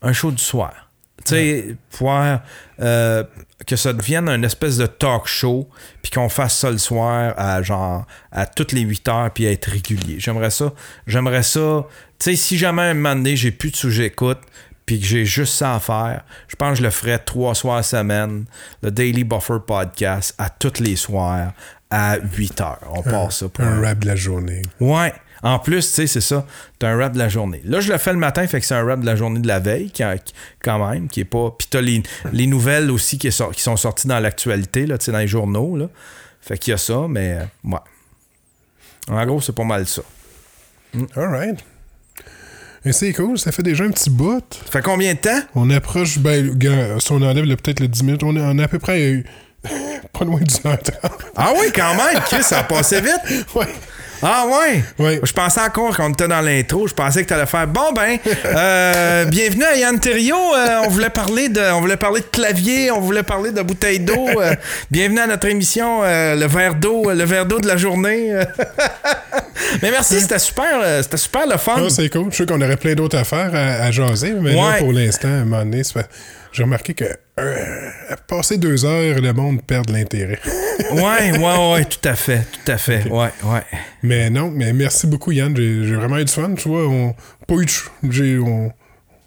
Un 0.02 0.12
show 0.12 0.30
du 0.30 0.42
soir. 0.42 0.90
Tu 1.24 1.30
sais, 1.32 1.76
pouvoir 1.90 2.42
que 2.78 3.74
ça 3.74 3.92
devienne 3.92 4.28
un 4.28 4.42
espèce 4.42 4.76
de 4.76 4.86
talk 4.86 5.26
show, 5.26 5.68
puis 6.02 6.10
qu'on 6.10 6.28
fasse 6.28 6.56
ça 6.58 6.70
le 6.70 6.78
soir 6.78 7.34
à 7.36 7.62
genre 7.62 8.06
à 8.30 8.46
toutes 8.46 8.72
les 8.72 8.82
8 8.82 9.08
heures, 9.08 9.30
puis 9.32 9.46
être 9.46 9.70
régulier. 9.70 10.16
J'aimerais 10.18 10.50
ça. 10.50 10.72
J'aimerais 11.06 11.42
ça. 11.42 11.86
Tu 12.18 12.30
sais, 12.30 12.36
si 12.36 12.58
jamais 12.58 12.82
un 12.82 12.94
moment 12.94 13.16
donné, 13.16 13.34
j'ai 13.34 13.50
plus 13.50 13.70
de 13.70 13.76
sujet 13.76 14.06
écoute, 14.06 14.38
puis 14.86 15.00
que 15.00 15.06
j'ai 15.06 15.24
juste 15.24 15.54
ça 15.54 15.74
à 15.74 15.80
faire, 15.80 16.24
je 16.46 16.54
pense 16.54 16.70
que 16.70 16.78
je 16.78 16.82
le 16.84 16.90
ferais 16.90 17.18
trois 17.18 17.56
soirs 17.56 17.84
semaine, 17.84 18.44
le 18.82 18.92
Daily 18.92 19.24
Buffer 19.24 19.58
Podcast, 19.66 20.34
à 20.38 20.48
tous 20.48 20.78
les 20.78 20.94
soirs, 20.94 21.52
à 21.90 22.18
8 22.18 22.60
heures. 22.60 22.92
On 22.94 23.02
passe 23.02 23.38
ça 23.38 23.48
pour 23.48 23.64
un, 23.64 23.80
rap 23.80 23.98
de 23.98 24.06
la 24.06 24.16
journée. 24.16 24.62
Ouais. 24.80 25.12
En 25.42 25.58
plus, 25.58 25.88
tu 25.88 25.92
sais, 25.94 26.06
c'est 26.06 26.20
ça. 26.20 26.46
T'as 26.78 26.88
un 26.88 26.98
rap 26.98 27.12
de 27.12 27.18
la 27.18 27.28
journée. 27.28 27.60
Là, 27.64 27.80
je 27.80 27.92
le 27.92 27.98
fais 27.98 28.12
le 28.12 28.18
matin, 28.18 28.46
fait 28.46 28.60
que 28.60 28.66
c'est 28.66 28.74
un 28.74 28.84
rap 28.84 29.00
de 29.00 29.06
la 29.06 29.16
journée 29.16 29.40
de 29.40 29.48
la 29.48 29.58
veille, 29.58 29.90
qui, 29.90 30.02
quand 30.62 30.88
même, 30.88 31.08
qui 31.08 31.20
est 31.20 31.24
pas. 31.24 31.54
Puis 31.56 31.68
t'as 31.68 31.80
les, 31.80 32.02
les 32.32 32.46
nouvelles 32.46 32.90
aussi 32.90 33.18
qui, 33.18 33.28
qui 33.28 33.62
sont 33.62 33.76
sorties 33.76 34.08
dans 34.08 34.20
l'actualité, 34.20 34.86
là, 34.86 34.98
tu 34.98 35.06
sais, 35.06 35.12
dans 35.12 35.18
les 35.18 35.28
journaux, 35.28 35.76
là. 35.76 35.88
Fait 36.40 36.58
qu'il 36.58 36.70
y 36.70 36.74
a 36.74 36.78
ça, 36.78 37.06
mais, 37.08 37.40
euh, 37.40 37.44
ouais. 37.64 37.78
En 39.08 39.26
gros, 39.26 39.40
c'est 39.40 39.54
pas 39.54 39.64
mal 39.64 39.86
ça. 39.86 40.02
All 41.16 41.28
right. 41.28 41.64
Mais 42.86 42.92
c'est 42.92 43.12
cool, 43.12 43.36
ça 43.36 43.50
fait 43.50 43.64
déjà 43.64 43.82
un 43.82 43.90
petit 43.90 44.10
bout. 44.10 44.44
Ça 44.64 44.70
fait 44.70 44.80
combien 44.80 45.12
de 45.12 45.18
temps? 45.18 45.40
On 45.56 45.70
approche, 45.70 46.20
ben, 46.20 46.56
si 47.00 47.10
on 47.10 47.16
enlève 47.16 47.44
peut-être 47.56 47.80
le 47.80 47.88
10 47.88 48.04
minutes, 48.04 48.22
on 48.22 48.36
est, 48.36 48.62
à 48.62 48.68
peu 48.68 48.78
près 48.78 49.24
pas 50.12 50.24
loin 50.24 50.38
du 50.38 50.54
heure 50.64 50.78
Ah 51.34 51.52
oui, 51.58 51.72
quand 51.74 51.96
même, 51.96 52.22
Chris, 52.26 52.44
ça 52.44 52.60
a 52.60 52.62
passé 52.62 53.00
vite. 53.00 53.44
ouais. 53.56 53.66
Ah 54.22 54.46
ouais? 54.46 54.82
Oui. 54.98 55.20
Je 55.22 55.32
pensais 55.32 55.60
encore 55.60 55.96
qu'on 55.96 56.10
était 56.10 56.28
dans 56.28 56.40
l'intro, 56.40 56.86
je 56.86 56.94
pensais 56.94 57.22
que 57.22 57.28
tu 57.28 57.34
allais 57.34 57.46
faire 57.46 57.66
bon 57.66 57.92
ben 57.94 58.18
euh, 58.44 59.24
bienvenue 59.26 59.64
à 59.64 59.76
Yann 59.76 59.98
Thériault. 60.00 60.54
Euh, 60.54 60.82
on 60.84 60.88
voulait 60.88 61.10
parler 61.10 61.48
de 61.48 61.60
on 61.60 61.80
voulait 61.80 61.96
parler 61.96 62.20
de 62.20 62.26
clavier, 62.26 62.90
on 62.90 63.00
voulait 63.00 63.22
parler 63.22 63.52
de 63.52 63.62
bouteille 63.62 64.00
d'eau. 64.00 64.28
Euh, 64.40 64.54
bienvenue 64.90 65.20
à 65.20 65.26
notre 65.26 65.46
émission 65.48 66.02
le 66.02 66.46
verre 66.46 66.74
d'eau, 66.74 67.10
le 67.10 67.24
verre 67.24 67.46
d'eau 67.46 67.60
de 67.60 67.68
la 67.68 67.76
journée. 67.76 68.30
mais 69.82 69.90
merci, 69.90 70.20
c'était 70.20 70.38
super 70.38 71.02
c'était 71.02 71.16
super 71.16 71.46
le 71.46 71.58
fun. 71.58 71.74
Ah, 71.76 71.90
c'est 71.90 72.08
cool. 72.08 72.26
Je 72.30 72.36
sais 72.36 72.46
qu'on 72.46 72.60
aurait 72.60 72.76
plein 72.76 72.94
d'autres 72.94 73.18
affaires 73.18 73.50
à, 73.54 73.84
à 73.84 73.90
jaser, 73.90 74.34
mais 74.40 74.54
là 74.54 74.76
pour 74.78 74.92
l'instant, 74.92 75.28
à 75.28 75.32
un 75.32 75.44
moment 75.44 75.64
donné, 75.64 75.82
j'ai 76.52 76.62
remarqué 76.62 76.94
que 76.94 77.04
euh, 77.38 77.90
passer 78.28 78.56
deux 78.58 78.84
heures, 78.84 79.20
le 79.20 79.32
monde 79.32 79.62
perd 79.62 79.90
l'intérêt. 79.90 80.40
ouais, 80.92 81.38
ouais, 81.38 81.72
ouais, 81.72 81.84
tout 81.84 82.08
à 82.08 82.14
fait, 82.14 82.46
tout 82.52 82.72
à 82.72 82.78
fait, 82.78 83.08
ouais, 83.08 83.30
ouais. 83.44 83.62
Mais 84.02 84.30
non, 84.30 84.50
mais 84.50 84.72
merci 84.72 85.06
beaucoup 85.06 85.32
Yann, 85.32 85.54
j'ai 85.56 85.94
vraiment 85.94 86.18
eu 86.18 86.24
du 86.24 86.32
fun, 86.32 86.54
tu 86.54 86.68
vois, 86.68 86.86
on 86.88 87.14
pas 87.46 87.54
eu 87.54 87.66
j'ai 88.10 88.38
on, 88.38 88.72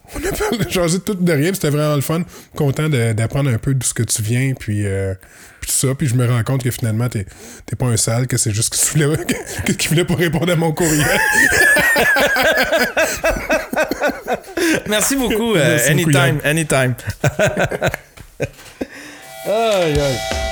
on 0.15 0.27
a 0.27 0.31
parlé 0.31 0.57
de 0.57 0.97
tout 0.97 1.15
derrière, 1.15 1.53
c'était 1.55 1.69
vraiment 1.69 1.95
le 1.95 2.01
fun. 2.01 2.23
Content 2.55 2.89
d'apprendre 2.89 3.49
un 3.49 3.57
peu 3.57 3.73
de 3.73 3.83
ce 3.83 3.93
que 3.93 4.03
tu 4.03 4.21
viens, 4.21 4.53
puis, 4.53 4.85
euh, 4.85 5.13
puis 5.59 5.69
tout 5.69 5.75
ça. 5.87 5.95
Puis 5.95 6.07
je 6.07 6.15
me 6.15 6.27
rends 6.27 6.43
compte 6.43 6.63
que 6.63 6.71
finalement, 6.71 7.09
t'es 7.09 7.25
pas 7.77 7.87
un 7.87 7.97
sale, 7.97 8.27
que 8.27 8.37
c'est 8.37 8.51
juste 8.51 8.69
que 8.73 8.77
tu 8.77 8.85
voulais, 8.97 9.17
que, 9.65 9.71
tu 9.71 9.89
voulais 9.89 10.05
pas 10.05 10.15
répondre 10.15 10.51
à 10.51 10.55
mon 10.55 10.71
courriel. 10.71 11.05
Merci 14.87 15.15
beaucoup. 15.15 15.55
Euh, 15.55 15.77
anytime, 15.89 16.39
anytime. 16.43 16.95
aïe, 19.45 19.99
aïe. 19.99 20.48